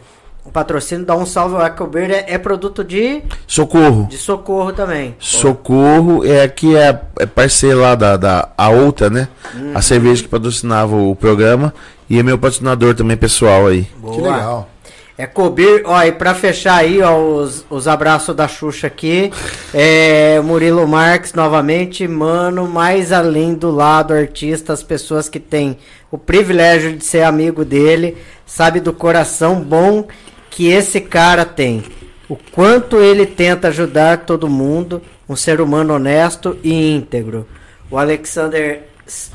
patrocínio, 0.52 1.06
dá 1.06 1.16
um 1.16 1.24
salve, 1.24 1.55
o 1.55 1.62
Ecobir 1.64 2.10
é, 2.10 2.26
é 2.28 2.38
produto 2.38 2.84
de, 2.84 3.22
Socorro. 3.46 4.06
de 4.10 4.18
socorro 4.18 4.72
também. 4.72 5.16
Socorro 5.18 6.24
é 6.24 6.46
que 6.46 6.76
é, 6.76 7.01
é 7.18 7.26
parceiro 7.26 7.80
lá 7.80 7.94
da, 7.94 8.16
da 8.16 8.48
a 8.56 8.68
outra, 8.68 9.09
né? 9.09 9.28
A 9.74 9.80
cerveja 9.80 10.22
que 10.22 10.28
patrocinava 10.28 10.94
o 10.94 11.16
programa 11.16 11.72
e 12.09 12.18
é 12.18 12.22
meu 12.22 12.38
patrocinador 12.38 12.94
também 12.94 13.16
pessoal 13.16 13.66
aí. 13.66 13.88
Que 14.12 14.20
legal. 14.20 14.68
É 15.16 15.27
Cobir, 15.27 15.82
ó, 15.85 16.03
e 16.03 16.11
pra 16.11 16.35
fechar 16.35 16.78
aí, 16.78 17.01
ó, 17.01 17.16
os, 17.16 17.65
os 17.70 17.86
abraços 17.86 18.35
da 18.35 18.49
Xuxa 18.49 18.89
aqui. 18.89 19.31
É, 19.73 20.41
Murilo 20.41 20.89
Marques, 20.89 21.32
novamente, 21.35 22.09
mano, 22.09 22.66
mais 22.66 23.12
além 23.12 23.55
do 23.55 23.70
lado 23.70 24.12
artista, 24.12 24.73
as 24.73 24.82
pessoas 24.82 25.28
que 25.28 25.39
têm 25.39 25.78
o 26.11 26.19
privilégio 26.19 26.97
de 26.97 27.05
ser 27.05 27.23
amigo 27.23 27.65
dele, 27.65 28.16
sabe 28.45 28.81
do 28.81 28.93
coração 28.93 29.61
bom 29.61 30.07
que 30.51 30.66
esse 30.66 31.01
cara 31.01 31.45
tem. 31.45 31.85
O 32.28 32.36
quanto 32.53 32.97
ele 32.99 33.24
tenta 33.24 33.69
ajudar 33.69 34.24
todo 34.24 34.49
mundo, 34.49 35.01
um 35.28 35.36
ser 35.36 35.61
humano 35.61 35.95
honesto 35.95 36.57
e 36.62 36.93
íntegro. 36.93 37.47
O 37.89 37.97
Alexander. 37.97 38.82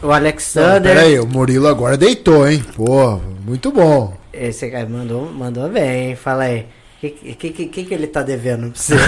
O 0.02 0.08
Não, 0.08 0.14
Alexander. 0.14 0.94
pera 0.96 1.06
aí, 1.06 1.20
o 1.20 1.28
Murilo 1.28 1.68
agora 1.68 1.96
deitou, 1.96 2.46
hein? 2.50 2.64
Pô, 2.76 3.20
muito 3.46 3.72
bom. 3.72 4.18
Esse 4.40 4.70
cara 4.70 4.88
mandou, 4.88 5.26
mandou 5.32 5.68
bem, 5.70 6.10
hein? 6.10 6.16
Fala 6.16 6.44
aí. 6.44 6.66
O 6.98 7.02
que, 7.02 7.10
que, 7.12 7.50
que, 7.52 7.66
que 7.68 7.84
que 7.86 7.94
ele 7.94 8.08
tá 8.08 8.22
devendo 8.22 8.72
pra 8.72 8.82
você? 8.82 8.94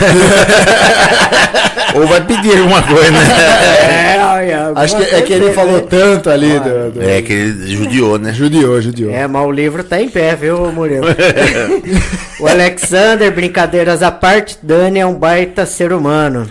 Ou 1.96 2.08
vai 2.08 2.22
pedir 2.26 2.58
alguma 2.58 2.82
coisa, 2.84 3.12
né? 3.12 4.16
é, 4.16 4.24
olha, 4.24 4.72
Acho 4.76 4.96
que 4.98 5.04
é 5.16 5.22
que 5.22 5.34
ele 5.34 5.52
falou 5.52 5.82
tanto 5.82 6.30
ali 6.30 6.58
do. 6.60 6.92
do- 6.92 7.04
É 7.04 7.22
que 7.22 7.34
ele 7.34 7.76
judiou, 7.76 8.18
né? 8.18 8.32
Judiou, 8.34 8.82
judiou. 8.82 9.12
É, 9.14 9.28
mas 9.28 9.46
o 9.46 9.52
livro 9.52 9.84
tá 9.84 10.02
em 10.02 10.08
pé, 10.08 10.36
viu, 10.38 10.72
Murilo? 10.72 11.06
o 12.40 12.48
Alexander, 12.48 13.30
brincadeiras 13.34 14.02
à 14.02 14.10
parte, 14.12 14.58
Dani 14.64 15.00
é 15.00 15.06
um 15.06 15.14
baita 15.16 15.66
ser 15.66 15.92
humano. 15.92 16.50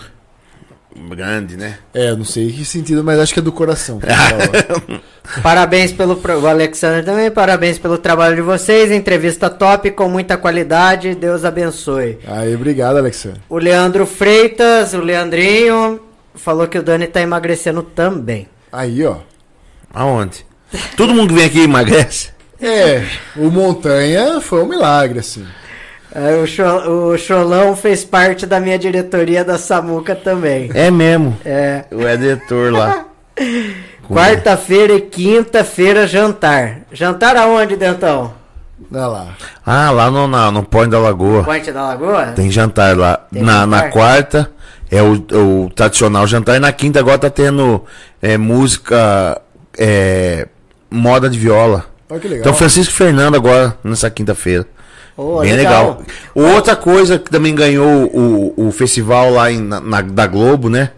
Grande, 1.09 1.57
né? 1.57 1.77
É, 1.93 2.15
não 2.15 2.23
sei 2.23 2.51
que 2.51 2.63
sentido, 2.63 3.03
mas 3.03 3.19
acho 3.19 3.33
que 3.33 3.39
é 3.39 3.43
do 3.43 3.51
coração. 3.51 3.99
Parabéns 5.41 5.91
pelo 5.91 6.15
pro- 6.17 6.39
o 6.39 6.47
Alexander 6.47 7.03
também, 7.03 7.29
parabéns 7.31 7.77
pelo 7.77 7.97
trabalho 7.97 8.35
de 8.35 8.41
vocês. 8.41 8.91
Entrevista 8.91 9.49
top, 9.49 9.91
com 9.91 10.09
muita 10.09 10.37
qualidade. 10.37 11.15
Deus 11.15 11.45
abençoe. 11.45 12.17
Aí, 12.27 12.53
obrigado, 12.55 12.97
Alexandre. 12.97 13.41
O 13.49 13.57
Leandro 13.57 14.05
Freitas, 14.05 14.93
o 14.93 14.99
Leandrinho, 14.99 15.99
falou 16.35 16.67
que 16.67 16.77
o 16.77 16.83
Dani 16.83 17.07
tá 17.07 17.21
emagrecendo 17.21 17.83
também. 17.83 18.47
Aí, 18.71 19.05
ó. 19.05 19.17
Aonde? 19.93 20.45
Todo 20.95 21.13
mundo 21.13 21.29
que 21.29 21.35
vem 21.35 21.45
aqui 21.45 21.59
emagrece. 21.61 22.29
É, 22.61 23.03
o 23.35 23.49
Montanha 23.49 24.39
foi 24.39 24.63
um 24.63 24.67
milagre, 24.67 25.19
assim. 25.19 25.45
É, 26.13 26.35
o, 26.35 26.45
Cho- 26.45 26.89
o 26.89 27.17
Cholão 27.17 27.75
fez 27.75 28.03
parte 28.03 28.45
da 28.45 28.59
minha 28.59 28.77
diretoria 28.77 29.43
da 29.45 29.57
Samuca 29.57 30.13
também. 30.15 30.69
É 30.73 30.91
mesmo. 30.91 31.37
É. 31.45 31.85
O 31.91 32.01
editor 32.07 32.71
lá. 32.71 33.05
Quarta-feira 34.09 34.93
e 34.93 35.01
quinta-feira, 35.01 36.05
jantar. 36.05 36.79
Jantar 36.91 37.37
aonde, 37.37 37.77
Dentão? 37.77 38.33
Olha 38.91 39.07
lá. 39.07 39.27
Ah, 39.65 39.89
lá 39.91 40.11
no, 40.11 40.27
na, 40.27 40.51
no 40.51 40.63
Ponte 40.63 40.89
da 40.89 40.99
Lagoa. 40.99 41.43
Ponte 41.43 41.71
da 41.71 41.83
Lagoa? 41.83 42.25
Tem 42.35 42.51
jantar 42.51 42.97
lá. 42.97 43.17
Tem 43.31 43.41
na, 43.41 43.61
jantar? 43.61 43.67
na 43.67 43.89
quarta 43.89 44.51
é 44.89 45.01
o, 45.01 45.13
o 45.13 45.69
tradicional 45.73 46.27
jantar. 46.27 46.57
E 46.57 46.59
na 46.59 46.73
quinta 46.73 46.99
agora 46.99 47.17
tá 47.17 47.29
tendo 47.29 47.85
é, 48.21 48.37
música, 48.37 49.39
é, 49.77 50.47
moda 50.89 51.29
de 51.29 51.39
viola. 51.39 51.85
Olha 52.09 52.19
que 52.19 52.27
legal. 52.27 52.41
Então 52.41 52.53
Francisco 52.53 52.93
Fernando 52.93 53.35
agora, 53.35 53.77
nessa 53.83 54.09
quinta-feira. 54.09 54.65
Ô, 55.17 55.39
Bem 55.41 55.53
legal. 55.53 56.01
Outra 56.33 56.75
coisa 56.75 57.19
que 57.19 57.29
também 57.29 57.53
ganhou 57.53 58.05
o, 58.13 58.67
o 58.67 58.71
festival 58.71 59.31
lá 59.31 59.51
em, 59.51 59.59
na, 59.61 59.79
na- 59.79 60.01
da 60.01 60.25
Globo, 60.27 60.69
né? 60.69 60.91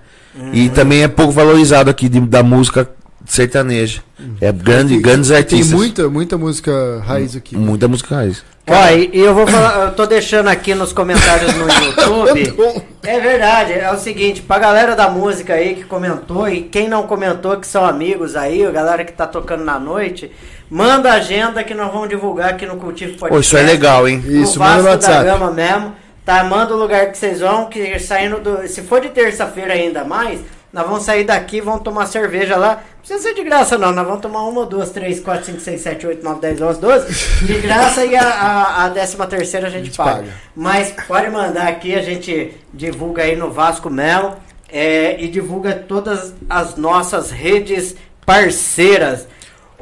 E 0.52 0.68
Uhum. 0.68 0.70
também 0.74 1.04
é 1.04 1.08
pouco 1.08 1.32
valorizado 1.32 1.90
aqui 1.90 2.10
de- 2.10 2.20
da 2.22 2.42
música 2.42 2.90
sertaneja. 3.26 4.02
É 4.42 4.52
grande, 4.52 4.98
grandes 5.00 5.30
Tem 5.30 5.38
artistas. 5.38 5.72
muita, 5.72 6.10
muita 6.10 6.38
música 6.38 7.02
raiz 7.06 7.36
aqui. 7.36 7.56
Muita 7.58 7.88
música 7.88 8.16
raiz. 8.16 8.44
Ó, 8.66 8.90
e, 8.92 9.10
e 9.14 9.20
eu 9.20 9.34
vou 9.34 9.46
falar, 9.46 9.88
eu 9.88 9.92
tô 9.92 10.06
deixando 10.06 10.48
aqui 10.48 10.74
nos 10.74 10.94
comentários 10.94 11.54
no 11.56 11.68
YouTube. 11.68 12.84
É 13.06 13.20
verdade, 13.20 13.74
é 13.74 13.92
o 13.92 13.98
seguinte, 13.98 14.42
pra 14.42 14.58
galera 14.58 14.96
da 14.96 15.10
música 15.10 15.56
aí 15.56 15.76
que 15.76 15.84
comentou 15.84 16.48
e 16.48 16.62
quem 16.62 16.88
não 16.88 17.04
comentou 17.06 17.58
que 17.58 17.68
são 17.68 17.84
amigos 17.86 18.34
aí, 18.34 18.66
a 18.66 18.72
galera 18.72 19.04
que 19.04 19.12
tá 19.12 19.28
tocando 19.28 19.62
na 19.66 19.78
noite, 19.78 20.32
manda 20.74 21.12
a 21.12 21.16
agenda 21.16 21.64
que 21.64 21.74
nós 21.76 21.92
vamos 21.92 22.10
divulgar 22.10 22.50
aqui 22.50 22.66
no 22.66 22.78
Cultivo 22.78 23.12
Podcast. 23.12 23.30
Pô, 23.30 23.40
isso 23.40 23.56
é 23.56 23.62
legal, 23.62 24.08
hein? 24.08 24.24
Isso, 24.26 24.58
manda 24.60 24.78
no 24.78 24.84
Vasco 24.84 25.02
da 25.02 25.08
WhatsApp. 25.14 25.26
Gama 25.26 25.52
mesmo. 25.52 25.96
Tá, 26.26 26.44
manda 26.44 26.74
o 26.74 26.78
lugar 26.78 27.12
que 27.12 27.18
vocês 27.18 27.42
vão, 27.42 27.68
que 27.68 28.00
saindo 28.00 28.40
do. 28.40 28.68
Se 28.68 28.82
for 28.82 29.00
de 29.00 29.10
terça-feira 29.10 29.74
ainda 29.74 30.04
mais, 30.04 30.40
nós 30.72 30.86
vamos 30.86 31.04
sair 31.04 31.24
daqui, 31.24 31.62
vamos 31.62 31.82
tomar 31.82 32.08
cerveja 32.08 32.56
lá. 32.56 32.76
Não 32.76 33.00
precisa 33.00 33.20
ser 33.22 33.36
de 33.36 33.44
graça, 33.44 33.78
não. 33.78 33.92
Nós 33.92 34.08
vamos 34.08 34.22
tomar 34.22 34.42
uma, 34.44 34.66
duas, 34.66 34.90
três, 34.90 35.20
quatro, 35.20 35.46
cinco, 35.46 35.60
seis, 35.60 35.82
sete, 35.82 36.08
oito, 36.08 36.24
nove, 36.24 36.40
dez, 36.42 36.62
onze, 36.62 36.80
doze. 36.80 37.46
De 37.46 37.54
graça 37.60 38.06
e 38.06 38.16
a, 38.16 38.24
a, 38.24 38.86
a 38.86 38.90
décima 38.90 39.28
terceira 39.28 39.68
a 39.68 39.70
gente, 39.70 39.86
gente 39.88 39.98
paga. 39.98 40.12
paga. 40.22 40.28
Mas 40.56 40.92
pode 41.08 41.30
mandar 41.30 41.68
aqui, 41.68 41.94
a 41.94 42.02
gente 42.02 42.54
divulga 42.74 43.24
aí 43.24 43.36
no 43.36 43.52
Vasco 43.52 43.90
Mel. 43.90 44.38
é, 44.74 45.22
e 45.24 45.28
divulga 45.28 45.74
todas 45.74 46.34
as 46.50 46.76
nossas 46.76 47.30
redes 47.30 47.96
parceiras. 48.26 49.28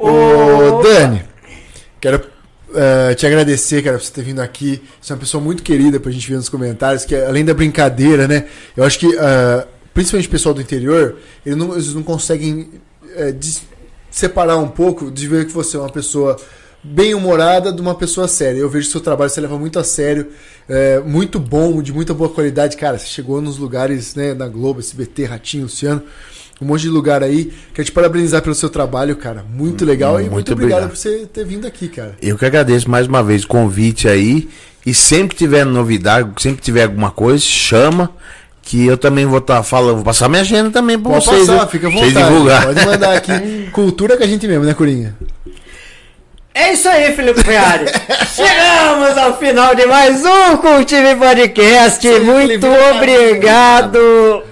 Ô, 0.04 0.82
Dani, 0.82 1.22
quero 2.00 2.20
eh, 2.74 3.14
te 3.14 3.24
agradecer, 3.24 3.82
cara, 3.82 3.96
por 3.98 4.04
você 4.04 4.12
ter 4.12 4.22
vindo 4.22 4.40
aqui. 4.40 4.82
Você 5.00 5.12
é 5.12 5.14
uma 5.14 5.20
pessoa 5.20 5.42
muito 5.42 5.62
querida 5.62 6.00
pra 6.00 6.10
gente 6.10 6.28
ver 6.28 6.36
nos 6.36 6.48
comentários, 6.48 7.04
que 7.04 7.14
além 7.14 7.44
da 7.44 7.54
brincadeira, 7.54 8.26
né? 8.26 8.46
Eu 8.76 8.82
acho 8.82 8.98
que, 8.98 9.06
eh, 9.06 9.66
principalmente 9.94 10.26
o 10.26 10.30
pessoal 10.30 10.54
do 10.54 10.60
interior, 10.60 11.16
eles 11.46 11.56
não, 11.56 11.72
eles 11.74 11.94
não 11.94 12.02
conseguem 12.02 12.68
dis- 13.38 13.62
separar 14.10 14.56
um 14.58 14.68
pouco 14.68 15.10
de 15.10 15.28
ver 15.28 15.46
que 15.46 15.52
você 15.52 15.76
é 15.76 15.80
uma 15.80 15.88
pessoa 15.90 16.36
bem 16.82 17.14
humorada 17.14 17.72
de 17.72 17.80
uma 17.80 17.94
pessoa 17.94 18.26
séria. 18.26 18.58
Eu 18.58 18.68
vejo 18.68 18.90
seu 18.90 19.00
trabalho, 19.00 19.30
você 19.30 19.40
leva 19.40 19.56
muito 19.56 19.78
a 19.78 19.84
sério, 19.84 20.26
é, 20.68 20.98
muito 20.98 21.38
bom, 21.38 21.80
de 21.80 21.92
muita 21.92 22.12
boa 22.12 22.28
qualidade. 22.28 22.76
Cara, 22.76 22.98
você 22.98 23.06
chegou 23.06 23.40
nos 23.40 23.56
lugares, 23.56 24.16
né, 24.16 24.34
na 24.34 24.48
Globo, 24.48 24.80
SBT, 24.80 25.26
Ratinho, 25.26 25.64
Luciano, 25.64 26.02
um 26.62 26.66
monte 26.66 26.82
de 26.82 26.88
lugar 26.88 27.22
aí. 27.22 27.52
Quero 27.74 27.84
te 27.86 27.92
parabenizar 27.92 28.42
pelo 28.42 28.54
seu 28.54 28.68
trabalho, 28.70 29.16
cara. 29.16 29.44
Muito 29.54 29.84
legal 29.84 30.14
e 30.18 30.22
Muito 30.22 30.32
muito 30.32 30.52
obrigado, 30.52 30.84
obrigado. 30.84 30.90
por 30.90 30.96
você 30.96 31.26
ter 31.32 31.44
vindo 31.44 31.66
aqui, 31.66 31.88
cara. 31.88 32.14
Eu 32.22 32.38
que 32.38 32.44
agradeço 32.44 32.90
mais 32.90 33.06
uma 33.06 33.22
vez 33.22 33.44
o 33.44 33.48
convite 33.48 34.08
aí. 34.08 34.48
E 34.84 34.92
sempre 34.92 35.36
que 35.36 35.44
tiver 35.44 35.64
novidade, 35.64 36.28
sempre 36.40 36.56
que 36.58 36.62
tiver 36.64 36.84
alguma 36.84 37.10
coisa, 37.10 37.42
chama. 37.44 38.10
Que 38.64 38.86
eu 38.86 38.96
também 38.96 39.26
vou 39.26 39.38
estar 39.38 39.62
falando, 39.64 39.96
vou 39.96 40.04
passar 40.04 40.28
minha 40.28 40.42
agenda 40.42 40.70
também 40.70 40.96
pra 40.98 41.10
Pode 41.12 41.24
vocês. 41.24 41.46
passar, 41.46 41.62
né? 41.64 41.68
fica 41.68 41.88
à 41.88 41.90
vontade. 41.90 42.12
divulgar. 42.14 42.64
Pode 42.66 42.86
mandar 42.86 43.16
aqui. 43.16 43.68
Cultura 43.72 44.16
com 44.16 44.22
a 44.22 44.26
gente 44.26 44.46
mesmo, 44.46 44.64
né, 44.64 44.72
Corinha? 44.72 45.16
É 46.54 46.72
isso 46.74 46.88
aí, 46.88 47.12
Felipe 47.16 47.42
Ferrari. 47.42 47.86
Chegamos 48.36 49.16
ao 49.18 49.38
final 49.38 49.74
de 49.74 49.86
mais 49.86 50.22
um 50.24 50.56
Cultive 50.58 51.16
Podcast. 51.16 52.06
Muito 52.20 52.60
Felipe. 52.60 52.66
obrigado, 52.96 54.42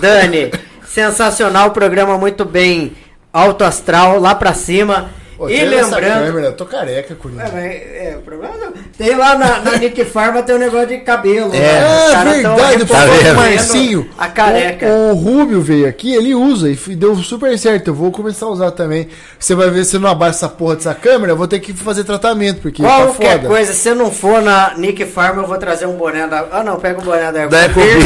Dani. 0.00 0.50
Sensacional 0.92 1.70
programa, 1.70 2.18
muito 2.18 2.44
bem 2.44 2.94
alto 3.32 3.62
astral, 3.62 4.18
lá 4.18 4.34
pra 4.34 4.52
cima. 4.52 5.08
E 5.48 5.64
lembrando. 5.64 6.24
câmera, 6.26 6.46
eu 6.48 6.52
tô 6.52 6.66
careca, 6.66 7.14
Coringa. 7.14 7.44
É, 7.54 8.10
é, 8.12 8.16
o 8.18 8.22
problema 8.22 8.56
não. 8.56 8.72
Tem 8.98 9.14
lá 9.16 9.36
na, 9.38 9.60
na 9.60 9.76
Nick 9.78 10.04
Pharma 10.04 10.42
tem 10.42 10.54
um 10.54 10.58
negócio 10.58 10.88
de 10.88 10.98
cabelo. 10.98 11.54
É. 11.54 11.58
né? 11.58 12.38
É 12.38 12.42
tão 12.42 12.56
verdade, 12.56 12.84
Tá 12.86 13.32
o? 13.32 13.36
Marcinho. 13.36 14.10
A 14.18 14.28
careca. 14.28 14.86
O, 14.86 15.10
o 15.10 15.14
Rubio 15.14 15.60
veio 15.62 15.88
aqui, 15.88 16.14
ele 16.14 16.34
usa 16.34 16.68
e 16.70 16.74
deu 16.94 17.16
super 17.16 17.56
certo. 17.58 17.88
Eu 17.88 17.94
vou 17.94 18.10
começar 18.10 18.46
a 18.46 18.50
usar 18.50 18.70
também. 18.72 19.08
Você 19.38 19.54
vai 19.54 19.70
ver 19.70 19.84
se 19.84 19.98
não 19.98 20.08
abaixa 20.10 20.30
essa 20.38 20.48
porra 20.48 20.76
dessa 20.76 20.94
câmera, 20.94 21.32
eu 21.32 21.36
vou 21.36 21.48
ter 21.48 21.60
que 21.60 21.72
fazer 21.72 22.04
tratamento, 22.04 22.60
porque 22.60 22.82
tá 22.82 22.88
Qualquer 22.88 23.36
foda. 23.36 23.48
coisa, 23.48 23.72
se 23.72 23.94
não 23.94 24.10
for 24.10 24.42
na 24.42 24.74
Nick 24.76 25.04
Farm, 25.06 25.38
eu 25.38 25.46
vou 25.46 25.56
trazer 25.58 25.86
um 25.86 25.94
boné 25.96 26.26
da. 26.26 26.46
Ah, 26.52 26.62
não, 26.62 26.76
pega 26.78 27.00
o 27.00 27.02
boné 27.02 27.30
da. 27.32 27.44
Ecovir. 27.44 27.96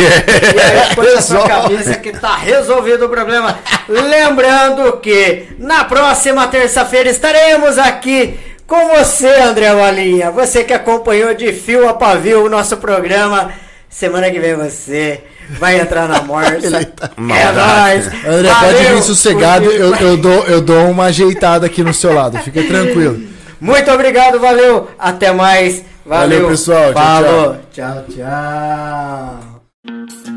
E 0.55 0.61
aí 0.61 0.95
põe 0.95 1.15
na 1.15 1.21
sua 1.21 1.47
cabeça 1.47 1.95
que 1.97 2.13
tá 2.13 2.37
resolvido 2.37 3.07
o 3.07 3.09
problema. 3.09 3.59
Lembrando 3.89 4.99
que 4.99 5.49
na 5.59 5.85
próxima 5.85 6.47
terça-feira 6.49 7.09
estaremos 7.25 7.79
aqui 7.79 8.39
com 8.67 8.89
você, 8.89 9.29
André 9.41 9.73
Valinha. 9.75 10.31
Você 10.31 10.63
que 10.63 10.75
acompanhou 10.75 11.35
de 11.35 11.53
fio 11.53 11.89
a 11.89 11.95
pavio 11.95 12.45
o 12.45 12.51
nosso 12.51 12.77
programa. 12.77 13.51
Semana 13.89 14.31
que 14.31 14.39
vem 14.39 14.55
você 14.55 15.23
vai 15.59 15.81
entrar 15.81 16.07
na 16.07 16.21
morsa. 16.21 16.59
Ele 16.67 16.85
tá- 16.85 17.11
É 17.17 17.53
nóis. 17.53 18.07
André, 18.27 18.51
pode 18.53 18.75
Valeu, 18.75 18.97
vir 18.97 19.03
sossegado, 19.03 19.71
eu, 19.71 19.95
eu, 19.97 20.17
dou, 20.17 20.45
eu 20.47 20.61
dou 20.61 20.91
uma 20.91 21.05
ajeitada 21.05 21.67
aqui 21.67 21.83
no 21.83 21.95
seu 21.95 22.13
lado, 22.13 22.39
fica 22.39 22.63
tranquilo. 22.65 23.21
Muito 23.61 23.91
obrigado, 23.91 24.39
valeu. 24.39 24.91
Até 24.99 25.33
mais. 25.33 25.83
Valeu, 26.05 26.43
Valeu, 26.43 26.49
pessoal. 26.51 26.93
Tchau, 26.93 27.03
Falou. 27.03 27.57
tchau. 27.73 28.05
tchau. 28.11 30.34